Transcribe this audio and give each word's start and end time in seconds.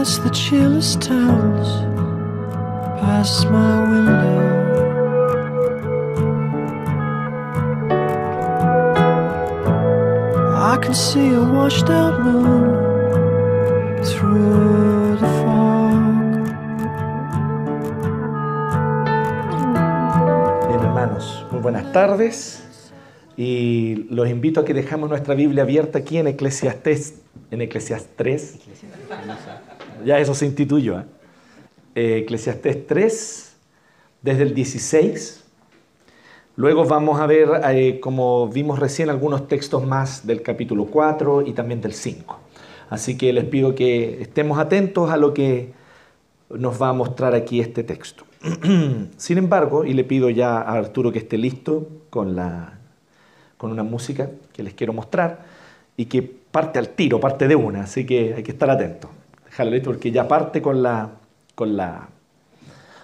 past 0.00 0.22
the 0.22 0.30
chillest 0.30 1.02
towns, 1.02 1.68
past 3.02 3.44
my 3.50 3.72
window. 3.90 4.40
I 10.72 10.78
can 10.80 10.94
see 10.94 11.34
a 11.34 11.42
washed 11.42 11.90
out 11.90 12.18
moon 12.22 12.64
through 14.02 15.18
the 15.20 15.30
fog. 15.40 16.48
Hermanos, 20.70 21.44
muy 21.50 21.60
buenas 21.60 21.92
tardes. 21.92 22.62
Y 23.36 24.06
los 24.08 24.30
invito 24.30 24.60
a 24.60 24.64
que 24.64 24.72
dejamos 24.72 25.10
nuestra 25.10 25.34
Biblia 25.34 25.64
abierta 25.64 25.98
aquí 25.98 26.16
en 26.16 26.26
Eclesiastés, 26.26 27.16
en 27.50 27.60
Eclesiastés 27.60 28.16
3. 28.16 28.58
Ya 30.04 30.18
eso 30.18 30.34
se 30.34 30.46
instituyó. 30.46 31.00
¿eh? 31.00 31.04
Eh, 31.94 32.18
Eclesiastés 32.18 32.86
3, 32.86 33.56
desde 34.22 34.42
el 34.42 34.54
16. 34.54 35.44
Luego 36.56 36.84
vamos 36.84 37.20
a 37.20 37.26
ver, 37.26 37.48
eh, 37.70 38.00
como 38.00 38.48
vimos 38.48 38.78
recién, 38.78 39.08
algunos 39.10 39.48
textos 39.48 39.86
más 39.86 40.26
del 40.26 40.42
capítulo 40.42 40.86
4 40.86 41.42
y 41.42 41.52
también 41.52 41.80
del 41.80 41.94
5. 41.94 42.38
Así 42.90 43.16
que 43.16 43.32
les 43.32 43.44
pido 43.44 43.74
que 43.74 44.20
estemos 44.20 44.58
atentos 44.58 45.10
a 45.10 45.16
lo 45.16 45.32
que 45.32 45.72
nos 46.50 46.80
va 46.80 46.88
a 46.88 46.92
mostrar 46.92 47.34
aquí 47.34 47.60
este 47.60 47.84
texto. 47.84 48.24
Sin 49.16 49.38
embargo, 49.38 49.84
y 49.84 49.94
le 49.94 50.04
pido 50.04 50.28
ya 50.30 50.58
a 50.58 50.72
Arturo 50.72 51.12
que 51.12 51.18
esté 51.20 51.38
listo 51.38 51.88
con, 52.10 52.34
la, 52.34 52.78
con 53.56 53.70
una 53.70 53.82
música 53.82 54.30
que 54.52 54.62
les 54.62 54.74
quiero 54.74 54.92
mostrar 54.92 55.44
y 55.96 56.06
que 56.06 56.22
parte 56.22 56.78
al 56.78 56.88
tiro, 56.90 57.20
parte 57.20 57.46
de 57.46 57.56
una, 57.56 57.82
así 57.82 58.04
que 58.04 58.34
hay 58.34 58.42
que 58.42 58.52
estar 58.52 58.70
atento. 58.70 59.08
Déjalo 59.50 59.70
listo 59.72 59.90
porque 59.90 60.10
ya 60.10 60.26
parte 60.26 60.62
con 60.62 60.82
la, 60.82 61.10
con 61.54 61.76
la, 61.76 62.08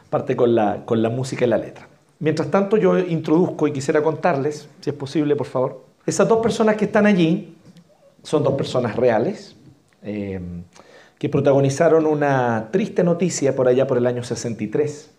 parte 0.09 0.37
con 0.37 0.55
la, 0.55 0.85
con 0.85 1.03
la 1.03 1.11
música 1.11 1.45
y 1.45 1.49
la 1.49 1.59
letra. 1.59 1.89
Mientras 2.21 2.51
tanto, 2.51 2.77
yo 2.77 2.99
introduzco 2.99 3.67
y 3.67 3.73
quisiera 3.73 4.03
contarles, 4.03 4.69
si 4.81 4.91
es 4.91 4.97
posible, 4.97 5.37
por 5.37 5.47
favor. 5.47 5.85
Esas 6.07 6.29
dos 6.29 6.39
personas 6.39 6.77
que 6.77 6.87
están 6.87 7.05
allí 7.05 7.55
son 8.23 8.43
dos 8.43 8.55
personas 8.55 8.97
reales 8.97 9.57
eh, 10.03 10.41
que 11.19 11.29
protagonizaron 11.29 12.07
una 12.07 12.69
triste 12.71 13.03
noticia 13.03 13.57
por 13.57 13.69
allá 13.69 13.87
por 13.87 13.99
el 13.99 14.07
año 14.07 14.23
63. 14.23 15.11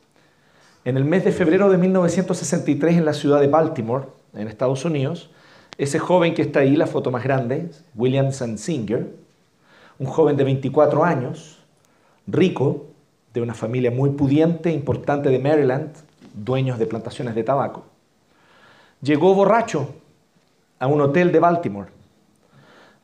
En 0.86 0.95
el 0.95 1.03
mes 1.03 1.25
de 1.25 1.34
febrero 1.34 1.69
de 1.69 1.78
1963 1.78 2.95
en 2.95 3.06
la 3.06 3.14
ciudad 3.14 3.41
de 3.41 3.47
Baltimore, 3.47 4.06
en 4.34 4.47
Estados 4.47 4.86
Unidos, 4.86 5.30
ese 5.78 6.00
joven 6.00 6.34
que 6.34 6.41
está 6.41 6.62
ahí, 6.62 6.75
la 6.75 6.88
foto 6.88 7.12
más 7.12 7.23
grande, 7.23 7.69
William 7.95 8.31
Singer, 8.31 9.08
un 10.00 10.08
joven 10.08 10.38
de 10.38 10.44
24 10.44 11.03
años, 11.03 11.59
rico, 12.28 12.88
de 13.34 13.42
una 13.42 13.53
familia 13.53 13.92
muy 13.92 14.12
pudiente, 14.12 14.72
importante 14.72 15.30
de 15.30 15.40
Maryland, 15.40 15.92
dueños 16.34 16.80
de 16.80 16.86
plantaciones 16.86 17.36
de 17.36 17.44
tabaco, 17.44 17.86
llegó 19.02 19.34
borracho 19.34 19.90
a 20.80 20.88
un 20.88 21.02
hotel 21.02 21.31
de 21.31 21.40
Baltimore. 21.40 21.90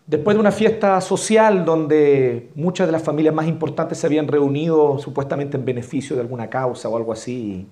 Después 0.05 0.35
de 0.35 0.41
una 0.41 0.51
fiesta 0.51 0.99
social 1.01 1.63
donde 1.63 2.51
muchas 2.55 2.87
de 2.87 2.91
las 2.91 3.03
familias 3.03 3.33
más 3.33 3.47
importantes 3.47 3.97
se 3.97 4.07
habían 4.07 4.27
reunido 4.27 4.99
supuestamente 4.99 5.55
en 5.55 5.63
beneficio 5.63 6.15
de 6.15 6.21
alguna 6.21 6.49
causa 6.49 6.89
o 6.89 6.97
algo 6.97 7.13
así, 7.13 7.67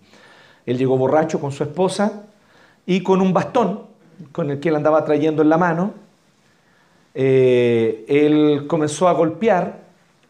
él 0.66 0.78
llegó 0.78 0.98
borracho 0.98 1.40
con 1.40 1.52
su 1.52 1.64
esposa 1.64 2.24
y 2.86 3.04
con 3.04 3.22
un 3.22 3.34
bastón 3.34 3.82
con 4.32 4.50
el 4.50 4.60
que 4.60 4.70
él 4.70 4.76
andaba 4.76 5.04
trayendo 5.04 5.42
en 5.42 5.50
la 5.50 5.58
mano, 5.58 5.94
eh, 7.14 8.06
él 8.08 8.66
comenzó 8.68 9.08
a 9.08 9.14
golpear 9.14 9.82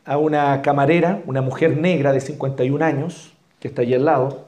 a 0.06 0.18
una 0.18 0.62
camarera, 0.62 1.22
una 1.26 1.42
mujer 1.42 1.78
negra 1.78 2.12
de 2.12 2.22
51 2.22 2.84
años, 2.84 3.34
que 3.60 3.68
está 3.68 3.84
allí 3.84 3.94
al 3.94 4.06
lado, 4.06 4.46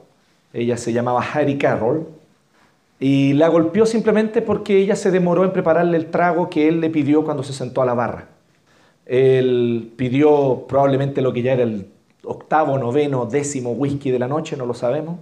ella 0.52 0.76
se 0.76 0.92
llamaba 0.92 1.22
Harry 1.22 1.58
Carroll, 1.58 2.06
y 2.98 3.34
la 3.34 3.48
golpeó 3.48 3.86
simplemente 3.86 4.40
porque 4.40 4.78
ella 4.78 4.96
se 4.96 5.10
demoró 5.10 5.44
en 5.44 5.52
prepararle 5.52 5.96
el 5.96 6.06
trago 6.06 6.48
que 6.48 6.68
él 6.68 6.80
le 6.80 6.90
pidió 6.90 7.24
cuando 7.24 7.42
se 7.42 7.52
sentó 7.52 7.82
a 7.82 7.86
la 7.86 7.94
barra. 7.94 8.28
Él 9.06 9.92
pidió 9.96 10.64
probablemente 10.68 11.20
lo 11.20 11.32
que 11.32 11.42
ya 11.42 11.52
era 11.52 11.64
el 11.64 11.88
octavo, 12.24 12.78
noveno, 12.78 13.26
décimo 13.26 13.72
whisky 13.72 14.10
de 14.10 14.18
la 14.18 14.28
noche, 14.28 14.56
no 14.56 14.64
lo 14.64 14.74
sabemos. 14.74 15.18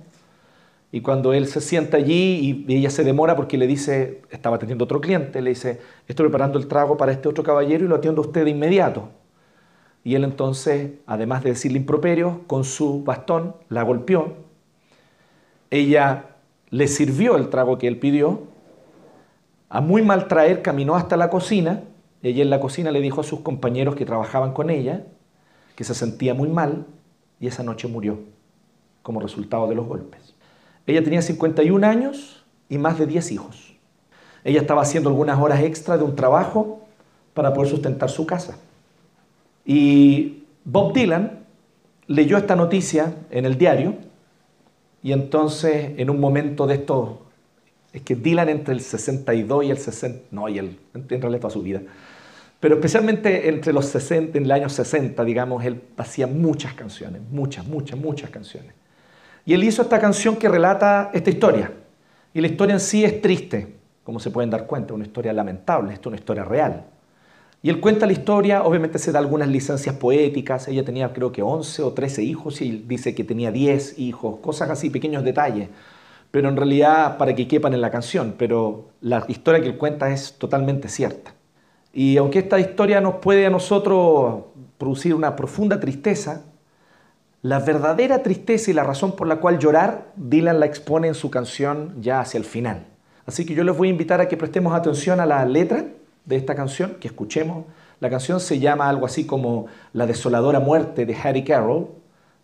Y 0.92 1.00
cuando 1.00 1.32
él 1.32 1.46
se 1.46 1.60
sienta 1.60 1.96
allí 1.96 2.64
y 2.68 2.74
ella 2.74 2.90
se 2.90 3.02
demora 3.02 3.34
porque 3.34 3.56
le 3.56 3.66
dice, 3.66 4.22
estaba 4.30 4.56
atendiendo 4.56 4.84
otro 4.84 5.00
cliente, 5.00 5.40
le 5.40 5.50
dice, 5.50 5.80
estoy 6.06 6.28
preparando 6.28 6.58
el 6.58 6.68
trago 6.68 6.98
para 6.98 7.12
este 7.12 7.28
otro 7.28 7.42
caballero 7.42 7.84
y 7.84 7.88
lo 7.88 7.96
atiendo 7.96 8.22
a 8.22 8.26
usted 8.26 8.44
de 8.44 8.50
inmediato. 8.50 9.08
Y 10.04 10.14
él 10.16 10.24
entonces, 10.24 10.92
además 11.06 11.42
de 11.42 11.50
decirle 11.50 11.78
improperio, 11.78 12.42
con 12.46 12.64
su 12.64 13.02
bastón 13.02 13.56
la 13.70 13.82
golpeó. 13.82 14.36
Ella 15.70 16.36
le 16.68 16.86
sirvió 16.88 17.36
el 17.36 17.48
trago 17.48 17.78
que 17.78 17.88
él 17.88 17.98
pidió. 17.98 18.42
A 19.70 19.80
muy 19.80 20.02
mal 20.02 20.28
traer 20.28 20.60
caminó 20.60 20.94
hasta 20.94 21.16
la 21.16 21.30
cocina. 21.30 21.84
Ella 22.22 22.42
en 22.42 22.50
la 22.50 22.60
cocina 22.60 22.90
le 22.90 23.00
dijo 23.00 23.22
a 23.22 23.24
sus 23.24 23.40
compañeros 23.40 23.94
que 23.96 24.04
trabajaban 24.04 24.52
con 24.52 24.68
ella 24.68 25.06
que 25.74 25.84
se 25.84 25.94
sentía 25.94 26.34
muy 26.34 26.48
mal 26.48 26.86
y 27.40 27.46
esa 27.46 27.62
noche 27.62 27.88
murió 27.88 28.20
como 29.02 29.20
resultado 29.20 29.66
de 29.68 29.74
los 29.74 29.86
golpes. 29.86 30.31
Ella 30.86 31.02
tenía 31.02 31.22
51 31.22 31.86
años 31.86 32.44
y 32.68 32.78
más 32.78 32.98
de 32.98 33.06
10 33.06 33.32
hijos. 33.32 33.74
Ella 34.44 34.60
estaba 34.60 34.82
haciendo 34.82 35.10
algunas 35.10 35.38
horas 35.38 35.60
extra 35.60 35.96
de 35.96 36.04
un 36.04 36.16
trabajo 36.16 36.80
para 37.34 37.52
poder 37.54 37.70
sustentar 37.70 38.10
su 38.10 38.26
casa. 38.26 38.58
Y 39.64 40.44
Bob 40.64 40.92
Dylan 40.92 41.40
leyó 42.06 42.36
esta 42.36 42.56
noticia 42.56 43.14
en 43.30 43.46
el 43.46 43.56
diario 43.56 43.94
y 45.02 45.12
entonces 45.12 45.92
en 45.96 46.10
un 46.10 46.20
momento 46.20 46.66
de 46.66 46.74
esto, 46.74 47.22
es 47.92 48.02
que 48.02 48.16
Dylan 48.16 48.48
entre 48.48 48.74
el 48.74 48.80
62 48.80 49.64
y 49.64 49.70
el 49.70 49.78
60, 49.78 50.28
no, 50.30 50.48
y 50.48 50.58
el, 50.58 50.78
en 50.94 51.08
realidad 51.08 51.40
toda 51.40 51.52
su 51.52 51.62
vida, 51.62 51.82
pero 52.60 52.76
especialmente 52.76 53.48
entre 53.48 53.72
los 53.72 53.86
60, 53.86 54.38
en 54.38 54.44
el 54.44 54.50
año 54.52 54.68
60, 54.68 55.24
digamos, 55.24 55.64
él 55.64 55.82
hacía 55.96 56.28
muchas 56.28 56.74
canciones, 56.74 57.20
muchas, 57.30 57.66
muchas, 57.66 57.98
muchas 57.98 58.30
canciones. 58.30 58.72
Y 59.44 59.54
él 59.54 59.64
hizo 59.64 59.82
esta 59.82 59.98
canción 59.98 60.36
que 60.36 60.48
relata 60.48 61.10
esta 61.12 61.30
historia. 61.30 61.72
Y 62.32 62.40
la 62.40 62.46
historia 62.46 62.74
en 62.74 62.80
sí 62.80 63.04
es 63.04 63.20
triste, 63.20 63.74
como 64.04 64.20
se 64.20 64.30
pueden 64.30 64.50
dar 64.50 64.66
cuenta, 64.66 64.94
una 64.94 65.04
historia 65.04 65.32
lamentable, 65.32 65.92
esto 65.92 66.08
es 66.08 66.12
una 66.12 66.16
historia 66.16 66.44
real. 66.44 66.84
Y 67.64 67.70
él 67.70 67.78
cuenta 67.78 68.06
la 68.06 68.12
historia, 68.12 68.64
obviamente 68.64 68.98
se 68.98 69.12
da 69.12 69.20
algunas 69.20 69.48
licencias 69.48 69.94
poéticas, 69.94 70.66
ella 70.66 70.84
tenía 70.84 71.12
creo 71.12 71.30
que 71.30 71.42
11 71.42 71.82
o 71.82 71.92
13 71.92 72.22
hijos 72.24 72.60
y 72.60 72.84
dice 72.88 73.14
que 73.14 73.22
tenía 73.22 73.52
10 73.52 74.00
hijos, 74.00 74.40
cosas 74.40 74.70
así, 74.70 74.90
pequeños 74.90 75.22
detalles, 75.22 75.68
pero 76.32 76.48
en 76.48 76.56
realidad 76.56 77.18
para 77.18 77.34
que 77.36 77.46
quepan 77.46 77.74
en 77.74 77.80
la 77.80 77.90
canción, 77.90 78.34
pero 78.36 78.88
la 79.00 79.24
historia 79.28 79.60
que 79.60 79.68
él 79.68 79.76
cuenta 79.76 80.10
es 80.10 80.38
totalmente 80.38 80.88
cierta. 80.88 81.34
Y 81.92 82.16
aunque 82.16 82.40
esta 82.40 82.58
historia 82.58 83.00
nos 83.00 83.16
puede 83.16 83.46
a 83.46 83.50
nosotros 83.50 84.44
producir 84.78 85.14
una 85.14 85.36
profunda 85.36 85.78
tristeza, 85.78 86.42
la 87.42 87.58
verdadera 87.58 88.22
tristeza 88.22 88.70
y 88.70 88.74
la 88.74 88.84
razón 88.84 89.16
por 89.16 89.26
la 89.26 89.36
cual 89.36 89.58
llorar, 89.58 90.12
Dylan 90.16 90.60
la 90.60 90.66
expone 90.66 91.08
en 91.08 91.14
su 91.14 91.28
canción 91.28 92.00
ya 92.00 92.20
hacia 92.20 92.38
el 92.38 92.44
final. 92.44 92.86
Así 93.26 93.44
que 93.44 93.54
yo 93.54 93.64
les 93.64 93.76
voy 93.76 93.88
a 93.88 93.90
invitar 93.90 94.20
a 94.20 94.28
que 94.28 94.36
prestemos 94.36 94.72
atención 94.74 95.18
a 95.18 95.26
la 95.26 95.44
letra 95.44 95.86
de 96.24 96.36
esta 96.36 96.54
canción, 96.54 96.96
que 97.00 97.08
escuchemos. 97.08 97.64
La 97.98 98.10
canción 98.10 98.38
se 98.38 98.60
llama 98.60 98.88
algo 98.88 99.06
así 99.06 99.26
como 99.26 99.66
La 99.92 100.06
desoladora 100.06 100.60
muerte 100.60 101.04
de 101.04 101.16
Harry 101.16 101.42
Carroll 101.42 101.88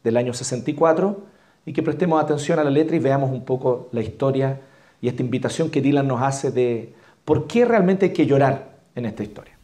del 0.03 0.17
año 0.17 0.35
64 0.35 1.23
y 1.65 1.73
que 1.73 1.83
prestemos 1.85 2.23
atención 2.23 2.59
a 2.59 2.65
la 2.65 2.71
letra 2.71 2.97
y 2.97 3.01
veamos 3.01 3.31
un 3.31 3.45
poco 3.45 3.89
la 3.93 4.01
historia 4.01 4.61
y 5.01 5.07
esta 5.07 5.23
invitación 5.23 5.71
que 5.71 5.81
Dylan 5.81 6.09
nos 6.09 6.23
hace 6.23 6.51
de 6.51 6.93
por 7.25 7.47
qué 7.47 7.65
realmente 7.65 8.07
hay 8.07 8.13
que 8.13 8.27
llorar 8.27 8.79
en 8.97 9.05
esta 9.05 9.23
historia. 9.23 9.57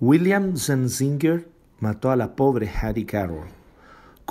William 0.00 0.56
Zenzinger 0.56 1.48
mató 1.80 2.12
a 2.12 2.16
la 2.16 2.36
pobre 2.36 2.70
Harry 2.80 3.04
Carroll 3.04 3.61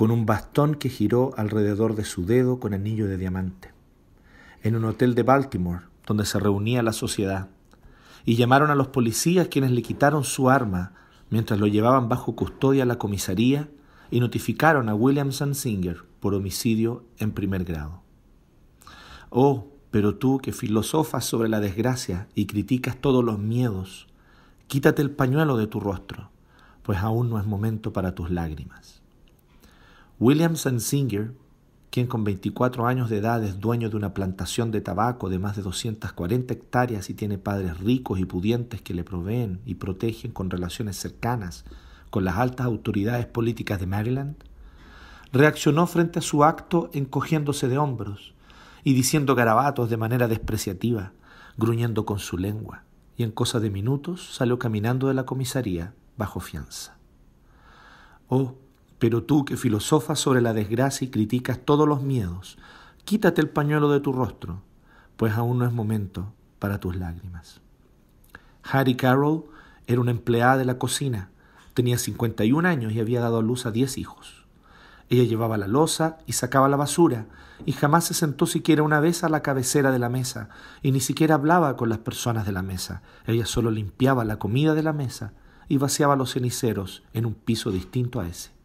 con 0.02 0.10
un 0.10 0.26
bastón 0.26 0.74
que 0.74 0.88
giró 0.88 1.30
alrededor 1.36 1.94
de 1.94 2.04
su 2.04 2.26
dedo 2.26 2.58
con 2.58 2.74
anillo 2.74 3.06
de 3.06 3.16
diamante, 3.16 3.70
en 4.64 4.74
un 4.74 4.84
hotel 4.84 5.14
de 5.14 5.22
Baltimore 5.22 5.82
donde 6.04 6.26
se 6.26 6.40
reunía 6.40 6.82
la 6.82 6.92
sociedad 6.92 7.50
y 8.24 8.34
llamaron 8.34 8.72
a 8.72 8.74
los 8.74 8.88
policías 8.88 9.46
quienes 9.46 9.70
le 9.70 9.80
quitaron 9.80 10.24
su 10.24 10.50
arma 10.50 10.92
mientras 11.30 11.60
lo 11.60 11.68
llevaban 11.68 12.08
bajo 12.08 12.34
custodia 12.34 12.82
a 12.82 12.86
la 12.86 12.98
comisaría 12.98 13.68
y 14.10 14.18
notificaron 14.18 14.88
a 14.88 14.96
William 14.96 15.30
Singer 15.30 15.98
por 16.18 16.34
homicidio 16.34 17.04
en 17.18 17.30
primer 17.30 17.62
grado. 17.62 18.02
Oh, 19.30 19.68
pero 19.92 20.16
tú 20.16 20.38
que 20.38 20.50
filosofas 20.50 21.24
sobre 21.24 21.48
la 21.48 21.60
desgracia 21.60 22.26
y 22.34 22.46
criticas 22.46 22.96
todos 22.96 23.22
los 23.22 23.38
miedos, 23.38 24.08
quítate 24.66 25.00
el 25.00 25.12
pañuelo 25.12 25.56
de 25.56 25.68
tu 25.68 25.78
rostro, 25.78 26.30
pues 26.82 26.98
aún 26.98 27.30
no 27.30 27.38
es 27.38 27.46
momento 27.46 27.92
para 27.92 28.16
tus 28.16 28.32
lágrimas. 28.32 29.01
William 30.24 30.54
Singer 30.54 31.34
quien 31.90 32.06
con 32.06 32.22
24 32.22 32.86
años 32.86 33.10
de 33.10 33.16
edad 33.16 33.42
es 33.42 33.58
dueño 33.58 33.90
de 33.90 33.96
una 33.96 34.14
plantación 34.14 34.70
de 34.70 34.80
tabaco 34.80 35.28
de 35.28 35.40
más 35.40 35.56
de 35.56 35.62
240 35.62 36.54
hectáreas 36.54 37.10
y 37.10 37.14
tiene 37.14 37.38
padres 37.38 37.80
ricos 37.80 38.20
y 38.20 38.24
pudientes 38.24 38.80
que 38.82 38.94
le 38.94 39.02
proveen 39.02 39.60
y 39.66 39.74
protegen 39.74 40.30
con 40.30 40.48
relaciones 40.48 40.96
cercanas, 40.96 41.64
con 42.10 42.24
las 42.24 42.36
altas 42.36 42.66
autoridades 42.66 43.26
políticas 43.26 43.80
de 43.80 43.88
Maryland, 43.88 44.36
reaccionó 45.32 45.88
frente 45.88 46.20
a 46.20 46.22
su 46.22 46.44
acto 46.44 46.88
encogiéndose 46.92 47.66
de 47.66 47.78
hombros 47.78 48.32
y 48.84 48.94
diciendo 48.94 49.34
garabatos 49.34 49.90
de 49.90 49.96
manera 49.96 50.28
despreciativa, 50.28 51.14
gruñendo 51.56 52.06
con 52.06 52.20
su 52.20 52.38
lengua, 52.38 52.84
y 53.16 53.24
en 53.24 53.32
cosa 53.32 53.58
de 53.58 53.70
minutos 53.70 54.36
salió 54.36 54.60
caminando 54.60 55.08
de 55.08 55.14
la 55.14 55.26
comisaría 55.26 55.94
bajo 56.16 56.38
fianza. 56.38 56.96
Oh, 58.28 58.54
pero 59.02 59.24
tú 59.24 59.44
que 59.44 59.56
filosofas 59.56 60.20
sobre 60.20 60.40
la 60.40 60.52
desgracia 60.52 61.04
y 61.04 61.10
criticas 61.10 61.58
todos 61.58 61.88
los 61.88 62.02
miedos, 62.02 62.56
quítate 63.04 63.40
el 63.40 63.48
pañuelo 63.48 63.90
de 63.90 63.98
tu 63.98 64.12
rostro, 64.12 64.62
pues 65.16 65.32
aún 65.32 65.58
no 65.58 65.66
es 65.66 65.72
momento 65.72 66.32
para 66.60 66.78
tus 66.78 66.94
lágrimas. 66.94 67.60
Harry 68.62 68.94
Carroll 68.94 69.46
era 69.88 70.00
una 70.00 70.12
empleada 70.12 70.56
de 70.56 70.66
la 70.66 70.78
cocina, 70.78 71.30
tenía 71.74 71.98
51 71.98 72.68
años 72.68 72.92
y 72.92 73.00
había 73.00 73.20
dado 73.20 73.38
a 73.38 73.42
luz 73.42 73.66
a 73.66 73.72
10 73.72 73.98
hijos. 73.98 74.46
Ella 75.08 75.24
llevaba 75.24 75.58
la 75.58 75.66
losa 75.66 76.18
y 76.28 76.34
sacaba 76.34 76.68
la 76.68 76.76
basura, 76.76 77.26
y 77.66 77.72
jamás 77.72 78.04
se 78.04 78.14
sentó 78.14 78.46
siquiera 78.46 78.84
una 78.84 79.00
vez 79.00 79.24
a 79.24 79.28
la 79.28 79.42
cabecera 79.42 79.90
de 79.90 79.98
la 79.98 80.10
mesa, 80.10 80.48
y 80.80 80.92
ni 80.92 81.00
siquiera 81.00 81.34
hablaba 81.34 81.76
con 81.76 81.88
las 81.88 81.98
personas 81.98 82.46
de 82.46 82.52
la 82.52 82.62
mesa. 82.62 83.02
Ella 83.26 83.46
solo 83.46 83.72
limpiaba 83.72 84.24
la 84.24 84.38
comida 84.38 84.74
de 84.74 84.84
la 84.84 84.92
mesa 84.92 85.32
y 85.68 85.78
vaciaba 85.78 86.14
los 86.14 86.34
ceniceros 86.34 87.02
en 87.12 87.26
un 87.26 87.34
piso 87.34 87.72
distinto 87.72 88.20
a 88.20 88.28
ese. 88.28 88.61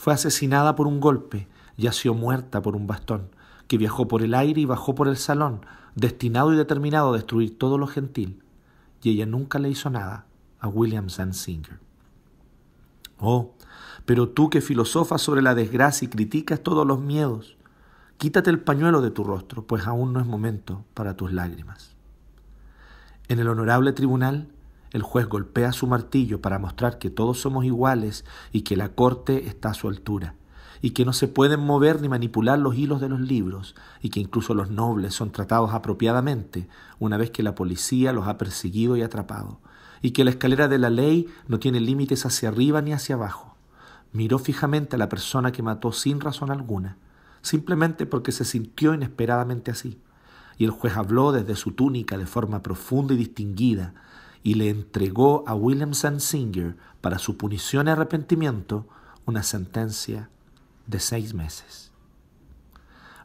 Fue 0.00 0.14
asesinada 0.14 0.76
por 0.76 0.86
un 0.86 0.98
golpe, 0.98 1.46
yació 1.76 2.14
muerta 2.14 2.62
por 2.62 2.74
un 2.74 2.86
bastón, 2.86 3.28
que 3.68 3.76
viajó 3.76 4.08
por 4.08 4.22
el 4.22 4.32
aire 4.32 4.62
y 4.62 4.64
bajó 4.64 4.94
por 4.94 5.08
el 5.08 5.18
salón, 5.18 5.60
destinado 5.94 6.54
y 6.54 6.56
determinado 6.56 7.12
a 7.12 7.16
destruir 7.16 7.58
todo 7.58 7.76
lo 7.76 7.86
gentil, 7.86 8.42
y 9.02 9.10
ella 9.10 9.26
nunca 9.26 9.58
le 9.58 9.68
hizo 9.68 9.90
nada 9.90 10.24
a 10.58 10.68
William 10.68 11.10
Singer. 11.10 11.80
Oh, 13.18 13.52
pero 14.06 14.30
tú 14.30 14.48
que 14.48 14.62
filosofas 14.62 15.20
sobre 15.20 15.42
la 15.42 15.54
desgracia 15.54 16.06
y 16.06 16.08
criticas 16.08 16.62
todos 16.62 16.86
los 16.86 16.98
miedos, 16.98 17.58
quítate 18.16 18.48
el 18.48 18.60
pañuelo 18.60 19.02
de 19.02 19.10
tu 19.10 19.22
rostro, 19.22 19.66
pues 19.66 19.86
aún 19.86 20.14
no 20.14 20.20
es 20.20 20.26
momento 20.26 20.82
para 20.94 21.14
tus 21.14 21.30
lágrimas. 21.30 21.94
En 23.28 23.38
el 23.38 23.48
honorable 23.48 23.92
tribunal, 23.92 24.48
el 24.92 25.02
juez 25.02 25.26
golpea 25.26 25.72
su 25.72 25.86
martillo 25.86 26.40
para 26.40 26.58
mostrar 26.58 26.98
que 26.98 27.10
todos 27.10 27.40
somos 27.40 27.64
iguales 27.64 28.24
y 28.52 28.62
que 28.62 28.76
la 28.76 28.90
corte 28.90 29.46
está 29.46 29.70
a 29.70 29.74
su 29.74 29.88
altura, 29.88 30.34
y 30.82 30.90
que 30.90 31.04
no 31.04 31.12
se 31.12 31.28
pueden 31.28 31.60
mover 31.60 32.00
ni 32.00 32.08
manipular 32.08 32.58
los 32.58 32.76
hilos 32.76 33.00
de 33.00 33.08
los 33.08 33.20
libros, 33.20 33.74
y 34.00 34.10
que 34.10 34.20
incluso 34.20 34.54
los 34.54 34.70
nobles 34.70 35.14
son 35.14 35.30
tratados 35.30 35.72
apropiadamente 35.72 36.68
una 36.98 37.16
vez 37.16 37.30
que 37.30 37.42
la 37.42 37.54
policía 37.54 38.12
los 38.12 38.26
ha 38.26 38.38
perseguido 38.38 38.96
y 38.96 39.02
atrapado, 39.02 39.60
y 40.02 40.10
que 40.10 40.24
la 40.24 40.30
escalera 40.30 40.68
de 40.68 40.78
la 40.78 40.90
ley 40.90 41.28
no 41.46 41.58
tiene 41.58 41.80
límites 41.80 42.26
hacia 42.26 42.48
arriba 42.48 42.82
ni 42.82 42.92
hacia 42.92 43.14
abajo. 43.14 43.56
Miró 44.12 44.38
fijamente 44.38 44.96
a 44.96 44.98
la 44.98 45.08
persona 45.08 45.52
que 45.52 45.62
mató 45.62 45.92
sin 45.92 46.20
razón 46.20 46.50
alguna, 46.50 46.96
simplemente 47.42 48.06
porque 48.06 48.32
se 48.32 48.44
sintió 48.44 48.92
inesperadamente 48.92 49.70
así. 49.70 50.00
Y 50.58 50.64
el 50.64 50.70
juez 50.70 50.96
habló 50.96 51.32
desde 51.32 51.56
su 51.56 51.72
túnica 51.72 52.18
de 52.18 52.26
forma 52.26 52.62
profunda 52.62 53.14
y 53.14 53.16
distinguida, 53.16 53.94
y 54.42 54.54
le 54.54 54.68
entregó 54.68 55.44
a 55.46 55.54
William 55.54 55.92
Singer 55.94 56.76
para 57.00 57.18
su 57.18 57.36
punición 57.36 57.86
y 57.86 57.90
arrepentimiento 57.90 58.86
una 59.26 59.42
sentencia 59.42 60.30
de 60.86 61.00
seis 61.00 61.34
meses. 61.34 61.90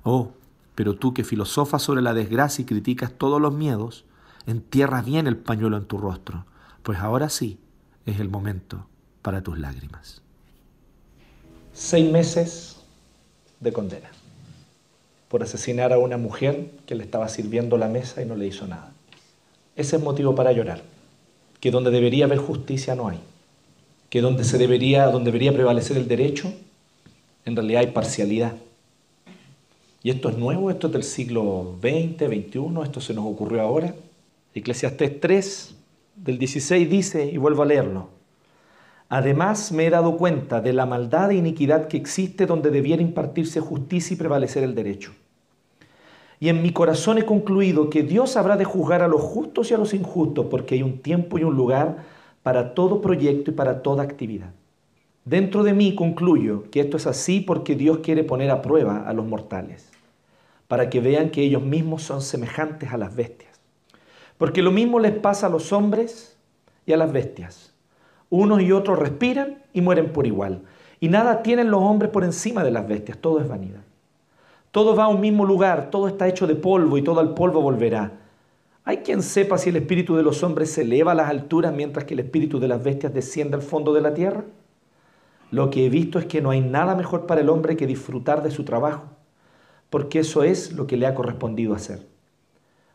Oh, 0.04 0.32
pero 0.76 0.96
tú 0.96 1.14
que 1.14 1.24
filosofas 1.24 1.82
sobre 1.82 2.02
la 2.02 2.14
desgracia 2.14 2.62
y 2.64 2.66
criticas 2.66 3.14
todos 3.18 3.42
los 3.42 3.54
miedos, 3.54 4.06
entierra 4.46 5.02
bien 5.02 5.28
el 5.28 5.38
pañuelo 5.38 5.78
en 5.78 5.86
tu 5.86 5.98
rostro, 5.98 6.46
pues 6.84 7.00
ahora 7.00 7.30
sí 7.30 7.60
es 8.06 8.20
el 8.20 8.30
momento 8.30 8.88
para 9.22 9.42
tus 9.42 9.58
lágrimas. 9.58 10.22
Seis 11.74 12.12
meses 12.12 12.78
de 13.60 13.74
condena 13.74 14.10
por 15.28 15.44
asesinar 15.44 15.92
a 15.92 15.98
una 15.98 16.18
mujer 16.18 16.72
que 16.86 16.96
le 16.96 17.04
estaba 17.04 17.28
sirviendo 17.28 17.78
la 17.78 17.88
mesa 17.88 18.22
y 18.22 18.26
no 18.26 18.36
le 18.36 18.48
hizo 18.48 18.68
nada. 18.68 18.94
Ese 19.76 19.98
es 19.98 20.02
motivo 20.02 20.36
para 20.36 20.52
llorar, 20.52 20.82
que 21.66 21.72
donde 21.72 21.90
debería 21.90 22.26
haber 22.26 22.38
justicia 22.38 22.94
no 22.94 23.08
hay, 23.08 23.18
que 24.12 24.22
donde 24.22 24.44
se 24.44 24.60
debería, 24.60 25.08
donde 25.08 25.32
debería 25.32 25.52
prevalecer 25.52 25.98
el 25.98 26.08
derecho, 26.08 26.54
en 27.44 27.56
realidad 27.56 27.82
hay 27.82 27.88
parcialidad. 27.88 28.54
Y 30.04 30.12
esto 30.12 30.30
es 30.30 30.38
nuevo, 30.38 30.70
esto 30.70 30.86
es 30.86 30.94
del 30.94 31.02
siglo 31.02 31.76
XX, 31.82 32.28
XXI, 32.28 32.84
esto 32.84 33.02
se 33.02 33.16
nos 33.16 33.26
ocurrió 33.26 33.62
ahora. 33.62 33.96
Eclesiastés 34.54 35.20
3, 35.20 35.76
del 36.18 36.38
16 36.38 36.88
dice, 36.88 37.26
y 37.26 37.38
vuelvo 37.38 37.64
a 37.64 37.66
leerlo, 37.66 38.10
Además 39.10 39.72
me 39.72 39.88
he 39.88 39.90
dado 39.90 40.18
cuenta 40.18 40.62
de 40.62 40.72
la 40.72 40.86
maldad 40.86 41.32
e 41.32 41.38
iniquidad 41.38 41.88
que 41.88 41.98
existe 41.98 42.46
donde 42.46 42.70
debiera 42.70 43.02
impartirse 43.02 43.60
justicia 43.60 44.14
y 44.14 44.18
prevalecer 44.18 44.64
el 44.64 44.76
derecho. 44.76 45.14
Y 46.40 46.50
en 46.50 46.62
mi 46.62 46.72
corazón 46.72 47.18
he 47.18 47.26
concluido 47.26 47.90
que 47.90 48.04
Dios 48.04 48.36
habrá 48.36 48.58
de 48.58 48.66
juzgar 48.66 49.02
a 49.02 49.08
los 49.08 49.22
justos 49.22 49.72
y 49.72 49.74
a 49.74 49.78
los 49.78 49.94
injustos, 49.94 50.48
porque 50.50 50.76
hay 50.76 50.84
un 50.84 51.00
tiempo 51.00 51.38
y 51.38 51.44
un 51.44 51.56
lugar 51.56 52.06
para 52.44 52.74
todo 52.74 53.02
proyecto 53.02 53.52
y 53.52 53.54
para 53.54 53.82
toda 53.82 54.04
actividad. 54.04 54.52
Dentro 55.24 55.64
de 55.64 55.74
mí 55.74 55.96
concluyo 55.96 56.70
que 56.70 56.82
esto 56.82 56.98
es 56.98 57.08
así 57.08 57.40
porque 57.40 57.76
Dios 57.76 58.00
quiere 58.04 58.24
poner 58.24 58.52
a 58.52 58.62
prueba 58.62 59.08
a 59.08 59.14
los 59.14 59.26
mortales, 59.26 59.90
para 60.68 60.90
que 60.90 61.00
vean 61.00 61.32
que 61.32 61.42
ellos 61.42 61.64
mismos 61.64 62.04
son 62.04 62.22
semejantes 62.22 62.92
a 62.92 62.98
las 62.98 63.16
bestias. 63.16 63.60
Porque 64.38 64.62
lo 64.62 64.72
mismo 64.72 65.00
les 65.00 65.14
pasa 65.14 65.48
a 65.48 65.50
los 65.50 65.72
hombres 65.72 66.38
y 66.86 66.94
a 66.94 66.98
las 66.98 67.12
bestias. 67.12 67.74
Unos 68.30 68.62
y 68.62 68.72
otros 68.72 69.00
respiran 69.00 69.64
y 69.74 69.82
mueren 69.82 70.12
por 70.12 70.28
igual. 70.28 70.64
Y 71.00 71.08
nada 71.08 71.42
tienen 71.42 71.72
los 71.72 71.82
hombres 71.82 72.12
por 72.12 72.24
encima 72.24 72.64
de 72.64 72.72
las 72.72 72.88
bestias, 72.88 73.18
todo 73.18 73.40
es 73.40 73.48
vanidad. 73.48 73.85
Todo 74.76 74.94
va 74.94 75.06
a 75.06 75.08
un 75.08 75.22
mismo 75.22 75.46
lugar, 75.46 75.90
todo 75.90 76.10
está 76.10 76.28
hecho 76.28 76.48
de 76.48 76.56
polvo 76.56 76.98
y 76.98 77.02
todo 77.02 77.22
al 77.22 77.34
polvo 77.34 77.62
volverá. 77.62 78.12
¿Hay 78.84 78.98
quien 78.98 79.24
sepa 79.24 79.58
si 79.58 79.70
el 79.70 79.78
espíritu 79.78 80.18
de 80.18 80.22
los 80.22 80.44
hombres 80.44 80.70
se 80.70 80.82
eleva 80.82 81.14
a 81.14 81.16
las 81.16 81.30
alturas 81.30 81.74
mientras 81.74 82.04
que 82.04 82.14
el 82.14 82.20
espíritu 82.20 82.60
de 82.60 82.68
las 82.68 82.84
bestias 82.84 83.14
desciende 83.14 83.56
al 83.56 83.62
fondo 83.62 83.94
de 83.94 84.02
la 84.02 84.14
tierra? 84.14 84.44
Lo 85.50 85.70
que 85.70 85.86
he 85.86 85.90
visto 85.90 86.20
es 86.20 86.26
que 86.26 86.42
no 86.42 86.50
hay 86.50 86.60
nada 86.60 86.94
mejor 86.94 87.26
para 87.26 87.40
el 87.40 87.48
hombre 87.48 87.78
que 87.78 87.88
disfrutar 87.88 88.44
de 88.44 88.52
su 88.52 88.66
trabajo, 88.66 89.04
porque 89.90 90.20
eso 90.20 90.44
es 90.44 90.74
lo 90.74 90.88
que 90.88 90.98
le 90.98 91.08
ha 91.08 91.16
correspondido 91.16 91.74
hacer. 91.74 92.06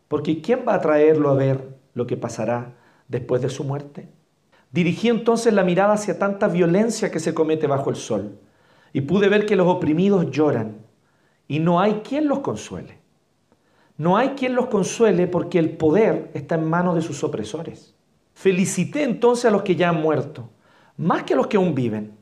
Porque 0.07 0.43
¿quién 0.43 0.65
va 0.69 0.75
a 0.75 0.83
traerlo 0.83 1.31
a 1.31 1.35
ver 1.35 1.79
lo 1.95 2.07
que 2.07 2.19
pasará 2.19 2.75
después 3.09 3.41
de 3.41 3.49
su 3.49 3.65
muerte? 3.65 4.07
Dirigí 4.71 5.09
entonces 5.09 5.55
la 5.55 5.65
mirada 5.65 5.95
hacia 5.95 6.19
tanta 6.19 6.47
violencia 6.47 7.11
que 7.11 7.21
se 7.21 7.33
comete 7.33 7.67
bajo 7.67 7.89
el 7.89 7.97
sol 7.97 8.39
y 8.93 9.01
pude 9.01 9.31
ver 9.31 9.47
que 9.47 9.57
los 9.57 9.67
oprimidos 9.67 10.31
lloran 10.31 10.90
y 11.51 11.59
no 11.59 11.81
hay 11.81 11.95
quien 12.05 12.29
los 12.29 12.39
consuele. 12.39 12.99
No 13.97 14.17
hay 14.17 14.31
quien 14.31 14.55
los 14.55 14.67
consuele 14.67 15.27
porque 15.27 15.59
el 15.59 15.77
poder 15.77 16.31
está 16.33 16.55
en 16.55 16.71
manos 16.71 16.95
de 16.95 17.03
sus 17.03 17.25
opresores. 17.25 17.93
Felicité 18.35 19.03
entonces 19.03 19.47
a 19.47 19.51
los 19.51 19.63
que 19.63 19.75
ya 19.75 19.89
han 19.89 20.01
muerto, 20.01 20.49
más 20.97 21.25
que 21.25 21.35
a 21.35 21.37
los 21.37 21.49
que 21.49 21.57
aún 21.57 21.75
viven, 21.75 22.17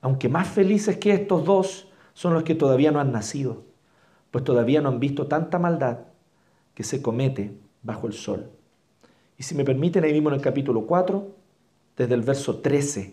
aunque 0.00 0.28
más 0.28 0.46
felices 0.46 0.96
que 0.98 1.12
estos 1.12 1.44
dos 1.44 1.88
son 2.14 2.34
los 2.34 2.44
que 2.44 2.54
todavía 2.54 2.92
no 2.92 3.00
han 3.00 3.10
nacido, 3.10 3.64
pues 4.30 4.44
todavía 4.44 4.80
no 4.80 4.90
han 4.90 5.00
visto 5.00 5.26
tanta 5.26 5.58
maldad 5.58 5.98
que 6.72 6.84
se 6.84 7.02
comete 7.02 7.58
bajo 7.82 8.06
el 8.06 8.12
sol. 8.12 8.48
Y 9.36 9.42
si 9.42 9.56
me 9.56 9.64
permiten, 9.64 10.04
ahí 10.04 10.12
mismo 10.12 10.28
en 10.28 10.36
el 10.36 10.40
capítulo 10.40 10.86
4, 10.86 11.34
desde 11.96 12.14
el 12.14 12.22
verso 12.22 12.60
13. 12.60 13.12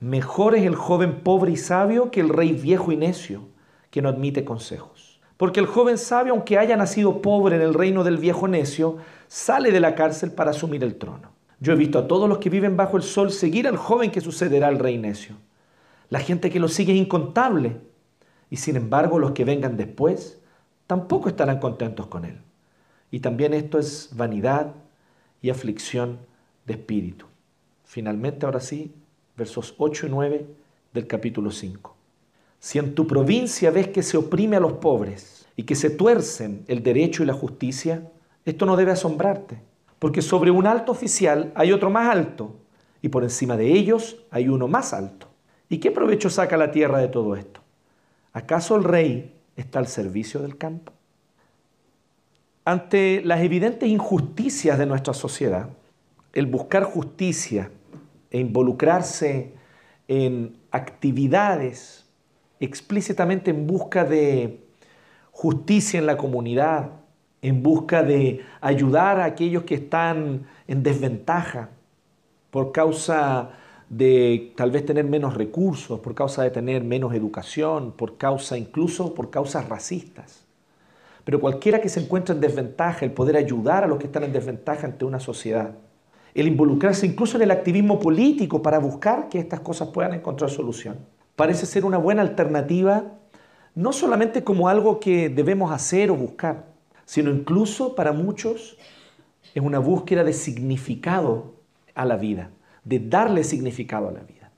Mejor 0.00 0.54
es 0.54 0.64
el 0.64 0.74
joven 0.74 1.20
pobre 1.20 1.52
y 1.52 1.58
sabio 1.58 2.10
que 2.10 2.22
el 2.22 2.30
rey 2.30 2.52
viejo 2.52 2.92
y 2.92 2.96
necio, 2.96 3.50
que 3.90 4.02
no 4.02 4.08
admite 4.08 4.44
consejos. 4.44 5.20
Porque 5.36 5.60
el 5.60 5.66
joven 5.66 5.98
sabio, 5.98 6.34
aunque 6.34 6.58
haya 6.58 6.76
nacido 6.76 7.22
pobre 7.22 7.56
en 7.56 7.62
el 7.62 7.74
reino 7.74 8.04
del 8.04 8.18
viejo 8.18 8.46
necio, 8.46 8.98
sale 9.26 9.72
de 9.72 9.80
la 9.80 9.94
cárcel 9.94 10.32
para 10.32 10.50
asumir 10.50 10.84
el 10.84 10.96
trono. 10.96 11.30
Yo 11.60 11.72
he 11.72 11.76
visto 11.76 11.98
a 11.98 12.08
todos 12.08 12.28
los 12.28 12.38
que 12.38 12.50
viven 12.50 12.76
bajo 12.76 12.96
el 12.96 13.02
sol 13.02 13.30
seguir 13.30 13.68
al 13.68 13.76
joven 13.76 14.10
que 14.10 14.20
sucederá 14.20 14.68
al 14.68 14.78
rey 14.78 14.98
necio. 14.98 15.36
La 16.08 16.20
gente 16.20 16.50
que 16.50 16.60
lo 16.60 16.68
sigue 16.68 16.92
es 16.92 16.98
incontable. 16.98 17.76
Y 18.50 18.56
sin 18.56 18.76
embargo, 18.76 19.18
los 19.18 19.32
que 19.32 19.44
vengan 19.44 19.76
después 19.76 20.40
tampoco 20.86 21.28
estarán 21.28 21.58
contentos 21.60 22.06
con 22.06 22.24
él. 22.24 22.38
Y 23.10 23.20
también 23.20 23.54
esto 23.54 23.78
es 23.78 24.10
vanidad 24.12 24.74
y 25.40 25.50
aflicción 25.50 26.18
de 26.66 26.74
espíritu. 26.74 27.26
Finalmente, 27.84 28.46
ahora 28.46 28.60
sí, 28.60 28.94
versos 29.36 29.74
8 29.78 30.06
y 30.06 30.10
9 30.10 30.46
del 30.92 31.06
capítulo 31.06 31.50
5. 31.50 31.96
Si 32.60 32.78
en 32.78 32.94
tu 32.94 33.06
provincia 33.06 33.70
ves 33.70 33.88
que 33.88 34.02
se 34.02 34.18
oprime 34.18 34.56
a 34.56 34.60
los 34.60 34.74
pobres 34.74 35.46
y 35.56 35.62
que 35.62 35.74
se 35.74 35.88
tuercen 35.88 36.62
el 36.68 36.82
derecho 36.82 37.22
y 37.22 37.26
la 37.26 37.32
justicia, 37.32 38.06
esto 38.44 38.66
no 38.66 38.76
debe 38.76 38.92
asombrarte, 38.92 39.62
porque 39.98 40.20
sobre 40.20 40.50
un 40.50 40.66
alto 40.66 40.92
oficial 40.92 41.52
hay 41.54 41.72
otro 41.72 41.88
más 41.88 42.14
alto 42.14 42.54
y 43.00 43.08
por 43.08 43.22
encima 43.22 43.56
de 43.56 43.72
ellos 43.72 44.18
hay 44.30 44.48
uno 44.48 44.68
más 44.68 44.92
alto. 44.92 45.28
¿Y 45.70 45.78
qué 45.78 45.90
provecho 45.90 46.28
saca 46.28 46.58
la 46.58 46.70
tierra 46.70 46.98
de 46.98 47.08
todo 47.08 47.34
esto? 47.34 47.60
¿Acaso 48.34 48.76
el 48.76 48.84
rey 48.84 49.34
está 49.56 49.78
al 49.78 49.86
servicio 49.86 50.40
del 50.40 50.58
campo? 50.58 50.92
Ante 52.66 53.22
las 53.24 53.40
evidentes 53.40 53.88
injusticias 53.88 54.78
de 54.78 54.84
nuestra 54.84 55.14
sociedad, 55.14 55.70
el 56.34 56.44
buscar 56.44 56.84
justicia 56.84 57.70
e 58.30 58.38
involucrarse 58.38 59.54
en 60.08 60.56
actividades 60.70 61.99
explícitamente 62.60 63.50
en 63.50 63.66
busca 63.66 64.04
de 64.04 64.60
justicia 65.32 65.98
en 65.98 66.06
la 66.06 66.16
comunidad, 66.16 66.90
en 67.42 67.62
busca 67.62 68.02
de 68.02 68.44
ayudar 68.60 69.18
a 69.18 69.24
aquellos 69.24 69.64
que 69.64 69.76
están 69.76 70.46
en 70.68 70.82
desventaja 70.82 71.70
por 72.50 72.72
causa 72.72 73.52
de 73.88 74.52
tal 74.56 74.70
vez 74.70 74.84
tener 74.84 75.04
menos 75.04 75.34
recursos, 75.34 75.98
por 76.00 76.14
causa 76.14 76.42
de 76.42 76.50
tener 76.50 76.84
menos 76.84 77.14
educación, 77.14 77.92
por 77.92 78.18
causa 78.18 78.56
incluso 78.56 79.14
por 79.14 79.30
causas 79.30 79.68
racistas. 79.68 80.44
Pero 81.24 81.40
cualquiera 81.40 81.80
que 81.80 81.88
se 81.88 82.00
encuentre 82.00 82.34
en 82.34 82.40
desventaja, 82.40 83.04
el 83.04 83.12
poder 83.12 83.36
ayudar 83.36 83.84
a 83.84 83.86
los 83.86 83.98
que 83.98 84.06
están 84.06 84.24
en 84.24 84.32
desventaja 84.32 84.86
ante 84.86 85.04
una 85.04 85.20
sociedad, 85.20 85.72
el 86.34 86.46
involucrarse 86.46 87.06
incluso 87.06 87.36
en 87.36 87.42
el 87.42 87.50
activismo 87.50 87.98
político 87.98 88.62
para 88.62 88.78
buscar 88.78 89.28
que 89.28 89.38
estas 89.38 89.60
cosas 89.60 89.88
puedan 89.88 90.14
encontrar 90.14 90.50
solución, 90.50 90.98
parece 91.40 91.64
ser 91.64 91.86
una 91.86 91.96
buena 91.96 92.20
alternativa, 92.20 93.02
no 93.74 93.94
solamente 93.94 94.44
como 94.44 94.68
algo 94.68 95.00
que 95.00 95.30
debemos 95.30 95.72
hacer 95.72 96.10
o 96.10 96.14
buscar, 96.14 96.66
sino 97.06 97.30
incluso 97.30 97.94
para 97.94 98.12
muchos 98.12 98.76
es 99.54 99.62
una 99.62 99.78
búsqueda 99.78 100.22
de 100.22 100.34
significado 100.34 101.54
a 101.94 102.04
la 102.04 102.16
vida, 102.16 102.50
de 102.84 102.98
darle 102.98 103.42
significado 103.42 104.10
a 104.10 104.12
la 104.12 104.20
vida. 104.20 104.50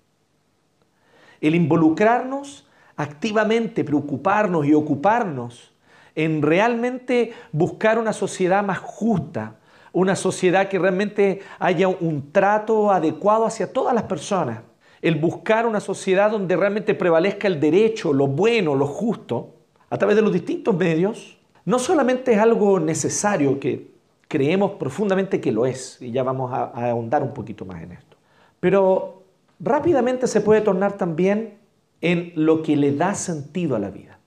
El 1.41 1.55
involucrarnos 1.55 2.69
activamente, 2.97 3.85
preocuparnos 3.85 4.67
y 4.67 4.75
ocuparnos 4.75 5.71
en 6.17 6.43
realmente 6.43 7.33
buscar 7.53 7.97
una 7.97 8.13
sociedad 8.13 8.65
más 8.65 8.81
justa, 8.81 9.55
una 9.93 10.17
sociedad 10.17 10.69
que 10.69 10.81
realmente 10.81 11.43
haya 11.61 11.87
un 11.87 12.33
trato 12.33 12.91
adecuado 12.91 13.47
hacia 13.47 13.73
todas 13.73 13.95
las 13.95 14.03
personas, 14.03 14.63
el 15.03 15.17
buscar 15.17 15.67
una 15.67 15.81
sociedad 15.81 16.31
donde 16.31 16.57
realmente 16.57 16.95
prevalezca 16.95 17.49
el 17.49 17.59
derecho, 17.59 18.13
lo 18.13 18.29
bueno, 18.29 18.77
lo 18.77 18.87
justo, 18.87 19.51
a 19.91 19.99
través 19.99 20.17
de 20.17 20.23
los 20.23 20.33
distintos 20.33 20.75
medios, 20.77 21.37
no 21.65 21.79
solamente 21.81 22.33
es 22.33 22.39
algo 22.39 22.79
necesario 22.79 23.59
que 23.59 23.91
creemos 24.29 24.73
profundamente 24.73 25.41
que 25.41 25.53
lo 25.53 25.67
es, 25.67 26.01
y 26.01 26.13
ya 26.13 26.23
vamos 26.23 26.53
a, 26.53 26.91
ahondar 26.91 27.23
un 27.23 27.35
poquito 27.35 27.65
más 27.65 27.83
en 27.83 27.93
esto, 27.93 28.17
pero 28.61 29.25
rápidamente 29.59 30.29
se 30.29 30.41
puede 30.41 30.61
tornar 30.61 30.97
también 30.97 31.59
en 32.01 32.33
lo 32.37 32.63
que 32.63 32.77
le 32.77 32.93
da 32.93 33.15
sentido 33.15 33.77
a 33.77 33.79
la 33.79 33.91
vida. 33.91 34.19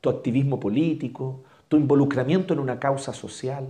Tu 0.00 0.10
activismo 0.10 0.58
político, 0.58 1.42
tu 1.68 1.76
involucramiento 1.76 2.54
en 2.54 2.60
una 2.60 2.78
causa 2.78 3.12
social, 3.12 3.66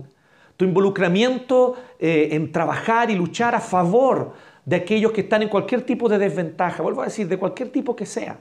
tu 0.57 0.65
involucramiento 0.65 1.75
eh, 1.99 2.29
en 2.31 2.51
trabajar 2.51 3.11
y 3.11 3.15
luchar 3.15 3.55
a 3.55 3.59
favor 3.59 4.33
de 4.65 4.75
aquellos 4.75 5.11
que 5.11 5.21
están 5.21 5.43
en 5.43 5.49
cualquier 5.49 5.83
tipo 5.83 6.09
de 6.09 6.17
desventaja, 6.17 6.81
vuelvo 6.81 7.01
a 7.01 7.05
decir, 7.05 7.27
de 7.27 7.37
cualquier 7.37 7.71
tipo 7.71 7.95
que 7.95 8.05
sea, 8.05 8.39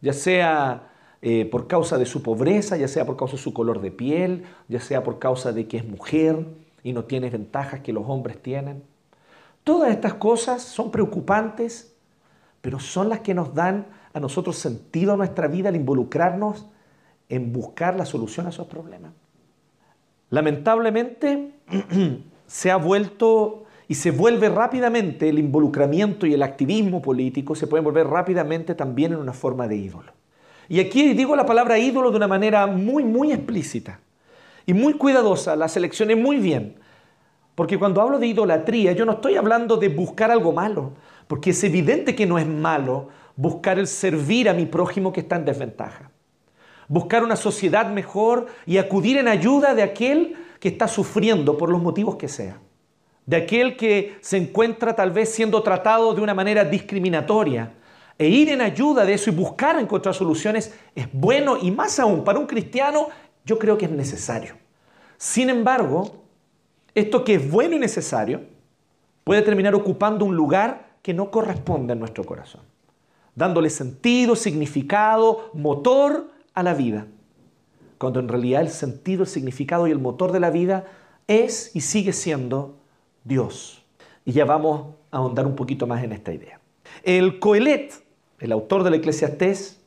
ya 0.00 0.12
sea 0.12 0.90
eh, 1.20 1.46
por 1.46 1.66
causa 1.66 1.98
de 1.98 2.06
su 2.06 2.22
pobreza, 2.22 2.76
ya 2.76 2.86
sea 2.86 3.04
por 3.04 3.16
causa 3.16 3.36
de 3.36 3.42
su 3.42 3.52
color 3.52 3.80
de 3.80 3.90
piel, 3.90 4.44
ya 4.68 4.80
sea 4.80 5.02
por 5.02 5.18
causa 5.18 5.52
de 5.52 5.66
que 5.66 5.78
es 5.78 5.84
mujer 5.84 6.46
y 6.84 6.92
no 6.92 7.04
tiene 7.04 7.28
ventajas 7.28 7.80
que 7.80 7.92
los 7.92 8.04
hombres 8.06 8.40
tienen. 8.40 8.84
Todas 9.64 9.90
estas 9.90 10.14
cosas 10.14 10.62
son 10.62 10.92
preocupantes, 10.92 11.92
pero 12.60 12.78
son 12.78 13.08
las 13.08 13.20
que 13.20 13.34
nos 13.34 13.52
dan 13.52 13.86
a 14.12 14.20
nosotros 14.20 14.56
sentido 14.56 15.12
a 15.12 15.16
nuestra 15.16 15.48
vida 15.48 15.68
al 15.68 15.76
involucrarnos 15.76 16.66
en 17.28 17.52
buscar 17.52 17.96
la 17.96 18.06
solución 18.06 18.46
a 18.46 18.50
esos 18.50 18.66
problemas. 18.68 19.12
Lamentablemente 20.30 21.52
se 22.46 22.70
ha 22.70 22.76
vuelto 22.76 23.64
y 23.88 23.94
se 23.94 24.10
vuelve 24.10 24.48
rápidamente 24.50 25.28
el 25.28 25.38
involucramiento 25.38 26.26
y 26.26 26.34
el 26.34 26.42
activismo 26.42 27.02
político, 27.02 27.54
se 27.54 27.66
puede 27.66 27.82
volver 27.82 28.06
rápidamente 28.06 28.74
también 28.74 29.12
en 29.12 29.18
una 29.18 29.32
forma 29.32 29.66
de 29.66 29.76
ídolo. 29.76 30.12
Y 30.68 30.80
aquí 30.80 31.14
digo 31.14 31.34
la 31.34 31.46
palabra 31.46 31.78
ídolo 31.78 32.10
de 32.10 32.18
una 32.18 32.28
manera 32.28 32.66
muy, 32.66 33.02
muy 33.02 33.32
explícita 33.32 34.00
y 34.66 34.74
muy 34.74 34.92
cuidadosa, 34.92 35.56
la 35.56 35.68
seleccioné 35.68 36.14
muy 36.14 36.36
bien, 36.36 36.76
porque 37.54 37.78
cuando 37.78 38.02
hablo 38.02 38.18
de 38.18 38.26
idolatría 38.26 38.92
yo 38.92 39.06
no 39.06 39.12
estoy 39.12 39.36
hablando 39.36 39.78
de 39.78 39.88
buscar 39.88 40.30
algo 40.30 40.52
malo, 40.52 40.92
porque 41.26 41.50
es 41.50 41.64
evidente 41.64 42.14
que 42.14 42.26
no 42.26 42.38
es 42.38 42.46
malo 42.46 43.08
buscar 43.34 43.78
el 43.78 43.86
servir 43.86 44.48
a 44.48 44.54
mi 44.54 44.66
prójimo 44.66 45.12
que 45.12 45.20
está 45.20 45.36
en 45.36 45.46
desventaja 45.46 46.10
buscar 46.88 47.22
una 47.22 47.36
sociedad 47.36 47.90
mejor 47.90 48.46
y 48.66 48.78
acudir 48.78 49.18
en 49.18 49.28
ayuda 49.28 49.74
de 49.74 49.82
aquel 49.82 50.36
que 50.58 50.68
está 50.68 50.88
sufriendo 50.88 51.56
por 51.56 51.70
los 51.70 51.80
motivos 51.80 52.16
que 52.16 52.28
sea, 52.28 52.58
de 53.28 53.36
aquel 53.36 53.76
que 53.76 54.16
se 54.22 54.38
encuentra 54.38 54.96
tal 54.96 55.10
vez 55.10 55.28
siendo 55.28 55.62
tratado 55.62 56.14
de 56.14 56.22
una 56.22 56.32
manera 56.32 56.64
discriminatoria. 56.64 57.74
E 58.16 58.26
ir 58.26 58.48
en 58.48 58.62
ayuda 58.62 59.04
de 59.04 59.12
eso 59.12 59.28
y 59.28 59.34
buscar 59.34 59.78
encontrar 59.78 60.14
soluciones 60.14 60.74
es 60.94 61.08
bueno 61.12 61.58
y 61.60 61.70
más 61.70 62.00
aún 62.00 62.24
para 62.24 62.38
un 62.38 62.46
cristiano 62.46 63.08
yo 63.44 63.58
creo 63.58 63.76
que 63.76 63.84
es 63.84 63.90
necesario. 63.90 64.54
Sin 65.18 65.50
embargo, 65.50 66.22
esto 66.94 67.22
que 67.22 67.34
es 67.34 67.50
bueno 67.50 67.76
y 67.76 67.78
necesario 67.78 68.40
puede 69.24 69.42
terminar 69.42 69.74
ocupando 69.74 70.24
un 70.24 70.34
lugar 70.34 70.96
que 71.02 71.12
no 71.12 71.30
corresponde 71.30 71.92
a 71.92 71.96
nuestro 71.96 72.24
corazón, 72.24 72.62
dándole 73.34 73.68
sentido, 73.68 74.36
significado, 74.36 75.50
motor 75.52 76.30
a 76.54 76.62
la 76.62 76.72
vida, 76.72 77.06
cuando 77.98 78.20
en 78.20 78.28
realidad 78.28 78.62
el 78.62 78.70
sentido, 78.70 79.24
el 79.24 79.28
significado 79.28 79.86
y 79.86 79.90
el 79.90 79.98
motor 79.98 80.32
de 80.32 80.40
la 80.40 80.48
vida 80.48 80.86
es 81.26 81.76
y 81.76 81.82
sigue 81.82 82.14
siendo 82.14 82.77
Dios. 83.28 83.84
Y 84.24 84.32
ya 84.32 84.44
vamos 84.44 84.94
a 85.10 85.18
ahondar 85.18 85.46
un 85.46 85.54
poquito 85.54 85.86
más 85.86 86.02
en 86.02 86.12
esta 86.12 86.32
idea. 86.32 86.60
El 87.02 87.38
Coelet, 87.38 87.92
el 88.40 88.52
autor 88.52 88.82
del 88.82 88.94
Eclesiastés, 88.94 89.80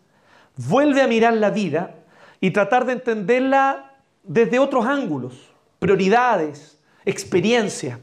vuelve 0.56 1.02
a 1.02 1.08
mirar 1.08 1.34
la 1.34 1.50
vida 1.50 1.96
y 2.40 2.52
tratar 2.52 2.86
de 2.86 2.94
entenderla 2.94 3.96
desde 4.24 4.60
otros 4.60 4.86
ángulos, 4.86 5.52
prioridades, 5.80 6.80
experiencia. 7.06 8.00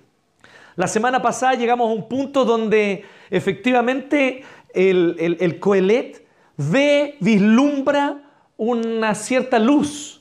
La 0.77 0.87
semana 0.87 1.23
pasada 1.23 1.55
llegamos 1.55 1.89
a 1.89 1.93
un 1.93 2.09
punto 2.09 2.45
donde 2.45 3.05
efectivamente 3.31 4.43
el, 4.75 5.17
el, 5.19 5.37
el 5.41 5.59
Coelet 5.59 6.27
ve, 6.57 7.17
vislumbra 7.21 8.23
una 8.57 9.15
cierta 9.15 9.59
luz. 9.59 10.18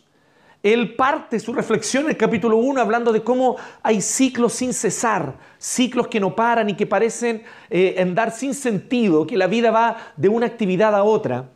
Él 0.73 0.95
parte 0.95 1.39
su 1.39 1.53
reflexión 1.53 2.03
en 2.03 2.09
el 2.09 2.17
capítulo 2.17 2.57
1 2.57 2.81
hablando 2.81 3.13
de 3.13 3.23
cómo 3.23 3.55
hay 3.81 4.01
ciclos 4.01 4.51
sin 4.51 4.73
cesar, 4.73 5.37
ciclos 5.57 6.09
que 6.09 6.19
no 6.19 6.35
paran 6.35 6.69
y 6.69 6.75
que 6.75 6.85
parecen 6.85 7.43
eh, 7.69 7.95
andar 7.97 8.31
sin 8.31 8.53
sentido, 8.53 9.25
que 9.25 9.37
la 9.37 9.47
vida 9.47 9.71
va 9.71 9.95
de 10.17 10.27
una 10.27 10.45
actividad 10.45 10.93
a 10.93 11.03
otra. 11.03 11.51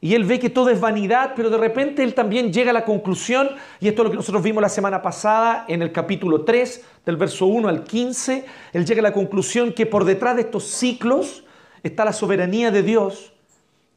Y 0.00 0.14
él 0.14 0.22
ve 0.22 0.38
que 0.38 0.48
todo 0.48 0.70
es 0.70 0.78
vanidad, 0.78 1.32
pero 1.34 1.50
de 1.50 1.58
repente 1.58 2.04
él 2.04 2.14
también 2.14 2.52
llega 2.52 2.70
a 2.70 2.72
la 2.72 2.84
conclusión, 2.84 3.50
y 3.80 3.88
esto 3.88 4.02
es 4.02 4.04
lo 4.04 4.10
que 4.12 4.16
nosotros 4.18 4.44
vimos 4.44 4.62
la 4.62 4.68
semana 4.68 5.02
pasada 5.02 5.64
en 5.66 5.82
el 5.82 5.90
capítulo 5.90 6.44
3, 6.44 6.84
del 7.04 7.16
verso 7.16 7.46
1 7.46 7.68
al 7.68 7.82
15, 7.82 8.44
él 8.74 8.86
llega 8.86 9.00
a 9.00 9.02
la 9.02 9.12
conclusión 9.12 9.72
que 9.72 9.86
por 9.86 10.04
detrás 10.04 10.36
de 10.36 10.42
estos 10.42 10.68
ciclos 10.68 11.42
está 11.82 12.04
la 12.04 12.12
soberanía 12.12 12.70
de 12.70 12.84
Dios, 12.84 13.32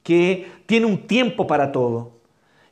que 0.02 0.52
tiene 0.66 0.88
un 0.88 1.06
tiempo 1.06 1.46
para 1.46 1.72
todo 1.72 2.15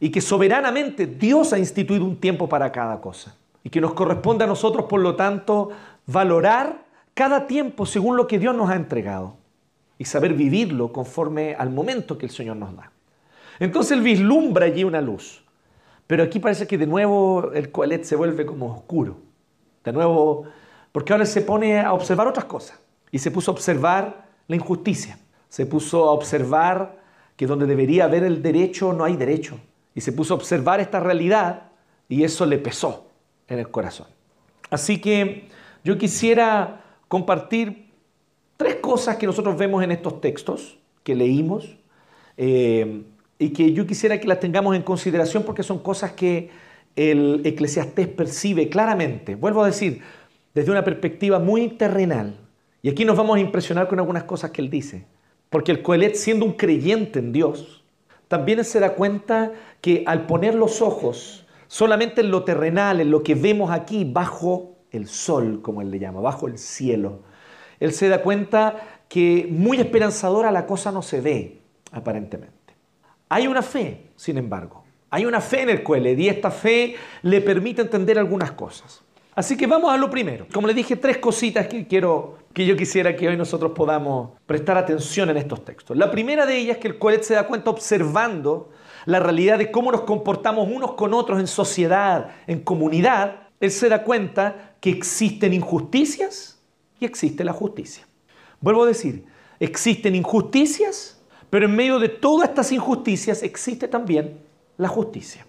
y 0.04 0.10
que 0.10 0.20
soberanamente 0.20 1.08
Dios 1.08 1.54
ha 1.54 1.58
instituido 1.58 2.04
un 2.04 2.18
tiempo 2.18 2.50
para 2.50 2.74
cada 2.74 3.00
cosa 3.00 3.38
y 3.64 3.70
que 3.70 3.80
nos 3.80 3.94
corresponde 3.94 4.44
a 4.44 4.48
nosotros, 4.48 4.88
por 4.90 5.00
lo 5.00 5.16
tanto, 5.16 5.70
valorar 6.06 6.84
cada 7.14 7.48
tiempo 7.48 7.86
según 7.86 8.18
lo 8.18 8.28
que 8.28 8.38
Dios 8.38 8.54
nos 8.54 8.70
ha 8.70 8.76
entregado 8.76 9.38
y 9.98 10.04
saber 10.04 10.34
vivirlo 10.34 10.92
conforme 10.92 11.56
al 11.56 11.70
momento 11.70 12.18
que 12.18 12.26
el 12.26 12.34
Señor 12.34 12.58
nos 12.58 12.76
da. 12.76 12.92
Entonces 13.62 13.94
él 13.94 14.02
vislumbra 14.02 14.66
allí 14.66 14.84
una 14.84 15.00
luz, 15.00 15.42
pero 16.06 16.24
aquí 16.24 16.38
parece 16.38 16.68
que 16.68 16.78
de 16.78 16.86
nuevo 16.86 17.54
el 17.54 17.72
coalet 17.72 18.04
se 18.04 18.18
vuelve 18.18 18.46
como 18.46 18.74
oscuro, 18.74 19.16
de 19.86 19.94
nuevo, 19.94 20.44
porque 20.92 21.14
ahora 21.14 21.26
se 21.26 21.44
pone 21.44 21.80
a 21.80 21.94
observar 21.94 22.28
otras 22.28 22.44
cosas 22.44 22.78
y 23.10 23.20
se 23.20 23.32
puso 23.32 23.52
a 23.52 23.54
observar 23.54 24.26
la 24.50 24.58
injusticia, 24.58 25.18
se 25.48 25.66
puso 25.66 26.10
a 26.10 26.12
observar 26.12 26.98
que 27.38 27.48
donde 27.48 27.66
debería 27.66 28.04
haber 28.04 28.26
el 28.26 28.42
derecho 28.42 28.92
no 28.92 29.06
hay 29.06 29.16
derecho, 29.16 29.58
y 29.96 30.02
se 30.02 30.12
puso 30.12 30.34
a 30.34 30.38
observar 30.38 30.80
esta 30.80 31.00
realidad 31.00 31.72
y 32.10 32.24
eso 32.24 32.46
le 32.46 32.58
pesó 32.58 33.08
en 33.48 33.60
el 33.60 33.70
corazón. 33.70 34.08
Así 34.70 35.00
que 35.00 35.48
yo 35.84 35.98
quisiera 35.98 36.84
compartir 37.08 37.90
tres 38.58 38.76
cosas 38.76 39.18
que 39.18 39.26
nosotros 39.26 39.58
vemos 39.58 39.84
en 39.84 39.92
estos 39.92 40.22
textos 40.22 40.78
que 41.04 41.16
leímos 41.16 41.78
eh, 42.38 43.04
y 43.38 43.50
que 43.50 43.74
yo 43.74 43.86
quisiera 43.86 44.20
que 44.20 44.28
las 44.28 44.40
tengamos 44.40 44.76
en 44.76 44.84
consideración 44.84 45.44
porque 45.44 45.64
son 45.64 45.80
cosas 45.80 46.14
que 46.14 46.50
el 46.96 47.42
eclesiastés 47.44 48.08
percibe 48.08 48.70
claramente. 48.70 49.36
Vuelvo 49.36 49.64
a 49.64 49.68
decir, 49.68 50.02
desde 50.54 50.72
una 50.72 50.84
perspectiva 50.84 51.40
muy 51.40 51.70
terrenal. 51.70 52.38
Y 52.82 52.90
aquí 52.90 53.06
nos 53.06 53.18
vamos 53.18 53.38
a 53.38 53.40
impresionar 53.40 53.88
con 53.88 54.00
algunas 54.00 54.24
cosas 54.24 54.52
que 54.52 54.62
él 54.62 54.70
dice. 54.70 55.06
Porque 55.50 55.72
el 55.72 55.82
Coelet, 55.82 56.16
siendo 56.16 56.46
un 56.46 56.54
creyente 56.54 57.20
en 57.20 57.32
Dios, 57.32 57.83
también 58.34 58.66
se 58.66 58.80
da 58.80 58.96
cuenta 58.96 59.52
que 59.80 60.04
al 60.08 60.26
poner 60.26 60.56
los 60.56 60.82
ojos 60.82 61.46
solamente 61.68 62.22
en 62.22 62.32
lo 62.32 62.44
terrenal, 62.44 63.00
en 63.00 63.12
lo 63.12 63.22
que 63.22 63.36
vemos 63.36 63.70
aquí, 63.70 64.06
bajo 64.06 64.72
el 64.90 65.08
sol, 65.08 65.62
como 65.62 65.84
él 65.84 65.92
le 65.92 66.00
llama, 66.00 66.20
bajo 66.20 66.48
el 66.48 66.58
cielo, 66.58 67.20
él 67.80 67.94
se 67.94 68.10
da 68.10 68.24
cuenta 68.24 69.04
que 69.08 69.48
muy 69.52 69.78
esperanzadora 69.78 70.50
la 70.50 70.66
cosa 70.66 70.92
no 70.92 71.04
se 71.04 71.22
ve, 71.22 71.60
aparentemente. 71.92 72.74
Hay 73.30 73.46
una 73.46 73.62
fe, 73.62 74.08
sin 74.16 74.40
embargo. 74.40 74.84
Hay 75.12 75.28
una 75.28 75.40
fe 75.40 75.62
en 75.62 75.70
el 75.70 75.84
Coelet 75.84 76.18
y 76.18 76.28
esta 76.28 76.50
fe 76.50 76.96
le 77.22 77.40
permite 77.40 77.84
entender 77.84 78.18
algunas 78.18 78.54
cosas. 78.54 79.04
Así 79.36 79.56
que 79.56 79.68
vamos 79.68 79.94
a 79.94 79.98
lo 79.98 80.10
primero. 80.10 80.48
Como 80.52 80.66
le 80.66 80.74
dije, 80.74 80.96
tres 80.96 81.20
cositas 81.20 81.68
que 81.68 81.86
quiero 81.86 82.40
que 82.54 82.66
yo 82.66 82.78
quisiera 82.78 83.16
que 83.16 83.28
hoy 83.28 83.36
nosotros 83.36 83.72
podamos 83.72 84.32
prestar 84.46 84.78
atención 84.78 85.30
en 85.30 85.38
estos 85.38 85.66
textos. 85.66 85.98
La 85.98 86.12
primera 86.12 86.46
de 86.46 86.58
ellas 86.58 86.78
es 86.78 86.82
que 86.82 86.88
el 86.88 87.00
Coelet 87.00 87.24
se 87.24 87.34
da 87.34 87.48
cuenta 87.48 87.72
observando 87.72 88.70
la 89.06 89.20
realidad 89.20 89.58
de 89.58 89.72
cómo 89.72 89.92
nos 89.92 90.02
comportamos 90.02 90.70
unos 90.72 90.94
con 90.94 91.14
otros 91.14 91.40
en 91.40 91.48
sociedad, 91.48 92.30
en 92.46 92.62
comunidad. 92.62 93.48
Él 93.60 93.72
se 93.72 93.90
da 93.90 94.04
cuenta 94.04 94.76
que 94.80 94.92
existen 94.92 95.54
injusticias 95.54 96.62
y 97.00 97.06
existe 97.06 97.44
la 97.44 97.54
justicia. 97.54 98.08
Vuelvo 98.62 98.84
a 98.84 98.88
decir, 98.88 99.26
existen 99.60 100.16
injusticias, 100.16 101.22
pero 101.50 101.66
en 101.66 101.76
medio 101.76 102.00
de 102.00 102.10
todas 102.10 102.50
estas 102.50 102.72
injusticias 102.72 103.42
existe 103.42 103.88
también 103.88 104.40
la 104.78 104.88
justicia. 104.88 105.46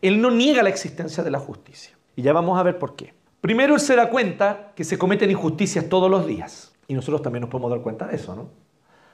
Él 0.00 0.20
no 0.20 0.30
niega 0.30 0.62
la 0.62 0.68
existencia 0.68 1.22
de 1.22 1.30
la 1.30 1.38
justicia. 1.38 1.96
Y 2.16 2.22
ya 2.22 2.32
vamos 2.32 2.58
a 2.58 2.62
ver 2.62 2.78
por 2.78 2.96
qué. 2.96 3.14
Primero, 3.42 3.74
él 3.74 3.80
se 3.80 3.96
da 3.96 4.08
cuenta 4.08 4.70
que 4.76 4.84
se 4.84 4.96
cometen 4.96 5.28
injusticias 5.28 5.88
todos 5.88 6.08
los 6.08 6.28
días. 6.28 6.72
Y 6.86 6.94
nosotros 6.94 7.22
también 7.22 7.40
nos 7.40 7.50
podemos 7.50 7.72
dar 7.72 7.80
cuenta 7.80 8.06
de 8.06 8.14
eso, 8.14 8.36
¿no? 8.36 8.46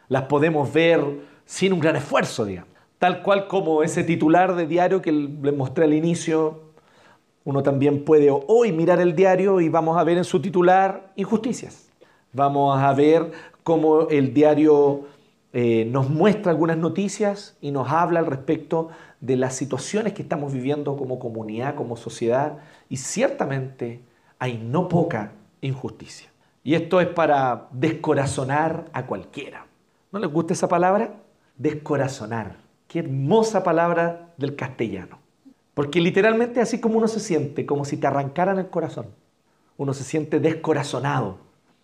Las 0.08 0.24
podemos 0.24 0.70
ver 0.70 1.02
sin 1.46 1.72
un 1.72 1.80
gran 1.80 1.96
esfuerzo, 1.96 2.44
digamos. 2.44 2.68
Tal 2.98 3.22
cual 3.22 3.48
como 3.48 3.82
ese 3.82 4.04
titular 4.04 4.54
de 4.54 4.66
diario 4.66 5.00
que 5.00 5.12
le 5.12 5.52
mostré 5.52 5.84
al 5.84 5.94
inicio, 5.94 6.60
uno 7.44 7.62
también 7.62 8.04
puede 8.04 8.28
hoy 8.30 8.70
mirar 8.70 9.00
el 9.00 9.16
diario 9.16 9.62
y 9.62 9.70
vamos 9.70 9.96
a 9.96 10.04
ver 10.04 10.18
en 10.18 10.24
su 10.24 10.42
titular 10.42 11.10
injusticias. 11.16 11.88
Vamos 12.34 12.78
a 12.78 12.92
ver 12.92 13.32
cómo 13.62 14.08
el 14.10 14.34
diario 14.34 15.06
eh, 15.54 15.86
nos 15.90 16.10
muestra 16.10 16.50
algunas 16.50 16.76
noticias 16.76 17.56
y 17.62 17.70
nos 17.70 17.90
habla 17.90 18.20
al 18.20 18.26
respecto 18.26 18.90
de 19.22 19.36
las 19.36 19.54
situaciones 19.54 20.12
que 20.12 20.20
estamos 20.20 20.52
viviendo 20.52 20.98
como 20.98 21.18
comunidad, 21.18 21.76
como 21.76 21.96
sociedad, 21.96 22.58
y 22.90 22.98
ciertamente 22.98 24.02
hay 24.38 24.58
no 24.58 24.88
poca 24.88 25.32
injusticia. 25.60 26.30
Y 26.62 26.74
esto 26.74 27.00
es 27.00 27.08
para 27.08 27.68
descorazonar 27.72 28.86
a 28.92 29.06
cualquiera. 29.06 29.66
¿No 30.12 30.18
les 30.18 30.30
gusta 30.30 30.52
esa 30.52 30.68
palabra? 30.68 31.14
Descorazonar. 31.56 32.56
Qué 32.86 33.00
hermosa 33.00 33.62
palabra 33.62 34.32
del 34.36 34.56
castellano. 34.56 35.18
Porque 35.74 36.00
literalmente 36.00 36.60
así 36.60 36.80
como 36.80 36.98
uno 36.98 37.08
se 37.08 37.20
siente, 37.20 37.64
como 37.64 37.84
si 37.84 37.96
te 37.96 38.06
arrancaran 38.06 38.58
el 38.58 38.68
corazón. 38.68 39.06
Uno 39.76 39.94
se 39.94 40.02
siente 40.02 40.40
descorazonado, 40.40 41.38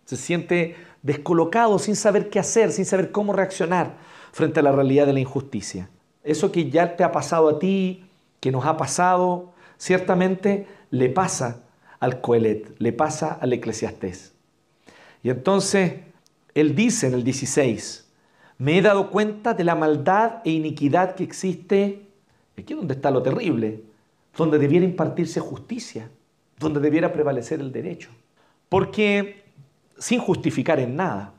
se 0.05 0.17
siente 0.17 0.77
descolocado, 1.03 1.79
sin 1.79 1.95
saber 1.95 2.29
qué 2.29 2.41
hacer, 2.41 2.73
sin 2.73 2.87
saber 2.87 3.13
cómo 3.13 3.33
reaccionar 3.33 3.97
frente 4.33 4.61
a 4.61 4.65
la 4.65 4.73
realidad 4.73 5.07
de 5.07 5.13
la 5.13 5.21
injusticia. 5.21 5.91
Eso 6.25 6.51
que 6.51 6.71
ya 6.71 6.97
te 6.97 7.05
ha 7.05 7.13
pasado 7.13 7.49
a 7.49 7.59
ti, 7.59 8.05
que 8.41 8.51
nos 8.51 8.67
ha 8.67 8.77
pasado, 8.77 9.53
ciertamente 9.77 10.67
le 10.91 11.09
pasa 11.09 11.64
al 12.05 12.21
Coelet, 12.21 12.75
le 12.79 12.93
pasa 12.93 13.33
al 13.33 13.53
Eclesiastés. 13.53 14.35
Y 15.23 15.31
entonces 15.31 16.01
él 16.55 16.75
dice 16.75 17.07
en 17.07 17.15
el 17.15 17.25
16, 17.25 18.11
me 18.59 18.79
he 18.79 18.83
dado 18.83 19.11
cuenta 19.11 19.55
de 19.55 19.65
la 19.65 19.75
maldad 19.75 20.43
e 20.45 20.51
iniquidad 20.51 21.15
que 21.15 21.25
existe, 21.25 22.07
aquí 22.57 22.73
es 22.73 22.79
donde 22.79 22.95
está 22.95 23.11
lo 23.11 23.23
terrible, 23.23 23.83
donde 24.37 24.59
debiera 24.59 24.85
impartirse 24.85 25.41
justicia, 25.41 26.11
donde 26.59 26.81
debiera 26.81 27.13
prevalecer 27.13 27.61
el 27.61 27.73
derecho. 27.73 28.11
Porque, 28.69 29.45
sin 29.99 30.21
justificar 30.21 30.79
en 30.79 30.97
nada, 30.97 31.33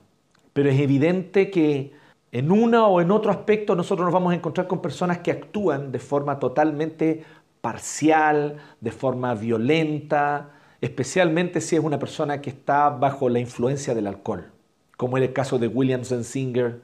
pero 0.53 0.69
es 0.69 0.79
evidente 0.79 1.51
que 1.51 1.93
en 2.31 2.51
uno 2.51 2.88
o 2.88 3.01
en 3.01 3.11
otro 3.11 3.31
aspecto 3.31 3.75
nosotros 3.75 4.05
nos 4.05 4.13
vamos 4.13 4.33
a 4.33 4.35
encontrar 4.35 4.68
con 4.68 4.81
personas 4.81 5.20
que 5.20 5.31
actúan 5.31 5.92
de 5.92 6.00
forma 6.00 6.39
totalmente 6.39 7.24
parcial, 7.61 8.57
de 8.81 8.92
forma 8.92 9.33
violenta, 9.35 10.54
especialmente 10.81 11.61
si 11.61 11.75
es 11.75 11.83
una 11.83 12.00
persona 12.00 12.42
que 12.42 12.50
está 12.50 12.90
bajo 12.90 13.29
la 13.29 13.40
influencia 13.40 13.94
del 13.94 14.07
alcohol, 14.07 14.51
como 14.98 15.18
es 15.18 15.24
el 15.24 15.33
caso 15.33 15.59
de 15.59 15.68
William 15.68 16.03
Zensinger 16.03 16.81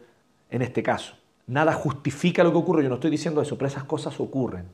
en 0.49 0.61
este 0.61 0.83
caso. 0.83 1.15
Nada 1.47 1.73
justifica 1.73 2.43
lo 2.43 2.51
que 2.51 2.57
ocurre, 2.57 2.83
yo 2.83 2.89
no 2.89 2.95
estoy 2.95 3.11
diciendo 3.11 3.41
eso, 3.41 3.57
pero 3.57 3.67
esas 3.67 3.83
cosas 3.83 4.19
ocurren. 4.19 4.65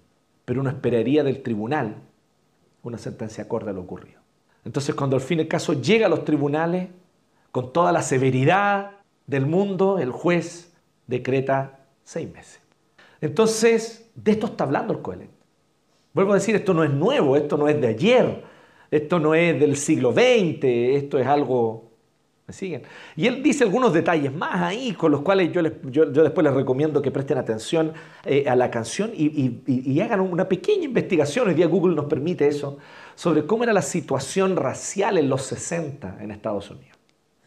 Pero 0.45 0.62
uno 0.62 0.69
esperaría 0.69 1.23
del 1.23 1.41
tribunal 1.41 1.95
una 2.84 2.97
sentencia 2.97 3.43
acorde 3.43 3.71
a 3.71 3.73
lo 3.73 3.82
ocurrido. 3.82 4.21
Entonces 4.63 4.95
cuando 4.95 5.15
al 5.15 5.21
fin 5.21 5.39
el 5.39 5.47
caso 5.47 5.73
llega 5.73 6.06
a 6.06 6.10
los 6.10 6.23
tribunales, 6.23 6.89
con 7.51 7.73
toda 7.73 7.91
la 7.91 8.01
severidad 8.01 8.91
del 9.25 9.45
mundo, 9.45 9.99
el 9.99 10.12
juez 10.12 10.73
decreta 11.08 11.80
seis 12.03 12.32
meses. 12.32 12.62
Entonces, 13.19 14.10
de 14.15 14.32
esto 14.32 14.45
está 14.47 14.63
hablando 14.63 14.93
el 14.93 15.01
Coelet. 15.01 15.30
Vuelvo 16.13 16.34
a 16.34 16.36
decir, 16.36 16.56
esto 16.56 16.73
no 16.73 16.84
es 16.84 16.91
nuevo, 16.91 17.36
esto 17.36 17.58
no 17.58 17.67
es 17.67 17.80
de 17.82 17.88
ayer, 17.88 18.43
esto 18.91 19.19
no 19.19 19.36
es 19.36 19.60
del 19.60 19.76
siglo 19.76 20.12
XX, 20.12 20.63
esto 20.63 21.19
es 21.19 21.28
algo... 21.28 21.86
¿Me 22.45 22.54
siguen? 22.54 22.84
Y 23.17 23.28
él 23.28 23.43
dice 23.43 23.65
algunos 23.65 23.91
detalles 23.91 24.34
más 24.34 24.62
ahí, 24.62 24.93
con 24.93 25.12
los 25.12 25.19
cuales 25.19 25.52
yo, 25.52 25.62
yo, 25.89 26.06
después 26.06 26.45
les 26.45 26.54
recomiendo 26.54 27.02
que 27.02 27.12
presten 27.12 27.38
atención 27.38 27.91
eh, 28.23 28.45
a 28.47 28.56
la 28.56 28.71
canción 28.71 29.12
y, 29.13 29.60
y, 29.67 30.00
hagan 30.00 30.21
una 30.21 30.47
pequeña 30.47 30.86
investigación, 30.86 31.50
hoy 31.50 31.56
día 31.56 31.67
Google 31.67 31.93
nos 31.93 32.06
permite 32.06 32.47
eso, 32.47 32.78
sobre 33.15 33.45
cómo 33.45 33.65
era 33.65 33.73
la 33.73 33.82
situación 33.82 34.56
racial 34.56 35.17
en 35.17 35.28
los 35.28 35.41
60 35.41 36.19
en 36.21 36.32
Estados 36.32 36.71
Unidos. 36.71 36.97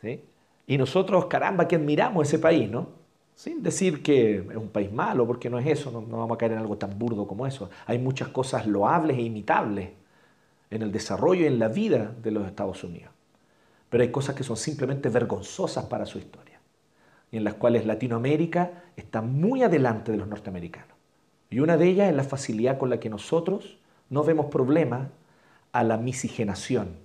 ¿sí? 0.02 0.22
Y 0.66 0.76
nosotros, 0.76 1.24
caramba, 1.26 1.66
que 1.66 1.76
admiramos 1.76 2.28
ese 2.28 2.38
país, 2.38 2.70
¿no? 2.70 2.88
Sin 3.34 3.62
decir 3.62 4.02
que 4.02 4.36
es 4.36 4.56
un 4.56 4.68
país 4.68 4.92
malo, 4.92 5.26
porque 5.26 5.48
no 5.48 5.58
es 5.58 5.66
eso, 5.66 5.90
no, 5.90 6.02
vamos 6.02 6.34
a 6.34 6.36
caer 6.36 6.52
en 6.52 6.58
algo 6.58 6.76
tan 6.76 6.98
burdo 6.98 7.26
como 7.26 7.46
eso. 7.46 7.70
Hay 7.86 7.98
muchas 7.98 8.28
cosas 8.28 8.66
loables 8.66 9.16
e 9.16 9.22
imitables 9.22 9.88
en 10.70 10.82
el 10.82 10.92
desarrollo 10.92 11.42
y 11.42 11.46
en 11.46 11.58
la 11.58 11.68
vida 11.68 12.14
de 12.22 12.30
los 12.30 12.46
Estados 12.46 12.84
Unidos. 12.84 13.12
Pero 13.88 14.02
hay 14.02 14.10
cosas 14.10 14.34
que 14.34 14.44
son 14.44 14.56
simplemente 14.56 15.08
vergonzosas 15.08 15.84
para 15.86 16.06
su 16.06 16.18
historia 16.18 16.60
y 17.32 17.36
en 17.36 17.44
las 17.44 17.54
cuales 17.54 17.86
Latinoamérica 17.86 18.84
está 18.96 19.22
muy 19.22 19.62
adelante 19.62 20.12
de 20.12 20.18
los 20.18 20.28
norteamericanos. 20.28 20.96
Y 21.48 21.60
una 21.60 21.76
de 21.76 21.88
ellas 21.88 22.08
es 22.08 22.16
la 22.16 22.24
facilidad 22.24 22.78
con 22.78 22.90
la 22.90 23.00
que 23.00 23.10
nosotros 23.10 23.78
no 24.08 24.24
vemos 24.24 24.46
problema 24.46 25.10
a 25.72 25.84
la 25.84 25.96
miscigenación, 25.96 26.96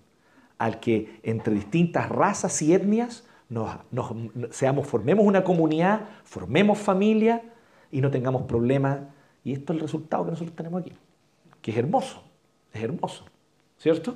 al 0.58 0.80
que 0.80 1.20
entre 1.24 1.54
distintas 1.54 2.10
razas 2.10 2.62
y 2.62 2.74
etnias 2.74 3.26
nos, 3.50 3.70
seamos, 4.52 4.88
formemos 4.88 5.26
una 5.26 5.44
comunidad, 5.44 6.02
formemos 6.24 6.80
familia 6.80 7.44
y 7.92 8.02
no 8.02 8.10
tengamos 8.10 8.44
problemas. 8.44 9.00
Y 9.44 9.54
esto 9.54 9.74
es 9.74 9.78
el 9.78 9.82
resultado 9.82 10.26
que 10.26 10.32
nosotros 10.32 10.56
tenemos 10.56 10.82
aquí, 10.82 10.94
que 11.62 11.72
es 11.72 11.78
hermoso, 11.78 12.24
es 12.74 12.84
hermoso, 12.84 13.26
¿cierto? 13.78 14.16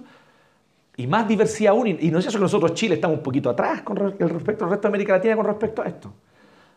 Y 0.97 1.07
más 1.07 1.27
diversidad 1.27 1.71
aún, 1.71 1.87
y 1.87 2.11
no 2.11 2.19
es 2.19 2.25
eso 2.25 2.37
que 2.37 2.43
nosotros 2.43 2.73
Chile 2.73 2.95
estamos 2.95 3.17
un 3.17 3.23
poquito 3.23 3.49
atrás 3.49 3.81
con 3.83 3.95
respecto 3.95 4.65
al 4.65 4.71
resto 4.71 4.81
de 4.81 4.87
América 4.89 5.13
Latina 5.13 5.35
con 5.35 5.45
respecto 5.45 5.81
a 5.81 5.85
esto. 5.85 6.13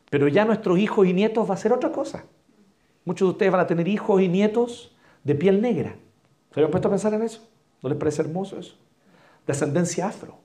Pero 0.09 0.29
ya 0.29 0.45
nuestros 0.45 0.79
hijos 0.79 1.07
y 1.07 1.13
nietos 1.13 1.49
va 1.49 1.55
a 1.55 1.57
ser 1.57 1.73
otra 1.73 1.91
cosa. 1.91 2.25
Muchos 3.05 3.27
de 3.27 3.33
ustedes 3.33 3.51
van 3.51 3.63
a 3.63 3.67
tener 3.67 3.89
hijos 3.89 4.21
y 4.21 4.29
nietos 4.29 4.95
de 5.25 5.35
piel 5.35 5.61
negra. 5.61 5.97
¿Se 6.53 6.61
habían 6.61 6.71
puesto 6.71 6.89
a 6.89 6.91
pensar 6.93 7.15
en 7.15 7.23
eso? 7.23 7.41
¿No 7.83 7.89
les 7.89 7.99
parece 7.99 8.23
hermoso 8.23 8.59
eso? 8.59 8.77
De 9.47 9.53
ascendencia 9.53 10.07
afro. 10.07 10.37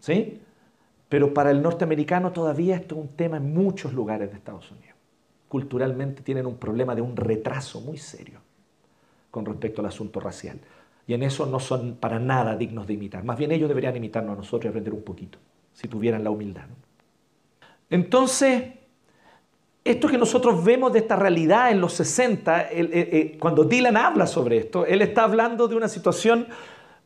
¿Sí? 0.00 0.40
Pero 1.08 1.34
para 1.34 1.50
el 1.50 1.60
norteamericano 1.60 2.32
todavía 2.32 2.76
esto 2.76 2.94
es 2.94 3.00
un 3.02 3.08
tema 3.08 3.38
en 3.38 3.52
muchos 3.52 3.92
lugares 3.92 4.30
de 4.30 4.36
Estados 4.36 4.70
Unidos. 4.70 4.96
Culturalmente 5.48 6.22
tienen 6.22 6.46
un 6.46 6.56
problema 6.56 6.94
de 6.94 7.02
un 7.02 7.16
retraso 7.16 7.80
muy 7.80 7.98
serio 7.98 8.40
con 9.30 9.44
respecto 9.44 9.80
al 9.80 9.88
asunto 9.88 10.20
racial. 10.20 10.58
Y 11.08 11.14
en 11.14 11.24
eso 11.24 11.46
no 11.46 11.58
son 11.58 11.96
para 11.96 12.20
nada 12.20 12.54
dignos 12.54 12.86
de 12.86 12.94
imitar. 12.94 13.24
Más 13.24 13.36
bien 13.36 13.50
ellos 13.50 13.68
deberían 13.68 13.96
imitarnos 13.96 14.34
a 14.34 14.36
nosotros 14.36 14.66
y 14.66 14.68
aprender 14.68 14.92
un 14.94 15.02
poquito, 15.02 15.38
si 15.72 15.88
tuvieran 15.88 16.22
la 16.22 16.30
humildad. 16.30 16.66
Entonces, 17.90 18.62
esto 19.82 20.06
que 20.06 20.18
nosotros 20.18 20.62
vemos 20.62 20.92
de 20.92 21.00
esta 21.00 21.16
realidad 21.16 21.70
en 21.70 21.80
los 21.80 21.94
60, 21.94 22.68
cuando 23.40 23.64
Dylan 23.64 23.96
habla 23.96 24.26
sobre 24.26 24.58
esto, 24.58 24.84
él 24.84 25.00
está 25.00 25.24
hablando 25.24 25.66
de 25.66 25.74
una 25.74 25.88
situación 25.88 26.46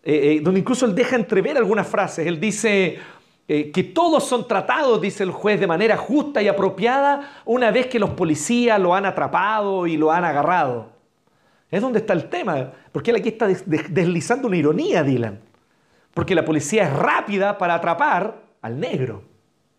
eh, 0.02 0.36
eh, 0.36 0.40
donde 0.42 0.58
incluso 0.58 0.84
él 0.84 0.94
deja 0.94 1.14
entrever 1.14 1.56
algunas 1.56 1.86
frases. 1.86 2.26
Él 2.26 2.40
dice, 2.40 2.98
eh, 3.46 3.70
que 3.70 3.84
todos 3.84 4.24
son 4.24 4.48
tratados, 4.48 5.00
dice 5.00 5.22
el 5.22 5.30
juez, 5.30 5.60
de 5.60 5.66
manera 5.66 5.96
justa 5.96 6.42
y 6.42 6.48
apropiada 6.48 7.42
una 7.44 7.70
vez 7.70 7.86
que 7.86 7.98
los 7.98 8.10
policías 8.10 8.80
lo 8.80 8.94
han 8.94 9.06
atrapado 9.06 9.86
y 9.86 9.96
lo 9.96 10.10
han 10.10 10.24
agarrado. 10.24 10.91
Es 11.72 11.80
donde 11.80 12.00
está 12.00 12.12
el 12.12 12.28
tema, 12.28 12.70
porque 12.92 13.10
él 13.10 13.16
aquí 13.16 13.30
está 13.30 13.48
deslizando 13.48 14.46
una 14.46 14.58
ironía, 14.58 15.02
Dylan. 15.02 15.40
Porque 16.12 16.34
la 16.34 16.44
policía 16.44 16.82
es 16.84 16.92
rápida 16.92 17.56
para 17.56 17.74
atrapar 17.76 18.42
al 18.60 18.78
negro, 18.78 19.22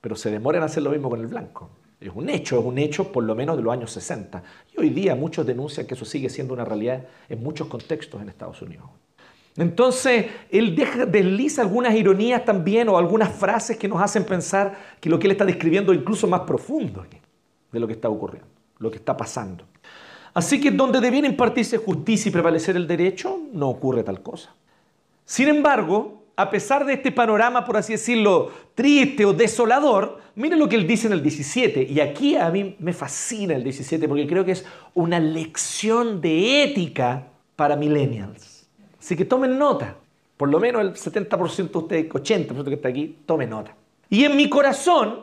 pero 0.02 0.16
se 0.16 0.32
demora 0.32 0.58
en 0.58 0.64
hacer 0.64 0.82
lo 0.82 0.90
mismo 0.90 1.08
con 1.08 1.20
el 1.20 1.28
blanco. 1.28 1.70
Es 2.02 2.10
un 2.16 2.30
hecho, 2.30 2.60
es 2.60 2.66
un 2.66 2.80
hecho 2.80 3.12
por 3.12 3.24
lo 3.24 3.36
menos 3.36 3.56
de 3.58 3.62
los 3.62 3.72
años 3.72 3.92
60. 3.92 4.42
Y 4.76 4.82
hoy 4.82 4.90
día 4.90 5.14
muchos 5.16 5.46
denuncian 5.46 5.86
que 5.86 5.94
eso 5.94 6.04
sigue 6.04 6.30
siendo 6.30 6.56
una 6.56 6.66
realidad 6.66 7.06
en 7.30 7.44
muchos 7.44 7.68
contextos 7.68 8.20
en 8.24 8.28
Estados 8.28 8.60
Unidos. 8.64 8.90
Entonces, 9.56 10.26
él 10.50 10.76
desliza 11.10 11.62
algunas 11.62 11.94
ironías 11.94 12.44
también 12.44 12.90
o 12.90 12.98
algunas 12.98 13.32
frases 13.32 13.78
que 13.78 13.88
nos 13.88 14.02
hacen 14.02 14.26
pensar 14.26 14.76
que 15.00 15.12
lo 15.12 15.20
que 15.20 15.28
él 15.28 15.32
está 15.34 15.46
describiendo 15.46 15.94
es 15.94 16.00
incluso 16.00 16.28
más 16.28 16.42
profundo 16.42 17.06
de 17.72 17.80
lo 17.80 17.86
que 17.86 17.94
está 17.94 18.10
ocurriendo, 18.10 18.50
lo 18.80 18.90
que 18.90 18.98
está 18.98 19.16
pasando. 19.16 19.64
Así 20.34 20.60
que 20.60 20.72
donde 20.72 21.00
debiera 21.00 21.28
impartirse 21.28 21.78
justicia 21.78 22.30
y 22.30 22.32
prevalecer 22.32 22.76
el 22.76 22.88
derecho, 22.88 23.40
no 23.54 23.70
ocurre 23.70 24.04
tal 24.04 24.22
cosa. 24.22 24.54
Sin 25.26 25.48
embargo, 25.48 26.24
a 26.36 26.50
pesar 26.50 26.86
de 26.86 26.94
este 26.94 27.12
panorama, 27.12 27.64
por 27.64 27.78
así 27.78 27.94
decirlo, 27.94 28.52
triste 28.74 29.26
o 29.26 29.34
desolador, 29.34 30.20
miren 30.36 30.58
lo 30.58 30.68
que 30.68 30.76
él 30.76 30.88
dice 30.88 31.08
en 31.08 31.14
el 31.14 31.22
17. 31.22 31.84
Y 31.84 32.00
aquí 32.00 32.36
a 32.36 32.50
mí 32.50 32.76
me 32.80 32.94
fascina 32.94 33.56
el 33.56 33.64
17 33.64 34.08
porque 34.08 34.26
creo 34.26 34.44
que 34.44 34.54
es 34.54 34.66
una 34.96 35.20
lección 35.20 36.20
de 36.20 36.64
ética 36.64 37.28
para 37.56 37.76
millennials. 37.76 38.66
Así 39.00 39.16
que 39.16 39.26
tomen 39.26 39.58
nota. 39.58 39.98
Por 40.38 40.50
lo 40.50 40.60
menos 40.60 40.82
el 40.82 40.94
70% 40.94 41.72
de 41.72 41.78
ustedes, 41.78 42.10
80% 42.10 42.64
que 42.66 42.74
está 42.74 42.90
aquí, 42.90 43.20
tomen 43.28 43.52
nota. 43.52 43.76
Y 44.10 44.24
en 44.26 44.36
mi 44.36 44.50
corazón, 44.50 45.22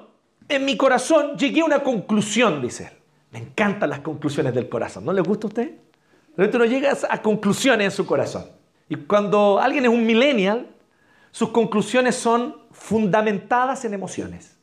en 0.48 0.64
mi 0.64 0.76
corazón 0.76 1.36
llegué 1.36 1.62
a 1.62 1.64
una 1.64 1.82
conclusión, 1.82 2.62
dice 2.62 2.84
él. 2.84 2.99
Me 3.30 3.38
encantan 3.38 3.90
las 3.90 4.00
conclusiones 4.00 4.54
del 4.54 4.68
corazón. 4.68 5.04
¿No 5.04 5.12
les 5.12 5.24
gusta 5.24 5.46
a 5.46 5.48
usted? 5.48 5.74
Pero 6.34 6.58
no 6.58 6.64
llegas 6.64 7.06
a 7.08 7.20
conclusiones 7.22 7.84
en 7.84 7.90
su 7.90 8.06
corazón. 8.06 8.46
Y 8.88 8.96
cuando 8.96 9.60
alguien 9.60 9.84
es 9.84 9.90
un 9.90 10.04
millennial, 10.04 10.66
sus 11.30 11.50
conclusiones 11.50 12.16
son 12.16 12.56
fundamentadas 12.72 13.84
en 13.84 13.94
emociones. 13.94 14.56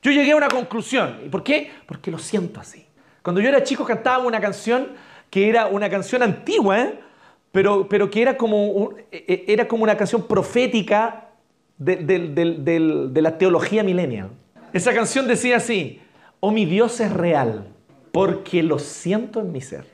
Yo 0.00 0.10
llegué 0.10 0.32
a 0.32 0.36
una 0.36 0.48
conclusión. 0.48 1.20
¿Y 1.24 1.28
por 1.28 1.42
qué? 1.42 1.70
Porque 1.86 2.10
lo 2.10 2.18
siento 2.18 2.60
así. 2.60 2.86
Cuando 3.22 3.40
yo 3.40 3.48
era 3.48 3.62
chico 3.62 3.84
cantaba 3.84 4.24
una 4.24 4.40
canción 4.40 4.88
que 5.30 5.48
era 5.48 5.66
una 5.66 5.88
canción 5.88 6.22
antigua, 6.22 6.80
¿eh? 6.80 7.00
pero, 7.52 7.88
pero 7.88 8.10
que 8.10 8.22
era 8.22 8.36
como, 8.36 8.94
e, 9.10 9.24
e, 9.28 9.44
era 9.52 9.68
como 9.68 9.84
una 9.84 9.96
canción 9.96 10.26
profética 10.26 11.28
de, 11.78 11.96
de 11.96 13.22
la 13.22 13.38
teología 13.38 13.82
millennial. 13.82 14.30
Esa 14.72 14.92
canción 14.92 15.26
decía 15.26 15.56
así, 15.56 16.00
oh 16.40 16.50
mi 16.50 16.64
Dios 16.64 17.00
es 17.00 17.12
real, 17.12 17.71
porque 18.12 18.62
lo 18.62 18.78
siento 18.78 19.40
en 19.40 19.50
mi 19.50 19.60
ser. 19.60 19.86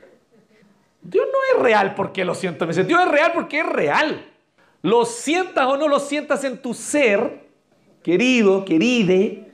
Dios 1.01 1.27
no 1.33 1.39
es 1.57 1.63
real 1.63 1.95
porque 1.95 2.25
lo 2.25 2.35
siento 2.35 2.65
en 2.65 2.69
mi 2.69 2.75
ser, 2.75 2.87
Dios 2.87 3.01
es 3.01 3.11
real 3.11 3.33
porque 3.33 3.61
es 3.61 3.67
real. 3.67 4.27
Lo 4.83 5.05
sientas 5.05 5.67
o 5.67 5.77
no 5.77 5.89
lo 5.89 5.99
sientas 5.99 6.45
en 6.45 6.61
tu 6.61 6.75
ser, 6.75 7.49
querido, 8.03 8.65
queride, 8.65 9.49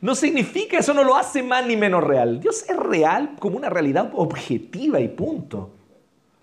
no 0.00 0.14
significa 0.14 0.78
eso 0.78 0.92
no 0.92 1.04
lo 1.04 1.16
hace 1.16 1.42
más 1.42 1.66
ni 1.66 1.76
menos 1.76 2.04
real. 2.04 2.40
Dios 2.40 2.64
es 2.68 2.76
real 2.76 3.36
como 3.38 3.56
una 3.56 3.70
realidad 3.70 4.10
objetiva 4.14 5.00
y 5.00 5.08
punto. 5.08 5.70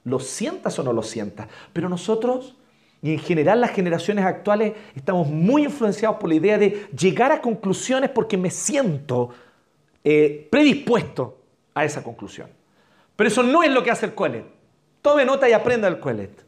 Lo 0.04 0.20
sientas 0.20 0.78
o 0.80 0.84
no 0.84 0.92
lo 0.92 1.04
sientas. 1.04 1.48
Pero 1.72 1.88
nosotros, 1.88 2.56
y 3.02 3.14
en 3.14 3.20
general 3.20 3.62
las 3.62 3.72
generaciones 3.72 4.26
actuales, 4.26 4.74
estamos 4.96 5.28
muy 5.28 5.64
influenciados 5.64 6.18
por 6.18 6.30
la 6.30 6.36
idea 6.36 6.58
de 6.58 6.88
llegar 6.98 7.32
a 7.32 7.42
conclusiones 7.42 8.10
porque 8.10 8.38
me 8.38 8.50
siento 8.50 9.30
eh, 10.04 10.48
predispuesto 10.52 11.43
a 11.74 11.86
esa 11.86 12.04
conclusión. 12.04 12.50
Pero 13.16 13.28
eso 13.28 13.44
no 13.44 13.64
es 13.64 13.72
lo 13.72 13.84
que 13.84 13.92
hace 13.92 14.06
el 14.06 14.16
Coelet. 14.16 14.46
Tome 15.02 15.26
nota 15.26 15.50
y 15.50 15.54
aprenda 15.54 15.88
el 15.88 16.00
Coelet. 16.00 16.46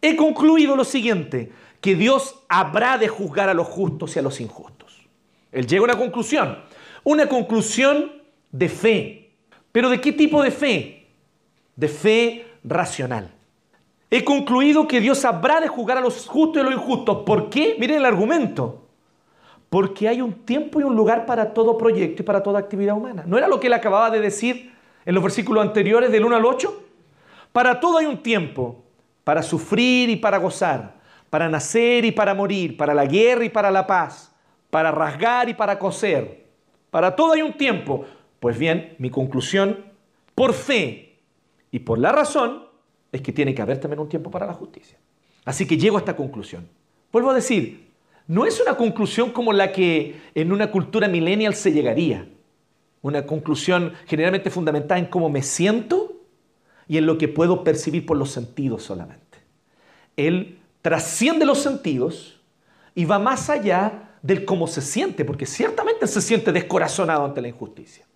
He 0.00 0.16
concluido 0.16 0.76
lo 0.76 0.84
siguiente, 0.84 1.52
que 1.80 1.94
Dios 1.94 2.44
habrá 2.48 2.98
de 2.98 3.08
juzgar 3.08 3.48
a 3.48 3.54
los 3.54 3.66
justos 3.66 4.16
y 4.16 4.18
a 4.18 4.22
los 4.22 4.40
injustos. 4.40 5.02
Él 5.50 5.66
llega 5.66 5.82
a 5.82 5.84
una 5.84 5.98
conclusión, 5.98 6.58
una 7.04 7.28
conclusión 7.28 8.22
de 8.50 8.68
fe. 8.68 9.30
¿Pero 9.70 9.90
de 9.90 10.00
qué 10.00 10.12
tipo 10.12 10.42
de 10.42 10.50
fe? 10.50 11.08
De 11.76 11.88
fe 11.88 12.46
racional. 12.64 13.32
He 14.10 14.24
concluido 14.24 14.86
que 14.86 15.00
Dios 15.00 15.24
habrá 15.24 15.60
de 15.60 15.68
juzgar 15.68 15.98
a 15.98 16.02
los 16.02 16.26
justos 16.26 16.58
y 16.58 16.60
a 16.60 16.64
los 16.64 16.74
injustos. 16.74 17.22
¿Por 17.24 17.48
qué? 17.48 17.76
Miren 17.78 17.98
el 17.98 18.04
argumento. 18.04 18.81
Porque 19.72 20.06
hay 20.06 20.20
un 20.20 20.34
tiempo 20.44 20.80
y 20.80 20.82
un 20.82 20.94
lugar 20.94 21.24
para 21.24 21.54
todo 21.54 21.78
proyecto 21.78 22.20
y 22.20 22.26
para 22.26 22.42
toda 22.42 22.58
actividad 22.58 22.94
humana. 22.94 23.24
¿No 23.26 23.38
era 23.38 23.48
lo 23.48 23.58
que 23.58 23.68
él 23.68 23.72
acababa 23.72 24.10
de 24.10 24.20
decir 24.20 24.70
en 25.06 25.14
los 25.14 25.22
versículos 25.24 25.64
anteriores 25.64 26.12
del 26.12 26.26
1 26.26 26.36
al 26.36 26.44
8? 26.44 26.84
Para 27.52 27.80
todo 27.80 27.96
hay 27.96 28.04
un 28.04 28.22
tiempo 28.22 28.84
para 29.24 29.42
sufrir 29.42 30.10
y 30.10 30.16
para 30.16 30.36
gozar, 30.36 30.96
para 31.30 31.48
nacer 31.48 32.04
y 32.04 32.12
para 32.12 32.34
morir, 32.34 32.76
para 32.76 32.92
la 32.92 33.06
guerra 33.06 33.46
y 33.46 33.48
para 33.48 33.70
la 33.70 33.86
paz, 33.86 34.36
para 34.68 34.90
rasgar 34.90 35.48
y 35.48 35.54
para 35.54 35.78
coser. 35.78 36.44
Para 36.90 37.16
todo 37.16 37.32
hay 37.32 37.40
un 37.40 37.54
tiempo. 37.54 38.04
Pues 38.40 38.58
bien, 38.58 38.94
mi 38.98 39.08
conclusión, 39.08 39.86
por 40.34 40.52
fe 40.52 41.18
y 41.70 41.78
por 41.78 41.98
la 41.98 42.12
razón, 42.12 42.64
es 43.10 43.22
que 43.22 43.32
tiene 43.32 43.54
que 43.54 43.62
haber 43.62 43.78
también 43.78 44.00
un 44.00 44.08
tiempo 44.10 44.30
para 44.30 44.44
la 44.44 44.52
justicia. 44.52 44.98
Así 45.46 45.66
que 45.66 45.78
llego 45.78 45.96
a 45.96 46.00
esta 46.00 46.14
conclusión. 46.14 46.68
Vuelvo 47.10 47.30
a 47.30 47.34
decir, 47.34 47.81
no 48.26 48.46
es 48.46 48.60
una 48.60 48.76
conclusión 48.76 49.30
como 49.30 49.52
la 49.52 49.72
que 49.72 50.20
en 50.34 50.52
una 50.52 50.70
cultura 50.70 51.08
millennial 51.08 51.54
se 51.54 51.72
llegaría. 51.72 52.28
Una 53.00 53.26
conclusión 53.26 53.92
generalmente 54.06 54.50
fundamentada 54.50 54.98
en 54.98 55.06
cómo 55.06 55.28
me 55.28 55.42
siento 55.42 56.20
y 56.86 56.98
en 56.98 57.06
lo 57.06 57.18
que 57.18 57.28
puedo 57.28 57.64
percibir 57.64 58.06
por 58.06 58.16
los 58.16 58.30
sentidos 58.30 58.84
solamente. 58.84 59.38
Él 60.16 60.58
trasciende 60.82 61.44
los 61.44 61.58
sentidos 61.58 62.40
y 62.94 63.04
va 63.04 63.18
más 63.18 63.50
allá 63.50 64.10
del 64.22 64.44
cómo 64.44 64.66
se 64.66 64.80
siente, 64.80 65.24
porque 65.24 65.46
ciertamente 65.46 66.06
se 66.06 66.20
siente 66.20 66.52
descorazonado 66.52 67.24
ante 67.24 67.40
la 67.40 67.48
injusticia. 67.48 68.06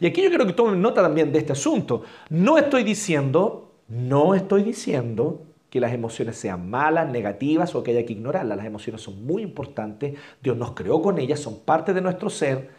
Y 0.00 0.06
aquí 0.06 0.22
yo 0.22 0.28
quiero 0.28 0.46
que 0.46 0.52
tomen 0.52 0.82
nota 0.82 1.02
también 1.02 1.32
de 1.32 1.38
este 1.38 1.52
asunto. 1.52 2.02
No 2.28 2.58
estoy 2.58 2.82
diciendo, 2.82 3.72
no 3.88 4.34
estoy 4.34 4.64
diciendo 4.64 5.42
que 5.74 5.80
las 5.80 5.92
emociones 5.92 6.36
sean 6.36 6.70
malas, 6.70 7.10
negativas 7.10 7.74
o 7.74 7.82
que 7.82 7.90
haya 7.90 8.06
que 8.06 8.12
ignorarlas. 8.12 8.56
Las 8.56 8.66
emociones 8.66 9.02
son 9.02 9.26
muy 9.26 9.42
importantes, 9.42 10.14
Dios 10.40 10.56
nos 10.56 10.70
creó 10.70 11.02
con 11.02 11.18
ellas, 11.18 11.40
son 11.40 11.58
parte 11.64 11.92
de 11.92 12.00
nuestro 12.00 12.30
ser 12.30 12.70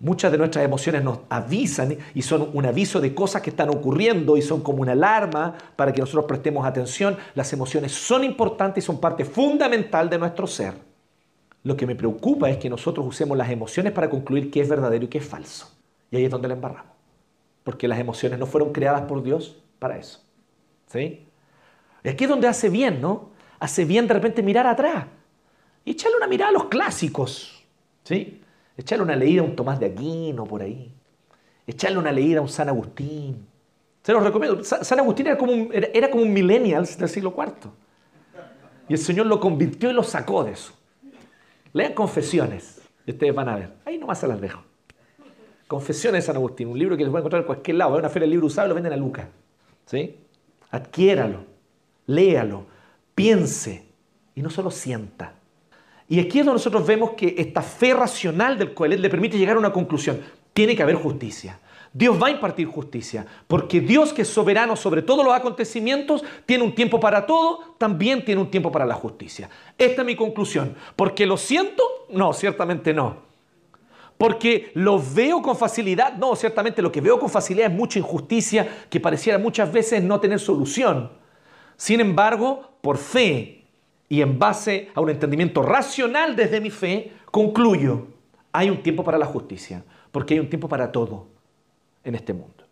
Muchas 0.00 0.30
de 0.30 0.38
nuestras 0.38 0.64
emociones 0.64 1.02
nos 1.02 1.20
avisan 1.28 1.98
y 2.14 2.22
son 2.22 2.50
un 2.52 2.64
aviso 2.64 3.00
de 3.00 3.16
cosas 3.16 3.42
que 3.42 3.50
están 3.50 3.68
ocurriendo 3.68 4.36
y 4.36 4.42
son 4.42 4.60
como 4.60 4.82
una 4.82 4.92
alarma 4.92 5.56
para 5.74 5.92
que 5.92 6.00
nosotros 6.00 6.26
prestemos 6.26 6.64
atención. 6.64 7.16
Las 7.34 7.52
emociones 7.52 7.90
son 7.90 8.22
importantes 8.22 8.84
y 8.84 8.86
son 8.86 9.00
parte 9.00 9.24
fundamental 9.24 10.08
de 10.08 10.18
nuestro 10.18 10.46
ser. 10.46 10.74
Lo 11.64 11.76
que 11.76 11.84
me 11.84 11.96
preocupa 11.96 12.48
es 12.48 12.58
que 12.58 12.70
nosotros 12.70 13.04
usemos 13.04 13.36
las 13.36 13.50
emociones 13.50 13.92
para 13.92 14.08
concluir 14.08 14.52
qué 14.52 14.60
es 14.60 14.68
verdadero 14.68 15.04
y 15.04 15.08
qué 15.08 15.18
es 15.18 15.26
falso. 15.26 15.76
Y 16.12 16.16
ahí 16.16 16.24
es 16.26 16.30
donde 16.30 16.46
le 16.46 16.54
embarramos. 16.54 16.92
Porque 17.64 17.88
las 17.88 17.98
emociones 17.98 18.38
no 18.38 18.46
fueron 18.46 18.72
creadas 18.72 19.02
por 19.02 19.24
Dios 19.24 19.60
para 19.80 19.98
eso. 19.98 20.20
¿Sí? 20.86 21.27
Y 22.04 22.08
aquí 22.08 22.24
es 22.24 22.30
donde 22.30 22.48
hace 22.48 22.68
bien, 22.68 23.00
¿no? 23.00 23.30
Hace 23.58 23.84
bien 23.84 24.06
de 24.06 24.14
repente 24.14 24.42
mirar 24.42 24.66
atrás 24.66 25.06
y 25.88 25.92
echarle 25.92 26.18
una 26.18 26.26
mirada 26.26 26.50
a 26.50 26.52
los 26.52 26.64
clásicos. 26.66 27.64
¿Sí? 28.04 28.42
Echarle 28.76 29.04
una 29.04 29.16
leída 29.16 29.40
a 29.40 29.44
un 29.44 29.56
Tomás 29.56 29.80
de 29.80 29.86
Aquino 29.86 30.44
por 30.44 30.60
ahí. 30.60 30.92
Echarle 31.66 31.98
una 31.98 32.12
leída 32.12 32.40
a 32.40 32.42
un 32.42 32.48
San 32.48 32.68
Agustín. 32.68 33.46
Se 34.02 34.12
los 34.12 34.22
recomiendo. 34.22 34.62
San 34.64 34.98
Agustín 34.98 35.28
era 35.28 35.38
como 35.38 35.52
un, 35.52 35.70
era, 35.72 35.88
del 35.88 37.08
siglo 37.08 37.34
IV. 37.36 37.70
Y 38.86 38.92
el 38.92 38.98
Señor 38.98 39.26
lo 39.26 39.40
convirtió 39.40 39.90
y 39.90 39.94
lo 39.94 40.02
sacó 40.02 40.44
de 40.44 40.52
eso. 40.52 40.74
Lean 41.72 41.94
Confesiones. 41.94 42.82
Y 43.06 43.12
ustedes 43.12 43.34
van 43.34 43.48
a 43.48 43.56
ver. 43.56 43.72
Ahí 43.86 43.96
nomás 43.96 44.20
se 44.20 44.28
las 44.28 44.40
dejo. 44.40 44.62
Confesiones 45.66 46.22
de 46.22 46.26
San 46.26 46.36
Agustín. 46.36 46.68
Un 46.68 46.78
libro 46.78 46.98
que 46.98 47.02
les 47.02 47.10
voy 47.10 47.18
a 47.18 47.20
encontrar 47.20 47.40
en 47.40 47.46
cualquier 47.46 47.78
lado. 47.78 47.94
Hay 47.94 48.00
una 48.00 48.10
feria 48.10 48.26
de 48.26 48.30
libro 48.32 48.46
usado 48.46 48.66
y 48.66 48.68
lo 48.68 48.74
venden 48.74 48.92
a 48.92 48.96
Lucas. 48.96 49.26
¿Sí? 49.86 50.16
Adquiéralo. 50.70 51.47
Léalo. 52.08 52.66
Piense. 53.14 53.86
Y 54.34 54.42
no 54.42 54.50
solo 54.50 54.70
sienta. 54.70 55.34
Y 56.08 56.20
aquí 56.20 56.40
es 56.40 56.46
donde 56.46 56.58
nosotros 56.58 56.86
vemos 56.86 57.12
que 57.12 57.34
esta 57.38 57.62
fe 57.62 57.94
racional 57.94 58.58
del 58.58 58.74
Coelet 58.74 59.00
le 59.00 59.10
permite 59.10 59.38
llegar 59.38 59.56
a 59.56 59.60
una 59.60 59.72
conclusión. 59.72 60.20
Tiene 60.52 60.74
que 60.74 60.82
haber 60.82 60.96
justicia. 60.96 61.58
Dios 61.92 62.20
va 62.22 62.28
a 62.28 62.30
impartir 62.30 62.66
justicia, 62.66 63.26
porque 63.46 63.80
Dios 63.80 64.12
que 64.12 64.22
es 64.22 64.28
soberano 64.28 64.76
sobre 64.76 65.02
todos 65.02 65.24
los 65.24 65.34
acontecimientos, 65.34 66.22
tiene 66.44 66.62
un 66.62 66.74
tiempo 66.74 67.00
para 67.00 67.26
todo, 67.26 67.74
también 67.78 68.24
tiene 68.24 68.40
un 68.40 68.50
tiempo 68.50 68.70
para 68.70 68.84
la 68.84 68.94
justicia. 68.94 69.48
Esta 69.76 70.02
es 70.02 70.06
mi 70.06 70.14
conclusión. 70.14 70.76
¿Porque 70.96 71.26
lo 71.26 71.36
siento? 71.36 71.82
No, 72.10 72.32
ciertamente 72.32 72.92
no. 72.92 73.16
Porque 74.18 74.70
lo 74.74 75.02
veo 75.02 75.40
con 75.40 75.56
facilidad, 75.56 76.14
no, 76.14 76.36
ciertamente 76.36 76.82
lo 76.82 76.92
que 76.92 77.00
veo 77.00 77.18
con 77.18 77.30
facilidad 77.30 77.70
es 77.70 77.76
mucha 77.76 77.98
injusticia 77.98 78.86
que 78.90 79.00
pareciera 79.00 79.38
muchas 79.38 79.72
veces 79.72 80.02
no 80.02 80.20
tener 80.20 80.40
solución. 80.40 81.10
Sin 81.78 82.00
embargo, 82.00 82.72
por 82.80 82.98
fe 82.98 83.64
y 84.08 84.20
en 84.20 84.38
base 84.38 84.90
a 84.94 85.00
un 85.00 85.10
entendimiento 85.10 85.62
racional 85.62 86.34
desde 86.34 86.60
mi 86.60 86.70
fe, 86.70 87.12
concluyo, 87.30 88.08
hay 88.50 88.68
un 88.68 88.82
tiempo 88.82 89.04
para 89.04 89.16
la 89.16 89.26
justicia, 89.26 89.84
porque 90.10 90.34
hay 90.34 90.40
un 90.40 90.50
tiempo 90.50 90.68
para 90.68 90.90
todo 90.90 91.28
en 92.02 92.16
este 92.16 92.32
mundo. 92.32 92.64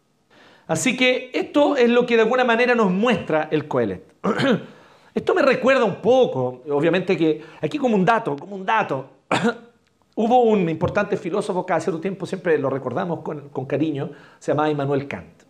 Así 0.67 0.97
que 0.97 1.31
esto 1.33 1.77
es 1.77 1.89
lo 1.89 2.05
que 2.05 2.17
de 2.17 2.23
alguna 2.23 2.43
manera 2.43 2.75
nos 2.75 2.91
muestra 2.91 3.49
el 3.53 3.69
Coelet. 3.69 4.03
Esto 5.15 5.35
me 5.35 5.41
recuerda 5.41 5.85
un 5.85 6.03
poco, 6.03 6.63
obviamente 6.69 7.17
que 7.17 7.41
aquí 7.63 7.79
como 7.79 7.95
un 7.95 8.05
dato, 8.05 8.37
como 8.37 8.57
un 8.57 8.67
dato, 8.67 9.09
hubo 10.17 10.43
un 10.43 10.69
importante 10.69 11.17
filósofo 11.17 11.65
que 11.65 11.73
hace 11.73 11.85
cierto 11.85 12.01
tiempo 12.01 12.27
siempre 12.27 12.59
lo 12.59 12.69
recordamos 12.69 13.21
con, 13.21 13.49
con 13.51 13.65
cariño, 13.65 14.11
se 14.41 14.51
llamaba 14.51 14.69
Immanuel 14.69 15.07
Kant. 15.07 15.45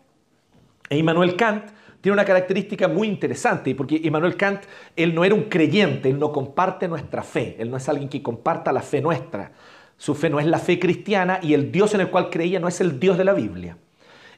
E 0.89 0.99
Immanuel 0.99 1.35
Kant 1.35 1.65
tiene 2.07 2.15
una 2.15 2.25
característica 2.25 2.87
muy 2.87 3.09
interesante, 3.09 3.75
porque 3.75 4.01
Immanuel 4.01 4.37
Kant, 4.37 4.63
él 4.95 5.13
no 5.13 5.25
era 5.25 5.35
un 5.35 5.49
creyente, 5.49 6.09
él 6.09 6.21
no 6.21 6.31
comparte 6.31 6.87
nuestra 6.87 7.25
fe, 7.25 7.57
él 7.59 7.69
no 7.69 7.79
es 7.79 7.89
alguien 7.89 8.09
que 8.09 8.23
comparta 8.23 8.71
la 8.71 8.81
fe 8.81 9.01
nuestra. 9.01 9.51
Su 9.97 10.15
fe 10.15 10.31
no 10.31 10.39
es 10.39 10.47
la 10.47 10.61
fe 10.61 10.79
cristiana 10.79 11.41
y 11.43 11.53
el 11.53 11.73
Dios 11.73 11.95
en 11.95 12.03
el 12.03 12.11
cual 12.11 12.31
creía 12.31 12.61
no 12.61 12.69
es 12.69 12.81
el 12.81 13.01
Dios 13.01 13.19
de 13.19 13.25
la 13.25 13.33
Biblia. 13.33 13.77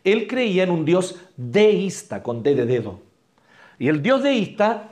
Él 0.03 0.27
creía 0.27 0.63
en 0.63 0.71
un 0.71 0.87
Dios 0.87 1.21
deísta, 1.37 2.23
con 2.23 2.43
D 2.43 2.55
de 2.55 2.65
dedo. 2.65 3.01
Y 3.79 3.89
el 3.89 4.01
Dios 4.01 4.23
deísta 4.23 4.89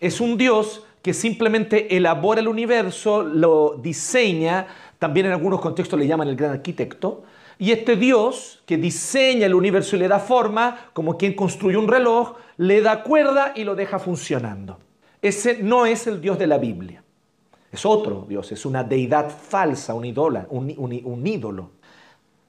es 0.00 0.20
un 0.20 0.36
Dios 0.36 0.84
que 1.02 1.14
simplemente 1.14 1.96
elabora 1.96 2.40
el 2.40 2.48
universo, 2.48 3.22
lo 3.22 3.78
diseña, 3.80 4.66
también 4.98 5.26
en 5.26 5.32
algunos 5.32 5.60
contextos 5.60 5.96
le 5.96 6.08
llaman 6.08 6.26
el 6.26 6.34
gran 6.34 6.50
arquitecto, 6.50 7.22
y 7.58 7.72
este 7.72 7.96
Dios 7.96 8.62
que 8.66 8.76
diseña 8.76 9.46
el 9.46 9.54
universo 9.54 9.96
y 9.96 10.00
le 10.00 10.08
da 10.08 10.18
forma, 10.18 10.90
como 10.92 11.16
quien 11.16 11.34
construye 11.34 11.76
un 11.76 11.88
reloj, 11.88 12.34
le 12.58 12.80
da 12.80 13.02
cuerda 13.02 13.52
y 13.54 13.64
lo 13.64 13.74
deja 13.74 13.98
funcionando. 13.98 14.78
Ese 15.22 15.62
no 15.62 15.86
es 15.86 16.06
el 16.06 16.20
Dios 16.20 16.38
de 16.38 16.46
la 16.46 16.58
Biblia. 16.58 17.02
Es 17.72 17.84
otro 17.84 18.26
Dios, 18.28 18.52
es 18.52 18.64
una 18.66 18.84
deidad 18.84 19.30
falsa, 19.30 19.94
un, 19.94 20.14
un 20.48 21.26
ídolo. 21.26 21.70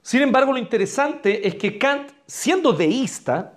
Sin 0.01 0.21
embargo, 0.21 0.53
lo 0.53 0.57
interesante 0.57 1.47
es 1.47 1.55
que 1.55 1.77
Kant, 1.77 2.11
siendo 2.25 2.71
deísta, 2.71 3.53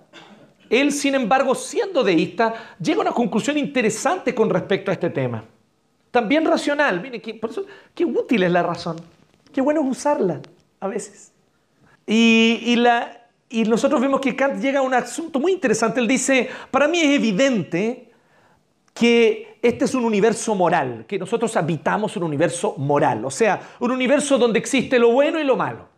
él, 0.69 0.91
sin 0.91 1.15
embargo, 1.15 1.53
siendo 1.53 2.03
deísta, 2.03 2.75
llega 2.79 2.99
a 2.99 3.01
una 3.01 3.11
conclusión 3.11 3.57
interesante 3.57 4.33
con 4.33 4.49
respecto 4.49 4.89
a 4.89 4.93
este 4.93 5.09
tema. 5.09 5.43
También 6.11 6.45
racional. 6.45 7.01
Mire, 7.01 7.19
por 7.35 7.49
eso, 7.49 7.65
qué 7.93 8.05
útil 8.05 8.43
es 8.43 8.51
la 8.51 8.63
razón. 8.63 8.97
Qué 9.53 9.61
bueno 9.61 9.81
es 9.81 9.87
usarla 9.87 10.41
a 10.79 10.87
veces. 10.87 11.30
Y, 12.07 12.77
nosotros 13.67 13.99
vemos 13.99 14.21
que 14.21 14.35
Kant 14.35 14.61
llega 14.61 14.79
a 14.79 14.83
un 14.83 14.93
asunto 14.93 15.39
muy 15.39 15.51
interesante. 15.51 15.99
Él 15.99 16.07
dice, 16.07 16.49
para 16.71 16.87
mí 16.87 16.99
es 16.99 17.15
evidente 17.15 18.11
que 18.93 19.57
este 19.61 19.85
es 19.85 19.93
un 19.93 20.05
universo 20.05 20.55
moral, 20.55 21.05
que 21.07 21.19
nosotros 21.19 21.55
habitamos 21.55 22.15
un 22.17 22.23
universo 22.23 22.75
moral, 22.77 23.23
o 23.25 23.31
sea, 23.31 23.61
un 23.79 23.91
universo 23.91 24.37
donde 24.37 24.59
existe 24.59 24.99
lo 24.99 25.11
bueno 25.11 25.39
y 25.39 25.43
lo 25.43 25.55
malo 25.55 25.91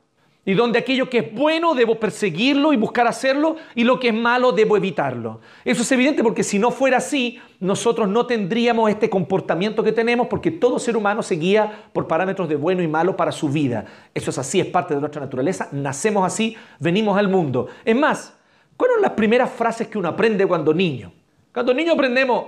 y 0.45 0.53
donde 0.53 0.79
aquello 0.79 1.09
que 1.09 1.19
es 1.19 1.33
bueno 1.33 1.73
debo 1.73 1.99
perseguirlo 1.99 2.73
y 2.73 2.77
buscar 2.77 3.07
hacerlo 3.07 3.55
y 3.75 3.83
lo 3.85 3.99
que 3.99 4.09
es 4.09 4.13
malo 4.13 4.51
debo 4.51 4.75
evitarlo. 4.75 5.39
Eso 5.63 5.83
es 5.83 5.91
evidente 5.91 6.21
porque 6.21 6.43
si 6.43 6.59
no 6.59 6.69
fuera 6.71 6.97
así, 6.97 7.39
nosotros 7.59 8.09
no 8.09 8.25
tendríamos 8.25 8.89
este 8.89 9.09
comportamiento 9.09 9.83
que 9.83 9.93
tenemos 9.93 10.27
porque 10.27 10.51
todo 10.51 10.79
ser 10.79 10.97
humano 10.97 11.23
se 11.23 11.35
guía 11.35 11.85
por 11.93 12.07
parámetros 12.07 12.49
de 12.49 12.57
bueno 12.57 12.83
y 12.83 12.87
malo 12.87 13.15
para 13.15 13.31
su 13.31 13.47
vida. 13.49 13.85
Eso 14.13 14.31
es 14.31 14.37
así, 14.37 14.59
es 14.59 14.67
parte 14.67 14.93
de 14.93 14.99
nuestra 14.99 15.21
naturaleza, 15.21 15.69
nacemos 15.71 16.25
así, 16.25 16.57
venimos 16.79 17.17
al 17.17 17.29
mundo. 17.29 17.67
Es 17.85 17.95
más, 17.95 18.37
¿cuáles 18.75 18.95
son 18.95 19.01
las 19.01 19.11
primeras 19.11 19.49
frases 19.49 19.87
que 19.87 19.97
uno 19.97 20.09
aprende 20.09 20.45
cuando 20.45 20.73
niño? 20.73 21.13
Cuando 21.53 21.73
niño 21.73 21.93
aprendemos, 21.93 22.45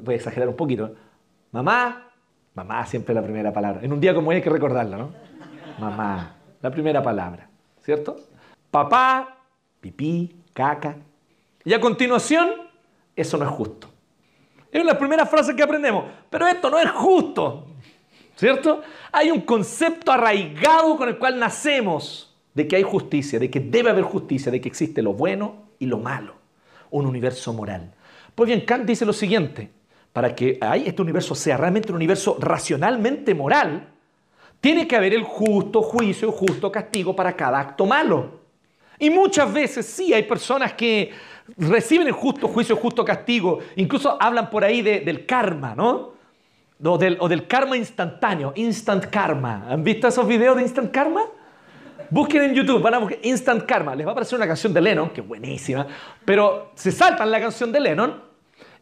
voy 0.00 0.14
a 0.14 0.16
exagerar 0.16 0.48
un 0.48 0.56
poquito, 0.56 0.86
¿eh? 0.86 0.92
mamá, 1.52 2.10
mamá 2.54 2.86
siempre 2.86 3.12
es 3.12 3.16
la 3.16 3.22
primera 3.22 3.52
palabra. 3.52 3.80
En 3.82 3.92
un 3.92 4.00
día 4.00 4.14
como 4.14 4.30
hoy 4.30 4.36
hay 4.36 4.42
que 4.42 4.50
recordarla, 4.50 4.96
¿no? 4.96 5.10
Mamá 5.78 6.36
la 6.64 6.70
primera 6.70 7.02
palabra, 7.02 7.46
¿cierto? 7.82 8.16
Papá, 8.70 9.36
pipí, 9.82 10.34
caca. 10.54 10.96
Y 11.62 11.74
a 11.74 11.78
continuación, 11.78 12.52
eso 13.14 13.36
no 13.36 13.44
es 13.44 13.50
justo. 13.50 13.90
Es 14.72 14.82
la 14.82 14.98
primera 14.98 15.26
frase 15.26 15.54
que 15.54 15.62
aprendemos, 15.62 16.06
pero 16.30 16.46
esto 16.46 16.70
no 16.70 16.78
es 16.78 16.90
justo, 16.90 17.66
¿cierto? 18.34 18.80
Hay 19.12 19.30
un 19.30 19.42
concepto 19.42 20.10
arraigado 20.10 20.96
con 20.96 21.10
el 21.10 21.18
cual 21.18 21.38
nacemos 21.38 22.34
de 22.54 22.66
que 22.66 22.76
hay 22.76 22.82
justicia, 22.82 23.38
de 23.38 23.50
que 23.50 23.60
debe 23.60 23.90
haber 23.90 24.04
justicia, 24.04 24.50
de 24.50 24.62
que 24.62 24.68
existe 24.70 25.02
lo 25.02 25.12
bueno 25.12 25.66
y 25.78 25.84
lo 25.84 25.98
malo, 25.98 26.34
un 26.90 27.04
universo 27.04 27.52
moral. 27.52 27.92
Pues 28.34 28.46
bien, 28.46 28.62
Kant 28.62 28.86
dice 28.86 29.04
lo 29.04 29.12
siguiente, 29.12 29.70
para 30.14 30.34
que 30.34 30.58
este 30.86 31.02
universo 31.02 31.34
sea 31.34 31.58
realmente 31.58 31.90
un 31.90 31.96
universo 31.96 32.38
racionalmente 32.40 33.34
moral, 33.34 33.90
tiene 34.64 34.88
que 34.88 34.96
haber 34.96 35.12
el 35.12 35.24
justo 35.24 35.82
juicio, 35.82 36.26
el 36.28 36.34
justo 36.34 36.72
castigo 36.72 37.14
para 37.14 37.36
cada 37.36 37.60
acto 37.60 37.84
malo. 37.84 38.40
Y 38.98 39.10
muchas 39.10 39.52
veces 39.52 39.84
sí 39.84 40.14
hay 40.14 40.22
personas 40.22 40.72
que 40.72 41.12
reciben 41.58 42.06
el 42.06 42.14
justo 42.14 42.48
juicio, 42.48 42.74
el 42.74 42.80
justo 42.80 43.04
castigo, 43.04 43.58
incluso 43.76 44.16
hablan 44.18 44.48
por 44.48 44.64
ahí 44.64 44.80
del 44.80 45.26
karma, 45.26 45.74
¿no? 45.74 46.14
O 46.82 46.96
del, 46.96 47.46
karma 47.46 47.76
instantáneo, 47.76 48.54
instant 48.56 49.04
karma. 49.10 49.66
¿Han 49.68 49.84
visto 49.84 50.08
esos 50.08 50.26
videos 50.26 50.56
de 50.56 50.62
instant 50.62 50.90
karma? 50.90 51.26
Busquen 52.08 52.44
en 52.44 52.54
YouTube, 52.54 52.80
van 52.80 52.94
a 52.94 52.98
buscar 53.00 53.18
instant 53.22 53.66
karma. 53.66 53.94
Les 53.94 54.06
va 54.06 54.12
a 54.12 54.14
aparecer 54.14 54.38
una 54.38 54.46
canción 54.46 54.72
de 54.72 54.80
Lennon, 54.80 55.10
que 55.10 55.20
es 55.20 55.28
buenísima, 55.28 55.86
pero 56.24 56.70
se 56.74 56.90
saltan 56.90 57.30
la 57.30 57.38
canción 57.38 57.70
de 57.70 57.80
Lennon 57.80 58.14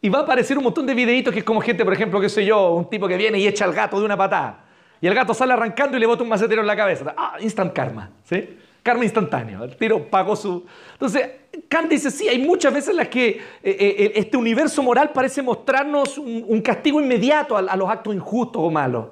y 0.01 0.07
va 0.07 0.19
a 0.19 0.21
aparecer 0.21 0.57
un 0.57 0.63
montón 0.63 0.85
de 0.85 0.93
videitos 0.93 1.33
que 1.33 1.39
es 1.39 1.45
como 1.45 1.59
gente, 1.59 1.83
por 1.83 1.93
ejemplo, 1.93 2.21
qué 2.21 2.29
sé 2.29 2.45
yo, 2.45 2.73
un 2.73 2.89
tipo 2.89 3.05
que 3.05 3.17
viene 3.17 3.37
y 3.37 3.47
echa 3.47 3.65
al 3.65 3.73
gato 3.73 3.99
de 3.99 4.05
una 4.05 4.15
patada. 4.15 4.63
Y 5.03 5.07
el 5.07 5.13
gato 5.13 5.33
sale 5.33 5.51
arrancando 5.51 5.97
y 5.97 5.99
le 5.99 6.05
bota 6.05 6.23
un 6.23 6.29
macetero 6.29 6.61
en 6.61 6.67
la 6.67 6.77
cabeza. 6.77 7.13
Ah, 7.17 7.35
instant 7.41 7.73
karma, 7.73 8.09
¿sí? 8.23 8.57
Karma 8.81 9.03
instantáneo. 9.03 9.65
El 9.65 9.75
tiro 9.75 10.09
pagó 10.09 10.33
su... 10.33 10.65
Entonces, 10.93 11.29
Kant 11.67 11.89
dice, 11.89 12.09
sí, 12.09 12.29
hay 12.29 12.39
muchas 12.39 12.73
veces 12.73 12.91
en 12.91 12.95
las 12.95 13.09
que 13.09 13.31
eh, 13.31 13.41
eh, 13.63 14.13
este 14.15 14.37
universo 14.37 14.81
moral 14.81 15.11
parece 15.11 15.41
mostrarnos 15.41 16.17
un, 16.17 16.61
castigo 16.61 17.01
inmediato 17.01 17.57
a, 17.57 17.75
los 17.75 17.89
actos 17.89 18.15
injustos 18.15 18.61
o 18.63 18.71
malos, 18.71 19.07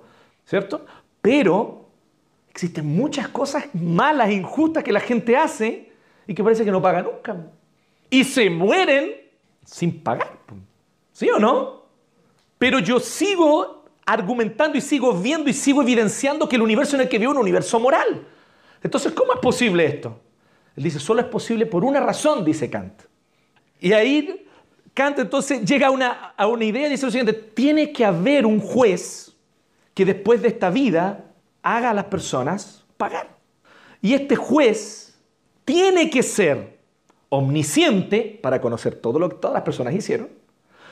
¿cierto? 0.45 0.85
Pero 1.21 1.89
existen 2.49 2.85
muchas 2.85 3.27
cosas 3.27 3.65
malas 3.73 4.29
e 4.29 4.35
injustas 4.35 4.85
que 4.85 4.93
la 4.93 5.01
gente 5.01 5.35
hace 5.35 5.91
y 6.25 6.33
que 6.33 6.41
parece 6.41 6.63
que 6.63 6.71
no 6.71 6.81
paga 6.81 7.01
nunca. 7.01 7.35
Y 8.09 8.23
se 8.23 8.49
mueren 8.49 9.11
sin 9.65 10.01
pagar. 10.01 10.37
¿Sí 11.11 11.29
o 11.29 11.37
no? 11.37 11.83
Pero 12.57 12.79
yo 12.79 12.97
sigo 13.01 13.80
argumentando 14.05 14.77
y 14.77 14.81
sigo 14.81 15.13
viendo 15.13 15.49
y 15.49 15.53
sigo 15.53 15.81
evidenciando 15.81 16.47
que 16.47 16.55
el 16.55 16.61
universo 16.61 16.95
en 16.95 17.03
el 17.03 17.09
que 17.09 17.17
vivo 17.17 17.31
es 17.31 17.35
un 17.35 17.41
universo 17.41 17.79
moral. 17.79 18.25
Entonces, 18.83 19.13
¿cómo 19.13 19.33
es 19.33 19.39
posible 19.39 19.85
esto? 19.85 20.19
Él 20.75 20.83
dice, 20.83 20.99
solo 20.99 21.21
es 21.21 21.27
posible 21.27 21.65
por 21.65 21.83
una 21.83 21.99
razón, 21.99 22.43
dice 22.43 22.69
Kant. 22.69 23.03
Y 23.79 23.93
ahí 23.93 24.45
Kant 24.93 25.19
entonces 25.19 25.63
llega 25.63 25.87
a 25.87 25.91
una, 25.91 26.33
a 26.35 26.47
una 26.47 26.65
idea 26.65 26.87
y 26.87 26.91
dice 26.91 27.05
lo 27.05 27.11
siguiente, 27.11 27.33
tiene 27.33 27.91
que 27.91 28.05
haber 28.05 28.45
un 28.45 28.59
juez 28.59 29.33
que 29.93 30.05
después 30.05 30.41
de 30.41 30.49
esta 30.49 30.69
vida 30.69 31.25
haga 31.61 31.91
a 31.91 31.93
las 31.93 32.05
personas 32.05 32.83
pagar. 32.97 33.37
Y 34.01 34.13
este 34.13 34.35
juez 34.35 35.15
tiene 35.63 36.09
que 36.09 36.23
ser 36.23 36.79
omnisciente 37.29 38.39
para 38.41 38.59
conocer 38.59 38.95
todo 38.95 39.19
lo 39.19 39.29
que 39.29 39.35
todas 39.35 39.53
las 39.53 39.63
personas 39.63 39.93
hicieron 39.93 40.40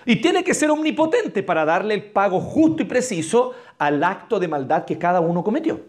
y 0.05 0.17
tiene 0.17 0.43
que 0.43 0.53
ser 0.53 0.71
omnipotente 0.71 1.43
para 1.43 1.65
darle 1.65 1.93
el 1.93 2.03
pago 2.11 2.39
justo 2.39 2.83
y 2.83 2.85
preciso 2.85 3.53
al 3.77 4.03
acto 4.03 4.39
de 4.39 4.47
maldad 4.47 4.85
que 4.85 4.97
cada 4.97 5.19
uno 5.19 5.43
cometió. 5.43 5.79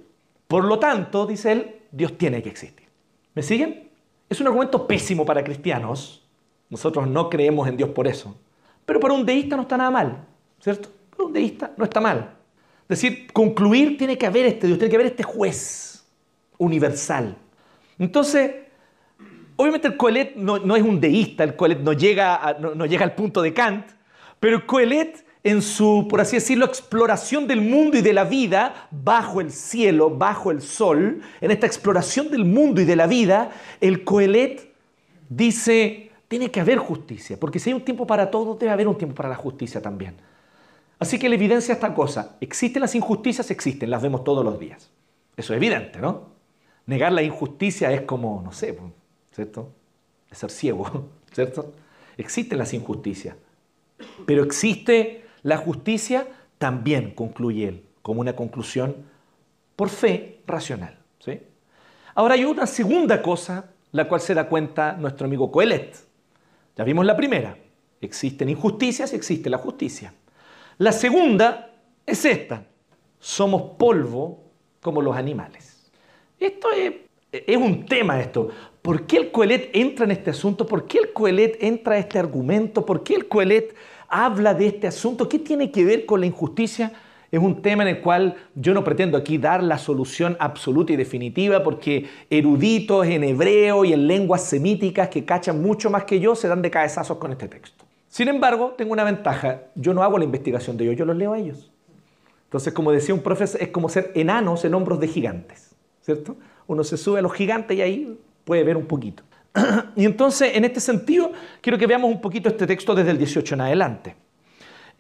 Por 0.47 0.65
lo 0.65 0.79
tanto, 0.79 1.27
dice 1.27 1.53
él, 1.53 1.77
Dios 1.93 2.19
tiene 2.19 2.43
que 2.43 2.49
existir. 2.49 2.89
¿Me 3.35 3.43
siguen? 3.43 3.89
Es 4.29 4.41
un 4.41 4.47
argumento 4.47 4.87
pésimo 4.87 5.25
para 5.25 5.45
cristianos. 5.45 6.27
Nosotros 6.69 7.07
no 7.09 7.31
creemos 7.31 7.69
en 7.69 7.77
Dios 7.77 7.91
por 7.91 8.07
eso. 8.07 8.37
Pero 8.85 9.01
para 9.01 9.15
un 9.15 9.25
deísta 9.25 9.57
no 9.57 9.63
está 9.63 9.77
nada 9.77 9.91
mal, 9.91 10.27
¿cierto? 10.61 10.89
Para 11.11 11.25
un 11.25 11.33
deísta 11.33 11.73
no 11.77 11.85
está 11.85 12.01
mal. 12.01 12.35
Es 12.83 13.01
decir, 13.01 13.33
concluir 13.33 13.97
tiene 13.97 14.19
que 14.19 14.27
haber 14.27 14.47
este 14.47 14.67
Dios, 14.67 14.79
tiene 14.79 14.91
que 14.91 14.97
haber 14.97 15.07
este 15.07 15.23
juez 15.23 16.05
universal. 16.59 17.37
Entonces, 17.99 18.53
obviamente 19.57 19.87
el 19.87 19.97
Coelet 19.97 20.35
no, 20.35 20.77
es 20.77 20.83
un 20.83 21.01
deísta, 21.01 21.45
el 21.45 21.55
Coelet 21.55 21.81
no 21.81 21.93
llega, 21.93 22.57
no 22.59 22.87
llega 22.87 23.05
al 23.05 23.15
punto 23.15 23.43
de 23.43 23.55
Kant, 23.55 23.87
pero 24.41 24.67
Coelet, 24.67 25.25
en 25.45 25.63
su, 25.63 26.07
por 26.09 26.21
así 26.21 26.37
decirlo, 26.37 26.65
exploración 26.67 27.47
del 27.47 27.61
mundo 27.61 27.99
y 27.99 28.01
de 28.01 28.13
la 28.13 28.25
vida, 28.25 28.89
bajo 28.91 29.41
el 29.41 29.53
cielo, 29.53 30.11
bajo 30.11 30.51
el 30.51 30.63
sol, 30.63 31.21
en 31.41 31.51
esta 31.51 31.67
exploración 31.67 32.31
del 32.31 32.45
mundo 32.45 32.81
y 32.81 32.85
de 32.85 32.97
la 32.97 33.07
vida, 33.07 33.51
el 33.81 34.03
Coelet 34.05 34.73
dice, 35.29 36.11
tiene 36.29 36.51
que 36.51 36.61
haber 36.61 36.79
justicia, 36.79 37.39
porque 37.39 37.59
si 37.59 37.71
hay 37.71 37.75
un 37.75 37.85
tiempo 37.85 38.07
para 38.07 38.31
todo, 38.31 38.55
debe 38.55 38.73
haber 38.73 38.89
un 38.89 38.97
tiempo 38.97 39.15
para 39.15 39.29
la 39.29 39.37
justicia 39.37 39.81
también. 39.81 40.17
Así 40.99 41.19
que 41.19 41.29
la 41.29 41.35
evidencia 41.35 41.73
esta 41.73 41.95
cosa, 41.95 42.37
existen 42.41 42.83
las 42.83 42.95
injusticias, 42.95 43.51
existen, 43.51 43.91
las 43.91 44.03
vemos 44.03 44.23
todos 44.23 44.45
los 44.45 44.59
días. 44.59 44.91
Eso 45.37 45.55
es 45.55 45.57
evidente, 45.57 45.99
¿no? 45.99 46.29
Negar 46.87 47.13
la 47.13 47.23
injusticia 47.23 47.91
es 47.93 48.03
como, 48.03 48.43
no 48.43 48.53
sé, 48.53 48.77
¿cierto? 49.33 49.73
Es 50.31 50.39
ser 50.39 50.51
ciego, 50.51 51.09
¿cierto? 51.33 51.73
Existen 52.19 52.59
las 52.59 52.75
injusticias. 52.75 53.35
Pero 54.27 54.45
existe 54.45 55.25
la 55.43 55.57
justicia, 55.57 56.27
también 56.59 57.13
concluye 57.15 57.69
él, 57.69 57.85
como 58.03 58.21
una 58.21 58.37
conclusión 58.37 58.97
por 59.77 59.89
fe 59.89 60.43
racional. 60.47 60.99
¿sí? 61.19 61.41
Ahora 62.15 62.35
hay 62.35 62.45
una 62.45 62.67
segunda 62.67 63.23
cosa, 63.23 63.71
la 63.93 64.09
cual 64.09 64.21
se 64.21 64.35
da 64.35 64.49
cuenta 64.49 64.93
nuestro 64.93 65.27
amigo 65.27 65.51
Coelet. 65.51 65.97
Ya 66.77 66.85
vimos 66.85 67.05
la 67.07 67.17
primera, 67.17 67.57
existen 68.01 68.49
injusticias 68.49 69.13
y 69.13 69.17
existe 69.17 69.51
la 69.51 69.59
justicia. 69.59 70.15
La 70.79 70.93
segunda 70.93 71.71
es 72.07 72.25
esta, 72.25 72.65
somos 73.19 73.77
polvo 73.79 74.45
como 74.81 75.03
los 75.03 75.17
animales. 75.17 75.91
Esto 76.39 76.69
es, 76.73 76.95
es 77.31 77.57
un 77.57 77.85
tema 77.85 78.21
esto, 78.21 78.49
¿Por 78.83 79.07
qué 79.07 79.19
el 79.19 79.31
Coelet 79.31 79.71
entra 79.75 80.07
en 80.07 80.11
este 80.11 80.31
asunto? 80.31 80.67
¿Por 80.67 80.87
qué 80.87 80.99
el 80.99 81.13
Coelet 81.13 81.63
entra 81.63 81.97
a 81.97 81.99
este 81.99 82.19
argumento? 82.19 82.87
¿Por 82.87 83.03
qué 83.03 83.15
el 83.15 83.29
Coelet 83.29 83.75
habla 84.09 84.55
de 84.55 84.69
este 84.69 84.87
asunto? 84.87 85.29
¿Qué 85.29 85.39
tiene 85.39 85.71
que 85.71 85.85
ver 85.85 86.07
con 86.07 86.21
la 86.21 86.27
injusticia? 86.27 86.93
Es 87.31 87.39
un 87.39 87.63
tema 87.63 87.83
en 87.85 87.91
el 87.91 88.01
cual 88.01 88.37
yo 88.55 88.75
no 88.75 88.83
pretendo 88.83 89.17
aquí 89.17 89.39
dar 89.39 89.63
la 89.63 89.79
solución 89.79 90.37
absoluta 90.41 90.93
y 90.93 90.97
definitiva 90.97 91.63
porque 91.63 92.09
eruditos 92.29 93.07
en 93.07 93.23
hebreo 93.23 93.85
y 93.85 93.93
en 93.93 94.07
lenguas 94.07 94.45
semíticas 94.45 95.11
que 95.11 95.25
cachan 95.25 95.63
mucho 95.63 95.91
más 95.91 96.05
que 96.05 96.19
yo 96.19 96.35
se 96.35 96.49
dan 96.49 96.63
de 96.63 96.71
cabezazos 96.71 97.19
con 97.19 97.31
este 97.31 97.49
texto. 97.49 97.85
Sin 98.09 98.27
embargo, 98.29 98.75
tengo 98.77 98.93
una 98.93 99.05
ventaja. 99.05 99.65
Yo 99.77 99.95
no 99.95 100.03
hago 100.03 100.19
la 100.19 100.25
investigación 100.25 100.77
de 100.77 100.85
ellos, 100.85 100.97
yo 100.97 101.05
los 101.05 101.17
leo 101.17 101.35
a 101.35 101.39
ellos. 101.39 101.71
Entonces, 102.45 102.73
como 102.73 102.91
decía 102.91 103.15
un 103.15 103.21
profesor, 103.21 103.63
es 103.63 103.69
como 103.69 103.89
ser 103.89 104.11
enanos 104.17 104.65
en 104.65 104.75
hombros 104.75 104.99
de 104.99 105.07
gigantes, 105.07 105.77
¿cierto? 106.01 106.35
Uno 106.67 106.83
se 106.83 106.97
sube 106.97 107.21
a 107.21 107.23
los 107.23 107.33
gigantes 107.33 107.77
y 107.77 107.83
ahí 107.83 108.19
puede 108.45 108.65
ver 108.65 108.77
un 108.77 108.87
poquito. 108.87 109.23
y 109.97 110.05
entonces, 110.05 110.57
en 110.57 110.65
este 110.65 110.81
sentido, 110.81 111.33
quiero 111.61 111.79
que 111.79 111.87
veamos 111.87 112.11
un 112.11 112.21
poquito 112.21 112.49
este 112.49 112.67
texto 112.67 112.95
desde 112.95 113.11
el 113.11 113.19
18 113.19 113.55
en 113.55 113.61
adelante. 113.61 114.17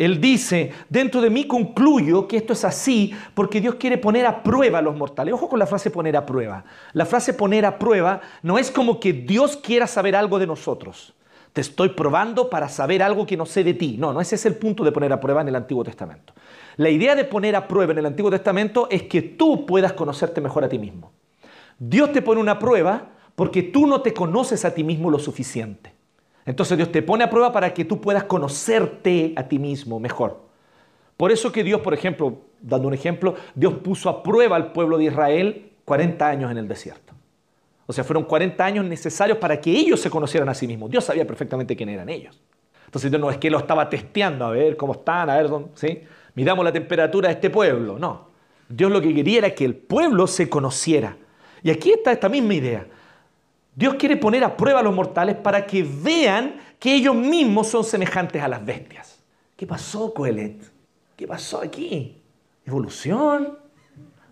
Él 0.00 0.18
dice, 0.18 0.72
dentro 0.88 1.20
de 1.20 1.28
mí 1.28 1.46
concluyo 1.46 2.26
que 2.26 2.38
esto 2.38 2.54
es 2.54 2.64
así 2.64 3.14
porque 3.34 3.60
Dios 3.60 3.74
quiere 3.74 3.98
poner 3.98 4.24
a 4.24 4.42
prueba 4.42 4.78
a 4.78 4.82
los 4.82 4.96
mortales. 4.96 5.34
Ojo 5.34 5.46
con 5.46 5.58
la 5.58 5.66
frase 5.66 5.90
poner 5.90 6.16
a 6.16 6.24
prueba. 6.24 6.64
La 6.94 7.04
frase 7.04 7.34
poner 7.34 7.66
a 7.66 7.78
prueba 7.78 8.22
no 8.42 8.58
es 8.58 8.70
como 8.70 8.98
que 8.98 9.12
Dios 9.12 9.58
quiera 9.58 9.86
saber 9.86 10.16
algo 10.16 10.38
de 10.38 10.46
nosotros. 10.46 11.12
Te 11.52 11.60
estoy 11.60 11.90
probando 11.90 12.48
para 12.48 12.70
saber 12.70 13.02
algo 13.02 13.26
que 13.26 13.36
no 13.36 13.44
sé 13.44 13.62
de 13.62 13.74
ti. 13.74 13.96
No, 13.98 14.14
no 14.14 14.22
ese 14.22 14.36
es 14.36 14.46
el 14.46 14.54
punto 14.54 14.84
de 14.84 14.92
poner 14.92 15.12
a 15.12 15.20
prueba 15.20 15.42
en 15.42 15.48
el 15.48 15.56
Antiguo 15.56 15.84
Testamento. 15.84 16.32
La 16.78 16.88
idea 16.88 17.14
de 17.14 17.24
poner 17.24 17.54
a 17.54 17.68
prueba 17.68 17.92
en 17.92 17.98
el 17.98 18.06
Antiguo 18.06 18.30
Testamento 18.30 18.88
es 18.90 19.02
que 19.02 19.20
tú 19.20 19.66
puedas 19.66 19.92
conocerte 19.92 20.40
mejor 20.40 20.64
a 20.64 20.68
ti 20.70 20.78
mismo. 20.78 21.12
Dios 21.78 22.10
te 22.10 22.22
pone 22.22 22.40
una 22.40 22.58
prueba 22.58 23.08
porque 23.40 23.62
tú 23.62 23.86
no 23.86 24.02
te 24.02 24.12
conoces 24.12 24.66
a 24.66 24.74
ti 24.74 24.84
mismo 24.84 25.08
lo 25.08 25.18
suficiente. 25.18 25.94
Entonces 26.44 26.76
Dios 26.76 26.92
te 26.92 27.00
pone 27.00 27.24
a 27.24 27.30
prueba 27.30 27.50
para 27.50 27.72
que 27.72 27.86
tú 27.86 27.98
puedas 27.98 28.24
conocerte 28.24 29.32
a 29.34 29.48
ti 29.48 29.58
mismo 29.58 29.98
mejor. 29.98 30.42
Por 31.16 31.32
eso 31.32 31.50
que 31.50 31.64
Dios, 31.64 31.80
por 31.80 31.94
ejemplo, 31.94 32.42
dando 32.60 32.88
un 32.88 32.92
ejemplo, 32.92 33.34
Dios 33.54 33.72
puso 33.82 34.10
a 34.10 34.22
prueba 34.22 34.56
al 34.56 34.72
pueblo 34.72 34.98
de 34.98 35.04
Israel 35.04 35.72
40 35.86 36.28
años 36.28 36.50
en 36.50 36.58
el 36.58 36.68
desierto. 36.68 37.14
O 37.86 37.94
sea, 37.94 38.04
fueron 38.04 38.24
40 38.24 38.62
años 38.62 38.84
necesarios 38.84 39.38
para 39.38 39.58
que 39.58 39.70
ellos 39.70 40.00
se 40.00 40.10
conocieran 40.10 40.50
a 40.50 40.54
sí 40.54 40.66
mismos. 40.66 40.90
Dios 40.90 41.04
sabía 41.04 41.26
perfectamente 41.26 41.74
quién 41.74 41.88
eran 41.88 42.10
ellos. 42.10 42.38
Entonces 42.84 43.10
Dios 43.10 43.22
no 43.22 43.30
es 43.30 43.38
que 43.38 43.48
lo 43.48 43.56
estaba 43.56 43.88
testeando, 43.88 44.44
a 44.44 44.50
ver 44.50 44.76
cómo 44.76 44.92
están, 44.92 45.30
a 45.30 45.36
ver 45.36 45.48
dónde, 45.48 45.70
¿sí? 45.76 46.02
Miramos 46.34 46.62
la 46.62 46.72
temperatura 46.72 47.28
de 47.30 47.36
este 47.36 47.48
pueblo. 47.48 47.98
No. 47.98 48.28
Dios 48.68 48.92
lo 48.92 49.00
que 49.00 49.14
quería 49.14 49.38
era 49.38 49.54
que 49.54 49.64
el 49.64 49.76
pueblo 49.76 50.26
se 50.26 50.50
conociera. 50.50 51.16
Y 51.62 51.70
aquí 51.70 51.90
está 51.90 52.12
esta 52.12 52.28
misma 52.28 52.52
idea. 52.52 52.86
Dios 53.74 53.94
quiere 53.94 54.16
poner 54.16 54.44
a 54.44 54.56
prueba 54.56 54.80
a 54.80 54.82
los 54.82 54.94
mortales 54.94 55.36
para 55.36 55.66
que 55.66 55.82
vean 55.82 56.56
que 56.78 56.94
ellos 56.94 57.14
mismos 57.14 57.68
son 57.68 57.84
semejantes 57.84 58.42
a 58.42 58.48
las 58.48 58.64
bestias. 58.64 59.20
¿Qué 59.56 59.66
pasó, 59.66 60.12
Coelet? 60.12 60.62
¿Qué 61.16 61.26
pasó 61.26 61.60
aquí? 61.60 62.16
¿Evolución? 62.64 63.58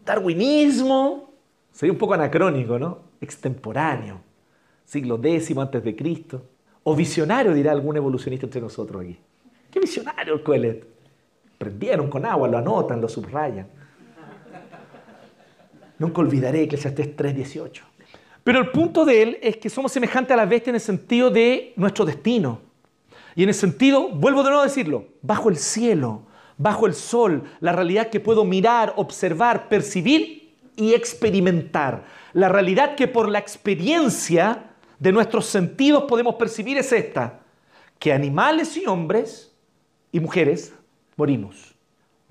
¿Darwinismo? 0.05 1.31
Sería 1.70 1.92
un 1.92 1.98
poco 1.98 2.14
anacrónico, 2.14 2.79
¿no? 2.79 2.98
Extemporáneo. 3.20 4.20
Siglo 4.85 5.20
X 5.22 5.57
antes 5.57 5.85
de 5.85 5.94
Cristo. 5.94 6.42
O 6.83 6.96
visionario, 6.96 7.53
dirá 7.53 7.72
algún 7.72 7.96
evolucionista 7.96 8.46
entre 8.46 8.61
nosotros 8.61 9.03
aquí. 9.03 9.18
¿Qué 9.70 9.79
visionario 9.79 10.35
el 10.35 10.42
Coelet? 10.42 10.87
Prendieron 11.59 12.09
con 12.09 12.24
agua, 12.24 12.48
lo 12.48 12.57
anotan, 12.57 13.01
lo 13.01 13.09
subrayan. 13.09 13.68
Nunca 15.98 16.20
olvidaré 16.20 16.62
Eclesiastés 16.62 17.16
3.18. 17.16 17.88
Pero 18.49 18.61
el 18.61 18.71
punto 18.71 19.05
de 19.05 19.21
él 19.21 19.39
es 19.43 19.59
que 19.59 19.69
somos 19.69 19.93
semejantes 19.93 20.33
a 20.33 20.37
las 20.37 20.49
bestias 20.49 20.69
en 20.71 20.75
el 20.77 20.81
sentido 20.81 21.29
de 21.29 21.75
nuestro 21.77 22.07
destino. 22.07 22.63
Y 23.37 23.43
en 23.43 23.51
el 23.51 23.55
sentido, 23.55 24.09
vuelvo 24.09 24.43
de 24.43 24.49
nuevo 24.49 24.63
a 24.63 24.67
decirlo, 24.67 25.05
bajo 25.21 25.51
el 25.51 25.59
cielo, 25.59 26.23
bajo 26.57 26.87
el 26.87 26.95
sol, 26.95 27.43
la 27.61 27.73
realidad 27.73 28.09
que 28.09 28.21
puedo 28.21 28.47
mirar, 28.47 28.95
observar, 28.97 29.69
percibir 29.69 30.57
y 30.77 30.95
experimentar. 30.95 32.07
La 32.33 32.49
realidad 32.49 32.95
que 32.95 33.07
por 33.07 33.29
la 33.29 33.39
experiencia 33.39 34.71
de 34.99 35.13
nuestros 35.13 35.45
sentidos 35.45 36.05
podemos 36.05 36.37
percibir 36.37 36.79
es 36.79 36.91
esta, 36.91 37.41
que 37.99 38.15
animales 38.15 38.79
y 38.79 38.87
hombres 38.87 39.55
y 40.11 40.21
mujeres 40.21 40.73
morimos. 41.17 41.75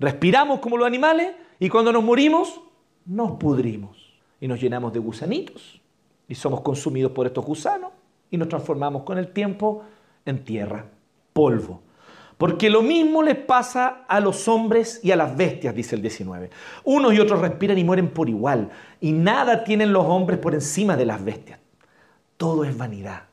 Respiramos 0.00 0.58
como 0.58 0.78
los 0.78 0.86
animales 0.88 1.36
y 1.60 1.68
cuando 1.68 1.92
nos 1.92 2.02
morimos 2.02 2.60
nos 3.06 3.38
pudrimos 3.38 4.18
y 4.40 4.48
nos 4.48 4.60
llenamos 4.60 4.92
de 4.92 4.98
gusanitos 4.98 5.80
y 6.28 6.34
somos 6.34 6.60
consumidos 6.60 7.12
por 7.12 7.26
estos 7.26 7.44
gusanos 7.44 7.90
y 8.30 8.36
nos 8.36 8.48
transformamos 8.48 9.02
con 9.02 9.18
el 9.18 9.32
tiempo 9.32 9.82
en 10.24 10.44
tierra, 10.44 10.84
polvo. 11.32 11.80
Porque 12.36 12.70
lo 12.70 12.82
mismo 12.82 13.22
les 13.22 13.36
pasa 13.36 14.04
a 14.06 14.20
los 14.20 14.46
hombres 14.46 15.00
y 15.02 15.10
a 15.10 15.16
las 15.16 15.36
bestias, 15.36 15.74
dice 15.74 15.96
el 15.96 16.02
19. 16.02 16.50
Unos 16.84 17.12
y 17.12 17.18
otros 17.18 17.40
respiran 17.40 17.76
y 17.78 17.84
mueren 17.84 18.10
por 18.10 18.28
igual, 18.28 18.70
y 19.00 19.10
nada 19.10 19.64
tienen 19.64 19.92
los 19.92 20.04
hombres 20.04 20.38
por 20.38 20.54
encima 20.54 20.96
de 20.96 21.06
las 21.06 21.24
bestias. 21.24 21.58
Todo 22.36 22.64
es 22.64 22.76
vanidad. 22.76 23.24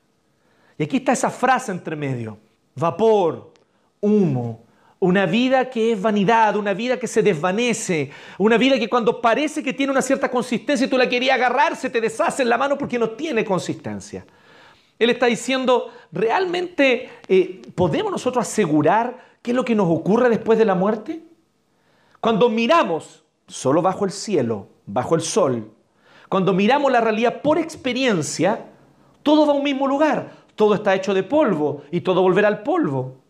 Y 0.78 0.84
aquí 0.84 0.98
está 0.98 1.12
esa 1.12 1.30
frase 1.30 1.72
entre 1.72 1.96
medio, 1.96 2.40
vapor, 2.76 3.54
humo, 4.02 4.65
una 5.06 5.28
vida 5.28 5.70
que 5.70 5.92
es 5.92 6.02
vanidad, 6.02 6.56
una 6.56 6.74
vida 6.74 6.98
que 6.98 7.06
se 7.06 7.22
desvanece, 7.22 8.10
una 8.40 8.58
vida 8.58 8.80
que 8.80 8.90
cuando 8.90 9.22
parece 9.22 9.62
que 9.62 9.72
tiene 9.72 9.92
una 9.92 10.02
cierta 10.02 10.32
consistencia 10.32 10.88
y 10.88 10.90
tú 10.90 10.98
la 10.98 11.08
querías 11.08 11.36
agarrar, 11.36 11.76
se 11.76 11.92
te 11.92 12.02
deshace 12.02 12.42
en 12.42 12.50
la 12.50 12.58
mano 12.58 12.76
porque 12.76 12.98
no 12.98 13.12
tiene 13.12 13.46
consistencia. 13.46 14.26
Él 14.98 15.12
está 15.12 15.28
diciendo, 15.28 15.92
¿realmente 16.12 17.10
eh, 17.28 17.62
podemos 17.76 18.12
nosotros 18.12 18.48
asegurar 18.48 19.38
qué 19.44 19.52
es 19.52 19.56
lo 19.56 19.64
que 19.64 19.76
nos 19.76 19.88
ocurre 19.92 20.28
después 20.28 20.58
de 20.58 20.66
la 20.66 20.74
muerte? 20.74 21.22
Cuando 22.20 22.50
miramos 22.50 23.24
solo 23.48 23.84
bajo 23.84 24.06
el 24.06 24.12
cielo, 24.12 24.70
bajo 24.88 25.14
el 25.14 25.22
sol, 25.22 25.72
cuando 26.30 26.52
miramos 26.52 26.92
la 26.92 27.02
realidad 27.02 27.44
por 27.44 27.60
experiencia, 27.60 28.66
todo 29.22 29.46
va 29.46 29.54
a 29.54 29.56
un 29.56 29.64
mismo 29.64 29.88
lugar, 29.88 30.32
todo 30.56 30.74
está 30.74 30.96
hecho 30.96 31.14
de 31.14 31.22
polvo 31.22 31.84
y 31.92 32.02
todo 32.02 32.24
volverá 32.24 32.48
al 32.48 32.64
polvo. 32.64 33.25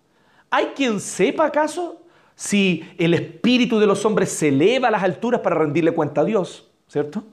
¿Hay 0.55 0.67
quien 0.67 1.01
sepa 1.01 1.47
acaso 1.47 2.01
si 2.33 2.81
el 2.97 3.13
espíritu 3.13 3.77
de 3.77 3.85
los 3.85 4.05
hombres 4.05 4.29
se 4.29 4.47
eleva 4.47 4.87
a 4.87 4.91
las 4.91 5.03
alturas 5.03 5.41
para 5.41 5.57
rendirle 5.57 5.91
cuenta 5.91 6.21
a 6.21 6.23
Dios? 6.23 6.71
¿Cierto? 6.87 7.25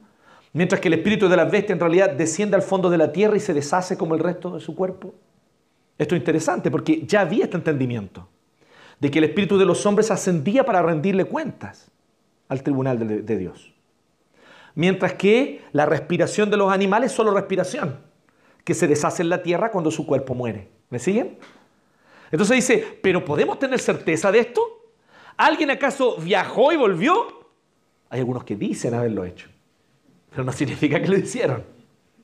Mientras 0.53 0.81
que 0.81 0.89
el 0.89 0.95
espíritu 0.95 1.29
de 1.29 1.37
las 1.37 1.49
bestias 1.49 1.77
en 1.77 1.79
realidad 1.79 2.11
desciende 2.11 2.57
al 2.57 2.63
fondo 2.63 2.91
de 2.91 2.99
la 2.99 3.13
tierra 3.13 3.37
y 3.37 3.41
se 3.41 3.55
deshace 3.55 3.97
como 3.97 4.17
el 4.17 4.21
resto 4.21 4.51
de 4.51 4.61
su 4.61 4.75
cuerpo. 4.75 5.15
Esto 5.99 6.17
es 6.17 6.21
interesante 6.21 6.69
porque 6.69 7.07
ya 7.07 7.21
había 7.21 7.45
este 7.45 7.57
entendimiento 7.57 8.29
de 8.99 9.09
que 9.09 9.21
el 9.21 9.27
espíritu 9.27 9.57
de 9.57 9.67
los 9.67 9.87
hombres 9.87 10.11
ascendía 10.11 10.65
para 10.65 10.83
rendirle 10.83 11.25
cuentas 11.25 11.93
al 12.49 12.65
tribunal 12.65 12.99
de, 12.99 13.23
de 13.23 13.37
Dios. 13.37 13.73
Mientras 14.75 15.13
que 15.13 15.61
la 15.71 15.87
respiración 15.87 16.51
de 16.51 16.57
los 16.57 16.73
animales 16.73 17.13
es 17.13 17.17
solo 17.17 17.33
respiración, 17.33 18.01
que 18.65 18.75
se 18.75 18.89
deshace 18.89 19.23
en 19.23 19.29
la 19.29 19.45
tierra 19.45 19.71
cuando 19.71 19.93
su 19.93 20.07
cuerpo 20.07 20.35
muere. 20.35 20.71
¿Me 20.91 20.99
siguen? 20.99 21.39
Entonces 22.33 22.57
dice, 22.57 22.99
¿pero 23.03 23.25
podemos 23.25 23.59
tener 23.59 23.79
certeza 23.79 24.33
de 24.33 24.41
esto? 24.41 24.63
¿Alguien 25.37 25.71
acaso 25.71 26.17
viajó 26.17 26.73
y 26.73 26.77
volvió? 26.77 27.43
Hay 28.09 28.21
algunos 28.21 28.45
que 28.45 28.57
dicen 28.57 28.95
haberlo 28.95 29.25
hecho, 29.25 29.49
pero 30.31 30.43
no 30.43 30.53
significa 30.53 31.01
que 31.01 31.09
lo 31.09 31.19
hicieron, 31.19 31.63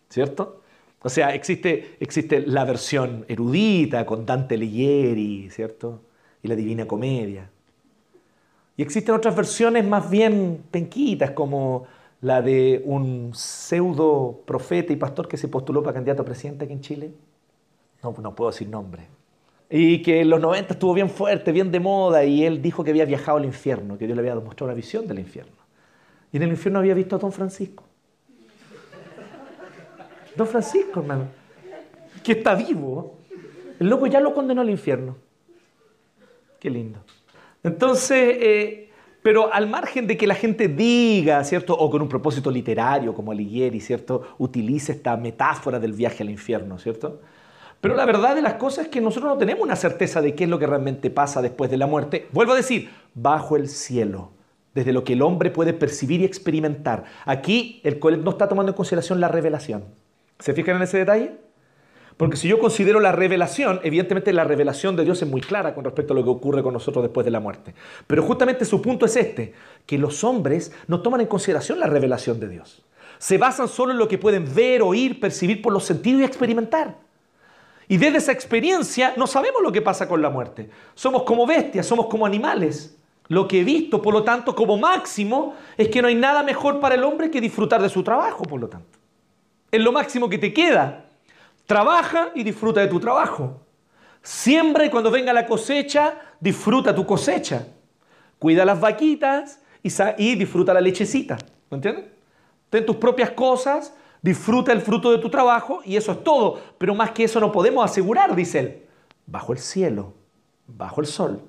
¿cierto? 0.09 0.63
O 1.03 1.11
sea, 1.11 1.35
existe, 1.35 1.97
existe 2.01 2.41
la 2.41 2.65
versión 2.65 3.27
erudita 3.29 4.05
con 4.07 4.25
Dante 4.25 4.55
Alighieri, 4.55 5.51
¿cierto? 5.51 6.03
Y 6.43 6.49
la 6.49 6.57
Divina 6.57 6.87
Comedia. 6.87 7.51
Y 8.77 8.83
existen 8.83 9.15
otras 9.15 9.37
versiones 9.37 9.87
más 9.87 10.09
bien 10.09 10.65
penquitas, 10.71 11.33
como 11.33 11.87
la 12.23 12.41
de 12.41 12.83
un 12.85 13.33
pseudo 13.35 14.41
profeta 14.47 14.93
y 14.93 14.97
pastor 14.97 15.29
que 15.29 15.37
se 15.37 15.49
postuló 15.49 15.83
para 15.83 15.95
candidato 15.95 16.23
a 16.23 16.25
presidente 16.25 16.65
aquí 16.65 16.73
en 16.73 16.81
Chile. 16.81 17.13
No, 18.03 18.15
no 18.21 18.35
puedo 18.35 18.51
decir 18.51 18.69
nombre 18.69 19.18
y 19.71 20.03
que 20.03 20.23
en 20.23 20.31
los 20.31 20.41
90 20.41 20.75
estuvo 20.75 20.95
bien 20.95 21.11
fuerte, 21.11 21.53
bien 21.53 21.71
de 21.71 21.81
moda, 21.81 22.25
y 22.25 22.45
él 22.45 22.63
dijo 22.63 22.83
que 22.83 22.91
había 22.91 23.05
viajado 23.05 23.39
al 23.39 23.45
infierno, 23.45 23.99
que 23.99 24.07
Dios 24.07 24.17
le 24.17 24.23
había 24.23 24.35
mostrado 24.43 24.67
una 24.67 24.75
visión 24.75 25.07
del 25.07 25.19
infierno. 25.19 25.53
Y 26.33 26.39
en 26.39 26.45
el 26.45 26.51
infierno 26.51 26.79
había 26.79 26.95
visto 26.95 27.17
a 27.17 27.19
Don 27.19 27.33
Francisco. 27.33 27.85
Don 30.37 30.47
Francisco, 30.47 31.01
hermano, 31.01 31.25
que 32.23 32.33
está 32.33 32.55
vivo. 32.55 33.19
El 33.79 33.89
loco 33.89 34.07
ya 34.07 34.21
lo 34.21 34.33
condenó 34.33 34.61
al 34.61 34.71
infierno. 34.71 35.17
Qué 36.59 36.71
lindo. 36.71 37.01
Entonces, 37.63 38.37
eh, 38.41 38.91
pero 39.23 39.53
al 39.53 39.69
margen 39.69 40.07
de 40.07 40.17
que 40.17 40.27
la 40.27 40.35
gente 40.35 40.69
diga, 40.69 41.43
¿cierto? 41.45 41.75
O 41.75 41.91
con 41.91 42.01
un 42.01 42.09
propósito 42.09 42.51
literario, 42.51 43.13
como 43.13 43.33
Alighieri, 43.33 43.81
¿cierto? 43.81 44.23
Utilice 44.39 44.93
esta 44.93 45.17
metáfora 45.17 45.79
del 45.79 45.93
viaje 45.93 46.23
al 46.23 46.31
infierno, 46.31 46.79
¿cierto? 46.79 47.21
Pero 47.81 47.95
la 47.95 48.07
verdad 48.07 48.35
de 48.35 48.43
las 48.43 48.55
cosas 48.55 48.87
es 48.87 48.91
que 48.91 49.01
nosotros 49.01 49.33
no 49.33 49.39
tenemos 49.39 49.63
una 49.63 49.77
certeza 49.77 50.21
de 50.21 50.35
qué 50.35 50.45
es 50.45 50.51
lo 50.51 50.59
que 50.59 50.67
realmente 50.67 51.11
pasa 51.11 51.41
después 51.41 51.71
de 51.71 51.77
la 51.77 51.87
muerte. 51.87 52.29
Vuelvo 52.33 52.53
a 52.53 52.57
decir, 52.57 52.91
bajo 53.15 53.57
el 53.57 53.69
cielo, 53.69 54.33
desde 54.75 54.93
lo 54.93 55.05
que 55.05 55.13
el 55.13 55.23
hombre 55.23 55.51
puede 55.51 55.73
percibir 55.73 56.21
y 56.21 56.25
experimentar. 56.25 57.05
Aquí 57.25 57.81
el 57.85 57.99
Coelet 57.99 58.23
no 58.23 58.31
está 58.33 58.49
tomando 58.49 58.73
en 58.73 58.77
consideración 58.77 59.21
la 59.21 59.29
revelación. 59.29 59.85
¿Se 60.41 60.55
fijan 60.55 60.77
en 60.77 60.83
ese 60.83 60.99
detalle? 60.99 61.37
Porque 62.17 62.37
si 62.37 62.49
yo 62.49 62.59
considero 62.59 62.99
la 62.99 63.13
revelación, 63.13 63.81
evidentemente 63.85 64.33
la 64.33 64.43
revelación 64.43 64.97
de 64.97 65.05
Dios 65.05 65.23
es 65.23 65.29
muy 65.29 65.41
clara 65.41 65.73
con 65.73 65.85
respecto 65.85 66.15
a 66.15 66.17
lo 66.17 66.25
que 66.25 66.31
ocurre 66.31 66.65
con 66.65 66.73
nosotros 66.73 67.05
después 67.05 67.25
de 67.25 67.31
la 67.31 67.39
muerte. 67.39 67.75
Pero 68.09 68.25
justamente 68.25 68.65
su 68.65 68.83
punto 68.83 69.07
es 69.07 69.15
este, 69.15 69.55
que 69.87 69.99
los 69.99 70.25
hombres 70.25 70.73
no 70.89 71.01
toman 71.01 71.21
en 71.21 71.29
consideración 71.29 71.79
la 71.79 71.87
revelación 71.87 72.41
de 72.41 72.49
Dios. 72.49 72.83
Se 73.19 73.39
basan 73.39 73.69
solo 73.69 73.93
en 73.93 73.99
lo 73.99 74.09
que 74.09 74.19
pueden 74.19 74.53
ver, 74.53 74.83
oír, 74.83 75.21
percibir 75.21 75.63
por 75.63 75.73
los 75.73 75.85
sentidos 75.85 76.21
y 76.23 76.25
experimentar. 76.25 77.08
Y 77.89 77.97
desde 77.97 78.19
esa 78.19 78.33
experiencia 78.33 79.15
no 79.17 79.27
sabemos 79.27 79.63
lo 79.63 79.73
que 79.73 79.83
pasa 79.83 80.07
con 80.07 80.21
la 80.21 80.31
muerte. 80.31 80.69
Somos 80.95 81.23
como 81.23 81.47
bestias, 81.47 81.87
somos 81.87 82.07
como 82.07 82.27
animales. 82.27 82.97
Lo 83.29 83.49
que 83.49 83.61
he 83.61 83.65
visto, 83.65 84.01
por 84.01 84.15
lo 84.15 84.23
tanto, 84.23 84.55
como 84.55 84.77
máximo, 84.77 85.55
es 85.77 85.89
que 85.89 86.01
no 86.01 86.09
hay 86.09 86.15
nada 86.15 86.43
mejor 86.43 86.81
para 86.81 86.95
el 86.95 87.05
hombre 87.05 87.31
que 87.31 87.41
disfrutar 87.41 87.81
de 87.81 87.89
su 87.89 88.03
trabajo, 88.03 88.45
por 88.45 88.61
lo 88.61 88.69
tanto. 88.69 88.99
Es 89.71 89.81
lo 89.81 89.93
máximo 89.93 90.29
que 90.29 90.39
te 90.39 90.53
queda. 90.53 91.07
Trabaja 91.67 92.31
y 92.35 92.43
disfruta 92.43 92.81
de 92.81 92.89
tu 92.89 92.99
trabajo. 93.01 93.61
Siembra 94.23 94.91
cuando 94.91 95.11
venga 95.11 95.33
la 95.33 95.47
cosecha, 95.47 96.19
disfruta 96.41 96.95
tu 96.95 97.07
cosecha. 97.07 97.67
Cuida 98.39 98.65
las 98.65 98.81
vaquitas 98.81 99.61
y, 99.83 100.35
disfruta 100.35 100.75
la 100.75 100.81
lechecita. 100.81 101.37
¿Me 101.71 101.77
entiendes? 101.77 102.07
Ten 102.71 102.85
tus 102.85 102.97
propias 102.97 103.31
cosas, 103.31 103.95
disfruta 104.23 104.73
el 104.73 104.81
fruto 104.81 105.11
de 105.11 105.19
tu 105.19 105.31
trabajo 105.31 105.81
y 105.85 105.97
eso 105.97 106.13
es 106.13 106.25
todo. 106.25 106.61
Pero 106.79 106.95
más 106.95 107.11
que 107.13 107.25
eso 107.25 107.41
no 107.41 107.53
podemos 107.53 107.85
asegurar, 107.85 108.35
dice 108.35 108.59
él. 108.59 108.83
Bajo 109.27 109.53
el 109.53 109.59
cielo, 109.59 110.15
bajo 110.67 111.01
el 111.01 111.07
sol. 111.07 111.43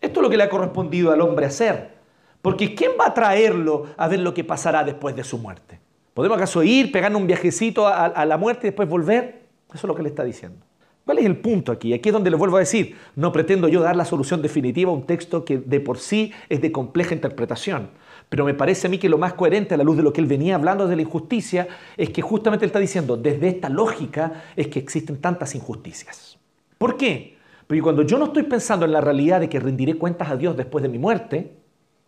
Esto 0.00 0.20
es 0.20 0.22
lo 0.22 0.30
que 0.30 0.36
le 0.36 0.44
ha 0.44 0.48
correspondido 0.48 1.12
al 1.12 1.20
hombre 1.20 1.46
hacer. 1.46 1.98
Porque 2.42 2.74
¿quién 2.74 2.92
va 2.98 3.06
a 3.06 3.14
traerlo 3.14 3.86
a 3.96 4.08
ver 4.08 4.20
lo 4.20 4.32
que 4.32 4.44
pasará 4.44 4.84
después 4.84 5.14
de 5.16 5.24
su 5.24 5.38
muerte? 5.38 5.80
¿Podemos 6.14 6.36
acaso 6.36 6.62
ir, 6.62 6.90
pegarnos 6.90 7.20
un 7.20 7.26
viajecito 7.26 7.86
a, 7.86 8.06
a 8.06 8.24
la 8.24 8.36
muerte 8.36 8.66
y 8.66 8.70
después 8.70 8.88
volver? 8.88 9.42
Eso 9.68 9.78
es 9.78 9.84
lo 9.84 9.94
que 9.94 10.02
le 10.02 10.08
está 10.08 10.24
diciendo. 10.24 10.64
¿Cuál 11.08 11.20
es 11.20 11.24
el 11.24 11.38
punto 11.38 11.72
aquí? 11.72 11.94
Aquí 11.94 12.10
es 12.10 12.12
donde 12.12 12.28
le 12.28 12.36
vuelvo 12.36 12.56
a 12.56 12.60
decir, 12.60 12.94
no 13.16 13.32
pretendo 13.32 13.66
yo 13.66 13.80
dar 13.80 13.96
la 13.96 14.04
solución 14.04 14.42
definitiva 14.42 14.90
a 14.90 14.94
un 14.94 15.06
texto 15.06 15.42
que 15.42 15.56
de 15.56 15.80
por 15.80 15.96
sí 15.96 16.32
es 16.50 16.60
de 16.60 16.70
compleja 16.70 17.14
interpretación, 17.14 17.88
pero 18.28 18.44
me 18.44 18.54
parece 18.54 18.86
a 18.86 18.90
mí 18.90 18.98
que 18.98 19.08
lo 19.08 19.18
más 19.18 19.34
coherente 19.34 19.74
a 19.74 19.76
la 19.76 19.84
luz 19.84 19.96
de 19.96 20.02
lo 20.02 20.12
que 20.12 20.20
él 20.20 20.26
venía 20.26 20.54
hablando 20.54 20.86
de 20.86 20.96
la 20.96 21.02
injusticia 21.02 21.66
es 21.96 22.10
que 22.10 22.22
justamente 22.22 22.64
él 22.64 22.68
está 22.68 22.78
diciendo, 22.78 23.16
desde 23.16 23.48
esta 23.48 23.68
lógica 23.68 24.44
es 24.54 24.68
que 24.68 24.78
existen 24.78 25.20
tantas 25.20 25.54
injusticias. 25.54 26.38
¿Por 26.76 26.96
qué? 26.96 27.38
Porque 27.66 27.82
cuando 27.82 28.02
yo 28.02 28.18
no 28.18 28.26
estoy 28.26 28.44
pensando 28.44 28.84
en 28.84 28.92
la 28.92 29.00
realidad 29.00 29.40
de 29.40 29.48
que 29.48 29.60
rendiré 29.60 29.94
cuentas 29.94 30.30
a 30.30 30.36
Dios 30.36 30.56
después 30.56 30.82
de 30.82 30.88
mi 30.88 30.98
muerte, 30.98 31.56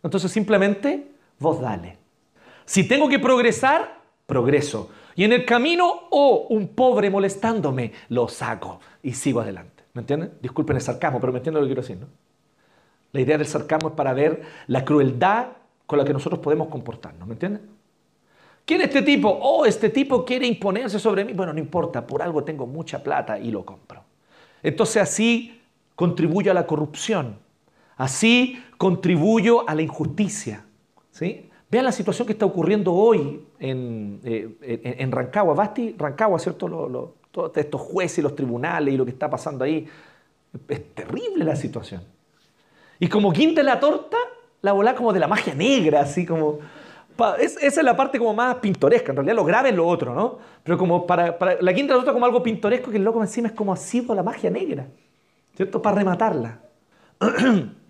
entonces 0.03 0.31
simplemente 0.31 1.11
vos 1.39 1.59
dale. 1.59 1.97
Si 2.65 2.87
tengo 2.87 3.09
que 3.09 3.19
progresar, 3.19 4.01
progreso. 4.25 4.89
Y 5.15 5.23
en 5.23 5.33
el 5.33 5.45
camino, 5.45 5.91
o 6.09 6.47
un 6.49 6.69
pobre 6.69 7.09
molestándome, 7.09 7.91
lo 8.09 8.27
saco 8.27 8.79
y 9.03 9.13
sigo 9.13 9.41
adelante. 9.41 9.83
¿Me 9.93 10.01
entienden? 10.01 10.33
Disculpen 10.41 10.77
el 10.77 10.81
sarcasmo, 10.81 11.19
pero 11.19 11.33
me 11.33 11.39
entienden 11.39 11.61
lo 11.61 11.67
que 11.67 11.73
quiero 11.73 11.81
decir, 11.81 11.97
¿no? 11.97 12.07
La 13.11 13.19
idea 13.19 13.37
del 13.37 13.47
sarcasmo 13.47 13.89
es 13.89 13.95
para 13.95 14.13
ver 14.13 14.41
la 14.67 14.85
crueldad 14.85 15.47
con 15.91 15.99
la 15.99 16.05
que 16.05 16.13
nosotros 16.13 16.39
podemos 16.39 16.69
comportarnos, 16.69 17.27
¿me 17.27 17.33
entienden? 17.33 17.63
¿Quién 18.63 18.79
es 18.79 18.87
este 18.87 19.01
tipo? 19.01 19.27
Oh, 19.27 19.65
este 19.65 19.89
tipo 19.89 20.23
quiere 20.23 20.47
imponerse 20.47 20.97
sobre 20.99 21.25
mí. 21.25 21.33
Bueno, 21.33 21.51
no 21.51 21.59
importa, 21.59 22.07
por 22.07 22.21
algo 22.21 22.45
tengo 22.45 22.65
mucha 22.65 23.03
plata 23.03 23.37
y 23.37 23.51
lo 23.51 23.65
compro. 23.65 24.01
Entonces 24.63 25.01
así 25.01 25.59
contribuyo 25.93 26.49
a 26.49 26.53
la 26.53 26.65
corrupción, 26.65 27.39
así 27.97 28.63
contribuyo 28.77 29.67
a 29.67 29.75
la 29.75 29.81
injusticia, 29.81 30.63
¿sí? 31.11 31.49
Vean 31.69 31.83
la 31.83 31.91
situación 31.91 32.25
que 32.25 32.31
está 32.31 32.45
ocurriendo 32.45 32.93
hoy 32.93 33.43
en, 33.59 34.21
eh, 34.23 35.07
Rancagua. 35.11 35.53
Basti, 35.55 35.93
Rancagua, 35.97 36.39
¿cierto? 36.39 37.17
todos 37.31 37.57
estos 37.57 37.81
jueces 37.81 38.19
y 38.19 38.21
los 38.21 38.33
tribunales 38.33 38.93
y 38.93 38.97
lo 38.97 39.03
que 39.03 39.11
está 39.11 39.29
pasando 39.29 39.65
ahí. 39.65 39.85
Es 40.69 40.95
terrible 40.95 41.43
la 41.43 41.57
situación. 41.57 42.01
Y 42.97 43.09
como 43.09 43.33
quinta 43.33 43.61
la 43.61 43.77
torta, 43.77 44.15
la 44.61 44.71
bola 44.73 44.95
como 44.95 45.13
de 45.13 45.19
la 45.19 45.27
magia 45.27 45.53
negra, 45.53 46.01
así 46.01 46.25
como... 46.25 46.59
esa 47.39 47.65
es 47.65 47.83
la 47.83 47.95
parte 47.95 48.17
como 48.19 48.33
más 48.33 48.55
pintoresca, 48.55 49.11
en 49.11 49.17
realidad 49.17 49.35
lo 49.35 49.45
grave 49.45 49.69
es 49.69 49.75
lo 49.75 49.87
otro, 49.87 50.13
¿no? 50.13 50.39
Pero 50.63 50.77
como 50.77 51.05
para, 51.07 51.37
la 51.59 51.73
quinta 51.73 51.93
torta 51.93 52.13
como 52.13 52.25
algo 52.25 52.43
pintoresco 52.43 52.91
que 52.91 52.97
el 52.97 53.03
loco 53.03 53.21
encima 53.21 53.47
es 53.47 53.53
como 53.53 53.75
sido 53.75 54.13
la 54.15 54.23
magia 54.23 54.49
negra, 54.49 54.87
¿cierto? 55.55 55.81
Para 55.81 55.97
rematarla. 55.97 56.59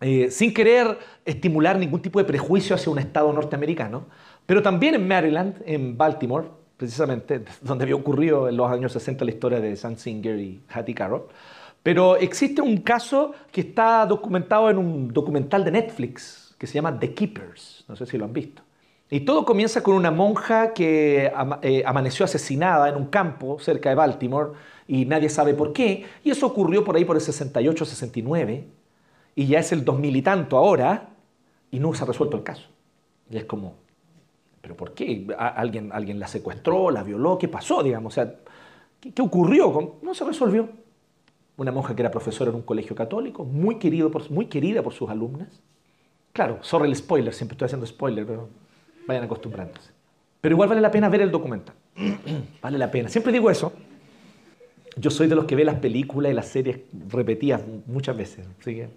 Eh, 0.00 0.30
sin 0.30 0.54
querer 0.54 0.96
estimular 1.24 1.76
ningún 1.76 2.00
tipo 2.00 2.20
de 2.20 2.24
prejuicio 2.24 2.76
hacia 2.76 2.92
un 2.92 3.00
Estado 3.00 3.32
norteamericano, 3.32 4.06
pero 4.46 4.62
también 4.62 4.94
en 4.94 5.08
Maryland, 5.08 5.60
en 5.66 5.98
Baltimore, 5.98 6.46
precisamente, 6.76 7.42
donde 7.62 7.84
había 7.84 7.96
ocurrido 7.96 8.48
en 8.48 8.56
los 8.56 8.70
años 8.70 8.92
60 8.92 9.24
la 9.24 9.30
historia 9.30 9.60
de 9.60 9.74
Sam 9.74 9.96
Singer 9.96 10.38
y 10.38 10.62
Hattie 10.68 10.94
Carroll. 10.94 11.24
Pero 11.88 12.16
existe 12.16 12.60
un 12.60 12.82
caso 12.82 13.32
que 13.50 13.62
está 13.62 14.04
documentado 14.04 14.68
en 14.68 14.76
un 14.76 15.08
documental 15.08 15.64
de 15.64 15.70
Netflix 15.70 16.54
que 16.58 16.66
se 16.66 16.74
llama 16.74 17.00
The 17.00 17.14
Keepers, 17.14 17.86
no 17.88 17.96
sé 17.96 18.04
si 18.04 18.18
lo 18.18 18.26
han 18.26 18.32
visto. 18.34 18.60
Y 19.08 19.20
todo 19.20 19.46
comienza 19.46 19.82
con 19.82 19.94
una 19.94 20.10
monja 20.10 20.74
que 20.74 21.32
eh, 21.62 21.82
amaneció 21.86 22.26
asesinada 22.26 22.90
en 22.90 22.96
un 22.96 23.06
campo 23.06 23.58
cerca 23.58 23.88
de 23.88 23.94
Baltimore 23.94 24.50
y 24.86 25.06
nadie 25.06 25.30
sabe 25.30 25.54
por 25.54 25.72
qué. 25.72 26.04
Y 26.22 26.30
eso 26.30 26.46
ocurrió 26.48 26.84
por 26.84 26.94
ahí 26.94 27.06
por 27.06 27.16
el 27.16 27.22
68-69 27.22 28.64
y 29.34 29.46
ya 29.46 29.60
es 29.60 29.72
el 29.72 29.82
2000 29.82 30.14
y 30.14 30.20
tanto 30.20 30.58
ahora 30.58 31.08
y 31.70 31.78
no 31.80 31.94
se 31.94 32.04
ha 32.04 32.06
resuelto 32.06 32.36
el 32.36 32.42
caso. 32.42 32.68
Y 33.30 33.38
es 33.38 33.46
como, 33.46 33.76
¿pero 34.60 34.76
por 34.76 34.92
qué? 34.92 35.26
¿Alguien, 35.38 35.90
alguien 35.90 36.20
la 36.20 36.26
secuestró, 36.26 36.90
la 36.90 37.02
violó? 37.02 37.38
¿Qué 37.38 37.48
pasó, 37.48 37.82
digamos? 37.82 38.12
O 38.12 38.14
sea, 38.14 38.34
¿qué, 39.00 39.22
ocurrió? 39.22 39.96
No 40.02 40.12
se 40.12 40.26
resolvió. 40.26 40.68
Una 41.58 41.72
monja 41.72 41.94
que 41.94 42.02
era 42.02 42.10
profesora 42.10 42.50
en 42.50 42.56
un 42.56 42.62
colegio 42.62 42.96
católico, 42.96 43.44
muy, 43.44 43.78
querido 43.78 44.10
por, 44.10 44.30
muy 44.30 44.46
querida 44.46 44.82
por 44.82 44.94
sus 44.94 45.10
alumnas. 45.10 45.60
Claro, 46.32 46.58
sorry 46.62 46.88
el 46.88 46.96
spoiler, 46.96 47.34
siempre 47.34 47.54
estoy 47.54 47.66
haciendo 47.66 47.84
spoiler, 47.84 48.24
pero 48.24 48.48
vayan 49.06 49.24
acostumbrándose. 49.24 49.90
Pero 50.40 50.54
igual 50.54 50.68
vale 50.68 50.80
la 50.80 50.90
pena 50.90 51.08
ver 51.08 51.22
el 51.22 51.32
documental. 51.32 51.74
vale 52.62 52.78
la 52.78 52.90
pena. 52.90 53.08
Siempre 53.08 53.32
digo 53.32 53.50
eso, 53.50 53.72
yo 54.96 55.10
soy 55.10 55.26
de 55.26 55.34
los 55.34 55.46
que 55.46 55.56
ve 55.56 55.64
las 55.64 55.80
películas 55.80 56.30
y 56.30 56.34
las 56.34 56.46
series 56.46 56.78
repetidas 57.08 57.62
muchas 57.86 58.16
veces. 58.16 58.46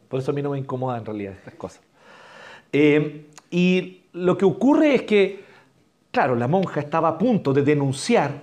por 0.07 0.19
eso 0.19 0.31
a 0.31 0.33
mí 0.33 0.43
no 0.43 0.51
me 0.51 0.59
incomoda 0.59 0.99
en 0.99 1.05
realidad 1.05 1.33
estas 1.33 1.55
cosas. 1.55 1.81
Eh, 2.71 3.25
y 3.49 4.03
lo 4.13 4.37
que 4.37 4.45
ocurre 4.45 4.93
es 4.93 5.01
que, 5.01 5.43
claro, 6.11 6.35
la 6.35 6.47
monja 6.47 6.79
estaba 6.79 7.09
a 7.09 7.17
punto 7.17 7.53
de 7.53 7.63
denunciar 7.63 8.39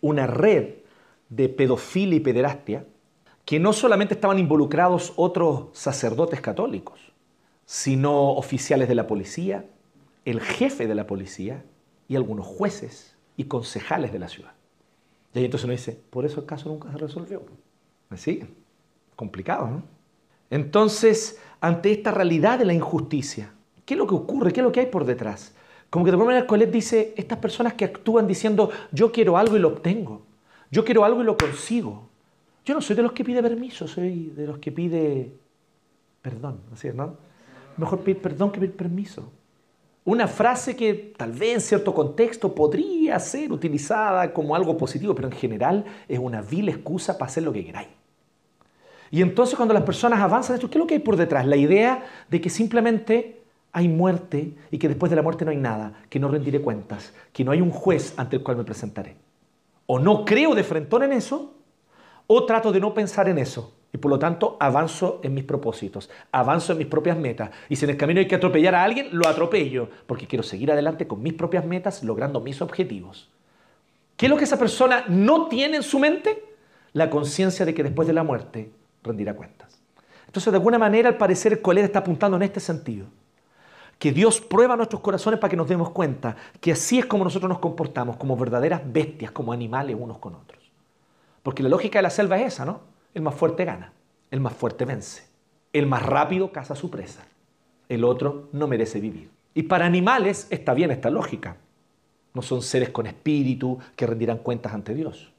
una 0.00 0.26
red 0.26 0.74
de 1.28 1.48
pedofilia 1.48 2.16
y 2.16 2.20
pederastia 2.20 2.84
que 3.44 3.58
no 3.58 3.72
solamente 3.72 4.14
estaban 4.14 4.38
involucrados 4.38 5.12
otros 5.16 5.66
sacerdotes 5.72 6.40
católicos, 6.40 7.00
sino 7.64 8.32
oficiales 8.32 8.88
de 8.88 8.94
la 8.94 9.06
policía, 9.06 9.66
el 10.24 10.40
jefe 10.40 10.86
de 10.86 10.94
la 10.94 11.06
policía 11.06 11.64
y 12.08 12.16
algunos 12.16 12.46
jueces 12.46 13.16
y 13.36 13.44
concejales 13.44 14.12
de 14.12 14.18
la 14.18 14.28
ciudad. 14.28 14.52
Y 15.34 15.38
ahí 15.38 15.44
entonces 15.46 15.64
uno 15.64 15.72
dice, 15.72 15.98
por 16.10 16.24
eso 16.24 16.40
el 16.40 16.46
caso 16.46 16.68
nunca 16.68 16.90
se 16.92 16.98
resolvió. 16.98 17.42
Así, 18.10 18.44
complicado, 19.16 19.66
¿no? 19.68 19.82
Entonces, 20.50 21.40
ante 21.62 21.92
esta 21.92 22.10
realidad 22.10 22.58
de 22.58 22.66
la 22.66 22.74
injusticia, 22.74 23.54
¿qué 23.86 23.94
es 23.94 23.98
lo 23.98 24.06
que 24.06 24.14
ocurre? 24.14 24.52
¿Qué 24.52 24.60
es 24.60 24.64
lo 24.64 24.70
que 24.70 24.80
hay 24.80 24.86
por 24.86 25.06
detrás? 25.06 25.54
Como 25.88 26.04
que 26.04 26.10
de 26.10 26.14
alguna 26.14 26.32
manera 26.32 26.46
Colette 26.46 26.70
dice, 26.70 27.14
estas 27.16 27.38
personas 27.38 27.72
que 27.74 27.86
actúan 27.86 28.26
diciendo, 28.26 28.70
yo 28.92 29.12
quiero 29.12 29.38
algo 29.38 29.56
y 29.56 29.60
lo 29.60 29.68
obtengo, 29.68 30.22
yo 30.70 30.84
quiero 30.84 31.04
algo 31.04 31.22
y 31.22 31.24
lo 31.24 31.38
consigo. 31.38 32.10
Yo 32.64 32.74
no 32.74 32.80
soy 32.80 32.96
de 32.96 33.02
los 33.02 33.12
que 33.12 33.24
pide 33.24 33.42
permiso, 33.42 33.86
soy 33.88 34.32
de 34.36 34.46
los 34.46 34.58
que 34.58 34.70
pide 34.72 35.32
perdón, 36.22 36.60
así 36.72 36.88
es, 36.88 36.94
¿no? 36.94 37.16
Mejor 37.76 38.00
pedir 38.00 38.22
perdón 38.22 38.52
que 38.52 38.60
pedir 38.60 38.76
permiso. 38.76 39.30
Una 40.04 40.26
frase 40.26 40.74
que 40.74 41.12
tal 41.16 41.32
vez 41.32 41.54
en 41.54 41.60
cierto 41.60 41.94
contexto 41.94 42.54
podría 42.54 43.18
ser 43.18 43.52
utilizada 43.52 44.32
como 44.32 44.54
algo 44.54 44.76
positivo, 44.76 45.14
pero 45.14 45.28
en 45.28 45.34
general 45.34 45.84
es 46.08 46.18
una 46.18 46.40
vil 46.40 46.68
excusa 46.68 47.18
para 47.18 47.30
hacer 47.30 47.42
lo 47.42 47.52
que 47.52 47.64
queráis. 47.64 47.88
Y 49.10 49.20
entonces 49.20 49.56
cuando 49.56 49.74
las 49.74 49.82
personas 49.82 50.20
avanzan 50.20 50.58
¿qué 50.58 50.66
es 50.66 50.74
lo 50.74 50.86
que 50.86 50.94
hay 50.94 51.00
por 51.00 51.16
detrás? 51.16 51.46
La 51.46 51.56
idea 51.56 52.04
de 52.30 52.40
que 52.40 52.48
simplemente 52.48 53.42
hay 53.72 53.88
muerte 53.88 54.54
y 54.70 54.78
que 54.78 54.88
después 54.88 55.10
de 55.10 55.16
la 55.16 55.22
muerte 55.22 55.44
no 55.44 55.50
hay 55.50 55.56
nada, 55.56 56.04
que 56.08 56.18
no 56.18 56.28
rendiré 56.28 56.60
cuentas, 56.60 57.12
que 57.32 57.44
no 57.44 57.52
hay 57.52 57.60
un 57.60 57.70
juez 57.70 58.14
ante 58.16 58.36
el 58.36 58.42
cual 58.42 58.56
me 58.56 58.64
presentaré. 58.64 59.16
O 59.86 59.98
no 59.98 60.24
creo 60.24 60.54
de 60.54 60.64
frentón 60.64 61.02
en 61.04 61.12
eso, 61.12 61.54
o 62.26 62.44
trato 62.44 62.72
de 62.72 62.80
no 62.80 62.94
pensar 62.94 63.28
en 63.28 63.38
eso. 63.38 63.74
Y 63.94 63.98
por 63.98 64.10
lo 64.10 64.18
tanto 64.18 64.56
avanzo 64.58 65.20
en 65.22 65.34
mis 65.34 65.44
propósitos, 65.44 66.08
avanzo 66.30 66.72
en 66.72 66.78
mis 66.78 66.86
propias 66.86 67.18
metas. 67.18 67.50
Y 67.68 67.76
si 67.76 67.84
en 67.84 67.90
el 67.90 67.98
camino 67.98 68.20
hay 68.20 68.26
que 68.26 68.36
atropellar 68.36 68.74
a 68.74 68.84
alguien, 68.84 69.08
lo 69.12 69.28
atropello, 69.28 69.88
porque 70.06 70.26
quiero 70.26 70.42
seguir 70.42 70.72
adelante 70.72 71.06
con 71.06 71.22
mis 71.22 71.34
propias 71.34 71.66
metas, 71.66 72.02
logrando 72.02 72.40
mis 72.40 72.62
objetivos. 72.62 73.28
¿Qué 74.16 74.26
es 74.26 74.30
lo 74.30 74.38
que 74.38 74.44
esa 74.44 74.58
persona 74.58 75.04
no 75.08 75.48
tiene 75.48 75.76
en 75.76 75.82
su 75.82 75.98
mente? 75.98 76.42
La 76.94 77.10
conciencia 77.10 77.66
de 77.66 77.74
que 77.74 77.82
después 77.82 78.08
de 78.08 78.14
la 78.14 78.22
muerte 78.22 78.70
rendirá 79.02 79.34
cuentas. 79.34 79.78
Entonces, 80.26 80.50
de 80.50 80.56
alguna 80.56 80.78
manera, 80.78 81.10
al 81.10 81.18
parecer, 81.18 81.60
Colera 81.60 81.86
está 81.86 81.98
apuntando 81.98 82.38
en 82.38 82.44
este 82.44 82.60
sentido. 82.60 83.06
que 84.02 84.10
Dios 84.10 84.40
prueba 84.40 84.76
nuestros 84.76 85.00
corazones 85.00 85.38
para 85.38 85.48
que 85.48 85.56
nos 85.56 85.68
demos 85.68 85.90
cuenta 85.90 86.34
que 86.60 86.72
así 86.72 86.98
es 86.98 87.06
como 87.06 87.22
nosotros 87.22 87.48
nos 87.48 87.60
comportamos, 87.60 88.16
como 88.16 88.36
verdaderas 88.36 88.82
bestias, 88.84 89.30
como 89.30 89.52
animales 89.52 89.96
unos 89.96 90.18
con 90.18 90.34
otros. 90.34 90.61
Porque 91.42 91.62
la 91.62 91.68
lógica 91.68 91.98
de 91.98 92.02
la 92.02 92.10
selva 92.10 92.38
es 92.38 92.54
esa, 92.54 92.64
¿no? 92.64 92.80
El 93.14 93.22
más 93.22 93.34
fuerte 93.34 93.64
gana, 93.64 93.92
el 94.30 94.40
más 94.40 94.54
fuerte 94.54 94.84
vence, 94.84 95.24
el 95.72 95.86
más 95.86 96.04
rápido 96.04 96.52
caza 96.52 96.74
su 96.74 96.90
presa, 96.90 97.24
el 97.88 98.04
otro 98.04 98.48
no 98.52 98.66
merece 98.68 99.00
vivir. 99.00 99.30
Y 99.54 99.64
para 99.64 99.86
animales 99.86 100.46
está 100.50 100.74
bien 100.74 100.90
esta 100.90 101.10
lógica. 101.10 101.56
No 102.34 102.40
son 102.40 102.62
seres 102.62 102.88
con 102.88 103.06
espíritu 103.06 103.78
que 103.96 104.06
rendirán 104.06 104.38
cuentas 104.38 104.72
ante 104.72 104.94
Dios. 104.94 105.32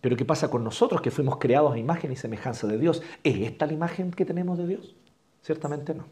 Pero 0.00 0.16
¿qué 0.16 0.24
pasa 0.24 0.50
con 0.50 0.64
nosotros 0.64 1.00
que 1.00 1.10
fuimos 1.10 1.36
creados 1.36 1.74
a 1.74 1.78
imagen 1.78 2.10
y 2.10 2.16
semejanza 2.16 2.66
de 2.66 2.78
Dios? 2.78 3.02
¿Es 3.22 3.36
esta 3.36 3.66
la 3.66 3.74
imagen 3.74 4.10
que 4.10 4.24
tenemos 4.24 4.58
de 4.58 4.66
Dios? 4.66 4.94
Ciertamente 5.42 5.94
no. 5.94 6.04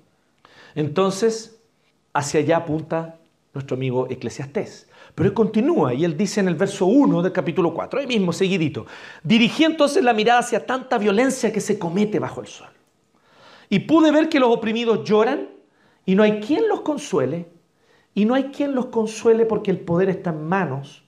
Entonces, 0.74 1.58
hacia 2.12 2.40
allá 2.40 2.58
apunta 2.58 3.18
nuestro 3.54 3.76
amigo 3.76 4.06
Eclesiastés. 4.10 4.87
Pero 5.18 5.30
él 5.30 5.34
continúa 5.34 5.92
y 5.94 6.04
él 6.04 6.16
dice 6.16 6.38
en 6.38 6.46
el 6.46 6.54
verso 6.54 6.86
1 6.86 7.22
del 7.22 7.32
capítulo 7.32 7.74
4, 7.74 7.98
ahí 7.98 8.06
mismo, 8.06 8.32
seguidito, 8.32 8.86
dirigí 9.24 9.64
entonces 9.64 10.04
la 10.04 10.12
mirada 10.12 10.38
hacia 10.38 10.64
tanta 10.64 10.96
violencia 10.96 11.52
que 11.52 11.60
se 11.60 11.76
comete 11.76 12.20
bajo 12.20 12.40
el 12.40 12.46
sol. 12.46 12.68
Y 13.68 13.80
pude 13.80 14.12
ver 14.12 14.28
que 14.28 14.38
los 14.38 14.48
oprimidos 14.48 15.02
lloran 15.02 15.48
y 16.06 16.14
no 16.14 16.22
hay 16.22 16.38
quien 16.38 16.68
los 16.68 16.82
consuele 16.82 17.48
y 18.14 18.26
no 18.26 18.34
hay 18.34 18.44
quien 18.52 18.76
los 18.76 18.86
consuele 18.86 19.44
porque 19.44 19.72
el 19.72 19.80
poder 19.80 20.08
está 20.08 20.30
en 20.30 20.46
manos 20.46 21.02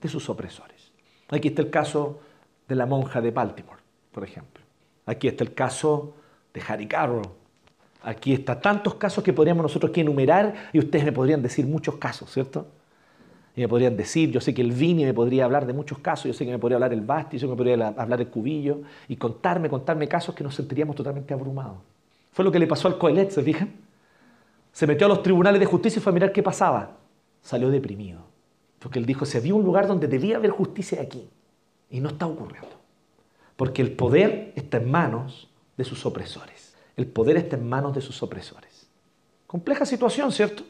de 0.00 0.08
sus 0.10 0.28
opresores. 0.28 0.92
Aquí 1.28 1.48
está 1.48 1.62
el 1.62 1.70
caso 1.70 2.20
de 2.68 2.76
la 2.76 2.86
monja 2.86 3.20
de 3.20 3.32
Baltimore, 3.32 3.82
por 4.12 4.22
ejemplo. 4.22 4.62
Aquí 5.06 5.26
está 5.26 5.42
el 5.42 5.54
caso 5.54 6.14
de 6.54 6.62
Harry 6.68 6.86
Carroll. 6.86 7.26
Aquí 8.02 8.32
está 8.32 8.60
tantos 8.60 8.94
casos 8.94 9.24
que 9.24 9.32
podríamos 9.32 9.64
nosotros 9.64 9.90
aquí 9.90 10.02
enumerar 10.02 10.70
y 10.72 10.78
ustedes 10.78 11.04
me 11.04 11.10
podrían 11.10 11.42
decir 11.42 11.66
muchos 11.66 11.96
casos, 11.96 12.30
¿cierto? 12.30 12.68
Y 13.56 13.62
me 13.62 13.68
podrían 13.68 13.96
decir, 13.96 14.30
yo 14.30 14.40
sé 14.40 14.52
que 14.52 14.60
el 14.60 14.70
Vini 14.70 15.06
me 15.06 15.14
podría 15.14 15.46
hablar 15.46 15.66
de 15.66 15.72
muchos 15.72 15.98
casos, 15.98 16.26
yo 16.26 16.34
sé 16.34 16.44
que 16.44 16.50
me 16.50 16.58
podría 16.58 16.76
hablar 16.76 16.92
el 16.92 17.00
Basti, 17.00 17.38
yo 17.38 17.40
sé 17.40 17.46
que 17.46 17.50
me 17.52 17.56
podría 17.56 17.88
hablar 17.88 18.20
el 18.20 18.28
Cubillo 18.28 18.82
y 19.08 19.16
contarme, 19.16 19.70
contarme 19.70 20.06
casos 20.06 20.34
que 20.34 20.44
nos 20.44 20.54
sentiríamos 20.54 20.94
totalmente 20.94 21.32
abrumados. 21.32 21.78
Fue 22.32 22.44
lo 22.44 22.52
que 22.52 22.58
le 22.58 22.66
pasó 22.66 22.86
al 22.86 22.98
Coelet, 22.98 23.30
¿se 23.30 23.42
fijan? 23.42 23.72
Se 24.72 24.86
metió 24.86 25.06
a 25.06 25.08
los 25.08 25.22
tribunales 25.22 25.58
de 25.58 25.64
justicia 25.64 25.98
y 25.98 26.02
fue 26.02 26.10
a 26.10 26.14
mirar 26.14 26.32
qué 26.32 26.42
pasaba. 26.42 26.98
Salió 27.40 27.70
deprimido. 27.70 28.20
Porque 28.78 28.98
él 28.98 29.06
dijo, 29.06 29.24
se 29.24 29.38
había 29.38 29.54
un 29.54 29.64
lugar 29.64 29.86
donde 29.86 30.06
debía 30.06 30.36
haber 30.36 30.50
justicia 30.50 31.00
aquí. 31.00 31.26
Y 31.88 32.00
no 32.00 32.10
está 32.10 32.26
ocurriendo. 32.26 32.76
Porque 33.56 33.80
el 33.80 33.92
poder 33.92 34.52
está 34.54 34.76
en 34.76 34.90
manos 34.90 35.48
de 35.78 35.84
sus 35.84 36.04
opresores. 36.04 36.74
El 36.94 37.06
poder 37.06 37.38
está 37.38 37.56
en 37.56 37.66
manos 37.66 37.94
de 37.94 38.02
sus 38.02 38.22
opresores. 38.22 38.86
Compleja 39.46 39.86
situación, 39.86 40.30
¿cierto? 40.30 40.62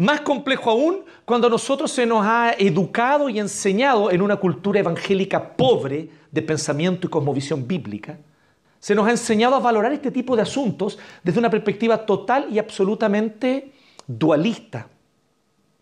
Más 0.00 0.22
complejo 0.22 0.70
aún 0.70 1.04
cuando 1.26 1.46
a 1.46 1.50
nosotros 1.50 1.90
se 1.90 2.06
nos 2.06 2.24
ha 2.24 2.54
educado 2.58 3.28
y 3.28 3.38
enseñado 3.38 4.10
en 4.10 4.22
una 4.22 4.36
cultura 4.36 4.80
evangélica 4.80 5.54
pobre 5.54 6.08
de 6.30 6.40
pensamiento 6.40 7.06
y 7.06 7.10
cosmovisión 7.10 7.68
bíblica. 7.68 8.18
Se 8.78 8.94
nos 8.94 9.06
ha 9.06 9.10
enseñado 9.10 9.56
a 9.56 9.60
valorar 9.60 9.92
este 9.92 10.10
tipo 10.10 10.36
de 10.36 10.40
asuntos 10.40 10.98
desde 11.22 11.38
una 11.38 11.50
perspectiva 11.50 12.06
total 12.06 12.46
y 12.50 12.58
absolutamente 12.58 13.74
dualista. 14.06 14.88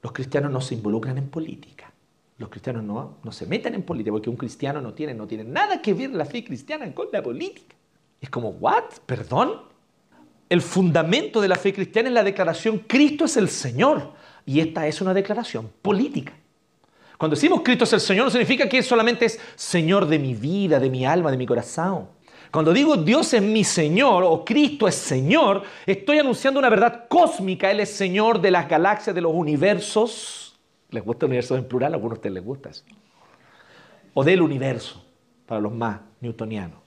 Los 0.03 0.11
cristianos 0.11 0.51
no 0.51 0.61
se 0.61 0.75
involucran 0.75 1.17
en 1.17 1.29
política. 1.29 1.93
Los 2.39 2.49
cristianos 2.49 2.83
no, 2.83 3.21
se 3.31 3.47
meten 3.47 3.77
en 3.77 3.85
política 3.85 4.11
porque 4.11 4.31
un 4.31 4.37
cristiano 4.37 4.81
no 4.81 4.95
tiene, 4.95 5.15
no 5.15 5.29
tiene 5.29 5.45
nada 5.45 5.81
que 5.81 5.95
ver 5.95 6.11
la 6.11 6.25
fe 6.25 6.43
cristiana 6.43 6.93
con 6.93 7.07
la 7.13 7.23
política. 7.23 7.77
Es 8.21 8.31
como, 8.31 8.49
¿what? 8.49 8.83
¿Perdón? 9.07 9.61
El 10.49 10.63
fundamento 10.63 11.41
de 11.41 11.49
la 11.49 11.57
fe 11.57 11.73
cristiana 11.73 12.09
es 12.09 12.15
la 12.15 12.25
declaración 12.25 12.79
Cristo 12.87 13.25
es 13.25 13.37
el 13.37 13.49
Señor. 13.49 14.13
Y 14.47 14.61
esta 14.61 14.87
es 14.87 15.01
una 15.01 15.13
declaración 15.13 15.71
política. 15.83 16.33
Cuando 17.19 17.35
decimos 17.35 17.61
Cristo 17.63 17.85
es 17.85 17.93
el 17.93 18.01
Señor 18.01 18.27
no 18.27 18.31
significa 18.31 18.69
que 18.69 18.83
solamente 18.83 19.27
es 19.27 19.39
Señor 19.57 20.07
de 20.07 20.19
mi 20.19 20.35
vida, 20.35 20.79
de 20.79 20.89
mi 20.89 21.05
alma, 21.05 21.31
de 21.31 21.37
mi 21.37 21.47
corazón. 21.47 22.09
Cuando 22.51 22.73
digo 22.73 22.97
Dios 22.97 23.35
es 23.35 23.43
mi 23.43 23.65
Señor 23.65 24.25
o 24.25 24.45
Cristo 24.45 24.89
es 24.89 24.95
Señor, 24.95 25.63
estoy 25.85 26.19
anunciando 26.19 26.61
una 26.61 26.71
verdad 26.71 27.05
cósmica. 27.09 27.71
Él 27.71 27.81
es 27.81 27.91
Señor 27.91 28.41
de 28.41 28.51
las 28.51 28.69
galaxias, 28.69 29.15
de 29.15 29.21
los 29.21 29.35
universos 29.35 30.49
¿Les 30.91 31.05
gusta 31.05 31.27
el 31.27 31.31
universo 31.31 31.57
en 31.57 31.65
plural? 31.65 31.93
A 31.93 31.97
algunos 31.97 32.17
de 32.17 32.19
ustedes 32.19 32.35
les 32.35 32.45
gusta 32.45 32.71
eso. 32.71 32.85
O 34.15 34.25
del 34.25 34.41
universo, 34.41 35.05
para 35.47 35.61
los 35.61 35.73
más 35.73 36.01
newtonianos. 36.21 36.79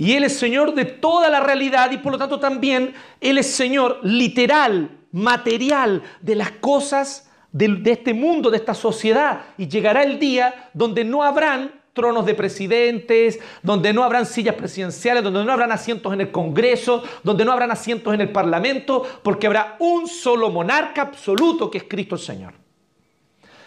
Y 0.00 0.14
Él 0.14 0.24
es 0.24 0.38
Señor 0.38 0.74
de 0.74 0.86
toda 0.86 1.28
la 1.28 1.40
realidad 1.40 1.90
y 1.90 1.98
por 1.98 2.12
lo 2.12 2.16
tanto 2.16 2.40
también 2.40 2.94
Él 3.20 3.36
es 3.36 3.52
Señor 3.52 3.98
literal, 4.02 4.96
material 5.12 6.02
de 6.22 6.36
las 6.36 6.52
cosas 6.52 7.30
de, 7.52 7.68
de 7.68 7.90
este 7.90 8.14
mundo, 8.14 8.50
de 8.50 8.56
esta 8.56 8.72
sociedad. 8.72 9.42
Y 9.58 9.68
llegará 9.68 10.02
el 10.02 10.18
día 10.18 10.70
donde 10.72 11.04
no 11.04 11.22
habrán 11.22 11.82
tronos 11.92 12.24
de 12.24 12.32
presidentes, 12.32 13.40
donde 13.62 13.92
no 13.92 14.02
habrán 14.02 14.24
sillas 14.24 14.54
presidenciales, 14.54 15.22
donde 15.22 15.44
no 15.44 15.52
habrán 15.52 15.70
asientos 15.70 16.10
en 16.14 16.22
el 16.22 16.30
Congreso, 16.30 17.04
donde 17.22 17.44
no 17.44 17.52
habrán 17.52 17.70
asientos 17.70 18.14
en 18.14 18.22
el 18.22 18.32
Parlamento, 18.32 19.06
porque 19.22 19.48
habrá 19.48 19.76
un 19.80 20.08
solo 20.08 20.48
monarca 20.48 21.02
absoluto 21.02 21.70
que 21.70 21.76
es 21.76 21.84
Cristo 21.84 22.14
el 22.14 22.22
Señor. 22.22 22.54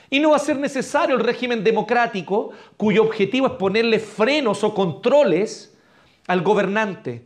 Y 0.10 0.20
no 0.20 0.32
va 0.32 0.38
a 0.38 0.40
ser 0.40 0.58
necesario 0.58 1.16
el 1.16 1.24
régimen 1.24 1.64
democrático 1.64 2.54
cuyo 2.76 3.04
objetivo 3.04 3.46
es 3.46 3.54
ponerle 3.54 4.00
frenos 4.00 4.64
o 4.64 4.74
controles 4.74 5.73
al 6.28 6.42
gobernante. 6.42 7.26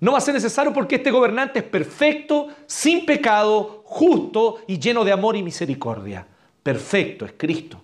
No 0.00 0.12
va 0.12 0.18
a 0.18 0.22
ser 0.22 0.34
necesario 0.34 0.72
porque 0.72 0.96
este 0.96 1.10
gobernante 1.10 1.60
es 1.60 1.64
perfecto, 1.64 2.48
sin 2.66 3.06
pecado, 3.06 3.82
justo 3.84 4.58
y 4.66 4.78
lleno 4.78 5.04
de 5.04 5.12
amor 5.12 5.36
y 5.36 5.42
misericordia. 5.42 6.26
Perfecto, 6.62 7.24
es 7.24 7.34
Cristo. 7.36 7.80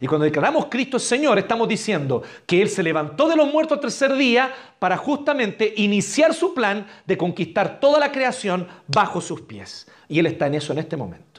Y 0.00 0.06
cuando 0.06 0.24
declaramos 0.24 0.66
Cristo 0.66 0.98
es 0.98 1.04
Señor, 1.04 1.38
estamos 1.38 1.68
diciendo 1.68 2.22
que 2.44 2.60
Él 2.60 2.68
se 2.68 2.82
levantó 2.82 3.28
de 3.28 3.36
los 3.36 3.50
muertos 3.50 3.76
al 3.76 3.80
tercer 3.80 4.14
día 4.14 4.52
para 4.78 4.96
justamente 4.96 5.72
iniciar 5.76 6.34
su 6.34 6.52
plan 6.52 6.86
de 7.06 7.16
conquistar 7.16 7.80
toda 7.80 7.98
la 7.98 8.12
creación 8.12 8.68
bajo 8.88 9.20
sus 9.20 9.40
pies. 9.40 9.86
Y 10.08 10.18
Él 10.18 10.26
está 10.26 10.48
en 10.48 10.56
eso 10.56 10.72
en 10.72 10.80
este 10.80 10.96
momento. 10.96 11.35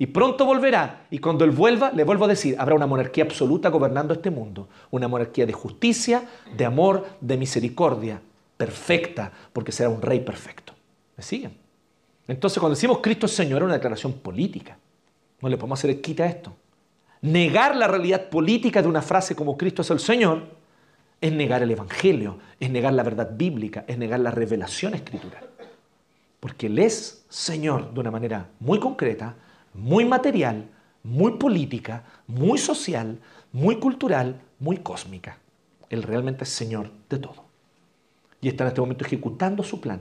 Y 0.00 0.06
pronto 0.06 0.46
volverá. 0.46 1.06
Y 1.10 1.18
cuando 1.18 1.44
Él 1.44 1.50
vuelva, 1.50 1.92
le 1.92 2.04
vuelvo 2.04 2.24
a 2.24 2.28
decir, 2.28 2.56
habrá 2.58 2.74
una 2.74 2.86
monarquía 2.86 3.22
absoluta 3.24 3.68
gobernando 3.68 4.14
este 4.14 4.30
mundo. 4.30 4.66
Una 4.90 5.08
monarquía 5.08 5.44
de 5.44 5.52
justicia, 5.52 6.24
de 6.56 6.64
amor, 6.64 7.06
de 7.20 7.36
misericordia. 7.36 8.22
Perfecta, 8.56 9.30
porque 9.52 9.72
será 9.72 9.90
un 9.90 10.00
rey 10.00 10.20
perfecto. 10.20 10.72
¿Me 11.18 11.22
siguen? 11.22 11.54
Entonces, 12.26 12.58
cuando 12.58 12.76
decimos 12.76 13.00
Cristo 13.02 13.26
es 13.26 13.32
Señor, 13.32 13.58
es 13.60 13.66
una 13.66 13.74
declaración 13.74 14.14
política. 14.14 14.78
No 15.42 15.50
le 15.50 15.58
podemos 15.58 15.78
hacer 15.78 16.00
quita 16.00 16.24
esto. 16.24 16.56
Negar 17.20 17.76
la 17.76 17.86
realidad 17.86 18.30
política 18.30 18.80
de 18.80 18.88
una 18.88 19.02
frase 19.02 19.36
como 19.36 19.58
Cristo 19.58 19.82
es 19.82 19.90
el 19.90 20.00
Señor 20.00 20.60
es 21.20 21.30
negar 21.30 21.62
el 21.62 21.70
Evangelio, 21.70 22.38
es 22.58 22.70
negar 22.70 22.94
la 22.94 23.02
verdad 23.02 23.32
bíblica, 23.36 23.84
es 23.86 23.98
negar 23.98 24.20
la 24.20 24.30
revelación 24.30 24.94
escritural. 24.94 25.46
Porque 26.40 26.68
Él 26.68 26.78
es 26.78 27.26
Señor 27.28 27.92
de 27.92 28.00
una 28.00 28.10
manera 28.10 28.48
muy 28.60 28.80
concreta, 28.80 29.36
muy 29.74 30.04
material, 30.04 30.68
muy 31.02 31.32
política, 31.32 32.04
muy 32.26 32.58
social, 32.58 33.18
muy 33.52 33.76
cultural, 33.76 34.40
muy 34.58 34.78
cósmica. 34.78 35.38
Él 35.88 36.02
realmente 36.02 36.44
es 36.44 36.50
Señor 36.50 36.90
de 37.08 37.18
todo. 37.18 37.44
Y 38.40 38.48
está 38.48 38.64
en 38.64 38.68
este 38.68 38.80
momento 38.80 39.04
ejecutando 39.04 39.62
su 39.62 39.80
plan. 39.80 40.00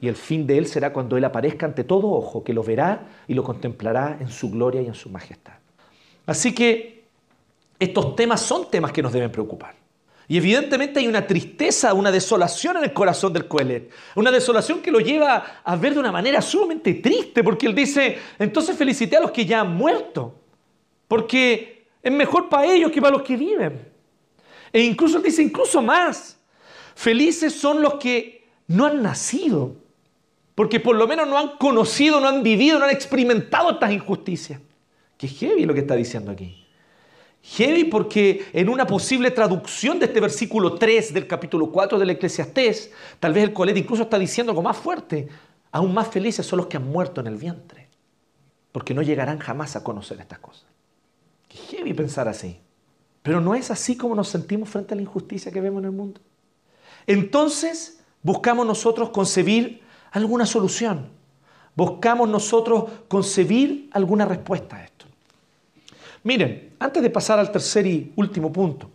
Y 0.00 0.08
el 0.08 0.14
fin 0.14 0.46
de 0.46 0.58
Él 0.58 0.66
será 0.66 0.92
cuando 0.92 1.16
Él 1.16 1.24
aparezca 1.24 1.66
ante 1.66 1.84
todo 1.84 2.10
ojo, 2.10 2.44
que 2.44 2.52
lo 2.52 2.62
verá 2.62 3.08
y 3.26 3.34
lo 3.34 3.42
contemplará 3.42 4.16
en 4.20 4.28
su 4.28 4.50
gloria 4.50 4.82
y 4.82 4.86
en 4.86 4.94
su 4.94 5.10
majestad. 5.10 5.54
Así 6.26 6.54
que 6.54 7.04
estos 7.80 8.14
temas 8.14 8.40
son 8.40 8.70
temas 8.70 8.92
que 8.92 9.02
nos 9.02 9.12
deben 9.12 9.32
preocupar. 9.32 9.77
Y 10.30 10.36
evidentemente 10.36 11.00
hay 11.00 11.08
una 11.08 11.26
tristeza, 11.26 11.94
una 11.94 12.12
desolación 12.12 12.76
en 12.76 12.84
el 12.84 12.92
corazón 12.92 13.32
del 13.32 13.48
Coelet. 13.48 13.90
Una 14.14 14.30
desolación 14.30 14.82
que 14.82 14.90
lo 14.90 15.00
lleva 15.00 15.62
a 15.64 15.76
ver 15.76 15.94
de 15.94 16.00
una 16.00 16.12
manera 16.12 16.42
sumamente 16.42 16.94
triste, 16.94 17.42
porque 17.42 17.66
él 17.66 17.74
dice, 17.74 18.18
entonces 18.38 18.76
felicité 18.76 19.16
a 19.16 19.20
los 19.20 19.30
que 19.30 19.46
ya 19.46 19.60
han 19.60 19.74
muerto, 19.74 20.38
porque 21.08 21.86
es 22.02 22.12
mejor 22.12 22.50
para 22.50 22.66
ellos 22.66 22.92
que 22.92 23.00
para 23.00 23.16
los 23.16 23.22
que 23.22 23.38
viven. 23.38 23.88
E 24.70 24.82
incluso 24.82 25.16
él 25.16 25.22
dice, 25.22 25.42
incluso 25.42 25.80
más, 25.80 26.38
felices 26.94 27.54
son 27.54 27.80
los 27.80 27.94
que 27.94 28.46
no 28.66 28.84
han 28.84 29.02
nacido, 29.02 29.76
porque 30.54 30.78
por 30.78 30.94
lo 30.94 31.08
menos 31.08 31.26
no 31.26 31.38
han 31.38 31.56
conocido, 31.56 32.20
no 32.20 32.28
han 32.28 32.42
vivido, 32.42 32.78
no 32.78 32.84
han 32.84 32.90
experimentado 32.90 33.70
estas 33.70 33.92
injusticias. 33.92 34.60
Qué 35.16 35.26
heavy 35.26 35.64
lo 35.64 35.72
que 35.72 35.80
está 35.80 35.94
diciendo 35.94 36.32
aquí. 36.32 36.57
Heavy 37.56 37.84
porque 37.84 38.46
en 38.52 38.68
una 38.68 38.86
posible 38.86 39.30
traducción 39.30 39.98
de 39.98 40.06
este 40.06 40.20
versículo 40.20 40.74
3 40.74 41.14
del 41.14 41.26
capítulo 41.26 41.72
4 41.72 41.98
del 41.98 42.10
Eclesiastés, 42.10 42.92
tal 43.18 43.32
vez 43.32 43.44
el 43.44 43.54
colete 43.54 43.78
incluso 43.78 44.02
está 44.02 44.18
diciendo 44.18 44.52
algo 44.52 44.62
más 44.62 44.76
fuerte, 44.76 45.28
aún 45.72 45.94
más 45.94 46.08
felices 46.08 46.44
son 46.44 46.58
los 46.58 46.66
que 46.66 46.76
han 46.76 46.86
muerto 46.86 47.22
en 47.22 47.26
el 47.26 47.36
vientre, 47.36 47.88
porque 48.70 48.92
no 48.92 49.00
llegarán 49.00 49.38
jamás 49.38 49.76
a 49.76 49.82
conocer 49.82 50.20
estas 50.20 50.40
cosas. 50.40 50.66
Qué 51.48 51.56
heavy 51.56 51.94
pensar 51.94 52.28
así. 52.28 52.60
Pero 53.22 53.40
no 53.40 53.54
es 53.54 53.70
así 53.70 53.96
como 53.96 54.14
nos 54.14 54.28
sentimos 54.28 54.68
frente 54.68 54.92
a 54.92 54.96
la 54.96 55.02
injusticia 55.02 55.50
que 55.50 55.60
vemos 55.62 55.80
en 55.80 55.86
el 55.86 55.92
mundo. 55.92 56.20
Entonces 57.06 58.00
buscamos 58.22 58.66
nosotros 58.66 59.08
concebir 59.08 59.82
alguna 60.10 60.44
solución. 60.44 61.10
buscamos 61.74 62.28
nosotros 62.28 62.90
concebir 63.08 63.88
alguna 63.92 64.26
respuesta 64.26 64.84
a. 64.84 64.87
Miren, 66.28 66.74
antes 66.78 67.02
de 67.02 67.08
pasar 67.08 67.38
al 67.38 67.50
tercer 67.50 67.86
y 67.86 68.12
último 68.14 68.52
punto, 68.52 68.90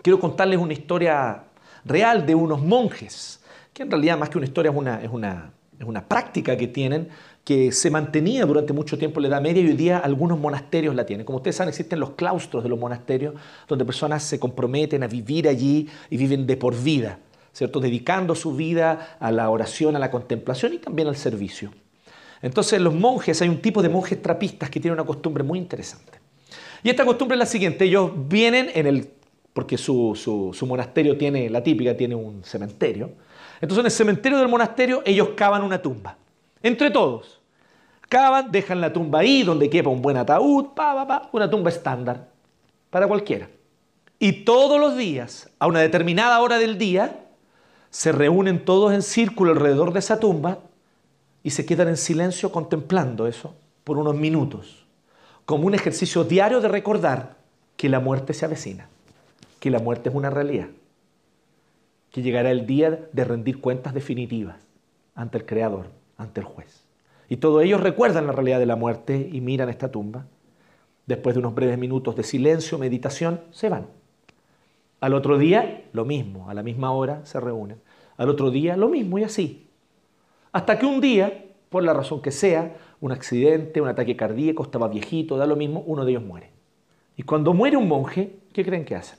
quiero 0.00 0.18
contarles 0.18 0.58
una 0.58 0.72
historia 0.72 1.44
real 1.84 2.24
de 2.24 2.34
unos 2.34 2.62
monjes, 2.62 3.42
que 3.74 3.82
en 3.82 3.90
realidad 3.90 4.16
más 4.16 4.30
que 4.30 4.38
una 4.38 4.46
historia 4.46 4.70
es 4.70 4.76
una, 4.78 5.02
es 5.02 5.10
una, 5.10 5.52
es 5.78 5.84
una 5.84 6.08
práctica 6.08 6.56
que 6.56 6.66
tienen, 6.66 7.10
que 7.44 7.72
se 7.72 7.90
mantenía 7.90 8.46
durante 8.46 8.72
mucho 8.72 8.96
tiempo 8.96 9.18
en 9.18 9.24
la 9.24 9.28
Edad 9.28 9.42
Media 9.42 9.60
y 9.60 9.66
hoy 9.66 9.76
día 9.76 9.98
algunos 9.98 10.38
monasterios 10.38 10.94
la 10.94 11.04
tienen. 11.04 11.26
Como 11.26 11.36
ustedes 11.36 11.56
saben, 11.56 11.68
existen 11.68 12.00
los 12.00 12.12
claustros 12.12 12.62
de 12.62 12.70
los 12.70 12.78
monasterios, 12.78 13.34
donde 13.68 13.84
personas 13.84 14.22
se 14.22 14.40
comprometen 14.40 15.02
a 15.02 15.08
vivir 15.08 15.46
allí 15.46 15.90
y 16.08 16.16
viven 16.16 16.46
de 16.46 16.56
por 16.56 16.74
vida, 16.74 17.18
¿cierto? 17.52 17.80
Dedicando 17.80 18.34
su 18.34 18.56
vida 18.56 19.18
a 19.20 19.30
la 19.30 19.50
oración, 19.50 19.94
a 19.94 19.98
la 19.98 20.10
contemplación 20.10 20.72
y 20.72 20.78
también 20.78 21.06
al 21.06 21.16
servicio. 21.16 21.70
Entonces, 22.40 22.80
los 22.80 22.94
monjes, 22.94 23.42
hay 23.42 23.50
un 23.50 23.60
tipo 23.60 23.82
de 23.82 23.90
monjes 23.90 24.22
trapistas 24.22 24.70
que 24.70 24.80
tienen 24.80 24.98
una 24.98 25.06
costumbre 25.06 25.44
muy 25.44 25.58
interesante. 25.58 26.19
Y 26.82 26.90
esta 26.90 27.04
costumbre 27.04 27.34
es 27.34 27.38
la 27.38 27.46
siguiente, 27.46 27.84
ellos 27.84 28.10
vienen 28.28 28.70
en 28.74 28.86
el, 28.86 29.10
porque 29.52 29.76
su, 29.76 30.14
su 30.54 30.66
monasterio 30.66 31.16
tiene, 31.16 31.50
la 31.50 31.62
típica, 31.62 31.96
tiene 31.96 32.14
un 32.14 32.42
cementerio. 32.44 33.10
Entonces, 33.60 33.80
en 33.80 33.86
el 33.86 33.92
cementerio 33.92 34.38
del 34.38 34.48
monasterio, 34.48 35.02
ellos 35.04 35.30
cavan 35.36 35.62
una 35.62 35.80
tumba, 35.82 36.16
entre 36.62 36.90
todos. 36.90 37.40
Cavan, 38.08 38.50
dejan 38.50 38.80
la 38.80 38.92
tumba 38.92 39.20
ahí, 39.20 39.42
donde 39.42 39.70
quepa 39.70 39.90
un 39.90 40.02
buen 40.02 40.16
ataúd, 40.16 40.68
pa, 40.74 40.94
pa, 40.94 41.06
pa, 41.06 41.28
una 41.32 41.48
tumba 41.48 41.70
estándar, 41.70 42.28
para 42.88 43.06
cualquiera. 43.06 43.48
Y 44.18 44.44
todos 44.44 44.80
los 44.80 44.96
días, 44.96 45.50
a 45.58 45.66
una 45.66 45.80
determinada 45.80 46.40
hora 46.40 46.58
del 46.58 46.76
día, 46.76 47.20
se 47.90 48.12
reúnen 48.12 48.64
todos 48.64 48.92
en 48.92 49.02
círculo 49.02 49.52
alrededor 49.52 49.92
de 49.92 49.98
esa 49.98 50.20
tumba 50.20 50.58
y 51.42 51.50
se 51.50 51.66
quedan 51.66 51.88
en 51.88 51.96
silencio 51.96 52.52
contemplando 52.52 53.26
eso 53.26 53.54
por 53.84 53.98
unos 53.98 54.14
minutos, 54.14 54.79
como 55.50 55.66
un 55.66 55.74
ejercicio 55.74 56.22
diario 56.22 56.60
de 56.60 56.68
recordar 56.68 57.34
que 57.76 57.88
la 57.88 57.98
muerte 57.98 58.34
se 58.34 58.44
avecina, 58.44 58.88
que 59.58 59.68
la 59.68 59.80
muerte 59.80 60.08
es 60.08 60.14
una 60.14 60.30
realidad, 60.30 60.68
que 62.12 62.22
llegará 62.22 62.52
el 62.52 62.66
día 62.66 63.08
de 63.12 63.24
rendir 63.24 63.60
cuentas 63.60 63.92
definitivas 63.92 64.64
ante 65.16 65.38
el 65.38 65.46
Creador, 65.46 65.86
ante 66.16 66.38
el 66.38 66.46
juez. 66.46 66.84
Y 67.28 67.38
todos 67.38 67.64
ellos 67.64 67.80
recuerdan 67.80 68.28
la 68.28 68.32
realidad 68.32 68.60
de 68.60 68.66
la 68.66 68.76
muerte 68.76 69.28
y 69.32 69.40
miran 69.40 69.68
esta 69.68 69.90
tumba. 69.90 70.24
Después 71.06 71.34
de 71.34 71.40
unos 71.40 71.56
breves 71.56 71.78
minutos 71.78 72.14
de 72.14 72.22
silencio, 72.22 72.78
meditación, 72.78 73.40
se 73.50 73.68
van. 73.68 73.88
Al 75.00 75.14
otro 75.14 75.36
día, 75.36 75.82
lo 75.92 76.04
mismo, 76.04 76.48
a 76.48 76.54
la 76.54 76.62
misma 76.62 76.92
hora 76.92 77.26
se 77.26 77.40
reúnen. 77.40 77.80
Al 78.18 78.28
otro 78.28 78.52
día, 78.52 78.76
lo 78.76 78.88
mismo 78.88 79.18
y 79.18 79.24
así. 79.24 79.66
Hasta 80.52 80.78
que 80.78 80.86
un 80.86 81.00
día, 81.00 81.46
por 81.70 81.82
la 81.82 81.92
razón 81.92 82.22
que 82.22 82.30
sea, 82.30 82.76
un 83.00 83.12
accidente, 83.12 83.80
un 83.80 83.88
ataque 83.88 84.16
cardíaco, 84.16 84.62
estaba 84.62 84.88
viejito, 84.88 85.36
da 85.36 85.46
lo 85.46 85.56
mismo, 85.56 85.82
uno 85.86 86.04
de 86.04 86.12
ellos 86.12 86.24
muere. 86.24 86.50
Y 87.16 87.22
cuando 87.22 87.54
muere 87.54 87.76
un 87.76 87.88
monje, 87.88 88.38
¿qué 88.52 88.64
creen 88.64 88.84
que 88.84 88.94
hacen? 88.94 89.18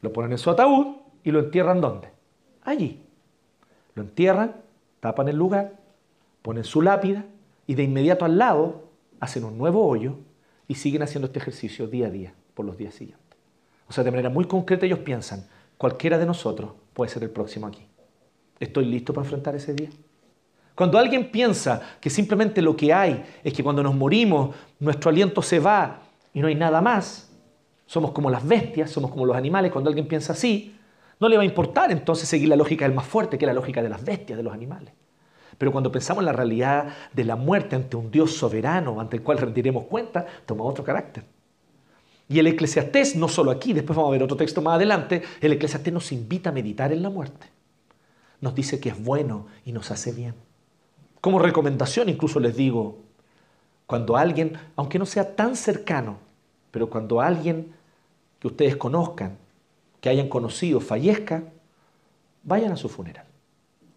Lo 0.00 0.12
ponen 0.12 0.32
en 0.32 0.38
su 0.38 0.50
ataúd 0.50 0.96
y 1.24 1.30
lo 1.30 1.40
entierran 1.40 1.80
¿dónde? 1.80 2.08
Allí. 2.62 3.02
Lo 3.94 4.02
entierran, 4.02 4.56
tapan 5.00 5.28
el 5.28 5.36
lugar, 5.36 5.74
ponen 6.42 6.64
su 6.64 6.82
lápida 6.82 7.24
y 7.66 7.74
de 7.74 7.82
inmediato 7.82 8.24
al 8.24 8.38
lado 8.38 8.84
hacen 9.20 9.44
un 9.44 9.58
nuevo 9.58 9.86
hoyo 9.86 10.16
y 10.66 10.74
siguen 10.74 11.02
haciendo 11.02 11.26
este 11.26 11.38
ejercicio 11.38 11.86
día 11.86 12.06
a 12.06 12.10
día 12.10 12.34
por 12.54 12.64
los 12.64 12.76
días 12.76 12.94
siguientes. 12.94 13.26
O 13.88 13.92
sea, 13.92 14.04
de 14.04 14.10
manera 14.10 14.28
muy 14.28 14.44
concreta 14.44 14.86
ellos 14.86 15.00
piensan, 15.00 15.46
cualquiera 15.76 16.18
de 16.18 16.26
nosotros 16.26 16.72
puede 16.92 17.10
ser 17.10 17.22
el 17.22 17.30
próximo 17.30 17.66
aquí. 17.66 17.86
¿Estoy 18.60 18.84
listo 18.84 19.12
para 19.12 19.24
enfrentar 19.24 19.54
ese 19.54 19.74
día? 19.74 19.88
Cuando 20.78 20.96
alguien 20.96 21.32
piensa 21.32 21.82
que 22.00 22.08
simplemente 22.08 22.62
lo 22.62 22.76
que 22.76 22.94
hay 22.94 23.24
es 23.42 23.52
que 23.52 23.64
cuando 23.64 23.82
nos 23.82 23.96
morimos 23.96 24.54
nuestro 24.78 25.10
aliento 25.10 25.42
se 25.42 25.58
va 25.58 26.02
y 26.32 26.38
no 26.38 26.46
hay 26.46 26.54
nada 26.54 26.80
más, 26.80 27.32
somos 27.84 28.12
como 28.12 28.30
las 28.30 28.46
bestias, 28.46 28.88
somos 28.88 29.10
como 29.10 29.26
los 29.26 29.36
animales, 29.36 29.72
cuando 29.72 29.90
alguien 29.90 30.06
piensa 30.06 30.34
así, 30.34 30.76
no 31.18 31.28
le 31.28 31.36
va 31.36 31.42
a 31.42 31.46
importar 31.46 31.90
entonces 31.90 32.28
seguir 32.28 32.48
la 32.48 32.54
lógica 32.54 32.84
del 32.84 32.94
más 32.94 33.06
fuerte, 33.06 33.36
que 33.36 33.44
es 33.44 33.48
la 33.48 33.54
lógica 33.54 33.82
de 33.82 33.88
las 33.88 34.04
bestias, 34.04 34.36
de 34.36 34.44
los 34.44 34.52
animales. 34.52 34.94
Pero 35.58 35.72
cuando 35.72 35.90
pensamos 35.90 36.22
en 36.22 36.26
la 36.26 36.32
realidad 36.32 36.94
de 37.12 37.24
la 37.24 37.34
muerte 37.34 37.74
ante 37.74 37.96
un 37.96 38.12
Dios 38.12 38.36
soberano, 38.36 39.00
ante 39.00 39.16
el 39.16 39.24
cual 39.24 39.38
rendiremos 39.38 39.82
cuenta, 39.86 40.26
toma 40.46 40.62
otro 40.62 40.84
carácter. 40.84 41.24
Y 42.28 42.38
el 42.38 42.46
eclesiastés, 42.46 43.16
no 43.16 43.26
solo 43.26 43.50
aquí, 43.50 43.72
después 43.72 43.96
vamos 43.96 44.10
a 44.10 44.12
ver 44.12 44.22
otro 44.22 44.36
texto 44.36 44.62
más 44.62 44.76
adelante, 44.76 45.24
el 45.40 45.54
eclesiastés 45.54 45.92
nos 45.92 46.12
invita 46.12 46.50
a 46.50 46.52
meditar 46.52 46.92
en 46.92 47.02
la 47.02 47.10
muerte. 47.10 47.48
Nos 48.40 48.54
dice 48.54 48.78
que 48.78 48.90
es 48.90 49.02
bueno 49.02 49.48
y 49.64 49.72
nos 49.72 49.90
hace 49.90 50.12
bien. 50.12 50.46
Como 51.20 51.38
recomendación 51.38 52.08
incluso 52.08 52.40
les 52.40 52.56
digo, 52.56 52.98
cuando 53.86 54.16
alguien, 54.16 54.58
aunque 54.76 54.98
no 54.98 55.06
sea 55.06 55.34
tan 55.34 55.56
cercano, 55.56 56.18
pero 56.70 56.90
cuando 56.90 57.20
alguien 57.20 57.72
que 58.38 58.46
ustedes 58.46 58.76
conozcan, 58.76 59.36
que 60.00 60.08
hayan 60.08 60.28
conocido, 60.28 60.80
fallezca, 60.80 61.42
vayan 62.44 62.72
a 62.72 62.76
su 62.76 62.88
funeral. 62.88 63.24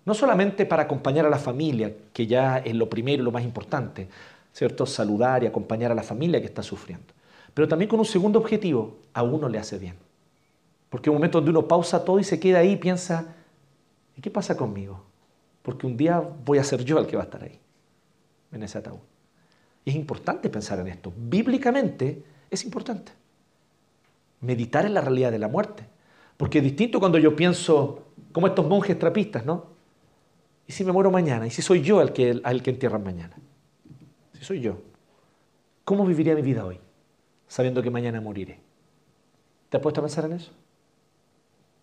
No 0.06 0.14
solamente 0.14 0.66
para 0.66 0.84
acompañar 0.84 1.26
a 1.26 1.30
la 1.30 1.38
familia, 1.38 1.94
que 2.12 2.26
ya 2.26 2.58
es 2.58 2.74
lo 2.74 2.90
primero 2.90 3.22
y 3.22 3.26
lo 3.26 3.32
más 3.32 3.44
importante, 3.44 4.08
¿cierto? 4.52 4.86
Saludar 4.86 5.44
y 5.44 5.48
acompañar 5.48 5.92
a 5.92 5.96
la 5.96 6.04
familia 6.04 6.40
que 6.40 6.48
está 6.48 6.64
sufriendo. 6.64 7.14
Pero 7.54 7.68
también 7.68 7.90
con 7.90 8.00
un 8.00 8.06
segundo 8.06 8.40
objetivo, 8.40 8.98
a 9.14 9.24
uno 9.24 9.48
le 9.48 9.60
hace 9.60 9.78
bien. 9.78 9.96
Porque 10.90 11.10
un 11.10 11.18
momento 11.18 11.38
donde 11.38 11.52
uno 11.52 11.68
pausa 11.68 12.04
todo 12.04 12.20
y 12.20 12.24
se 12.24 12.40
queda 12.40 12.60
ahí 12.60 12.72
y 12.72 12.78
piensa, 12.78 13.36
¿y 14.16 14.22
qué 14.22 14.32
pasa 14.32 14.58
conmigo? 14.58 15.11
Porque 15.62 15.86
un 15.86 15.98
día 15.98 16.20
voy 16.20 16.58
a 16.58 16.64
ser 16.64 16.84
yo 16.84 17.00
el 17.00 17.08
que 17.08 17.16
va 17.16 17.24
a 17.24 17.26
estar 17.26 17.44
ahí, 17.44 17.60
en 18.52 18.64
ese 18.64 18.78
ataúd. 18.78 19.00
Y 19.86 19.92
es 19.92 19.96
importante 19.96 20.50
pensar 20.50 20.80
en 20.80 20.88
esto. 20.88 21.14
Bíblicamente 21.16 22.24
es 22.50 22.66
importante. 22.66 23.12
Meditar 24.42 24.86
en 24.86 24.94
la 24.94 25.02
realidad 25.02 25.32
de 25.32 25.40
la 25.40 25.48
muerte. 25.48 25.86
Porque 26.38 26.60
es 26.60 26.64
distinto 26.64 27.00
cuando 27.00 27.18
yo 27.18 27.36
pienso, 27.36 28.08
como 28.32 28.48
estos 28.48 28.68
monjes 28.68 28.98
trapistas, 28.98 29.46
¿no? 29.46 29.68
¿Y 30.68 30.72
si 30.74 30.84
me 30.84 30.92
muero 30.92 31.12
mañana? 31.12 31.46
¿Y 31.46 31.52
si 31.52 31.62
soy 31.62 31.82
yo 31.82 32.02
el 32.02 32.14
que, 32.14 32.30
el 32.30 32.64
que 32.64 32.70
entierran 32.70 33.04
mañana? 33.04 33.36
Si 34.34 34.44
soy 34.44 34.62
yo, 34.62 34.82
¿cómo 35.84 36.06
viviría 36.06 36.34
mi 36.34 36.42
vida 36.42 36.66
hoy? 36.66 36.80
Sabiendo 37.48 37.84
que 37.84 37.92
mañana 37.92 38.22
moriré. 38.22 38.60
¿Te 39.70 39.78
has 39.78 39.84
puesto 39.84 40.02
a 40.02 40.04
pensar 40.04 40.26
en 40.26 40.34
eso? 40.34 40.52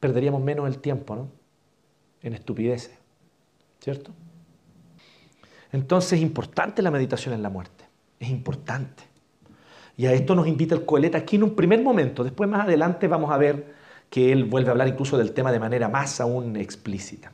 Perderíamos 0.01 0.43
menos 0.43 0.66
el 0.66 0.79
tiempo, 0.79 1.16
¿no? 1.16 1.29
En 2.22 2.35
estupideces, 2.35 2.99
¿cierto? 3.81 4.12
Entonces 5.72 6.14
es 6.14 6.20
importante 6.20 6.83
la 6.83 6.91
meditación 6.91 7.35
en 7.35 7.43
la 7.43 7.51
muerte. 7.51 7.85
Es 8.18 8.29
importante. 8.29 9.05
Y 9.97 10.07
a 10.07 10.12
esto 10.12 10.35
nos 10.35 10.47
invita 10.47 10.74
el 10.74 10.85
Coeleta 10.85 11.18
aquí 11.18 11.37
en 11.37 11.43
un 11.43 11.55
primer 11.55 11.83
momento. 11.83 12.24
Después 12.24 12.49
más 12.49 12.64
adelante 12.64 13.09
vamos 13.09 13.31
a 13.31 13.37
ver 13.37 13.74
que 14.09 14.33
él 14.33 14.45
vuelve 14.45 14.68
a 14.68 14.72
hablar 14.72 14.89
incluso 14.89 15.18
del 15.18 15.33
tema 15.33 15.53
de 15.53 15.59
manera 15.59 15.89
más 15.89 16.20
aún 16.20 16.57
explícita. 16.57 17.33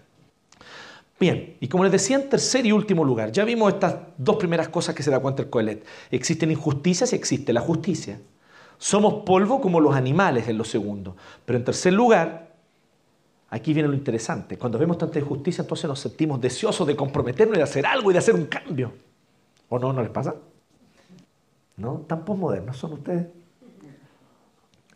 Bien, 1.21 1.57
y 1.61 1.69
como 1.69 1.85
les 1.85 1.93
decía 1.93 2.17
en 2.17 2.29
tercer 2.29 2.67
y 2.67 2.73
último 2.73 3.05
lugar, 3.05 3.31
ya 3.31 3.45
vimos 3.45 3.73
estas 3.73 3.97
dos 4.19 4.37
primeras 4.37 4.69
cosas 4.69 4.95
que 4.95 5.03
se 5.03 5.11
da 5.11 5.21
cuenta 5.21 5.43
el 5.43 5.51
Coelet. 5.51 5.85
Existen 6.11 6.51
injusticias 6.51 7.13
y 7.13 7.17
existe 7.17 7.53
la 7.53 7.61
justicia. 7.61 8.21
Somos 8.79 9.25
polvo 9.25 9.61
como 9.61 9.81
los 9.81 9.95
animales 9.95 10.49
en 10.49 10.59
lo 10.59 10.65
segundo. 10.65 11.17
Pero 11.45 11.59
en 11.59 11.65
tercer 11.65 11.93
lugar, 11.93 12.44
aquí 13.55 13.73
viene 13.73 13.89
lo 13.89 13.95
interesante. 13.95 14.59
Cuando 14.59 14.79
vemos 14.79 14.99
tanta 14.99 15.19
injusticia, 15.19 15.63
entonces 15.63 15.89
nos 15.89 16.01
sentimos 16.01 16.41
deseosos 16.41 16.87
de 16.87 16.97
comprometernos 16.97 17.57
y 17.57 17.59
de 17.59 17.65
hacer 17.65 17.87
algo 17.87 18.11
y 18.11 18.15
de 18.15 18.19
hacer 18.19 18.35
un 18.35 18.47
cambio. 18.47 18.93
¿O 19.69 19.79
no? 19.79 19.93
¿No 19.93 20.03
les 20.03 20.11
pasa? 20.11 20.35
¿No? 21.77 22.05
Tan 22.07 22.25
posmodernos 22.25 22.77
son 22.77 22.95
ustedes. 22.95 23.27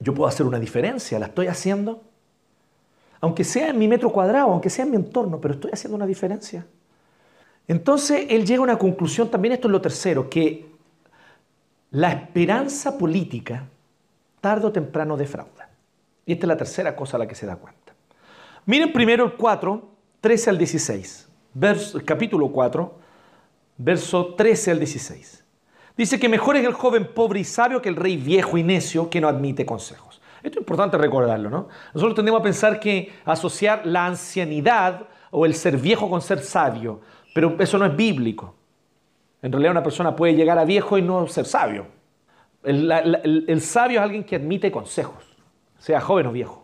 Yo 0.00 0.14
puedo 0.14 0.28
hacer 0.28 0.46
una 0.46 0.58
diferencia, 0.58 1.18
la 1.18 1.26
estoy 1.26 1.48
haciendo 1.48 2.02
aunque 3.20 3.44
sea 3.44 3.70
en 3.70 3.78
mi 3.78 3.88
metro 3.88 4.12
cuadrado, 4.12 4.50
aunque 4.52 4.70
sea 4.70 4.84
en 4.84 4.90
mi 4.90 4.96
entorno, 4.96 5.40
pero 5.40 5.54
estoy 5.54 5.70
haciendo 5.72 5.96
una 5.96 6.06
diferencia. 6.06 6.66
Entonces 7.66 8.26
él 8.30 8.46
llega 8.46 8.60
a 8.60 8.64
una 8.64 8.78
conclusión, 8.78 9.30
también 9.30 9.52
esto 9.52 9.68
es 9.68 9.72
lo 9.72 9.80
tercero, 9.80 10.30
que 10.30 10.68
la 11.90 12.12
esperanza 12.12 12.96
política 12.96 13.66
tarde 14.40 14.66
o 14.66 14.72
temprano 14.72 15.16
defrauda. 15.16 15.68
Y 16.24 16.32
esta 16.32 16.46
es 16.46 16.48
la 16.48 16.56
tercera 16.56 16.94
cosa 16.94 17.16
a 17.16 17.20
la 17.20 17.26
que 17.26 17.34
se 17.34 17.46
da 17.46 17.56
cuenta. 17.56 17.87
Miren 18.68 18.92
primero 18.92 19.24
el 19.24 19.32
4, 19.32 19.82
13 20.20 20.50
al 20.50 20.58
16, 20.58 21.28
capítulo 22.04 22.48
4, 22.48 22.98
verso 23.78 24.34
13 24.34 24.72
al 24.72 24.78
16. 24.78 25.42
Dice 25.96 26.20
que 26.20 26.28
mejor 26.28 26.58
es 26.58 26.66
el 26.66 26.74
joven 26.74 27.14
pobre 27.14 27.40
y 27.40 27.44
sabio 27.44 27.80
que 27.80 27.88
el 27.88 27.96
rey 27.96 28.18
viejo 28.18 28.58
y 28.58 28.62
necio 28.62 29.08
que 29.08 29.22
no 29.22 29.28
admite 29.28 29.64
consejos. 29.64 30.20
Esto 30.42 30.58
es 30.58 30.62
importante 30.64 30.98
recordarlo, 30.98 31.48
¿no? 31.48 31.68
Nosotros 31.94 32.14
tendemos 32.14 32.40
a 32.40 32.42
pensar 32.42 32.78
que 32.78 33.10
asociar 33.24 33.86
la 33.86 34.04
ancianidad 34.04 35.06
o 35.30 35.46
el 35.46 35.54
ser 35.54 35.78
viejo 35.78 36.10
con 36.10 36.20
ser 36.20 36.40
sabio, 36.40 37.00
pero 37.34 37.56
eso 37.58 37.78
no 37.78 37.86
es 37.86 37.96
bíblico. 37.96 38.54
En 39.40 39.50
realidad 39.50 39.72
una 39.72 39.82
persona 39.82 40.14
puede 40.14 40.34
llegar 40.34 40.58
a 40.58 40.66
viejo 40.66 40.98
y 40.98 41.00
no 41.00 41.26
ser 41.26 41.46
sabio. 41.46 41.86
El, 42.62 42.92
el 43.48 43.60
sabio 43.62 44.00
es 44.00 44.04
alguien 44.04 44.24
que 44.24 44.36
admite 44.36 44.70
consejos, 44.70 45.24
sea 45.78 46.02
joven 46.02 46.26
o 46.26 46.32
viejo. 46.32 46.57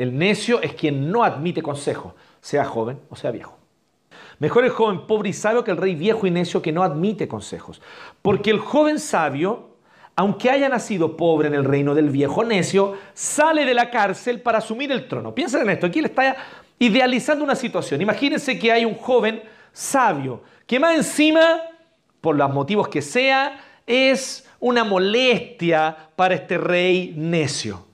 El 0.00 0.16
necio 0.16 0.62
es 0.62 0.72
quien 0.72 1.12
no 1.12 1.24
admite 1.24 1.60
consejos, 1.60 2.14
sea 2.40 2.64
joven 2.64 2.98
o 3.10 3.16
sea 3.16 3.30
viejo. 3.30 3.58
Mejor 4.38 4.64
el 4.64 4.70
joven 4.70 5.06
pobre 5.06 5.28
y 5.28 5.32
sabio 5.34 5.62
que 5.62 5.72
el 5.72 5.76
rey 5.76 5.94
viejo 5.94 6.26
y 6.26 6.30
necio 6.30 6.62
que 6.62 6.72
no 6.72 6.82
admite 6.82 7.28
consejos. 7.28 7.82
Porque 8.22 8.48
el 8.48 8.60
joven 8.60 8.98
sabio, 8.98 9.76
aunque 10.16 10.48
haya 10.48 10.70
nacido 10.70 11.18
pobre 11.18 11.48
en 11.48 11.54
el 11.54 11.66
reino 11.66 11.94
del 11.94 12.08
viejo 12.08 12.42
necio, 12.44 12.96
sale 13.12 13.66
de 13.66 13.74
la 13.74 13.90
cárcel 13.90 14.40
para 14.40 14.56
asumir 14.56 14.90
el 14.90 15.06
trono. 15.06 15.34
Piensen 15.34 15.60
en 15.60 15.68
esto, 15.68 15.88
aquí 15.88 16.00
le 16.00 16.08
está 16.08 16.34
idealizando 16.78 17.44
una 17.44 17.54
situación. 17.54 18.00
Imagínense 18.00 18.58
que 18.58 18.72
hay 18.72 18.86
un 18.86 18.94
joven 18.94 19.42
sabio 19.70 20.42
que 20.66 20.80
más 20.80 20.96
encima, 20.96 21.60
por 22.22 22.36
los 22.36 22.50
motivos 22.54 22.88
que 22.88 23.02
sea, 23.02 23.62
es 23.86 24.48
una 24.60 24.82
molestia 24.82 25.94
para 26.16 26.36
este 26.36 26.56
rey 26.56 27.12
necio. 27.18 27.89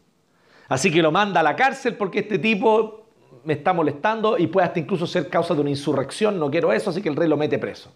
Así 0.68 0.90
que 0.90 1.02
lo 1.02 1.12
manda 1.12 1.40
a 1.40 1.42
la 1.42 1.54
cárcel 1.54 1.96
porque 1.96 2.20
este 2.20 2.38
tipo 2.38 3.06
me 3.44 3.52
está 3.52 3.72
molestando 3.72 4.36
y 4.38 4.48
puede 4.48 4.66
hasta 4.66 4.80
incluso 4.80 5.06
ser 5.06 5.28
causa 5.28 5.54
de 5.54 5.60
una 5.60 5.70
insurrección, 5.70 6.38
no 6.38 6.50
quiero 6.50 6.72
eso, 6.72 6.90
así 6.90 7.00
que 7.00 7.08
el 7.08 7.16
rey 7.16 7.28
lo 7.28 7.36
mete 7.36 7.58
preso. 7.58 7.92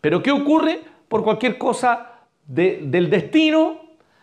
Pero 0.00 0.22
¿qué 0.22 0.30
ocurre? 0.30 0.80
Por 1.08 1.22
cualquier 1.22 1.58
cosa 1.58 2.20
del 2.46 3.10
destino, 3.10 3.80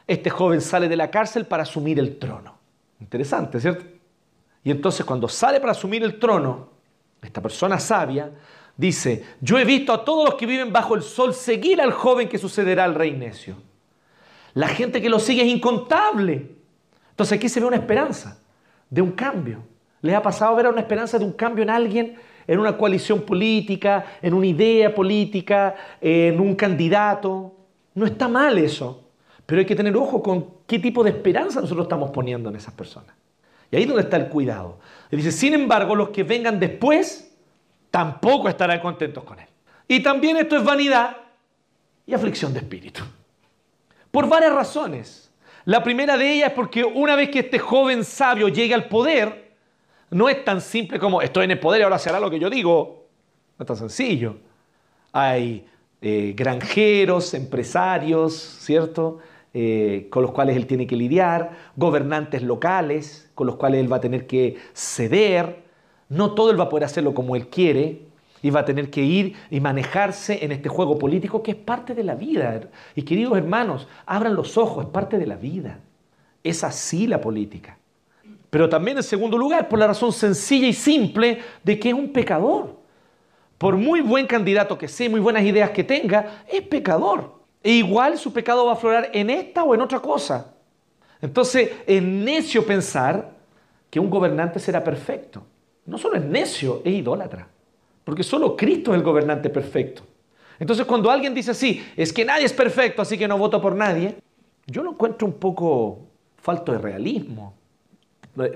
este 0.07 0.29
joven 0.29 0.61
sale 0.61 0.87
de 0.89 0.95
la 0.95 1.11
cárcel 1.11 1.45
para 1.45 1.63
asumir 1.63 1.99
el 1.99 2.17
trono. 2.17 2.57
Interesante, 2.99 3.59
¿cierto? 3.59 3.85
Y 4.63 4.71
entonces 4.71 5.05
cuando 5.05 5.27
sale 5.27 5.59
para 5.59 5.71
asumir 5.71 6.03
el 6.03 6.19
trono, 6.19 6.69
esta 7.21 7.41
persona 7.41 7.79
sabia 7.79 8.31
dice, 8.75 9.23
yo 9.39 9.59
he 9.59 9.65
visto 9.65 9.93
a 9.93 10.03
todos 10.03 10.25
los 10.25 10.35
que 10.35 10.45
viven 10.47 10.73
bajo 10.73 10.95
el 10.95 11.03
sol 11.03 11.33
seguir 11.33 11.81
al 11.81 11.91
joven 11.91 12.27
que 12.27 12.39
sucederá 12.39 12.83
al 12.83 12.95
rey 12.95 13.11
necio. 13.11 13.55
La 14.53 14.67
gente 14.67 15.01
que 15.01 15.09
lo 15.09 15.19
sigue 15.19 15.43
es 15.43 15.47
incontable. 15.47 16.60
Entonces 17.11 17.37
aquí 17.37 17.47
se 17.47 17.59
ve 17.59 17.67
una 17.67 17.77
esperanza 17.77 18.39
de 18.89 19.01
un 19.01 19.11
cambio. 19.11 19.63
¿Les 20.01 20.15
ha 20.15 20.21
pasado 20.21 20.55
ver 20.55 20.67
una 20.67 20.81
esperanza 20.81 21.19
de 21.19 21.25
un 21.25 21.33
cambio 21.33 21.63
en 21.63 21.69
alguien, 21.69 22.15
en 22.47 22.59
una 22.59 22.75
coalición 22.75 23.21
política, 23.21 24.05
en 24.21 24.33
una 24.33 24.47
idea 24.47 24.93
política, 24.93 25.75
en 26.01 26.39
un 26.39 26.55
candidato? 26.55 27.55
No 27.93 28.05
está 28.05 28.27
mal 28.27 28.57
eso, 28.57 29.09
pero 29.45 29.59
hay 29.59 29.65
que 29.65 29.75
tener 29.75 29.95
ojo 29.95 30.23
con 30.23 30.47
qué 30.65 30.79
tipo 30.79 31.03
de 31.03 31.11
esperanza 31.11 31.61
nosotros 31.61 31.85
estamos 31.85 32.09
poniendo 32.09 32.49
en 32.49 32.55
esas 32.55 32.73
personas. 32.73 33.15
Y 33.69 33.75
ahí 33.75 33.83
es 33.83 33.87
donde 33.87 34.03
está 34.03 34.17
el 34.17 34.27
cuidado. 34.27 34.79
Y 35.11 35.15
dice, 35.17 35.31
sin 35.31 35.53
embargo, 35.53 35.95
los 35.95 36.09
que 36.09 36.23
vengan 36.23 36.59
después 36.59 37.33
tampoco 37.89 38.49
estarán 38.49 38.79
contentos 38.79 39.23
con 39.23 39.39
él. 39.39 39.47
Y 39.87 40.01
también 40.01 40.37
esto 40.37 40.57
es 40.57 40.63
vanidad 40.63 41.17
y 42.05 42.13
aflicción 42.13 42.53
de 42.53 42.59
espíritu. 42.59 43.03
Por 44.09 44.27
varias 44.27 44.53
razones. 44.53 45.30
La 45.65 45.83
primera 45.83 46.17
de 46.17 46.33
ellas 46.33 46.49
es 46.49 46.53
porque 46.55 46.83
una 46.83 47.15
vez 47.15 47.29
que 47.29 47.39
este 47.39 47.59
joven 47.59 48.03
sabio 48.03 48.47
llegue 48.47 48.73
al 48.73 48.87
poder, 48.87 49.51
no 50.09 50.27
es 50.27 50.43
tan 50.43 50.61
simple 50.61 50.99
como 50.99 51.21
estoy 51.21 51.45
en 51.45 51.51
el 51.51 51.59
poder 51.59 51.81
y 51.81 51.83
ahora 51.83 51.99
se 51.99 52.09
hará 52.09 52.19
lo 52.19 52.29
que 52.29 52.39
yo 52.39 52.49
digo. 52.49 53.05
No 53.57 53.63
es 53.63 53.67
tan 53.67 53.77
sencillo. 53.77 54.37
Hay 55.11 55.65
eh, 56.01 56.33
granjeros, 56.35 57.33
empresarios, 57.33 58.33
¿cierto? 58.33 59.19
Eh, 59.53 60.07
con 60.09 60.23
los 60.23 60.31
cuales 60.31 60.55
él 60.55 60.65
tiene 60.65 60.87
que 60.87 60.95
lidiar, 60.95 61.51
gobernantes 61.75 62.41
locales 62.41 63.29
con 63.35 63.47
los 63.47 63.57
cuales 63.57 63.81
él 63.81 63.91
va 63.91 63.97
a 63.97 64.01
tener 64.01 64.25
que 64.25 64.57
ceder. 64.73 65.63
No 66.09 66.33
todo 66.33 66.51
él 66.51 66.59
va 66.59 66.65
a 66.65 66.69
poder 66.69 66.85
hacerlo 66.85 67.13
como 67.13 67.35
él 67.35 67.47
quiere 67.47 68.10
y 68.41 68.49
va 68.49 68.61
a 68.61 68.65
tener 68.65 68.89
que 68.89 69.01
ir 69.01 69.35
y 69.49 69.59
manejarse 69.59 70.43
en 70.43 70.51
este 70.51 70.69
juego 70.69 70.97
político 70.97 71.43
que 71.43 71.51
es 71.51 71.57
parte 71.57 71.93
de 71.93 72.03
la 72.03 72.15
vida. 72.15 72.61
Y 72.95 73.03
queridos 73.03 73.37
hermanos, 73.37 73.87
abran 74.05 74.35
los 74.35 74.57
ojos, 74.57 74.85
es 74.85 74.91
parte 74.91 75.17
de 75.17 75.27
la 75.27 75.35
vida. 75.35 75.79
Es 76.43 76.63
así 76.63 77.07
la 77.07 77.21
política. 77.21 77.77
Pero 78.49 78.67
también 78.67 78.97
en 78.97 79.03
segundo 79.03 79.37
lugar, 79.37 79.69
por 79.69 79.79
la 79.79 79.87
razón 79.87 80.11
sencilla 80.11 80.67
y 80.67 80.73
simple 80.73 81.39
de 81.63 81.79
que 81.79 81.89
es 81.89 81.95
un 81.95 82.11
pecador. 82.11 82.75
Por 83.57 83.77
muy 83.77 84.01
buen 84.01 84.25
candidato 84.25 84.77
que 84.77 84.87
sea, 84.87 85.09
muy 85.09 85.19
buenas 85.19 85.43
ideas 85.43 85.69
que 85.69 85.83
tenga, 85.83 86.43
es 86.51 86.61
pecador. 86.63 87.41
E 87.63 87.73
igual 87.73 88.17
su 88.17 88.33
pecado 88.33 88.65
va 88.65 88.71
a 88.71 88.75
aflorar 88.75 89.09
en 89.13 89.29
esta 89.29 89.63
o 89.63 89.75
en 89.75 89.81
otra 89.81 89.99
cosa. 89.99 90.53
Entonces 91.21 91.69
es 91.85 92.01
necio 92.01 92.65
pensar 92.65 93.31
que 93.89 93.99
un 93.99 94.09
gobernante 94.09 94.59
será 94.59 94.83
perfecto. 94.83 95.43
No 95.85 95.97
solo 95.97 96.15
es 96.15 96.23
necio, 96.23 96.81
es 96.83 96.93
idólatra. 96.93 97.47
Porque 98.03 98.23
solo 98.23 98.55
Cristo 98.55 98.91
es 98.93 98.97
el 98.97 99.03
gobernante 99.03 99.49
perfecto. 99.49 100.03
Entonces 100.59 100.85
cuando 100.85 101.09
alguien 101.09 101.33
dice 101.33 101.51
así, 101.51 101.83
es 101.95 102.13
que 102.13 102.25
nadie 102.25 102.45
es 102.45 102.53
perfecto, 102.53 103.01
así 103.01 103.17
que 103.17 103.27
no 103.27 103.37
voto 103.37 103.61
por 103.61 103.75
nadie, 103.75 104.15
yo 104.67 104.83
lo 104.83 104.91
encuentro 104.91 105.27
un 105.27 105.33
poco 105.33 105.99
falto 106.37 106.71
de 106.71 106.77
realismo. 106.77 107.53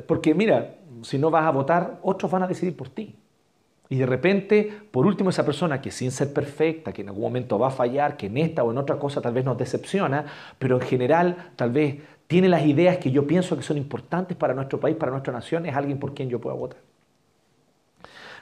Porque 0.08 0.34
mira, 0.34 0.76
si 1.02 1.18
no 1.18 1.30
vas 1.30 1.46
a 1.46 1.52
votar, 1.52 2.00
otros 2.04 2.32
van 2.32 2.44
a 2.44 2.48
decidir 2.48 2.76
por 2.76 2.90
ti. 2.90 3.16
Y 3.90 3.98
de 3.98 4.06
repente, 4.06 4.72
por 4.92 5.06
último, 5.06 5.30
esa 5.30 5.46
persona 5.46 5.80
que 5.80 5.92
sin 5.92 6.12
ser 6.12 6.34
perfecta, 6.34 6.92
que 6.92 7.02
en 7.02 7.10
algún 7.10 7.24
momento 7.24 7.60
va 7.60 7.68
a 7.68 7.72
fallar, 7.72 8.18
que 8.18 8.26
en 8.28 8.38
esta 8.38 8.64
o 8.64 8.72
en 8.72 8.78
otra 8.78 8.98
cosa 8.98 9.22
tal 9.22 9.34
vez 9.34 9.46
nos 9.46 9.58
decepciona, 9.58 10.26
pero 10.58 10.76
en 10.78 10.82
general 10.82 11.52
tal 11.56 11.72
vez 11.72 11.98
tiene 12.28 12.50
las 12.50 12.66
ideas 12.66 12.98
que 12.98 13.12
yo 13.12 13.28
pienso 13.28 13.56
que 13.56 13.62
son 13.62 13.78
importantes 13.78 14.36
para 14.36 14.54
nuestro 14.56 14.80
país, 14.80 14.96
para 14.96 15.12
nuestra 15.12 15.32
nación, 15.32 15.66
es 15.68 15.76
alguien 15.76 16.00
por 16.00 16.16
quien 16.16 16.30
yo 16.30 16.42
pueda 16.42 16.56
votar. 16.56 16.80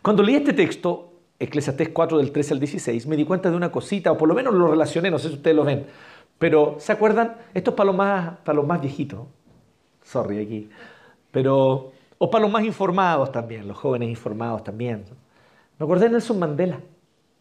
Cuando 0.04 0.22
leí 0.22 0.36
este 0.36 0.52
texto, 0.52 1.14
Eclesiastés 1.40 1.90
4 1.90 2.18
del 2.18 2.34
13 2.34 2.56
al 2.56 2.60
16, 2.60 3.08
me 3.08 3.16
di 3.16 3.24
cuenta 3.24 3.50
de 3.50 3.56
una 3.56 3.72
cosita, 3.72 4.12
o 4.12 4.18
por 4.18 4.28
lo 4.28 4.36
menos 4.36 4.54
lo 4.54 4.68
relacioné, 4.68 5.10
no 5.10 5.18
sé 5.18 5.30
si 5.30 5.36
ustedes 5.36 5.56
lo 5.56 5.64
ven, 5.64 5.88
pero 6.38 6.76
¿se 6.78 6.92
acuerdan? 6.92 7.38
Esto 7.54 7.72
es 7.72 7.78
para 7.78 7.88
los 7.88 7.96
más, 7.96 8.38
para 8.40 8.58
los 8.58 8.68
más 8.68 8.82
viejitos, 8.82 9.22
sorry 10.04 10.40
aquí, 10.40 10.70
pero, 11.32 11.94
o 12.18 12.30
para 12.30 12.42
los 12.42 12.52
más 12.52 12.66
informados 12.66 13.32
también, 13.32 13.66
los 13.66 13.78
jóvenes 13.78 14.10
informados 14.10 14.62
también. 14.66 15.06
Me 15.80 15.86
acordé 15.86 16.08
de 16.08 16.12
Nelson 16.12 16.38
Mandela. 16.38 16.82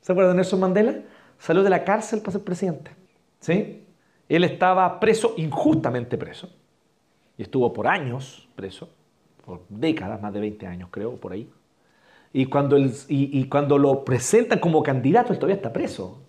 ¿Se 0.01 0.13
acuerdan 0.13 0.35
de 0.35 0.43
Nelson 0.43 0.61
Mandela? 0.61 0.95
Salió 1.39 1.65
de 1.65 1.71
la 1.71 1.83
cárcel 1.83 2.21
para 2.21 2.31
ser 2.31 2.45
presidente. 2.45 2.93
¿Sí? 3.41 3.85
Él 4.29 4.45
estaba 4.45 5.01
preso, 5.01 5.35
injustamente 5.37 6.17
preso, 6.17 6.49
y 7.37 7.43
estuvo 7.43 7.73
por 7.73 7.89
años 7.89 8.49
preso, 8.55 8.89
por 9.45 9.63
décadas, 9.69 10.23
más 10.23 10.33
de 10.33 10.39
20 10.39 10.65
años 10.69 10.91
creo, 10.93 11.17
por 11.17 11.33
ahí. 11.33 11.51
Y 12.33 12.47
cuando, 12.47 12.79
y, 13.09 13.45
cuando 13.45 13.77
lo 13.77 14.05
presentan 14.05 14.59
como 14.59 14.83
candidato, 14.83 15.33
él 15.33 15.39
todavía 15.39 15.57
está 15.57 15.73
preso. 15.73 16.23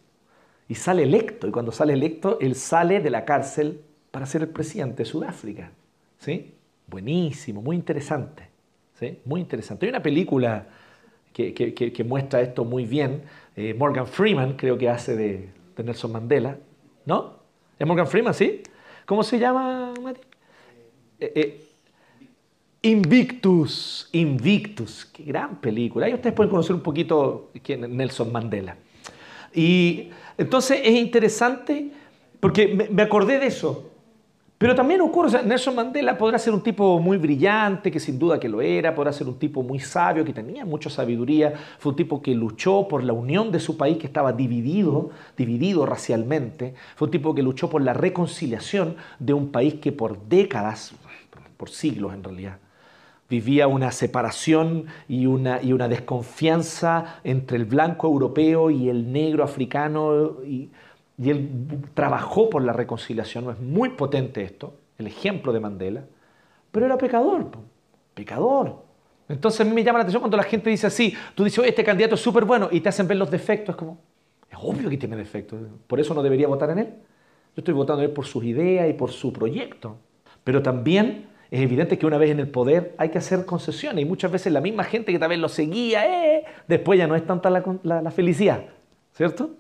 Y 0.68 0.76
sale 0.76 1.04
electo. 1.04 1.48
Y 1.48 1.52
cuando 1.52 1.72
sale 1.72 1.94
electo, 1.94 2.38
él 2.42 2.56
sale 2.56 3.00
de 3.00 3.10
la 3.10 3.24
cárcel 3.24 3.82
para 4.12 4.26
ser 4.26 4.42
el 4.42 4.50
presidente 4.50 5.04
de 5.04 5.06
Sudáfrica. 5.06 5.72
¿Sí? 6.20 6.54
Buenísimo, 6.88 7.62
muy 7.62 7.76
interesante. 7.76 8.50
¿Sí? 9.00 9.20
Muy 9.26 9.42
interesante. 9.42 9.86
Hay 9.86 9.92
una 9.92 10.04
película 10.04 10.68
que, 11.32 12.06
muestra 12.06 12.42
esto 12.42 12.66
muy 12.66 12.86
bien. 12.86 13.24
Eh, 13.56 13.74
Morgan 13.74 14.08
Freeman 14.08 14.54
creo 14.54 14.78
que 14.78 14.90
hace 14.90 15.16
de, 15.16 15.50
Nelson 15.78 16.12
Mandela. 16.12 16.58
¿No? 17.06 17.38
¿Es 17.80 17.88
Morgan 17.88 18.08
Freeman, 18.08 18.34
sí? 18.34 18.62
¿Cómo 19.06 19.24
se 19.24 19.40
llama, 19.40 19.94
Mati? 20.02 20.22
Eh, 21.20 21.32
eh, 21.36 21.73
Invictus, 22.86 24.10
Invictus, 24.12 25.06
qué 25.06 25.24
gran 25.24 25.56
película. 25.62 26.06
Ahí 26.06 26.14
ustedes 26.14 26.36
pueden 26.36 26.50
conocer 26.50 26.76
un 26.76 26.82
poquito 26.82 27.50
quién 27.64 27.86
es 27.86 27.90
Nelson 27.90 28.30
Mandela. 28.30 28.76
Y 29.54 30.10
entonces 30.38 30.82
es 30.84 30.94
interesante 30.94 31.92
porque 32.42 32.90
me 32.92 33.02
acordé 33.02 33.40
de 33.40 33.48
eso. 33.48 33.90
Pero 34.58 34.76
también 34.76 35.00
ocurre, 35.00 35.44
Nelson 35.44 35.76
Mandela 35.76 36.18
podrá 36.18 36.38
ser 36.38 36.54
un 36.54 36.62
tipo 36.62 37.00
muy 37.00 37.18
brillante, 37.18 37.90
que 37.90 38.02
sin 38.02 38.20
duda 38.20 38.40
que 38.40 38.50
lo 38.50 38.62
era, 38.62 38.94
podrá 38.94 39.12
ser 39.12 39.28
un 39.28 39.40
tipo 39.40 39.64
muy 39.64 39.80
sabio, 39.80 40.26
que 40.26 40.34
tenía 40.34 40.66
mucha 40.66 40.90
sabiduría, 40.90 41.54
fue 41.80 41.92
un 41.92 41.96
tipo 41.96 42.22
que 42.22 42.36
luchó 42.36 42.88
por 42.90 43.04
la 43.04 43.14
unión 43.14 43.52
de 43.52 43.60
su 43.60 43.78
país 43.78 43.98
que 43.98 44.08
estaba 44.08 44.32
dividido, 44.32 45.10
dividido 45.38 45.86
racialmente, 45.86 46.76
fue 46.96 47.08
un 47.08 47.12
tipo 47.12 47.34
que 47.34 47.44
luchó 47.44 47.70
por 47.70 47.82
la 47.82 47.94
reconciliación 47.94 48.96
de 49.20 49.34
un 49.34 49.52
país 49.52 49.76
que 49.76 49.92
por 49.92 50.18
décadas, 50.28 50.94
por 51.58 51.70
siglos 51.70 52.14
en 52.14 52.24
realidad, 52.24 52.58
vivía 53.30 53.68
una 53.68 53.92
separación 53.92 54.86
y 55.08 55.26
una, 55.26 55.62
y 55.62 55.74
una 55.74 55.88
desconfianza 55.88 57.20
entre 57.24 57.58
el 57.58 57.66
blanco 57.66 58.08
europeo 58.08 58.70
y 58.70 58.90
el 58.90 59.12
negro 59.12 59.44
africano. 59.44 60.38
Y, 60.46 60.70
él 61.20 61.50
trabajó 61.94 62.50
por 62.50 62.64
la 62.64 62.74
reconciliación. 62.74 63.50
Es 63.50 63.60
muy 63.60 63.90
potente 63.90 64.42
esto, 64.42 64.74
el 64.98 65.08
ejemplo 65.08 65.54
de 65.54 65.60
Mandela. 65.60 66.04
Pero 66.72 66.88
era 66.88 66.98
pecador, 66.98 67.52
pecador. 68.14 68.84
Entonces 69.30 69.62
a 69.62 69.64
mí 69.64 69.72
me 69.72 69.84
llama 69.84 70.00
la 70.00 70.04
atención 70.04 70.22
cuando 70.22 70.38
la 70.38 70.44
gente 70.44 70.70
dice 70.70 70.88
así, 70.88 71.14
tú 71.36 71.44
dices, 71.44 71.64
este 71.66 71.84
candidato 71.84 72.16
es 72.16 72.22
súper 72.22 72.46
bueno 72.46 72.68
y 72.72 72.82
te 72.82 72.90
hacen 72.90 73.08
ver 73.08 73.18
los 73.18 73.30
defectos. 73.30 73.76
Es 73.76 73.78
como, 73.78 74.00
es 74.50 74.58
obvio 74.60 74.90
que 74.90 74.98
tiene 74.98 75.16
defectos, 75.16 75.60
por 75.88 76.00
eso 76.00 76.14
no 76.14 76.24
debería 76.24 76.48
votar 76.48 76.72
en 76.72 76.80
él. 76.80 76.88
Yo 77.56 77.62
estoy 77.62 77.74
votando 77.74 78.02
en 78.02 78.10
él 78.10 78.14
por 78.14 78.26
sus 78.26 78.44
ideas 78.44 78.90
y 78.90 78.94
por 78.94 79.12
su 79.12 79.32
proyecto. 79.32 79.98
Pero 80.44 80.62
también 80.62 81.28
es 81.54 81.62
evidente 81.62 82.00
que 82.00 82.08
una 82.08 82.18
vez 82.18 82.32
en 82.32 82.40
el 82.40 82.48
poder 82.48 82.96
hay 82.98 83.10
que 83.10 83.20
hacer 83.20 83.46
concesiones 83.46 84.02
y 84.02 84.06
muchas 84.06 84.32
veces 84.32 84.52
la 84.52 84.60
misma 84.60 84.84
gente 84.84 85.12
que 85.12 85.20
tal 85.20 85.30
vez 85.30 85.38
lo 85.38 85.48
seguía, 85.48 86.04
eh, 86.08 86.46
después 86.68 86.98
ya 86.98 87.06
no 87.06 87.16
es 87.16 87.28
tanta 87.28 87.52
la, 87.52 88.10
felicidad, 88.10 88.66
¿cierto? 89.12 89.52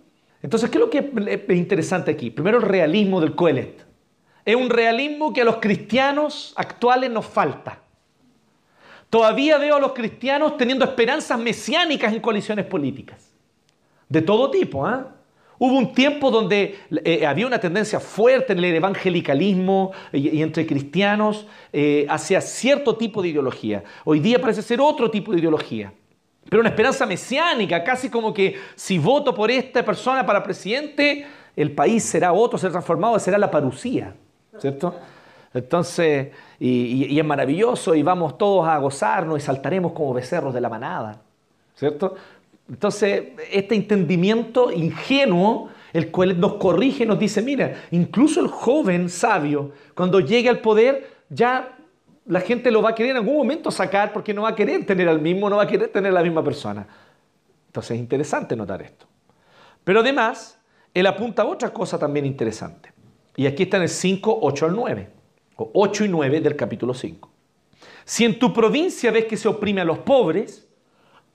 Entonces, 0.42 0.72
¿qué 0.72 0.80
es 0.80 0.84
lo 0.84 0.90
que 0.90 1.12
es 1.48 1.56
interesante 1.56 2.10
aquí? 2.10 2.32
Primero, 2.32 2.58
el 2.58 2.64
realismo 2.64 3.22
del 3.22 3.36
Coelet. 3.36 3.86
Es 4.44 4.56
un 4.56 4.72
realismo 4.72 5.34
que 5.34 5.42
a 5.42 5.46
los 5.46 5.58
cristianos 5.58 6.56
actuales 6.56 7.12
nos 7.12 7.28
falta. 7.28 7.78
Todavía 9.12 9.60
veo 9.60 9.76
a 9.76 9.80
los 9.80 9.94
cristianos 9.94 10.58
teniendo 10.58 10.86
esperanzas 10.86 11.38
mesiánicas 11.38 12.12
en 12.12 12.22
coaliciones 12.22 12.66
políticas. 12.66 13.36
de 14.10 14.24
todo 14.24 14.50
tipo. 14.50 14.84
¿ah? 14.84 15.14
Hubo 15.60 15.78
un 15.78 15.94
tiempo 15.94 16.32
donde 16.32 16.80
eh, 17.04 17.26
había 17.26 17.48
una 17.48 17.60
tendencia 17.60 18.00
fuerte 18.00 18.54
en 18.54 18.60
el 18.60 18.66
evangelicalismo 18.76 19.92
y, 20.12 20.42
entre 20.42 20.66
cristianos 20.66 21.48
eh, 21.72 22.06
hacia 22.10 22.42
cierto 22.42 22.96
tipo 22.96 23.22
de 23.22 23.30
ideología. 23.30 23.84
Hoy 24.04 24.20
día 24.20 24.40
parece 24.40 24.62
ser 24.62 24.82
otro 24.82 25.10
tipo 25.10 25.32
de 25.32 25.40
ideología. 25.40 25.94
Pero 26.50 26.60
una 26.60 26.70
esperanza 26.70 27.06
mesiánica, 27.06 27.84
casi 27.84 28.10
como 28.10 28.34
que 28.34 28.56
si 28.76 28.98
voto 28.98 29.34
por 29.34 29.50
esta 29.50 29.84
persona 29.84 30.26
para 30.26 30.44
presidente, 30.44 31.26
el 31.56 31.72
país 31.72 32.04
será 32.04 32.34
otro, 32.34 32.58
será 32.58 32.72
transformado, 32.72 33.18
será 33.20 33.38
la 33.38 33.50
parucía, 33.50 34.14
¿cierto? 34.58 34.96
Entonces, 35.54 36.30
y, 36.60 37.18
es 37.18 37.26
maravilloso 37.26 37.94
y 37.96 38.04
vamos 38.04 38.38
todos 38.38 38.68
a 38.68 38.78
gozarnos 38.78 39.38
y 39.38 39.42
saltaremos 39.42 39.94
como 39.94 40.14
becerros 40.14 40.54
de 40.54 40.62
la 40.62 40.70
manada, 40.70 41.22
¿cierto? 41.76 42.16
Entonces, 42.74 43.26
este 43.52 43.76
entendimiento 43.76 44.72
ingenuo, 44.72 45.70
el 45.94 46.10
cual 46.10 46.40
nos 46.40 46.56
corrige, 46.56 47.06
nos 47.06 47.20
dice, 47.20 47.44
mira, 47.44 47.84
incluso 47.92 48.42
el 48.42 48.48
joven 48.48 49.10
sabio, 49.10 49.74
cuando 49.94 50.20
llegue 50.20 50.50
al 50.50 50.60
poder, 50.60 51.08
ya 51.30 51.78
la 52.26 52.42
gente 52.42 52.72
lo 52.72 52.82
va 52.82 52.90
a 52.90 52.96
querer 52.96 53.12
en 53.12 53.18
algún 53.18 53.38
momento 53.38 53.70
sacar 53.70 54.12
porque 54.12 54.34
no 54.34 54.42
va 54.42 54.50
a 54.50 54.56
querer 54.56 54.88
tener 54.88 55.08
al 55.08 55.22
mismo, 55.22 55.52
no 55.52 55.58
va 55.58 55.64
a 55.64 55.68
querer 55.68 55.90
tener 55.90 56.12
la 56.12 56.24
misma 56.24 56.44
persona. 56.44 56.88
Entonces 57.68 57.92
es 57.92 58.00
interesante 58.00 58.56
notar 58.56 58.82
esto. 58.82 59.06
Pero 59.84 60.00
además, 60.00 60.60
él 60.96 61.06
apunta 61.06 61.44
a 61.44 61.46
otra 61.46 61.70
cosa 61.70 62.00
también 62.00 62.26
interesante. 62.26 62.92
Y 63.36 63.46
aquí 63.46 63.64
está 63.64 63.78
en 63.78 63.84
el 63.84 63.90
5, 63.90 64.40
8 64.42 64.66
al 64.66 64.76
9, 64.76 65.10
o 65.58 65.70
8 65.76 66.06
y 66.06 66.08
9 66.08 66.42
del 66.42 66.56
capítulo 66.56 66.96
5. 66.96 67.30
Si 68.04 68.26
en 68.26 68.40
tu 68.40 68.52
provincia 68.52 69.12
ves 69.12 69.26
que 69.26 69.38
se 69.38 69.48
oprime 69.48 69.82
a 69.82 69.86
los 69.86 70.00
pobres, 70.00 70.63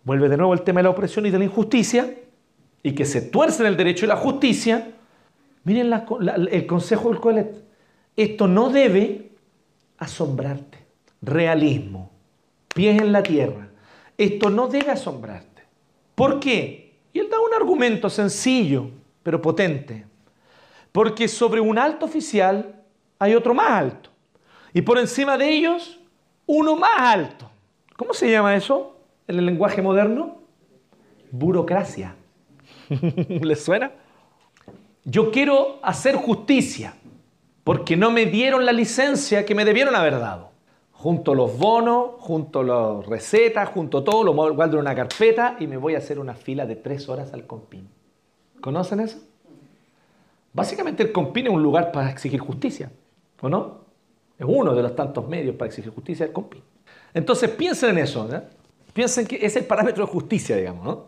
vuelve 0.09 0.31
de 0.31 0.39
nuevo 0.39 0.55
el 0.55 0.63
tema 0.63 0.79
de 0.79 0.85
la 0.85 0.91
opresión 0.91 1.27
y 1.27 1.31
de 1.31 1.39
la 1.39 1.45
injusticia, 1.45 2.15
y 2.83 2.95
que 2.95 3.05
se 3.05 3.21
tuercen 3.21 3.67
el 3.67 3.77
derecho 3.77 4.07
y 4.07 4.09
la 4.09 4.17
justicia, 4.17 4.95
miren 5.65 5.93
el 6.51 6.67
consejo 6.67 7.11
del 7.11 7.21
Coelet. 7.21 7.63
Esto 8.17 8.49
no 8.49 8.71
debe 8.71 9.33
asombrarte. 9.99 10.79
Realismo, 11.21 12.11
pies 12.75 13.03
en 13.03 13.13
la 13.13 13.23
tierra. 13.23 13.69
Esto 14.17 14.49
no 14.49 14.67
debe 14.67 14.93
asombrarte. 14.93 15.65
¿Por 16.15 16.41
qué? 16.41 16.97
Y 17.13 17.19
él 17.19 17.29
da 17.31 17.39
un 17.41 17.53
argumento 17.53 18.09
sencillo, 18.09 18.89
pero 19.23 19.43
potente. 19.43 20.07
Porque 20.91 21.29
sobre 21.29 21.61
un 21.61 21.77
alto 21.77 22.07
oficial 22.07 22.83
hay 23.19 23.35
otro 23.35 23.53
más 23.53 23.71
alto. 23.71 24.09
Y 24.73 24.81
por 24.81 24.97
encima 24.97 25.37
de 25.37 25.51
ellos, 25.51 26.01
uno 26.47 26.77
más 26.77 26.99
alto. 26.99 27.51
¿Cómo 27.95 28.15
se 28.15 28.31
llama 28.31 28.57
eso 28.57 28.98
en 29.29 29.39
el 29.39 29.47
lenguaje 29.47 29.83
moderno? 29.83 30.39
Burocracia. 31.31 32.17
¿Les 33.29 33.63
suena? 33.63 33.93
Yo 35.05 35.31
quiero 35.31 35.79
hacer 35.83 36.17
justicia 36.17 36.95
porque 37.63 37.97
no 37.97 38.11
me 38.11 38.27
dieron 38.27 38.65
la 38.65 38.73
licencia 38.73 39.45
que 39.45 39.55
me 39.55 39.65
debieron 39.65 39.95
haber 39.95 40.19
dado. 40.19 40.49
Junto 40.93 41.35
los 41.35 41.57
bonos, 41.57 42.13
junto 42.19 42.63
las 42.63 43.07
recetas, 43.07 43.69
junto 43.69 44.03
todo, 44.03 44.25
lo 44.25 44.33
guardo 44.33 44.77
en 44.77 44.81
una 44.81 44.95
carpeta 44.95 45.57
y 45.61 45.67
me 45.67 45.77
voy 45.77 45.95
a 45.95 45.99
hacer 45.99 46.19
una 46.19 46.35
fila 46.35 46.67
de 46.67 46.77
tres 46.77 47.09
horas 47.09 47.33
al 47.33 47.47
compín. 47.47 47.89
¿Conocen 48.61 49.01
eso? 49.01 49.19
Básicamente 50.53 51.03
el 51.05 51.13
compín 51.13 51.47
es 51.47 51.53
un 51.53 51.63
lugar 51.63 51.93
para 51.93 52.11
exigir 52.11 52.41
justicia, 52.41 52.91
¿o 53.41 53.49
no? 53.49 53.83
Es 54.39 54.47
uno 54.49 54.75
de 54.75 54.83
los 54.83 54.97
tantos 54.97 55.29
medios 55.29 55.55
para 55.55 55.69
exigir 55.69 55.93
justicia 55.93 56.27
el 56.27 56.33
compín. 56.33 56.63
Entonces 57.15 57.51
piensen 57.51 57.91
en 57.91 57.99
eso, 57.99 58.29
¿eh? 58.35 58.43
Piensen 58.99 59.29
que 59.29 59.39
es 59.47 59.55
el 59.55 59.65
parámetro 59.65 60.05
de 60.05 60.11
justicia, 60.11 60.57
digamos, 60.57 60.85
¿no? 60.85 61.05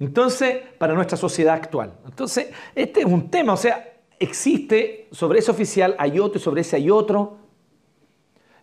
Entonces, 0.00 0.56
para 0.76 0.92
nuestra 0.92 1.16
sociedad 1.16 1.54
actual. 1.54 1.92
Entonces, 2.04 2.48
este 2.74 2.98
es 2.98 3.06
un 3.06 3.30
tema, 3.30 3.52
o 3.52 3.56
sea, 3.56 3.92
existe, 4.18 5.06
sobre 5.12 5.38
ese 5.38 5.52
oficial 5.52 5.94
hay 6.00 6.18
otro 6.18 6.40
y 6.40 6.42
sobre 6.42 6.62
ese 6.62 6.74
hay 6.74 6.90
otro. 6.90 7.36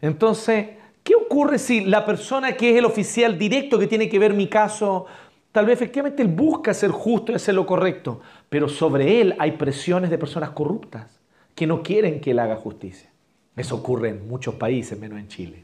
Entonces, 0.01 0.71
¿qué 1.05 1.15
ocurre 1.15 1.57
si 1.57 1.86
la 1.86 2.05
persona 2.05 2.57
que 2.57 2.71
es 2.71 2.76
el 2.76 2.84
oficial 2.84 3.38
directo 3.38 3.80
que 3.80 3.88
tiene 3.88 4.09
que 4.09 4.19
ver 4.19 4.34
mi 4.34 4.47
caso, 4.47 5.05
tal 5.53 5.67
vez 5.67 5.76
efectivamente 5.76 6.21
él 6.21 6.28
busca 6.28 6.73
ser 6.73 6.91
justo 6.91 7.32
y 7.32 7.36
hacer 7.36 7.55
lo 7.55 7.65
correcto, 7.65 8.19
pero 8.49 8.67
sobre 8.67 9.21
él 9.21 9.38
hay 9.39 9.53
presiones 9.53 10.09
de 10.09 10.17
personas 10.17 10.49
corruptas 10.49 11.21
que 11.55 11.65
no 11.65 11.82
quieren 11.82 12.19
que 12.19 12.32
él 12.32 12.39
haga 12.39 12.57
justicia? 12.57 13.09
Eso 13.55 13.76
ocurre 13.76 14.09
en 14.09 14.28
muchos 14.28 14.55
países, 14.55 14.99
menos 14.99 15.17
en 15.17 15.30
Chile, 15.30 15.63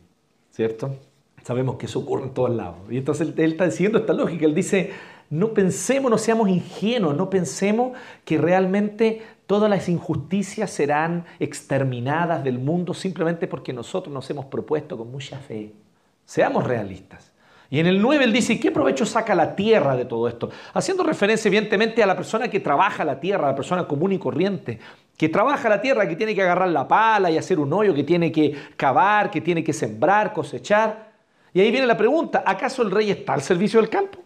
¿cierto? 0.49 0.95
Sabemos 1.43 1.75
que 1.75 1.87
eso 1.87 1.99
ocurre 1.99 2.23
en 2.23 2.33
todos 2.33 2.51
lados. 2.51 2.77
Y 2.89 2.97
entonces 2.97 3.27
él, 3.27 3.33
él 3.37 3.51
está 3.53 3.69
siguiendo 3.71 3.99
esta 3.99 4.13
lógica. 4.13 4.45
Él 4.45 4.53
dice, 4.55 4.91
no 5.31 5.53
pensemos, 5.53 6.11
no 6.11 6.17
seamos 6.17 6.49
ingenuos, 6.49 7.15
no 7.15 7.29
pensemos 7.29 7.97
que 8.25 8.37
realmente 8.37 9.21
todas 9.47 9.69
las 9.69 9.87
injusticias 9.89 10.69
serán 10.69 11.25
exterminadas 11.39 12.43
del 12.43 12.59
mundo 12.59 12.93
simplemente 12.93 13.47
porque 13.47 13.73
nosotros 13.73 14.13
nos 14.13 14.29
hemos 14.29 14.45
propuesto 14.45 14.97
con 14.97 15.09
mucha 15.11 15.39
fe. 15.39 15.73
Seamos 16.25 16.65
realistas. 16.65 17.31
Y 17.69 17.79
en 17.79 17.87
el 17.87 18.01
9 18.01 18.25
él 18.25 18.33
dice, 18.33 18.59
¿qué 18.59 18.69
provecho 18.69 19.05
saca 19.05 19.33
la 19.33 19.55
tierra 19.55 19.95
de 19.95 20.03
todo 20.03 20.27
esto? 20.27 20.49
Haciendo 20.73 21.03
referencia 21.03 21.47
evidentemente 21.47 22.03
a 22.03 22.05
la 22.05 22.17
persona 22.17 22.49
que 22.49 22.59
trabaja 22.59 23.05
la 23.05 23.21
tierra, 23.21 23.47
la 23.47 23.55
persona 23.55 23.87
común 23.87 24.11
y 24.11 24.19
corriente, 24.19 24.79
que 25.17 25.29
trabaja 25.29 25.69
la 25.69 25.79
tierra, 25.79 26.09
que 26.09 26.17
tiene 26.17 26.35
que 26.35 26.41
agarrar 26.41 26.67
la 26.67 26.85
pala 26.85 27.31
y 27.31 27.37
hacer 27.37 27.59
un 27.59 27.71
hoyo, 27.71 27.93
que 27.93 28.03
tiene 28.03 28.29
que 28.33 28.53
cavar, 28.75 29.31
que 29.31 29.39
tiene 29.39 29.63
que 29.63 29.71
sembrar, 29.71 30.33
cosechar. 30.33 31.10
Y 31.53 31.59
ahí 31.59 31.71
viene 31.71 31.85
la 31.85 31.97
pregunta, 31.97 32.43
¿acaso 32.45 32.81
el 32.81 32.91
rey 32.91 33.11
está 33.11 33.33
al 33.33 33.41
servicio 33.41 33.81
del 33.81 33.89
campo? 33.89 34.19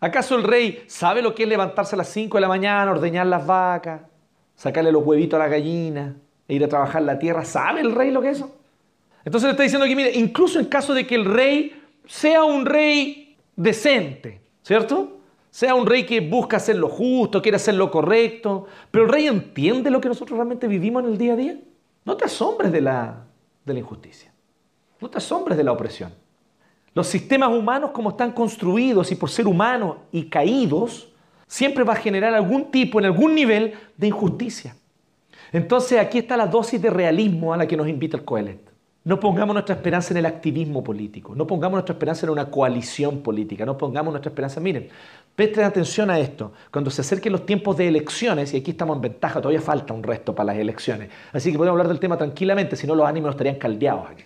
¿Acaso 0.00 0.36
el 0.36 0.44
rey 0.44 0.84
sabe 0.86 1.22
lo 1.22 1.34
que 1.34 1.42
es 1.42 1.48
levantarse 1.48 1.96
a 1.96 1.98
las 1.98 2.08
5 2.08 2.36
de 2.36 2.40
la 2.40 2.48
mañana, 2.48 2.90
ordeñar 2.90 3.26
las 3.26 3.46
vacas, 3.46 4.02
sacarle 4.54 4.92
los 4.92 5.04
huevitos 5.04 5.38
a 5.38 5.44
la 5.44 5.48
gallina 5.48 6.16
e 6.46 6.54
ir 6.54 6.64
a 6.64 6.68
trabajar 6.68 7.02
la 7.02 7.18
tierra. 7.18 7.44
¿Sabe 7.44 7.80
el 7.80 7.92
rey 7.92 8.10
lo 8.10 8.20
que 8.20 8.30
es 8.30 8.38
eso? 8.38 8.54
Entonces 9.24 9.46
le 9.46 9.50
está 9.52 9.62
diciendo 9.62 9.84
aquí, 9.84 9.94
mire, 9.94 10.12
incluso 10.14 10.58
en 10.58 10.66
caso 10.66 10.94
de 10.94 11.06
que 11.06 11.14
el 11.14 11.24
rey 11.24 11.80
sea 12.06 12.44
un 12.44 12.64
rey 12.64 13.36
decente, 13.56 14.40
¿cierto? 14.62 15.18
Sea 15.50 15.74
un 15.74 15.86
rey 15.86 16.04
que 16.04 16.20
busca 16.20 16.56
hacer 16.56 16.76
lo 16.76 16.88
justo, 16.88 17.42
quiere 17.42 17.56
hacer 17.56 17.74
lo 17.74 17.90
correcto, 17.90 18.66
pero 18.90 19.04
el 19.04 19.10
rey 19.10 19.26
entiende 19.26 19.90
lo 19.90 20.00
que 20.00 20.08
nosotros 20.08 20.36
realmente 20.36 20.66
vivimos 20.66 21.04
en 21.04 21.10
el 21.10 21.18
día 21.18 21.32
a 21.34 21.36
día. 21.36 21.58
No 22.04 22.16
te 22.16 22.24
asombres 22.24 22.72
de 22.72 22.80
la, 22.80 23.24
de 23.64 23.72
la 23.74 23.78
injusticia, 23.80 24.32
no 25.00 25.10
te 25.10 25.18
asombres 25.18 25.58
de 25.58 25.64
la 25.64 25.72
opresión. 25.72 26.12
Los 26.94 27.06
sistemas 27.06 27.50
humanos 27.50 27.90
como 27.92 28.10
están 28.10 28.32
construidos 28.32 29.12
y 29.12 29.14
por 29.14 29.30
ser 29.30 29.46
humanos 29.46 29.96
y 30.10 30.24
caídos, 30.24 31.12
siempre 31.46 31.84
va 31.84 31.94
a 31.94 31.96
generar 31.96 32.34
algún 32.34 32.70
tipo, 32.70 32.98
en 32.98 33.06
algún 33.06 33.34
nivel, 33.34 33.74
de 33.96 34.06
injusticia. 34.08 34.76
Entonces 35.52 35.98
aquí 35.98 36.18
está 36.18 36.36
la 36.36 36.46
dosis 36.46 36.80
de 36.80 36.90
realismo 36.90 37.54
a 37.54 37.56
la 37.56 37.66
que 37.66 37.76
nos 37.76 37.88
invita 37.88 38.16
el 38.16 38.24
Coelet. 38.24 38.68
No 39.04 39.18
pongamos 39.18 39.54
nuestra 39.54 39.74
esperanza 39.74 40.12
en 40.12 40.18
el 40.18 40.26
activismo 40.26 40.84
político, 40.84 41.34
no 41.34 41.46
pongamos 41.46 41.76
nuestra 41.76 41.94
esperanza 41.94 42.26
en 42.26 42.30
una 42.32 42.50
coalición 42.50 43.22
política, 43.22 43.64
no 43.64 43.78
pongamos 43.78 44.12
nuestra 44.12 44.28
esperanza, 44.28 44.60
miren, 44.60 44.90
presten 45.34 45.64
atención 45.64 46.10
a 46.10 46.18
esto, 46.18 46.52
cuando 46.70 46.90
se 46.90 47.00
acerquen 47.00 47.32
los 47.32 47.46
tiempos 47.46 47.78
de 47.78 47.88
elecciones, 47.88 48.52
y 48.52 48.58
aquí 48.58 48.72
estamos 48.72 48.96
en 48.96 49.02
ventaja, 49.02 49.40
todavía 49.40 49.62
falta 49.62 49.94
un 49.94 50.02
resto 50.02 50.34
para 50.34 50.48
las 50.48 50.58
elecciones, 50.58 51.08
así 51.32 51.50
que 51.50 51.56
podemos 51.56 51.74
hablar 51.74 51.88
del 51.88 52.00
tema 52.00 52.18
tranquilamente, 52.18 52.76
si 52.76 52.86
no 52.86 52.94
los 52.94 53.06
ánimos 53.06 53.30
estarían 53.30 53.56
caldeados 53.56 54.10
aquí. 54.10 54.24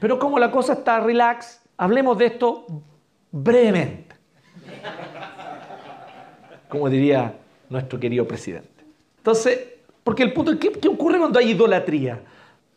Pero 0.00 0.18
como 0.18 0.38
la 0.38 0.50
cosa 0.50 0.72
está 0.72 1.00
relax, 1.00 1.60
hablemos 1.82 2.16
de 2.18 2.26
esto 2.26 2.66
brevemente 3.30 4.12
como 6.72 6.88
diría 6.88 7.34
nuestro 7.68 8.00
querido 8.00 8.26
presidente. 8.26 8.82
Entonces, 9.18 9.60
porque 10.02 10.22
el 10.22 10.32
punto 10.32 10.52
es, 10.52 10.58
¿qué, 10.58 10.88
ocurre 10.88 11.18
cuando 11.18 11.38
hay 11.38 11.50
idolatría? 11.50 12.22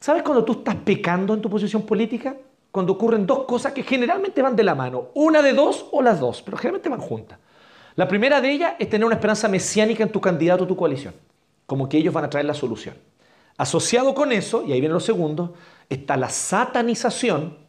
¿Sabes 0.02 0.22
cuando 0.22 0.44
tú 0.44 0.52
estás 0.52 0.76
pecando 0.76 1.34
en 1.34 1.42
tu 1.42 1.50
posición 1.50 1.84
política? 1.84 2.36
Cuando 2.72 2.92
ocurren 2.92 3.26
dos 3.26 3.46
cosas 3.46 3.72
que 3.72 3.84
generalmente 3.84 4.42
van 4.42 4.54
de 4.54 4.64
la 4.64 4.76
mano, 4.76 5.12
una 5.14 5.42
de 5.42 5.54
dos 5.54 5.86
o 5.94 6.02
las 6.02 6.20
dos, 6.20 6.42
pero 6.42 6.58
generalmente 6.58 6.90
van 6.90 7.00
juntas. 7.00 7.40
La 7.96 8.06
primera 8.06 8.42
de 8.42 8.52
ellas 8.52 8.74
es 8.80 8.90
tener 8.90 9.06
una 9.06 9.16
esperanza 9.16 9.48
mesiánica 9.48 10.04
en 10.04 10.12
tu 10.12 10.20
candidato 10.20 10.66
o 10.66 10.68
tu 10.68 10.76
coalición, 10.76 11.14
como 11.66 11.88
que 11.88 11.98
ellos 11.98 12.14
van 12.14 12.26
a 12.26 12.30
traer 12.30 12.48
la 12.48 12.54
solución. 12.54 12.96
Asociado 13.56 14.14
con 14.14 14.34
eso, 14.34 14.66
y 14.68 14.74
ahí 14.74 14.82
viene 14.82 14.94
lo 14.94 15.00
segundo, 15.00 15.54
está 15.88 16.18
la 16.18 16.28
satanización 16.28 17.65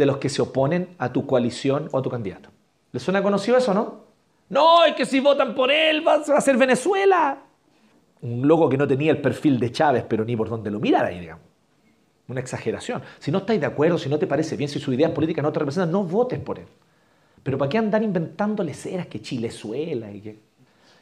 de 0.00 0.06
los 0.06 0.16
que 0.16 0.28
se 0.30 0.42
oponen 0.42 0.96
a 0.98 1.12
tu 1.12 1.26
coalición 1.26 1.88
o 1.92 1.98
a 1.98 2.02
tu 2.02 2.10
candidato. 2.10 2.48
¿Les 2.90 3.02
suena 3.02 3.22
conocido 3.22 3.58
eso, 3.58 3.72
no? 3.74 4.00
No, 4.48 4.84
es 4.84 4.94
que 4.94 5.04
si 5.04 5.20
votan 5.20 5.54
por 5.54 5.70
él 5.70 6.06
va 6.06 6.14
a 6.14 6.40
ser 6.40 6.56
Venezuela. 6.56 7.38
Un 8.22 8.48
loco 8.48 8.68
que 8.68 8.76
no 8.76 8.88
tenía 8.88 9.12
el 9.12 9.20
perfil 9.20 9.60
de 9.60 9.70
Chávez, 9.70 10.04
pero 10.08 10.24
ni 10.24 10.36
por 10.36 10.48
donde 10.48 10.70
lo 10.70 10.80
mirara 10.80 11.08
ahí, 11.08 11.20
digamos. 11.20 11.44
Una 12.26 12.40
exageración. 12.40 13.02
Si 13.18 13.30
no 13.30 13.38
estáis 13.38 13.60
de 13.60 13.66
acuerdo, 13.66 13.98
si 13.98 14.08
no 14.08 14.18
te 14.18 14.26
parece 14.26 14.56
bien, 14.56 14.68
si 14.68 14.80
su 14.80 14.92
idea 14.92 15.12
política 15.12 15.42
no 15.42 15.52
te 15.52 15.58
representa, 15.58 15.90
no 15.90 16.02
votes 16.02 16.40
por 16.40 16.58
él. 16.58 16.66
Pero 17.42 17.58
¿para 17.58 17.68
qué 17.68 17.78
andar 17.78 18.02
inventando 18.02 18.64
leceras 18.64 19.06
que 19.06 19.20
Chilezuela 19.20 20.10
y 20.10 20.20
que... 20.20 20.38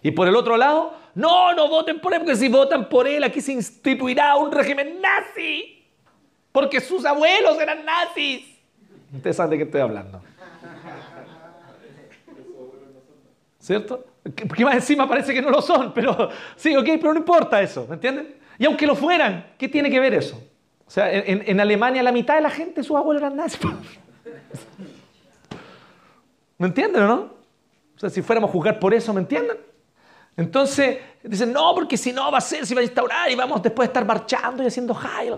Y 0.02 0.10
por 0.10 0.28
el 0.28 0.36
otro 0.36 0.56
lado, 0.56 0.94
no, 1.14 1.54
no 1.54 1.68
voten 1.68 2.00
por 2.00 2.14
él, 2.14 2.20
porque 2.20 2.36
si 2.36 2.48
votan 2.48 2.88
por 2.88 3.06
él, 3.06 3.24
aquí 3.24 3.40
se 3.40 3.52
instituirá 3.52 4.36
un 4.36 4.50
régimen 4.50 5.00
nazi. 5.00 5.84
Porque 6.52 6.80
sus 6.80 7.04
abuelos 7.04 7.58
eran 7.60 7.84
nazis. 7.84 8.57
Ustedes 9.12 9.36
saben 9.36 9.50
de 9.50 9.56
qué 9.58 9.64
estoy 9.64 9.80
hablando. 9.80 10.20
¿cierto? 13.68 14.02
Porque 14.22 14.64
más 14.64 14.76
encima 14.76 15.06
parece 15.06 15.34
que 15.34 15.42
no 15.42 15.50
lo 15.50 15.60
son, 15.60 15.92
pero 15.92 16.30
sí, 16.56 16.74
ok, 16.74 16.86
pero 16.98 17.12
no 17.12 17.18
importa 17.18 17.60
eso, 17.60 17.86
¿me 17.86 17.96
entienden? 17.96 18.34
Y 18.58 18.64
aunque 18.64 18.86
lo 18.86 18.96
fueran, 18.96 19.52
¿qué 19.58 19.68
tiene 19.68 19.90
que 19.90 20.00
ver 20.00 20.14
eso? 20.14 20.42
O 20.86 20.90
sea, 20.90 21.12
en, 21.12 21.60
Alemania 21.60 22.02
la 22.02 22.10
mitad 22.10 22.36
de 22.36 22.40
la 22.40 22.48
gente, 22.48 22.82
sus 22.82 22.96
abuelos 22.96 23.22
eran 23.22 23.36
nazis. 23.36 23.60
¿Me 26.56 26.68
entienden 26.68 27.02
o 27.02 27.06
no? 27.06 27.20
O 27.94 27.98
sea, 27.98 28.08
si 28.08 28.22
fuéramos 28.22 28.48
a 28.48 28.52
juzgar 28.54 28.78
por 28.78 28.94
eso, 28.94 29.12
¿me 29.12 29.20
entienden? 29.20 29.58
Entonces, 30.34 30.98
dicen, 31.22 31.52
no, 31.52 31.74
porque 31.74 31.98
si 31.98 32.10
no 32.10 32.32
va 32.32 32.38
a 32.38 32.40
ser, 32.40 32.64
si 32.64 32.74
va 32.74 32.80
a 32.80 32.84
instaurar 32.84 33.30
y 33.30 33.34
vamos 33.34 33.62
después 33.62 33.86
de 33.86 33.90
estar 33.90 34.06
marchando 34.06 34.62
y 34.62 34.66
haciendo 34.66 34.94
jail. 34.94 35.36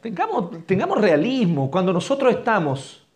Tengamos, 0.00 0.66
tengamos 0.66 1.00
realismo. 1.00 1.70
Cuando 1.70 1.92
nosotros 1.92 2.32
estamos 2.34 3.06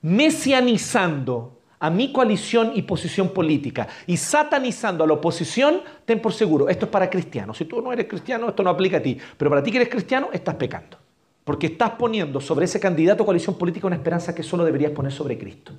mesianizando 0.00 1.58
a 1.78 1.90
mi 1.90 2.12
coalición 2.12 2.72
y 2.74 2.82
posición 2.82 3.30
política 3.30 3.88
y 4.06 4.16
satanizando 4.16 5.02
a 5.02 5.06
la 5.06 5.14
oposición, 5.14 5.80
ten 6.04 6.20
por 6.20 6.32
seguro, 6.32 6.68
esto 6.68 6.86
es 6.86 6.90
para 6.92 7.10
cristianos. 7.10 7.58
Si 7.58 7.64
tú 7.64 7.82
no 7.82 7.92
eres 7.92 8.06
cristiano, 8.06 8.48
esto 8.48 8.62
no 8.62 8.70
aplica 8.70 8.98
a 8.98 9.02
ti. 9.02 9.18
Pero 9.36 9.50
para 9.50 9.62
ti 9.62 9.72
que 9.72 9.78
eres 9.78 9.88
cristiano, 9.88 10.28
estás 10.32 10.54
pecando. 10.54 10.96
Porque 11.42 11.66
estás 11.66 11.90
poniendo 11.90 12.40
sobre 12.40 12.66
ese 12.66 12.78
candidato 12.78 13.24
a 13.24 13.26
coalición 13.26 13.58
política 13.58 13.88
una 13.88 13.96
esperanza 13.96 14.32
que 14.32 14.44
solo 14.44 14.64
deberías 14.64 14.92
poner 14.92 15.10
sobre 15.10 15.36
Cristo. 15.36 15.72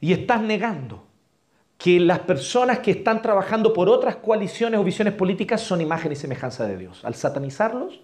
Y 0.00 0.12
estás 0.12 0.40
negando 0.40 1.04
que 1.76 1.98
las 1.98 2.20
personas 2.20 2.78
que 2.78 2.92
están 2.92 3.22
trabajando 3.22 3.72
por 3.72 3.88
otras 3.88 4.14
coaliciones 4.14 4.78
o 4.78 4.84
visiones 4.84 5.14
políticas 5.14 5.60
son 5.60 5.80
imagen 5.80 6.12
y 6.12 6.16
semejanza 6.16 6.64
de 6.64 6.76
Dios. 6.76 7.04
Al 7.04 7.16
satanizarlos, 7.16 8.02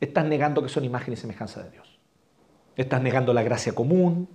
estás 0.00 0.24
negando 0.24 0.62
que 0.62 0.68
son 0.68 0.84
imagen 0.84 1.12
y 1.12 1.16
semejanza 1.16 1.62
de 1.62 1.70
Dios. 1.70 1.98
Estás 2.76 3.02
negando 3.02 3.34
la 3.34 3.42
gracia 3.42 3.74
común, 3.74 4.28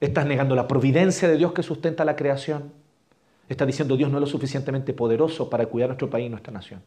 estás 0.00 0.26
negando 0.26 0.54
la 0.54 0.68
providencia 0.68 1.28
de 1.28 1.36
Dios 1.36 1.52
que 1.52 1.62
sustenta 1.62 2.04
la 2.04 2.16
creación. 2.16 2.72
Estás 3.48 3.66
diciendo 3.66 3.96
Dios 3.96 4.10
no 4.10 4.18
es 4.18 4.20
lo 4.20 4.26
suficientemente 4.26 4.92
poderoso 4.92 5.50
para 5.50 5.66
cuidar 5.66 5.88
nuestro 5.88 6.08
país 6.08 6.26
y 6.26 6.30
nuestra 6.30 6.52
nación. 6.52 6.80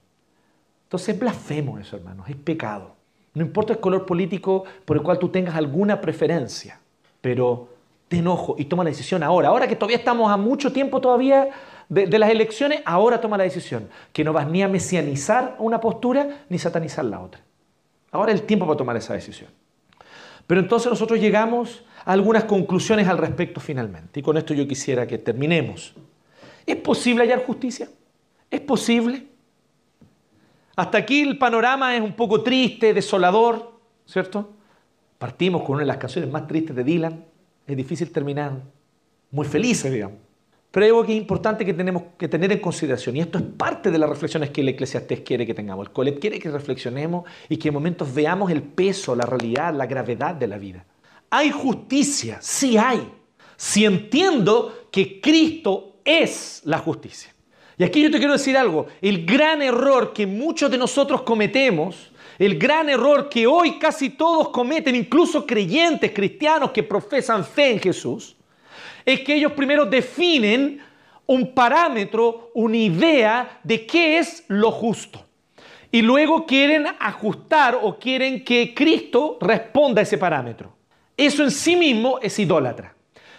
Entonces 0.85 1.09
es 1.09 1.19
blasfemo 1.19 1.77
eso, 1.79 1.97
hermanos, 1.97 2.29
es 2.29 2.35
pecado. 2.37 2.95
No 3.33 3.41
importa 3.41 3.73
el 3.73 3.79
color 3.79 4.05
político 4.05 4.63
por 4.85 4.95
el 4.95 5.03
cual 5.03 5.19
tú 5.19 5.29
tengas 5.29 5.55
alguna 5.55 5.99
preferencia, 5.99 6.79
pero 7.19 7.69
te 8.07 8.17
enojo 8.17 8.55
y 8.57 8.65
toma 8.65 8.83
la 8.83 8.91
decisión 8.91 9.23
ahora. 9.23 9.49
Ahora 9.49 9.67
que 9.67 9.75
todavía 9.75 9.97
estamos 9.97 10.31
a 10.31 10.37
mucho 10.37 10.71
tiempo 10.71 11.01
todavía 11.01 11.49
de, 11.89 12.05
de, 12.05 12.19
las 12.19 12.29
elecciones, 12.29 12.81
ahora 12.85 13.19
toma 13.19 13.37
la 13.37 13.43
decisión. 13.43 13.89
Que 14.13 14.23
no 14.23 14.33
vas 14.33 14.47
ni 14.47 14.61
a 14.61 14.67
mesianizar 14.67 15.55
una 15.57 15.81
postura 15.81 16.45
ni 16.47 16.59
satanizar 16.59 17.05
la 17.05 17.19
otra. 17.21 17.41
Ahora 18.13 18.31
es 18.31 18.41
el 18.41 18.45
tiempo 18.45 18.67
para 18.67 18.77
tomar 18.77 18.95
esa 18.95 19.15
decisión. 19.15 19.49
Pero 20.45 20.61
entonces 20.61 20.89
nosotros 20.89 21.19
llegamos 21.19 21.83
a 22.05 22.13
algunas 22.13 22.43
conclusiones 22.43 23.07
al 23.07 23.17
respecto 23.17 23.59
finalmente. 23.59 24.19
Y 24.19 24.23
con 24.23 24.37
esto 24.37 24.53
yo 24.53 24.67
quisiera 24.67 25.07
que 25.07 25.17
terminemos. 25.17 25.95
¿Es 26.65 26.75
posible 26.75 27.23
hallar 27.23 27.43
justicia? 27.43 27.89
¿Es 28.51 28.61
posible? 28.61 29.25
Hasta 30.75 30.99
aquí 30.99 31.21
el 31.21 31.39
panorama 31.39 31.95
es 31.95 32.01
un 32.01 32.13
poco 32.13 32.43
triste, 32.43 32.93
desolador, 32.93 33.79
¿cierto? 34.05 34.53
Partimos 35.17 35.63
con 35.63 35.71
una 35.75 35.79
de 35.81 35.87
las 35.87 35.97
canciones 35.97 36.31
más 36.31 36.47
tristes 36.47 36.75
de 36.75 36.83
Dylan. 36.83 37.25
Es 37.65 37.75
difícil 37.75 38.11
terminar 38.11 38.61
muy 39.31 39.47
felices, 39.47 39.91
digamos. 39.91 40.19
Pero 40.73 40.85
hay 40.85 40.89
algo 40.89 41.05
que 41.05 41.11
es 41.11 41.19
importante 41.19 41.63
que 41.63 41.73
tenemos 41.75 42.01
que 42.17 42.27
tener 42.27 42.51
en 42.51 42.57
consideración, 42.57 43.15
y 43.15 43.19
esto 43.19 43.37
es 43.37 43.43
parte 43.43 43.91
de 43.91 43.99
las 43.99 44.09
reflexiones 44.09 44.49
que 44.49 44.61
el 44.61 44.69
Eclesiastés 44.69 45.19
quiere 45.19 45.45
que 45.45 45.53
tengamos. 45.53 45.85
El 45.85 45.93
Colet 45.93 46.19
quiere 46.19 46.39
que 46.39 46.49
reflexionemos 46.49 47.29
y 47.47 47.57
que 47.57 47.67
en 47.67 47.75
momentos 47.75 48.11
veamos 48.11 48.49
el 48.49 48.63
peso, 48.63 49.15
la 49.15 49.27
realidad, 49.27 49.71
la 49.71 49.85
gravedad 49.85 50.33
de 50.33 50.47
la 50.47 50.57
vida. 50.57 50.83
Hay 51.29 51.51
justicia, 51.51 52.39
sí 52.41 52.75
hay, 52.75 53.07
si 53.55 53.85
entiendo 53.85 54.87
que 54.91 55.21
Cristo 55.21 55.97
es 56.03 56.63
la 56.65 56.79
justicia. 56.79 57.31
Y 57.77 57.83
aquí 57.83 58.01
yo 58.01 58.09
te 58.09 58.17
quiero 58.17 58.33
decir 58.33 58.57
algo, 58.57 58.87
el 58.99 59.27
gran 59.27 59.61
error 59.61 60.11
que 60.11 60.25
muchos 60.25 60.71
de 60.71 60.79
nosotros 60.79 61.21
cometemos, 61.21 62.11
el 62.39 62.57
gran 62.57 62.89
error 62.89 63.29
que 63.29 63.45
hoy 63.45 63.77
casi 63.77 64.09
todos 64.09 64.49
cometen, 64.49 64.95
incluso 64.95 65.45
creyentes 65.45 66.11
cristianos 66.13 66.71
que 66.71 66.81
profesan 66.81 67.45
fe 67.45 67.73
en 67.73 67.79
Jesús, 67.79 68.35
es 69.05 69.21
que 69.21 69.35
ellos 69.35 69.51
primero 69.53 69.85
definen 69.85 70.81
un 71.25 71.53
parámetro, 71.53 72.51
una 72.53 72.77
idea 72.77 73.59
de 73.63 73.85
qué 73.85 74.19
es 74.19 74.43
lo 74.47 74.71
justo. 74.71 75.25
Y 75.91 76.01
luego 76.01 76.45
quieren 76.45 76.87
ajustar 76.99 77.77
o 77.81 77.97
quieren 77.99 78.43
que 78.43 78.73
Cristo 78.73 79.37
responda 79.39 80.01
a 80.01 80.03
ese 80.03 80.17
parámetro. 80.17 80.75
Eso 81.15 81.43
en 81.43 81.51
sí 81.51 81.75
mismo 81.75 82.19
es 82.21 82.39
idólatra. 82.39 82.95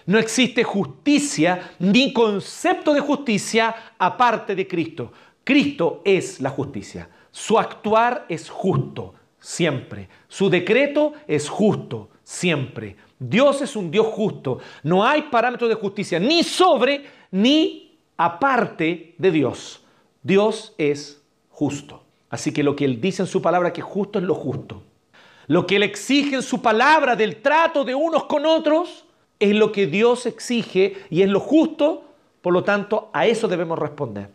No 0.07 0.19
existe 0.19 0.63
justicia 0.63 1.73
ni 1.79 2.13
concepto 2.13 2.93
de 2.93 3.01
justicia 3.01 3.75
aparte 3.99 4.55
de 4.55 4.69
Cristo. 4.69 5.13
Cristo 5.43 6.03
es 6.05 6.41
la 6.41 6.51
justicia. 6.51 7.09
Su 7.31 7.59
actuar 7.59 8.27
es 8.29 8.49
justo, 8.49 9.15
siempre. 9.41 10.09
Su 10.29 10.49
decreto 10.49 11.15
es 11.27 11.49
justo, 11.49 12.11
siempre. 12.23 12.97
Dios 13.29 13.63
es 13.63 13.75
un 13.75 13.91
Dios 13.91 14.07
justo. 14.09 14.59
No 14.83 15.05
hay 15.05 15.23
parámetro 15.23 15.67
de 15.69 15.75
justicia 15.75 16.19
ni 16.21 16.43
sobre 16.43 17.05
ni 17.31 17.99
aparte 18.17 19.15
de 19.17 19.31
Dios. 19.31 19.83
Dios 20.23 20.75
es 20.79 21.23
justo. 21.49 22.03
Así 22.29 22.53
que 22.53 22.63
lo 22.63 22.77
que 22.77 22.85
Él 22.85 23.01
dice 23.01 23.23
en 23.23 23.29
su 23.29 23.41
palabra 23.41 23.73
que 23.73 23.83
justo 23.83 24.19
es 24.19 24.25
lo 24.25 24.35
justo. 24.35 24.83
Lo 25.47 25.67
que 25.67 25.77
Él 25.77 25.83
exige 25.83 26.37
en 26.37 26.43
su 26.43 26.61
palabra 26.61 27.17
del 27.17 27.41
trato 27.41 27.85
de 27.85 27.95
unos 27.95 28.25
con 28.25 28.45
otros 28.45 29.07
es 29.39 29.55
lo 29.55 29.73
que 29.73 29.87
Dios 29.87 30.27
exige 30.27 30.97
y 31.11 31.23
es 31.23 31.29
lo 31.29 31.41
justo. 31.41 32.05
Por 32.43 32.53
lo 32.53 32.63
tanto, 32.63 33.11
a 33.13 33.27
eso 33.27 33.49
debemos 33.49 33.79
responder. 33.79 34.31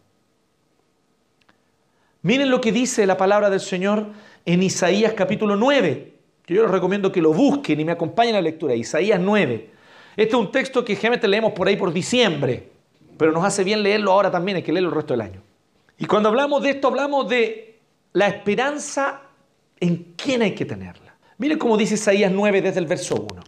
Miren 2.21 2.49
lo 2.49 2.59
que 2.59 2.71
dice 2.71 3.05
la 3.05 3.17
palabra 3.17 3.49
del 3.49 3.59
Señor 3.59 4.07
en 4.45 4.63
Isaías 4.63 5.13
capítulo 5.13 5.55
9 5.55 6.18
yo 6.53 6.63
les 6.63 6.71
recomiendo 6.71 7.11
que 7.11 7.21
lo 7.21 7.33
busquen 7.33 7.79
y 7.79 7.85
me 7.85 7.91
acompañen 7.91 8.35
a 8.35 8.37
la 8.39 8.43
lectura. 8.43 8.75
Isaías 8.75 9.19
9. 9.19 9.69
Este 10.15 10.35
es 10.35 10.39
un 10.39 10.51
texto 10.51 10.83
que 10.83 10.95
generalmente 10.95 11.27
leemos 11.27 11.53
por 11.53 11.67
ahí 11.67 11.75
por 11.75 11.93
diciembre, 11.93 12.69
pero 13.17 13.31
nos 13.31 13.43
hace 13.43 13.63
bien 13.63 13.83
leerlo 13.83 14.11
ahora 14.11 14.31
también, 14.31 14.57
hay 14.57 14.63
que 14.63 14.71
leerlo 14.71 14.89
el 14.89 14.95
resto 14.95 15.13
del 15.13 15.21
año. 15.21 15.41
Y 15.97 16.05
cuando 16.05 16.29
hablamos 16.29 16.63
de 16.63 16.71
esto, 16.71 16.87
hablamos 16.87 17.27
de 17.29 17.79
la 18.13 18.27
esperanza 18.27 19.21
en 19.79 20.13
quién 20.15 20.41
hay 20.41 20.55
que 20.55 20.65
tenerla. 20.65 21.15
Miren 21.37 21.57
cómo 21.57 21.77
dice 21.77 21.95
Isaías 21.95 22.31
9 22.31 22.61
desde 22.61 22.79
el 22.79 22.85
verso 22.85 23.27
1. 23.31 23.41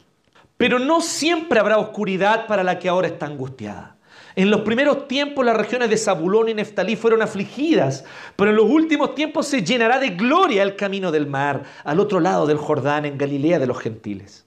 Pero 0.57 0.79
no 0.79 1.01
siempre 1.01 1.59
habrá 1.59 1.77
oscuridad 1.77 2.47
para 2.47 2.63
la 2.63 2.79
que 2.79 2.87
ahora 2.87 3.07
está 3.07 3.25
angustiada. 3.25 3.97
En 4.35 4.49
los 4.49 4.61
primeros 4.61 5.07
tiempos 5.07 5.45
las 5.45 5.57
regiones 5.57 5.89
de 5.89 5.97
Zabulón 5.97 6.49
y 6.49 6.53
Neftalí 6.53 6.95
fueron 6.95 7.21
afligidas, 7.21 8.05
pero 8.35 8.51
en 8.51 8.57
los 8.57 8.69
últimos 8.69 9.13
tiempos 9.15 9.47
se 9.47 9.63
llenará 9.63 9.99
de 9.99 10.11
gloria 10.11 10.63
el 10.63 10.75
camino 10.75 11.11
del 11.11 11.27
mar, 11.27 11.63
al 11.83 11.99
otro 11.99 12.19
lado 12.19 12.47
del 12.47 12.57
Jordán, 12.57 13.05
en 13.05 13.17
Galilea 13.17 13.59
de 13.59 13.67
los 13.67 13.79
gentiles. 13.79 14.45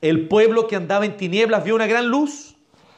El 0.00 0.28
pueblo 0.28 0.66
que 0.66 0.76
andaba 0.76 1.06
en 1.06 1.16
tinieblas 1.16 1.64
vio 1.64 1.74
una 1.74 1.86
gran 1.86 2.08
luz. 2.08 2.56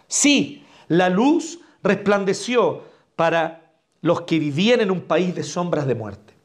Sí, 0.08 0.64
la 0.88 1.08
luz 1.08 1.60
resplandeció 1.82 2.82
para 3.14 3.72
los 4.00 4.22
que 4.22 4.38
vivían 4.38 4.80
en 4.80 4.90
un 4.90 5.02
país 5.02 5.34
de 5.34 5.44
sombras 5.44 5.86
de 5.86 5.94
muerte. 5.94 6.35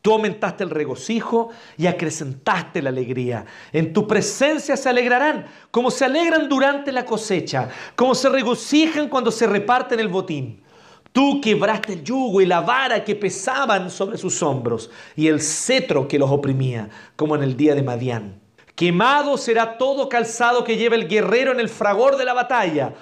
Tú 0.00 0.12
aumentaste 0.12 0.62
el 0.62 0.70
regocijo 0.70 1.50
y 1.76 1.86
acrecentaste 1.86 2.80
la 2.80 2.90
alegría. 2.90 3.44
En 3.72 3.92
tu 3.92 4.06
presencia 4.06 4.76
se 4.76 4.88
alegrarán, 4.88 5.46
como 5.70 5.90
se 5.90 6.04
alegran 6.04 6.48
durante 6.48 6.92
la 6.92 7.04
cosecha, 7.04 7.68
como 7.96 8.14
se 8.14 8.28
regocijan 8.28 9.08
cuando 9.08 9.32
se 9.32 9.46
reparten 9.46 9.98
el 9.98 10.08
botín. 10.08 10.62
Tú 11.10 11.40
quebraste 11.40 11.94
el 11.94 12.04
yugo 12.04 12.40
y 12.40 12.46
la 12.46 12.60
vara 12.60 13.02
que 13.02 13.16
pesaban 13.16 13.90
sobre 13.90 14.18
sus 14.18 14.40
hombros 14.42 14.88
y 15.16 15.26
el 15.26 15.40
cetro 15.40 16.06
que 16.06 16.18
los 16.18 16.30
oprimía, 16.30 16.88
como 17.16 17.34
en 17.34 17.42
el 17.42 17.56
día 17.56 17.74
de 17.74 17.82
Madián. 17.82 18.40
Quemado 18.76 19.36
será 19.36 19.78
todo 19.78 20.08
calzado 20.08 20.62
que 20.62 20.76
lleva 20.76 20.94
el 20.94 21.08
guerrero 21.08 21.50
en 21.50 21.58
el 21.58 21.68
fragor 21.68 22.16
de 22.16 22.24
la 22.24 22.34
batalla. 22.34 22.94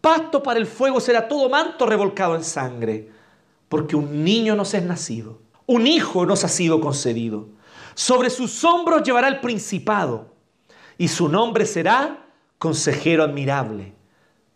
Pasto 0.00 0.40
para 0.40 0.60
el 0.60 0.66
fuego 0.66 1.00
será 1.00 1.26
todo 1.26 1.48
manto 1.48 1.84
revolcado 1.84 2.36
en 2.36 2.44
sangre, 2.44 3.10
porque 3.68 3.96
un 3.96 4.22
niño 4.22 4.54
nos 4.54 4.72
es 4.74 4.84
nacido 4.84 5.43
un 5.66 5.86
hijo 5.86 6.26
nos 6.26 6.44
ha 6.44 6.48
sido 6.48 6.80
concedido. 6.80 7.48
Sobre 7.94 8.30
sus 8.30 8.64
hombros 8.64 9.02
llevará 9.02 9.28
el 9.28 9.40
principado 9.40 10.34
y 10.98 11.08
su 11.08 11.28
nombre 11.28 11.66
será 11.66 12.26
consejero 12.58 13.22
admirable, 13.22 13.92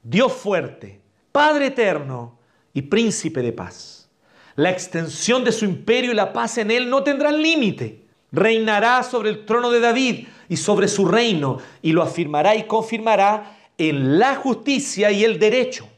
Dios 0.02 0.32
fuerte, 0.32 1.00
Padre 1.32 1.66
eterno 1.66 2.38
y 2.72 2.82
príncipe 2.82 3.42
de 3.42 3.52
paz. 3.52 4.08
La 4.56 4.70
extensión 4.70 5.44
de 5.44 5.52
su 5.52 5.64
imperio 5.64 6.10
y 6.10 6.14
la 6.14 6.32
paz 6.32 6.58
en 6.58 6.70
él 6.70 6.90
no 6.90 7.04
tendrán 7.04 7.40
límite. 7.40 8.06
Reinará 8.32 9.02
sobre 9.04 9.30
el 9.30 9.46
trono 9.46 9.70
de 9.70 9.78
David 9.78 10.26
y 10.48 10.56
sobre 10.56 10.88
su 10.88 11.06
reino 11.06 11.58
y 11.80 11.92
lo 11.92 12.02
afirmará 12.02 12.56
y 12.56 12.64
confirmará 12.64 13.56
en 13.78 14.18
la 14.18 14.34
justicia 14.34 15.12
y 15.12 15.22
el 15.22 15.38
derecho, 15.38 15.88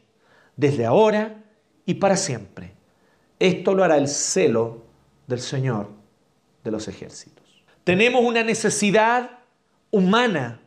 desde 0.56 0.84
ahora 0.84 1.42
y 1.86 1.94
para 1.94 2.16
siempre. 2.16 2.74
Esto 3.38 3.74
lo 3.74 3.82
hará 3.82 3.96
el 3.96 4.08
celo 4.08 4.89
del 5.30 5.40
Señor 5.40 5.88
de 6.62 6.70
los 6.70 6.86
ejércitos. 6.88 7.64
Tenemos 7.84 8.22
una 8.22 8.42
necesidad 8.42 9.30
humana, 9.90 10.60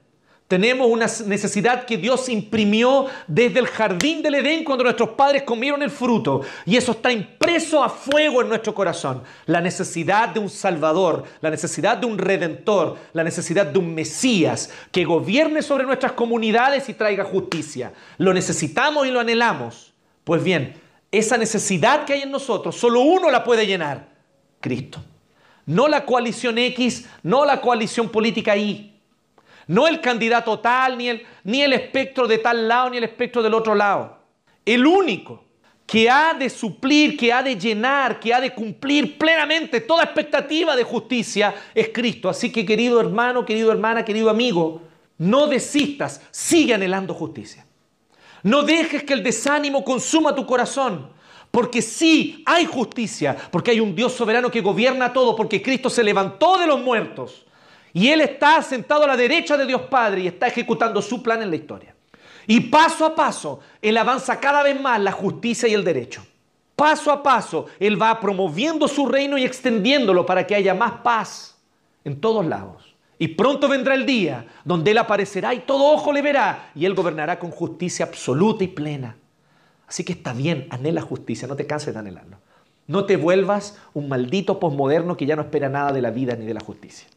Tenemos 0.53 0.87
una 0.87 1.07
necesidad 1.25 1.85
que 1.85 1.97
Dios 1.97 2.29
imprimió 2.29 3.07
desde 3.25 3.57
el 3.57 3.65
jardín 3.65 4.21
del 4.21 4.35
Edén 4.35 4.63
cuando 4.63 4.83
nuestros 4.83 5.09
padres 5.11 5.41
comieron 5.41 5.81
el 5.81 5.89
fruto. 5.89 6.41
Y 6.63 6.77
eso 6.77 6.91
está 6.91 7.11
impreso 7.11 7.83
a 7.83 7.89
fuego 7.89 8.39
en 8.39 8.49
nuestro 8.49 8.75
corazón. 8.75 9.23
La 9.47 9.61
necesidad 9.61 10.29
de 10.29 10.39
un 10.39 10.51
Salvador, 10.51 11.23
la 11.41 11.49
necesidad 11.49 11.97
de 11.97 12.05
un 12.05 12.19
Redentor, 12.19 12.97
la 13.13 13.23
necesidad 13.23 13.65
de 13.65 13.79
un 13.79 13.95
Mesías 13.95 14.69
que 14.91 15.05
gobierne 15.05 15.63
sobre 15.63 15.85
nuestras 15.85 16.11
comunidades 16.11 16.87
y 16.87 16.93
traiga 16.93 17.23
justicia. 17.23 17.91
Lo 18.19 18.31
necesitamos 18.31 19.07
y 19.07 19.09
lo 19.09 19.21
anhelamos. 19.21 19.91
Pues 20.23 20.43
bien, 20.43 20.75
esa 21.11 21.35
necesidad 21.35 22.05
que 22.05 22.13
hay 22.13 22.21
en 22.21 22.31
nosotros, 22.31 22.75
solo 22.75 22.99
uno 22.99 23.31
la 23.31 23.43
puede 23.43 23.65
llenar. 23.65 24.12
Cristo. 24.63 25.03
No 25.65 25.87
la 25.87 26.05
coalición 26.05 26.57
X, 26.57 27.07
no 27.21 27.45
la 27.45 27.61
coalición 27.61 28.09
política 28.09 28.57
Y 28.57 28.93
no 29.67 29.87
el 29.87 30.01
candidato 30.01 30.59
tal, 30.59 30.97
ni 30.97 31.09
el, 31.09 31.25
ni 31.43 31.61
el 31.61 31.73
espectro 31.73 32.27
de 32.27 32.37
tal 32.37 32.67
lado, 32.67 32.89
ni 32.89 32.97
el 32.97 33.03
espectro 33.03 33.41
del 33.41 33.53
otro 33.53 33.75
lado. 33.75 34.17
El 34.65 34.85
único 34.85 35.43
que 35.85 36.09
ha 36.09 36.33
de 36.33 36.49
suplir, 36.49 37.17
que 37.17 37.31
ha 37.31 37.43
de 37.43 37.55
llenar, 37.55 38.19
que 38.19 38.33
ha 38.33 38.41
de 38.41 38.53
cumplir 38.53 39.17
plenamente 39.17 39.81
toda 39.81 40.03
expectativa 40.03 40.75
de 40.75 40.83
justicia 40.83 41.53
es 41.73 41.89
Cristo. 41.93 42.29
Así 42.29 42.51
que 42.51 42.65
querido 42.65 42.99
hermano, 42.99 43.45
querido 43.45 43.71
hermana, 43.71 44.03
querido 44.05 44.29
amigo, 44.29 44.81
no 45.17 45.47
desistas, 45.47 46.21
sigue 46.31 46.73
anhelando 46.73 47.13
justicia. 47.13 47.65
No 48.41 48.63
dejes 48.63 49.03
que 49.03 49.13
el 49.13 49.23
desánimo 49.23 49.83
consuma 49.83 50.35
tu 50.35 50.45
corazón, 50.45 51.09
porque 51.53 51.83
sí 51.83 52.41
hay 52.47 52.65
justicia, 52.65 53.37
porque 53.51 53.69
hay 53.69 53.79
un 53.79 53.93
Dios 53.93 54.13
soberano 54.13 54.49
que 54.49 54.59
gobierna 54.59 55.13
todo, 55.13 55.35
porque 55.35 55.61
Cristo 55.61 55.87
se 55.87 56.03
levantó 56.03 56.57
de 56.57 56.65
los 56.65 56.81
muertos 56.81 57.45
y 57.93 58.09
Él 58.09 58.21
está 58.21 58.59
sentado 58.63 59.03
a 59.03 59.07
la 59.07 59.15
derecha 59.15 59.55
de 59.55 59.67
Dios 59.67 59.83
Padre 59.83 60.21
y 60.21 60.27
está 60.27 60.47
ejecutando 60.47 60.99
su 60.99 61.21
plan 61.21 61.43
en 61.43 61.51
la 61.51 61.55
historia. 61.55 61.95
Y 62.47 62.59
paso 62.59 63.05
a 63.05 63.13
paso, 63.13 63.59
Él 63.83 63.95
avanza 63.97 64.39
cada 64.39 64.63
vez 64.63 64.81
más 64.81 64.99
la 64.99 65.11
justicia 65.11 65.69
y 65.69 65.75
el 65.75 65.83
derecho. 65.83 66.25
Paso 66.75 67.11
a 67.11 67.21
paso, 67.21 67.67
Él 67.79 68.01
va 68.01 68.19
promoviendo 68.19 68.87
su 68.87 69.05
reino 69.05 69.37
y 69.37 69.43
extendiéndolo 69.43 70.25
para 70.25 70.47
que 70.47 70.55
haya 70.55 70.73
más 70.73 70.93
paz 71.03 71.55
en 72.03 72.19
todos 72.19 72.43
lados. 72.43 72.95
Y 73.19 73.27
pronto 73.27 73.67
vendrá 73.67 73.93
el 73.93 74.07
día 74.07 74.47
donde 74.65 74.89
Él 74.89 74.97
aparecerá 74.97 75.53
y 75.53 75.59
todo 75.59 75.85
ojo 75.93 76.11
le 76.11 76.23
verá 76.23 76.71
y 76.73 76.83
Él 76.83 76.95
gobernará 76.95 77.37
con 77.37 77.51
justicia 77.51 78.07
absoluta 78.07 78.63
y 78.63 78.69
plena. 78.69 79.17
Así 79.93 80.03
que 80.03 80.13
está 80.13 80.33
bien, 80.33 80.65
anhela 80.71 81.03
justicia, 81.03 81.47
no 81.47 81.55
te 81.55 81.67
canses 81.67 81.93
de 81.93 81.99
anhelarlo. 81.99 82.37
No 82.87 83.05
te 83.05 83.15
vuelvas 83.15 83.77
un 83.93 84.09
maldito 84.09 84.59
posmoderno 84.59 85.15
que 85.15 85.27
ya 85.27 85.35
no 85.35 85.43
espera 85.43 85.69
nada 85.69 85.91
de 85.91 86.01
la 86.01 86.09
vida 86.09 86.35
ni 86.35 86.47
de 86.47 86.55
la 86.55 86.61
justicia 86.61 87.07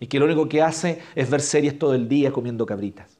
y 0.00 0.08
que 0.08 0.18
lo 0.18 0.24
único 0.24 0.48
que 0.48 0.60
hace 0.60 1.00
es 1.14 1.30
ver 1.30 1.40
series 1.40 1.78
todo 1.78 1.94
el 1.94 2.08
día 2.08 2.32
comiendo 2.32 2.66
cabritas. 2.66 3.16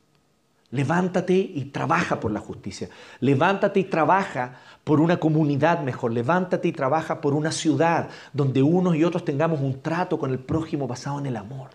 Levántate 0.72 1.34
y 1.34 1.66
trabaja 1.66 2.18
por 2.18 2.32
la 2.32 2.40
justicia. 2.40 2.88
Levántate 3.20 3.78
y 3.78 3.84
trabaja 3.84 4.59
por 4.82 4.98
una 4.98 5.18
comunidad 5.18 5.84
mejor. 5.84 6.12
Levántate 6.12 6.66
y 6.66 6.72
trabaja 6.72 7.20
por 7.20 7.32
una 7.32 7.52
ciudad 7.52 8.09
donde 8.32 8.61
unos 8.61 8.96
y 8.96 9.04
otros 9.04 9.24
tengamos 9.24 9.61
un 9.61 9.82
trato 9.82 10.18
con 10.18 10.32
el 10.32 10.40
prójimo 10.40 10.88
basado 10.88 11.20
en 11.20 11.26
el 11.26 11.36
amor. 11.36 11.70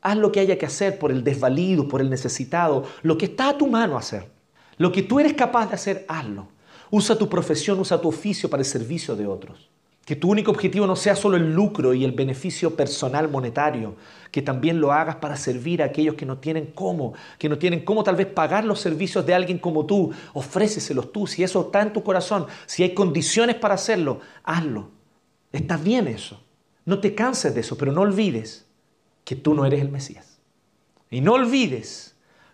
Haz 0.00 0.16
lo 0.16 0.32
que 0.32 0.40
haya 0.40 0.56
que 0.56 0.64
hacer 0.64 0.98
por 0.98 1.10
el 1.10 1.22
desvalido, 1.22 1.86
por 1.86 2.00
el 2.00 2.08
necesitado, 2.08 2.86
lo 3.02 3.18
que 3.18 3.26
está 3.26 3.50
a 3.50 3.58
tu 3.58 3.66
mano 3.66 3.98
hacer. 3.98 4.30
Lo 4.78 4.90
que 4.90 5.02
tú 5.02 5.20
eres 5.20 5.34
capaz 5.34 5.66
de 5.66 5.74
hacer, 5.74 6.06
hazlo. 6.08 6.48
Usa 6.94 7.16
tu 7.16 7.26
profesión, 7.26 7.80
usa 7.80 7.98
tu 7.98 8.08
oficio 8.08 8.50
para 8.50 8.60
el 8.60 8.66
servicio 8.66 9.16
de 9.16 9.26
otros. 9.26 9.70
Que 10.04 10.14
tu 10.14 10.28
único 10.28 10.50
objetivo 10.50 10.86
no 10.86 10.94
sea 10.94 11.16
solo 11.16 11.38
el 11.38 11.54
lucro 11.54 11.94
y 11.94 12.04
el 12.04 12.12
beneficio 12.12 12.76
personal 12.76 13.30
monetario, 13.30 13.96
que 14.30 14.42
también 14.42 14.78
lo 14.78 14.92
hagas 14.92 15.16
para 15.16 15.36
servir 15.36 15.80
a 15.80 15.86
aquellos 15.86 16.16
que 16.16 16.26
no 16.26 16.36
tienen 16.36 16.66
cómo, 16.74 17.14
que 17.38 17.48
no 17.48 17.56
tienen 17.56 17.82
cómo 17.82 18.04
tal 18.04 18.16
vez 18.16 18.26
pagar 18.26 18.66
los 18.66 18.78
servicios 18.78 19.24
de 19.24 19.32
alguien 19.32 19.58
como 19.58 19.86
tú. 19.86 20.12
Ofréceselos 20.34 21.12
tú, 21.12 21.26
si 21.26 21.42
eso 21.42 21.62
está 21.62 21.80
en 21.80 21.94
tu 21.94 22.02
corazón, 22.02 22.46
si 22.66 22.82
hay 22.82 22.92
condiciones 22.92 23.56
para 23.56 23.72
hacerlo, 23.72 24.20
hazlo. 24.44 24.90
Está 25.50 25.78
bien 25.78 26.06
eso. 26.08 26.42
No 26.84 27.00
te 27.00 27.14
canses 27.14 27.54
de 27.54 27.62
eso, 27.62 27.78
pero 27.78 27.90
no 27.92 28.02
olvides 28.02 28.66
que 29.24 29.34
tú 29.34 29.54
no 29.54 29.64
eres 29.64 29.80
el 29.80 29.88
Mesías. 29.88 30.40
Y 31.10 31.22
no 31.22 31.32
olvides 31.32 32.11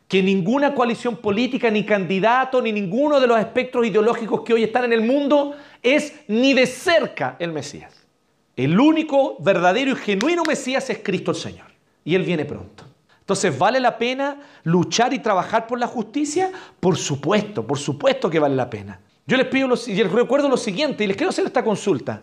que 0.08 0.22
ninguna 0.22 0.74
coalición 0.74 1.18
política, 1.18 1.70
ni 1.70 1.84
candidato, 1.84 2.62
ni 2.62 2.72
ninguno 2.72 3.20
de 3.20 3.26
los 3.26 3.38
espectros 3.38 3.86
ideológicos 3.86 4.40
que 4.40 4.54
hoy 4.54 4.64
están 4.64 4.84
en 4.84 4.94
el 4.94 5.02
mundo 5.02 5.54
es 5.82 6.14
ni 6.26 6.54
de 6.54 6.66
cerca 6.66 7.36
el 7.38 7.52
Mesías. 7.52 7.94
El 8.56 8.80
único 8.80 9.36
verdadero 9.38 9.92
y 9.92 9.96
genuino 9.96 10.42
Mesías 10.44 10.88
es 10.90 10.98
Cristo 10.98 11.30
el 11.30 11.36
Señor. 11.36 11.66
Y 12.04 12.14
Él 12.14 12.22
viene 12.24 12.46
pronto. 12.46 12.84
Entonces, 13.20 13.56
¿vale 13.58 13.78
la 13.78 13.98
pena 13.98 14.40
luchar 14.64 15.12
y 15.12 15.18
trabajar 15.18 15.66
por 15.66 15.78
la 15.78 15.86
justicia? 15.86 16.50
Por 16.80 16.96
supuesto, 16.96 17.66
por 17.66 17.78
supuesto 17.78 18.30
que 18.30 18.38
vale 18.38 18.56
la 18.56 18.70
pena. 18.70 18.98
Yo 19.26 19.36
les 19.36 19.46
pido 19.46 19.68
y 19.86 19.94
les 19.94 20.10
recuerdo 20.10 20.48
lo 20.48 20.56
siguiente, 20.56 21.04
y 21.04 21.06
les 21.06 21.16
quiero 21.16 21.28
hacer 21.28 21.44
esta 21.44 21.62
consulta. 21.62 22.22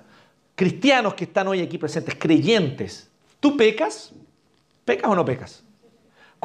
Cristianos 0.56 1.14
que 1.14 1.26
están 1.26 1.48
hoy 1.48 1.62
aquí 1.62 1.78
presentes, 1.78 2.16
creyentes, 2.16 3.12
¿tú 3.40 3.56
pecas? 3.56 4.12
¿Pecas 4.84 5.12
o 5.12 5.16
no 5.16 5.24
pecas? 5.24 5.65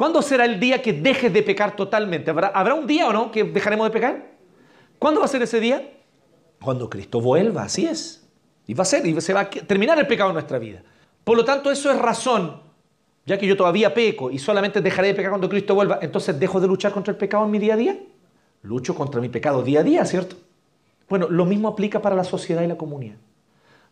¿Cuándo 0.01 0.23
será 0.23 0.45
el 0.45 0.59
día 0.59 0.81
que 0.81 0.93
dejes 0.93 1.31
de 1.31 1.43
pecar 1.43 1.75
totalmente? 1.75 2.31
¿Habrá, 2.31 2.73
un 2.73 2.87
día 2.87 3.07
o 3.07 3.13
no 3.13 3.29
que 3.29 3.43
dejaremos 3.43 3.85
de 3.85 3.91
pecar? 3.91 4.31
¿Cuándo 4.97 5.19
va 5.19 5.27
a 5.27 5.29
ser 5.29 5.43
ese 5.43 5.59
día? 5.59 5.91
Cuando 6.59 6.89
Cristo 6.89 7.21
vuelva, 7.21 7.61
así 7.61 7.85
es. 7.85 8.27
Y 8.65 8.73
va 8.73 8.81
a 8.81 8.85
ser, 8.85 9.05
y 9.05 9.21
se 9.21 9.31
va 9.31 9.41
a 9.41 9.49
terminar 9.51 9.99
el 9.99 10.07
pecado 10.07 10.31
en 10.31 10.33
nuestra 10.33 10.57
vida. 10.57 10.81
Por 11.23 11.37
lo 11.37 11.45
tanto, 11.45 11.69
eso 11.69 11.91
es 11.91 11.99
razón, 11.99 12.63
ya 13.27 13.37
que 13.37 13.45
yo 13.45 13.55
todavía 13.55 13.93
peco 13.93 14.31
y 14.31 14.39
solamente 14.39 14.81
dejaré 14.81 15.09
de 15.09 15.13
pecar 15.13 15.29
cuando 15.29 15.47
Cristo 15.47 15.75
vuelva, 15.75 15.99
entonces 16.01 16.39
dejo 16.39 16.59
de 16.59 16.67
luchar 16.67 16.93
contra 16.93 17.11
el 17.11 17.17
pecado 17.19 17.45
en 17.45 17.51
mi 17.51 17.59
día 17.59 17.75
a 17.75 17.77
día. 17.77 17.99
Lucho 18.63 18.95
contra 18.95 19.21
mi 19.21 19.29
pecado 19.29 19.61
día 19.61 19.81
a 19.81 19.83
día, 19.83 20.03
¿cierto? 20.05 20.35
Bueno, 21.09 21.27
lo 21.29 21.45
mismo 21.45 21.67
aplica 21.67 22.01
para 22.01 22.15
la 22.15 22.23
sociedad 22.23 22.63
y 22.63 22.67
la 22.67 22.75
comunidad. 22.75 23.17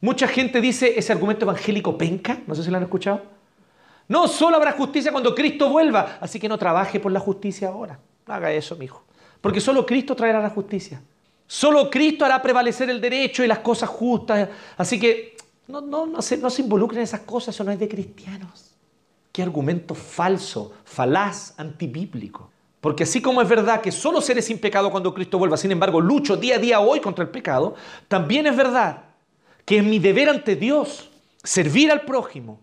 Mucha 0.02 0.28
gente 0.28 0.60
dice 0.60 0.98
ese 0.98 1.14
argumento 1.14 1.46
evangélico 1.46 2.00
penca, 2.00 2.40
no 2.48 2.56
sé 2.56 2.64
si 2.64 2.72
lo 2.72 2.78
han 2.78 2.84
escuchado. 2.84 3.38
No, 4.10 4.28
solo 4.28 4.58
habrá 4.58 4.74
justicia 4.74 5.12
cuando 5.12 5.34
Cristo 5.34 5.70
vuelva. 5.70 6.18
Así 6.20 6.40
que 6.40 6.50
no 6.50 6.58
trabaje 6.58 7.00
por 7.00 7.12
la 7.12 7.20
justicia 7.20 7.70
ahora. 7.70 8.00
Haga 8.26 8.52
eso, 8.52 8.76
mi 8.76 8.86
hijo. 8.86 9.04
Porque 9.40 9.62
solo 9.62 9.86
Cristo 9.86 10.16
traerá 10.16 10.42
la 10.42 10.50
justicia. 10.50 11.02
Solo 11.48 11.90
Cristo 11.90 12.26
hará 12.26 12.42
prevalecer 12.42 12.90
el 12.90 13.00
derecho 13.00 13.44
y 13.44 13.48
las 13.48 13.60
cosas 13.60 13.88
justas. 13.88 14.50
Así 14.76 15.00
que 15.00 15.38
no, 15.68 15.80
no, 15.80 16.06
no, 16.06 16.22
se, 16.22 16.38
no 16.38 16.50
se 16.50 16.64
involucren 16.64 17.00
en 17.00 17.04
esas 17.04 17.22
cosas, 17.22 17.56
eso 17.56 17.64
no 17.64 17.72
es 17.72 17.80
de 17.80 17.88
cristianos. 17.88 18.76
Qué 19.32 19.44
argumento 19.44 19.94
falso, 19.94 20.74
falaz, 20.84 21.54
antibíblico. 21.58 22.50
Porque 22.82 23.04
así 23.04 23.22
como 23.22 23.42
es 23.42 23.48
verdad 23.48 23.82
que 23.82 23.92
solo 23.92 24.22
seré 24.22 24.42
sin 24.42 24.58
pecado 24.58 24.90
cuando 24.90 25.14
Cristo 25.14 25.38
vuelva, 25.38 25.58
sin 25.58 25.72
embargo 25.72 26.02
lucho 26.02 26.36
día 26.36 26.56
a 26.56 26.60
día 26.60 26.80
hoy 26.80 27.00
contra 27.00 27.24
el 27.24 27.30
pecado, 27.30 27.76
también 28.08 28.48
es 28.48 28.56
verdad 28.56 29.04
que 29.66 29.78
es 29.78 29.84
mi 29.84 30.00
deber 30.00 30.30
ante 30.30 30.56
Dios 30.56 31.12
servir 31.44 31.92
al 31.92 32.02
prójimo, 32.02 32.60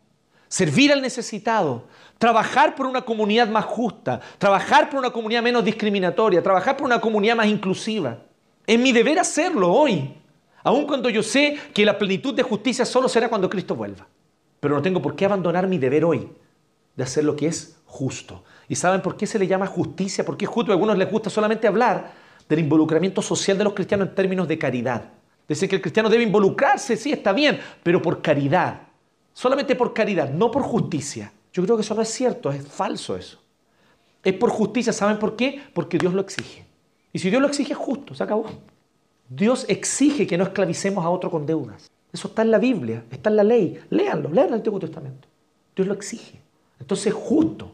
servir 0.48 0.92
al 0.92 1.02
necesitado, 1.02 1.84
trabajar 2.18 2.74
por 2.74 2.86
una 2.86 3.02
comunidad 3.02 3.48
más 3.48 3.64
justa, 3.64 4.20
trabajar 4.38 4.88
por 4.88 4.98
una 4.98 5.10
comunidad 5.10 5.42
menos 5.42 5.64
discriminatoria, 5.64 6.42
trabajar 6.42 6.76
por 6.76 6.86
una 6.86 7.00
comunidad 7.00 7.36
más 7.36 7.46
inclusiva. 7.46 8.18
Es 8.66 8.78
mi 8.78 8.92
deber 8.92 9.18
hacerlo 9.18 9.72
hoy, 9.72 10.14
aun 10.62 10.86
cuando 10.86 11.08
yo 11.10 11.22
sé 11.22 11.58
que 11.72 11.84
la 11.84 11.98
plenitud 11.98 12.34
de 12.34 12.42
justicia 12.42 12.84
solo 12.84 13.08
será 13.08 13.28
cuando 13.28 13.50
Cristo 13.50 13.74
vuelva. 13.74 14.06
Pero 14.60 14.74
no 14.74 14.82
tengo 14.82 15.02
por 15.02 15.14
qué 15.14 15.24
abandonar 15.24 15.66
mi 15.66 15.78
deber 15.78 16.04
hoy 16.04 16.28
de 16.96 17.04
hacer 17.04 17.24
lo 17.24 17.36
que 17.36 17.46
es 17.46 17.76
justo. 17.84 18.42
¿Y 18.68 18.74
saben 18.74 19.02
por 19.02 19.16
qué 19.16 19.26
se 19.26 19.38
le 19.38 19.46
llama 19.46 19.66
justicia? 19.66 20.24
Porque 20.24 20.46
es 20.46 20.50
justo. 20.50 20.72
A 20.72 20.74
algunos 20.74 20.98
les 20.98 21.10
gusta 21.10 21.30
solamente 21.30 21.68
hablar 21.68 22.12
del 22.48 22.60
involucramiento 22.60 23.22
social 23.22 23.58
de 23.58 23.64
los 23.64 23.74
cristianos 23.74 24.08
en 24.08 24.14
términos 24.14 24.48
de 24.48 24.58
caridad. 24.58 25.04
Decir 25.46 25.68
que 25.68 25.76
el 25.76 25.82
cristiano 25.82 26.08
debe 26.08 26.24
involucrarse, 26.24 26.96
sí, 26.96 27.12
está 27.12 27.32
bien, 27.32 27.60
pero 27.82 28.02
por 28.02 28.20
caridad 28.20 28.85
solamente 29.36 29.76
por 29.76 29.92
caridad, 29.92 30.30
no 30.30 30.50
por 30.50 30.62
justicia. 30.62 31.30
Yo 31.52 31.62
creo 31.62 31.76
que 31.76 31.82
eso 31.82 31.94
no 31.94 32.00
es 32.00 32.08
cierto, 32.08 32.50
es 32.50 32.66
falso 32.66 33.16
eso. 33.16 33.38
Es 34.24 34.32
por 34.32 34.48
justicia, 34.48 34.94
¿saben 34.94 35.18
por 35.18 35.36
qué? 35.36 35.60
Porque 35.74 35.98
Dios 35.98 36.14
lo 36.14 36.22
exige. 36.22 36.64
Y 37.12 37.18
si 37.18 37.28
Dios 37.28 37.42
lo 37.42 37.48
exige, 37.48 37.74
es 37.74 37.78
justo, 37.78 38.14
se 38.14 38.24
acabó. 38.24 38.46
Dios 39.28 39.66
exige 39.68 40.26
que 40.26 40.38
no 40.38 40.44
esclavicemos 40.44 41.04
a 41.04 41.10
otro 41.10 41.30
con 41.30 41.44
deudas. 41.44 41.90
Eso 42.10 42.28
está 42.28 42.40
en 42.40 42.50
la 42.50 42.58
Biblia, 42.58 43.04
está 43.10 43.28
en 43.28 43.36
la 43.36 43.44
ley. 43.44 43.78
Léanlo, 43.90 44.30
lean 44.30 44.48
el 44.48 44.54
Antiguo 44.54 44.80
Testamento. 44.80 45.28
Dios 45.76 45.86
lo 45.86 45.92
exige. 45.92 46.40
Entonces 46.80 47.08
es 47.08 47.14
justo 47.14 47.72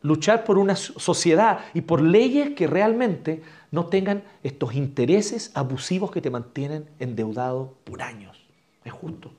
luchar 0.00 0.44
por 0.44 0.56
una 0.56 0.76
sociedad 0.76 1.58
y 1.74 1.82
por 1.82 2.00
leyes 2.00 2.54
que 2.54 2.66
realmente 2.66 3.42
no 3.70 3.86
tengan 3.86 4.24
estos 4.42 4.74
intereses 4.74 5.50
abusivos 5.52 6.10
que 6.10 6.22
te 6.22 6.30
mantienen 6.30 6.88
endeudado 6.98 7.74
por 7.84 8.00
años. 8.00 8.46
Es 8.82 8.94
justo. 8.94 9.30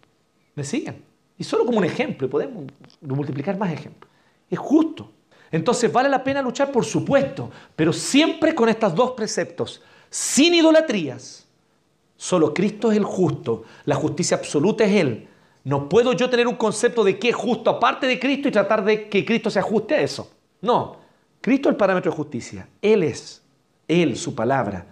¿Me 0.53 0.63
siguen? 0.63 1.06
Y 1.38 1.43
solo 1.43 1.65
como 1.65 1.77
un 1.77 1.85
ejemplo, 1.85 2.30
podemos 2.30 2.65
multiplicar 3.01 3.57
más 3.57 3.72
ejemplos. 3.72 4.11
Es 4.49 4.57
justo. 4.57 5.11
Entonces 5.51 5.91
vale 5.91 6.09
la 6.09 6.23
pena 6.23 6.41
luchar, 6.41 6.72
por 6.72 6.84
supuesto, 6.84 7.49
pero 7.76 7.93
siempre 7.93 8.53
con 8.53 8.68
estos 8.69 8.93
dos 8.93 9.11
preceptos, 9.11 9.81
sin 10.09 10.55
idolatrías. 10.55 11.45
Solo 12.18 12.53
Cristo 12.53 12.91
es 12.91 12.97
el 12.97 13.03
justo, 13.03 13.64
la 13.85 13.95
justicia 13.95 14.38
absoluta 14.38 14.84
es 14.84 14.91
Él. 14.91 15.27
No 15.64 15.88
puedo 15.88 16.14
yo 16.14 16.30
tener 16.30 16.47
un 16.47 16.55
concepto 16.55 17.03
de 17.03 17.19
qué 17.19 17.30
es 17.30 17.35
justo 17.35 17.69
aparte 17.69 18.07
de 18.07 18.19
Cristo 18.19 18.47
y 18.47 18.51
tratar 18.51 18.84
de 18.84 19.07
que 19.07 19.23
Cristo 19.23 19.49
se 19.49 19.59
ajuste 19.59 19.95
a 19.95 20.01
eso. 20.01 20.31
No, 20.61 20.97
Cristo 21.41 21.69
es 21.69 21.73
el 21.73 21.77
parámetro 21.77 22.11
de 22.11 22.18
justicia. 22.18 22.68
Él 22.81 23.03
es. 23.03 23.41
Él, 23.88 24.18
su 24.18 24.34
palabra. 24.34 24.88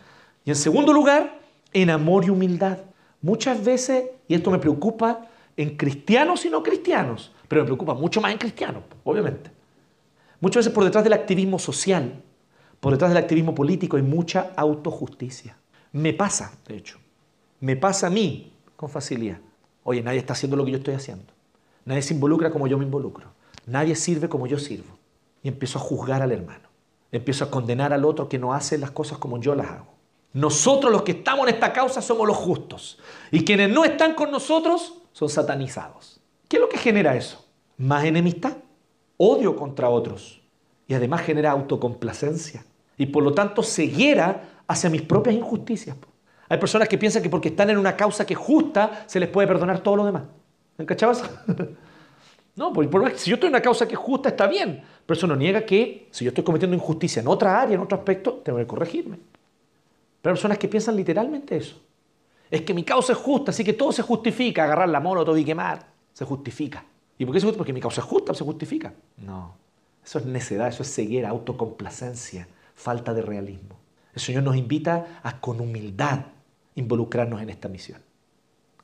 Y 0.45 0.51
en 0.51 0.55
segundo 0.55 0.93
lugar, 0.93 1.39
en 1.73 1.89
amor 1.89 2.26
y 2.26 2.30
humildad. 2.30 2.77
Muchas 3.22 3.63
veces, 3.63 4.05
y 4.27 4.35
esto 4.35 4.51
me 4.51 4.59
preocupa 4.59 5.27
en 5.57 5.77
cristianos 5.77 6.45
y 6.45 6.49
no 6.49 6.61
cristianos, 6.61 7.32
pero 7.48 7.61
me 7.61 7.65
preocupa 7.65 7.94
mucho 7.94 8.22
más 8.22 8.32
en 8.32 8.38
cristianos, 8.38 8.84
obviamente. 9.03 9.52
Muchas 10.40 10.61
veces 10.61 10.73
por 10.73 10.84
detrás 10.84 11.03
del 11.03 11.14
activismo 11.14 11.60
social, 11.60 12.22
por 12.80 12.94
detrás 12.94 13.11
del 13.11 13.18
activismo 13.18 13.56
político 13.56 13.98
hay 13.98 14.03
mucha 14.03 14.52
autojusticia. 14.56 15.57
Me 15.94 16.14
pasa, 16.14 16.57
de 16.68 16.77
hecho. 16.77 16.99
Me 17.61 17.76
pasa 17.76 18.07
a 18.07 18.10
mí 18.10 18.53
con 18.76 18.90
facilidad. 18.90 19.40
Oye, 19.84 20.02
nadie 20.02 20.19
está 20.19 20.34
haciendo 20.34 20.57
lo 20.57 20.65
que 20.65 20.72
yo 20.72 20.77
estoy 20.77 20.94
haciendo. 20.94 21.34
Nadie 21.86 22.02
se 22.02 22.14
involucra 22.14 22.52
como 22.52 22.68
yo 22.68 22.77
me 22.77 22.84
involucro. 22.84 23.32
Nadie 23.65 23.95
sirve 23.95 24.27
como 24.27 24.48
yo 24.48 24.60
sirvo. 24.60 24.98
Y 25.41 25.48
empiezo 25.48 25.80
a 25.80 25.82
juzgar 25.82 26.22
al 26.22 26.32
hermano. 26.32 26.68
Empiezo 27.11 27.45
a 27.45 27.52
condenar 27.52 27.94
al 27.94 28.03
otro 28.03 28.27
que 28.27 28.38
no 28.38 28.53
hace 28.53 28.77
las 28.77 28.91
cosas 28.91 29.19
como 29.19 29.40
yo 29.40 29.56
las 29.56 29.68
hago. 29.68 29.94
Nosotros 30.34 30.91
los 30.91 31.03
que 31.03 31.14
estamos 31.14 31.48
en 31.48 31.53
esta 31.53 31.72
causa 31.72 32.02
somos 32.02 32.27
los 32.27 32.36
justos. 32.36 32.99
Y 33.32 33.45
quienes 33.45 33.69
no 33.69 33.86
están 33.86 34.15
con 34.15 34.32
nosotros 34.32 35.02
son 35.15 35.29
satanizados. 35.29 36.19
¿Qué 36.49 36.57
es 36.57 36.61
lo 36.61 36.67
que 36.67 36.77
genera 36.77 37.15
eso? 37.15 37.41
Más 37.77 38.03
enemistad, 38.03 38.57
odio 39.15 39.55
contra 39.55 39.87
otros. 39.87 40.41
Y 40.89 40.93
además 40.93 41.21
genera 41.21 41.51
autocomplacencia. 41.51 42.65
Y 42.97 43.05
por 43.05 43.23
lo 43.23 43.33
tanto 43.33 43.63
ceguera 43.63 44.59
hacia 44.67 44.89
mis 44.89 45.03
propias 45.03 45.37
injusticias. 45.37 45.95
Hay 46.49 46.57
personas 46.57 46.89
que 46.89 46.97
piensan 46.97 47.23
que 47.23 47.29
porque 47.29 47.47
están 47.47 47.69
en 47.69 47.77
una 47.77 47.95
causa 47.95 48.25
que 48.25 48.33
es 48.33 48.39
justa, 48.39 49.05
se 49.07 49.21
les 49.21 49.29
puede 49.29 49.47
perdonar 49.47 49.79
todo 49.79 49.95
lo 49.95 50.05
demás. 50.05 50.23
¿Me 50.77 50.83
encachabas? 50.83 51.23
no, 52.57 52.73
porque 52.73 53.17
si 53.17 53.29
yo 53.29 53.35
estoy 53.35 53.47
en 53.47 53.53
una 53.53 53.61
causa 53.61 53.87
que 53.87 53.93
es 53.93 53.99
justa, 53.99 54.27
está 54.27 54.47
bien. 54.47 54.83
Pero 55.05 55.17
eso 55.17 55.27
no 55.27 55.37
niega 55.37 55.65
que 55.65 56.09
si 56.11 56.25
yo 56.25 56.29
estoy 56.29 56.43
cometiendo 56.43 56.75
injusticia 56.75 57.21
en 57.21 57.29
otra 57.29 57.61
área, 57.61 57.75
en 57.75 57.81
otro 57.81 57.97
aspecto, 57.97 58.41
tengo 58.43 58.57
que 58.57 58.67
corregirme. 58.67 59.15
Pero 60.21 60.31
hay 60.31 60.35
personas 60.35 60.57
que 60.57 60.67
piensan 60.67 60.97
literalmente 60.97 61.55
eso. 61.55 61.85
Es 62.51 62.61
que 62.61 62.73
mi 62.73 62.84
causa 62.84 63.13
es 63.13 63.19
justa, 63.19 63.51
así 63.51 63.63
que 63.63 63.73
todo 63.73 63.91
se 63.91 64.01
justifica. 64.01 64.63
Agarrar 64.63 64.89
la 64.89 64.99
mono, 64.99 65.38
y 65.38 65.45
quemar, 65.45 65.88
se 66.13 66.26
justifica. 66.26 66.84
¿Y 67.17 67.26
por 67.26 67.34
qué 67.34 67.39
se 67.39 67.45
justifica? 67.45 67.57
Porque 67.57 67.73
mi 67.73 67.81
causa 67.81 68.01
es 68.01 68.07
justa, 68.07 68.34
se 68.34 68.43
justifica. 68.43 68.93
No, 69.17 69.55
eso 70.03 70.19
es 70.19 70.26
necedad, 70.26 70.67
eso 70.67 70.84
es 70.84 70.93
ceguera, 70.93 71.30
autocomplacencia, 71.30 72.47
falta 72.76 73.13
de 73.13 73.22
realismo. 73.22 73.76
El 74.13 74.22
Señor 74.22 74.43
nos 74.43 74.55
invita 74.55 75.19
a 75.23 75.39
con 75.39 75.59
humildad 75.59 76.19
involucrarnos 76.76 77.41
en 77.41 77.49
esta 77.49 77.67
misión. 77.67 78.01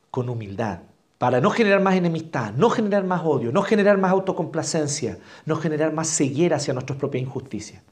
Con 0.09 0.29
humildad. 0.29 0.79
Para 1.17 1.39
no 1.39 1.51
generar 1.51 1.81
más 1.81 1.95
enemistad, 1.95 2.53
no 2.53 2.69
generar 2.69 3.03
más 3.03 3.21
odio, 3.23 3.51
no 3.51 3.61
generar 3.61 3.97
más 3.97 4.11
autocomplacencia, 4.11 5.19
no 5.45 5.55
generar 5.55 5.93
más 5.93 6.07
ceguera 6.09 6.55
hacia 6.55 6.73
nuestras 6.73 6.97
propias 6.97 7.23
injusticias. 7.23 7.83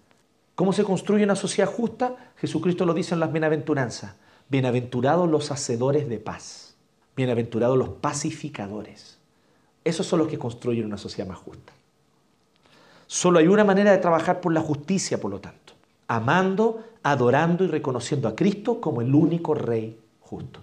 ¿Cómo 0.56 0.74
se 0.74 0.84
construye 0.84 1.24
una 1.24 1.36
sociedad 1.36 1.72
justa? 1.72 2.16
Jesucristo 2.38 2.86
lo 2.86 2.94
dice 2.94 3.14
en 3.14 3.20
las 3.20 3.32
bienaventuranzas. 3.32 4.16
Bienaventurados 4.50 5.30
los 5.30 5.52
hacedores 5.52 6.10
de 6.10 6.18
paz. 6.18 6.76
Bienaventurados 7.16 7.78
los 7.78 7.90
pacificadores. 7.90 9.20
Esos 9.84 10.08
son 10.08 10.20
los 10.20 10.28
que 10.28 10.40
construyen 10.40 10.86
una 10.86 10.98
sociedad 10.98 11.30
más 11.30 11.38
justa. 11.38 11.72
Solo 13.06 13.38
hay 13.38 13.48
una 13.48 13.64
manera 13.64 13.92
de 13.92 14.00
trabajar 14.00 14.42
por 14.42 14.52
la 14.52 14.62
justicia, 14.62 15.22
por 15.22 15.30
lo 15.30 15.40
tanto. 15.40 15.74
Amando, 16.08 16.84
adorando 17.04 17.64
y 17.64 17.68
reconociendo 17.68 18.28
a 18.28 18.36
Cristo 18.36 18.82
como 18.82 19.02
el 19.02 19.14
único 19.14 19.54
Rey 19.54 20.00
justo. 20.22 20.60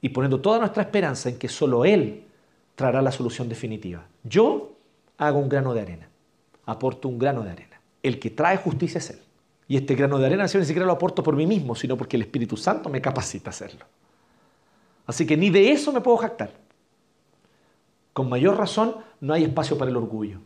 Y 0.00 0.10
poniendo 0.10 0.40
toda 0.40 0.60
nuestra 0.60 0.84
esperanza 0.84 1.28
en 1.28 1.36
que 1.36 1.48
solo 1.48 1.84
Él 1.84 2.24
traerá 2.76 3.02
la 3.02 3.10
solución 3.10 3.48
definitiva. 3.48 4.06
Yo 4.22 4.70
hago 5.18 5.40
un 5.40 5.48
grano 5.48 5.74
de 5.74 5.80
arena. 5.80 6.08
Aporto 6.64 7.08
un 7.08 7.18
grano 7.18 7.42
de 7.42 7.50
arena. 7.50 7.80
El 8.04 8.20
que 8.20 8.30
trae 8.30 8.56
justicia 8.56 8.98
es 8.98 9.10
Él. 9.10 9.25
Y 9.68 9.76
este 9.76 9.94
grano 9.94 10.18
de 10.18 10.26
arena 10.26 10.44
ni 10.44 10.64
siquiera 10.64 10.86
lo 10.86 10.92
aporto 10.92 11.22
por 11.22 11.34
mí 11.34 11.46
mismo, 11.46 11.74
sino 11.74 11.96
porque 11.96 12.16
el 12.16 12.22
Espíritu 12.22 12.56
Santo 12.56 12.88
me 12.88 13.00
capacita 13.00 13.50
a 13.50 13.52
hacerlo. 13.52 13.84
Así 15.06 15.26
que 15.26 15.36
ni 15.36 15.50
de 15.50 15.72
eso 15.72 15.92
me 15.92 16.00
puedo 16.00 16.16
jactar. 16.18 16.50
Con 18.12 18.28
mayor 18.28 18.56
razón, 18.56 18.96
no 19.20 19.34
hay 19.34 19.44
espacio 19.44 19.76
para 19.76 19.90
el 19.90 19.96
orgullo, 19.96 20.40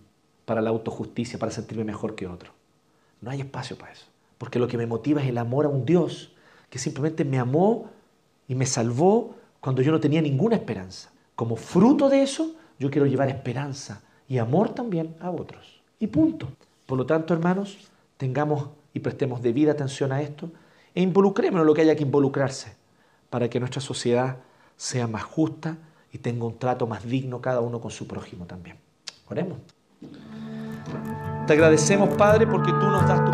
para 0.44 0.60
la 0.60 0.70
autojusticia, 0.70 1.38
para 1.38 1.52
sentirme 1.52 1.84
mejor 1.84 2.14
que 2.14 2.26
otro. 2.26 2.52
No 3.20 3.30
hay 3.30 3.40
espacio 3.40 3.76
para 3.76 3.92
eso. 3.92 4.06
Porque 4.38 4.58
lo 4.58 4.68
que 4.68 4.78
me 4.78 4.86
motiva 4.86 5.22
es 5.22 5.28
el 5.28 5.38
amor 5.38 5.66
a 5.66 5.68
un 5.68 5.84
Dios 5.84 6.32
que 6.70 6.78
simplemente 6.78 7.24
me 7.24 7.38
amó 7.38 7.90
y 8.48 8.54
me 8.54 8.66
salvó 8.66 9.34
cuando 9.60 9.82
yo 9.82 9.92
no 9.92 10.00
tenía 10.00 10.22
ninguna 10.22 10.56
esperanza. 10.56 11.10
Como 11.36 11.56
fruto 11.56 12.08
de 12.08 12.22
eso, 12.22 12.54
yo 12.78 12.90
quiero 12.90 13.06
llevar 13.06 13.28
esperanza 13.28 14.02
y 14.28 14.38
amor 14.38 14.70
también 14.74 15.14
a 15.20 15.30
otros. 15.30 15.82
Y 15.98 16.06
punto. 16.06 16.48
Por 16.86 16.96
lo 16.96 17.06
tanto, 17.06 17.34
hermanos, 17.34 17.90
tengamos 18.16 18.70
y 18.92 19.00
prestemos 19.00 19.42
debida 19.42 19.72
atención 19.72 20.12
a 20.12 20.22
esto 20.22 20.50
e 20.94 21.02
involucrémonos 21.02 21.62
en 21.62 21.66
lo 21.66 21.74
que 21.74 21.82
haya 21.82 21.96
que 21.96 22.02
involucrarse 22.02 22.74
para 23.28 23.48
que 23.48 23.60
nuestra 23.60 23.80
sociedad 23.80 24.38
sea 24.76 25.06
más 25.06 25.22
justa 25.22 25.76
y 26.12 26.18
tenga 26.18 26.44
un 26.44 26.58
trato 26.58 26.86
más 26.86 27.04
digno 27.04 27.40
cada 27.40 27.60
uno 27.60 27.80
con 27.80 27.90
su 27.90 28.06
prójimo 28.06 28.46
también. 28.46 28.76
Oremos. 29.28 29.58
Te 31.46 31.52
agradecemos, 31.52 32.08
Padre, 32.16 32.46
porque 32.46 32.70
tú 32.72 32.86
nos 32.86 33.06
das 33.06 33.24
tu 33.24 33.30